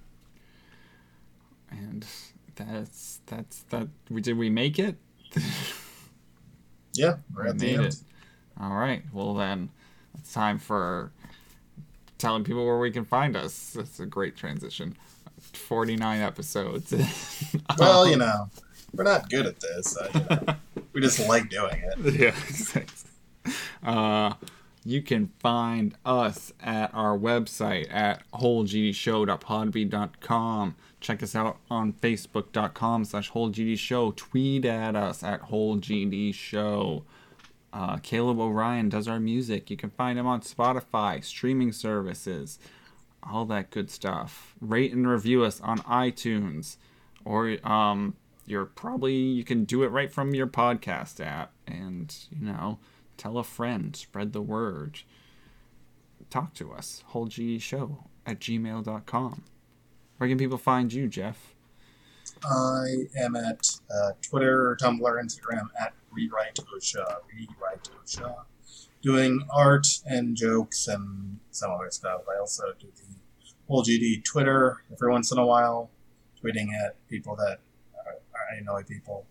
And 1.72 2.06
that's 2.56 3.20
that's 3.26 3.60
that. 3.70 3.88
We 4.10 4.22
did 4.22 4.38
we 4.38 4.50
make 4.50 4.80
it? 4.80 4.96
Yeah, 6.94 7.16
we're 7.34 7.46
we 7.46 7.58
the 7.58 7.66
made 7.66 7.76
end. 7.78 7.86
it. 7.86 7.96
All 8.60 8.76
right. 8.76 9.04
Well 9.12 9.34
then, 9.34 9.70
it's 10.20 10.34
time 10.34 10.60
for 10.60 11.12
telling 12.20 12.44
people 12.44 12.66
where 12.66 12.78
we 12.80 12.92
can 12.92 13.06
find 13.06 13.36
us. 13.36 13.72
That's 13.76 14.00
a 14.00 14.06
great 14.06 14.36
transition. 14.36 14.96
Forty-nine 15.54 16.22
episodes. 16.22 16.94
Well, 17.78 18.08
you 18.08 18.18
know, 18.18 18.50
we're 18.94 19.04
not 19.04 19.30
good 19.30 19.46
at 19.46 19.60
this. 19.60 19.98
Uh, 19.98 20.10
you 20.14 20.22
know, 20.30 20.56
we 20.94 21.02
just 21.02 21.20
like 21.28 21.50
doing 21.50 21.84
it. 21.84 22.14
yeah, 22.20 22.36
exactly. 22.48 23.10
Uh, 23.82 24.34
you 24.86 25.02
can 25.02 25.32
find 25.40 25.96
us 26.06 26.52
at 26.62 26.94
our 26.94 27.18
website 27.18 27.92
at 27.94 28.22
wholegdshow.podbean.com. 28.34 30.76
Check 31.00 31.24
us 31.24 31.36
out 31.36 31.58
on 31.70 31.94
facebook.com 31.94 33.06
slash 33.06 33.32
wholegdshow. 33.32 34.14
Tweet 34.16 34.66
at 34.66 34.96
us 34.96 35.24
at 35.24 35.50
wholegdshow. 35.50 37.04
Uh, 37.72 37.98
Caleb 37.98 38.40
Orion 38.40 38.90
does 38.90 39.08
our 39.08 39.20
music. 39.20 39.72
You 39.72 39.78
can 39.78 39.90
find 39.90 40.20
him 40.20 40.28
on 40.28 40.42
Spotify, 40.42 41.24
streaming 41.24 41.72
services, 41.72 42.60
all 43.24 43.46
that 43.46 43.72
good 43.72 43.90
stuff. 43.90 44.54
Rate 44.62 44.94
and 44.94 45.08
review 45.08 45.44
us 45.44 45.60
on 45.62 45.80
iTunes, 45.80 46.78
or 47.26 47.58
um, 47.68 48.16
you're 48.46 48.66
probably 48.66 49.14
you 49.14 49.44
can 49.44 49.64
do 49.64 49.84
it 49.84 49.88
right 49.88 50.12
from 50.12 50.34
your 50.34 50.48
podcast 50.48 51.24
app, 51.24 51.54
and 51.68 52.16
you 52.32 52.46
know, 52.46 52.80
tell 53.18 53.38
a 53.38 53.44
friend, 53.44 53.96
spread 53.96 54.34
the 54.34 54.42
word. 54.42 55.00
Talk 56.30 56.54
to 56.56 56.74
us, 56.74 57.04
whole 57.08 57.28
G 57.28 57.60
show 57.60 58.06
at 58.26 58.40
gmail.com. 58.40 59.44
Where 60.18 60.30
can 60.30 60.38
people 60.38 60.58
find 60.58 60.92
you, 60.92 61.08
Geoff? 61.08 61.54
I 62.44 63.06
am 63.18 63.36
at 63.36 63.68
uh, 63.94 64.12
Twitter, 64.22 64.78
Tumblr, 64.82 65.02
Instagram 65.02 65.68
at 65.80 65.94
Rewrite 66.12 66.60
Oshaw. 66.76 67.18
Rewrite 67.32 67.90
Oshaw. 68.04 68.44
Doing 69.02 69.46
art 69.52 69.88
and 70.06 70.36
jokes 70.36 70.88
and 70.88 71.40
some 71.52 71.72
other 71.72 71.92
stuff. 71.92 72.22
I 72.34 72.40
also 72.40 72.64
do 72.80 72.88
the 72.96 73.16
whole 73.68 73.84
GD 73.84 74.24
Twitter 74.24 74.82
every 74.92 75.12
once 75.12 75.32
in 75.32 75.38
a 75.38 75.46
while, 75.46 75.90
tweeting 76.42 76.68
at 76.74 76.96
people 77.08 77.36
that 77.36 77.60
I 78.54 78.58
annoy 78.60 78.84
people. 78.84 79.26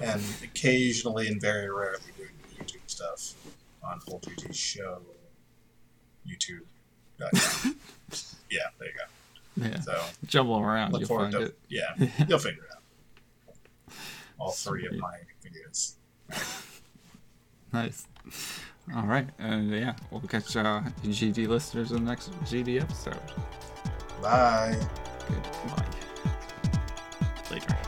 and 0.00 0.22
occasionally 0.42 1.28
and 1.28 1.40
very 1.40 1.70
rarely 1.70 1.98
doing 2.16 2.30
YouTube 2.58 2.80
stuff 2.86 3.34
on 3.82 4.00
Full 4.00 4.20
GD 4.20 4.54
Show. 4.54 5.00
YouTube. 6.26 6.62
yeah, 8.50 8.58
there 8.78 8.88
you 8.88 8.94
go. 8.94 9.66
Yeah, 9.66 9.80
So 9.80 10.00
jumble 10.26 10.60
around, 10.60 10.92
look 10.92 11.00
you'll 11.00 11.08
forward 11.08 11.32
find 11.32 11.46
to 11.46 11.50
it. 11.50 11.58
yeah 11.68 11.94
you'll 12.28 12.38
figure 12.38 12.62
it 12.62 12.70
out 12.76 13.94
all 14.38 14.52
three 14.52 14.86
of 14.86 14.96
my 14.98 15.18
videos 15.44 15.94
Nice. 17.72 18.06
All 18.94 19.02
right, 19.06 19.26
and 19.38 19.70
yeah, 19.70 19.94
we'll 20.10 20.20
catch 20.22 20.54
uh, 20.56 20.80
GD 21.04 21.48
listeners 21.48 21.90
in 21.90 22.04
the 22.04 22.10
next 22.10 22.30
GD 22.44 22.80
episode. 22.80 23.18
bye 24.22 24.78
Goodbye 25.28 26.07
later. 27.50 27.87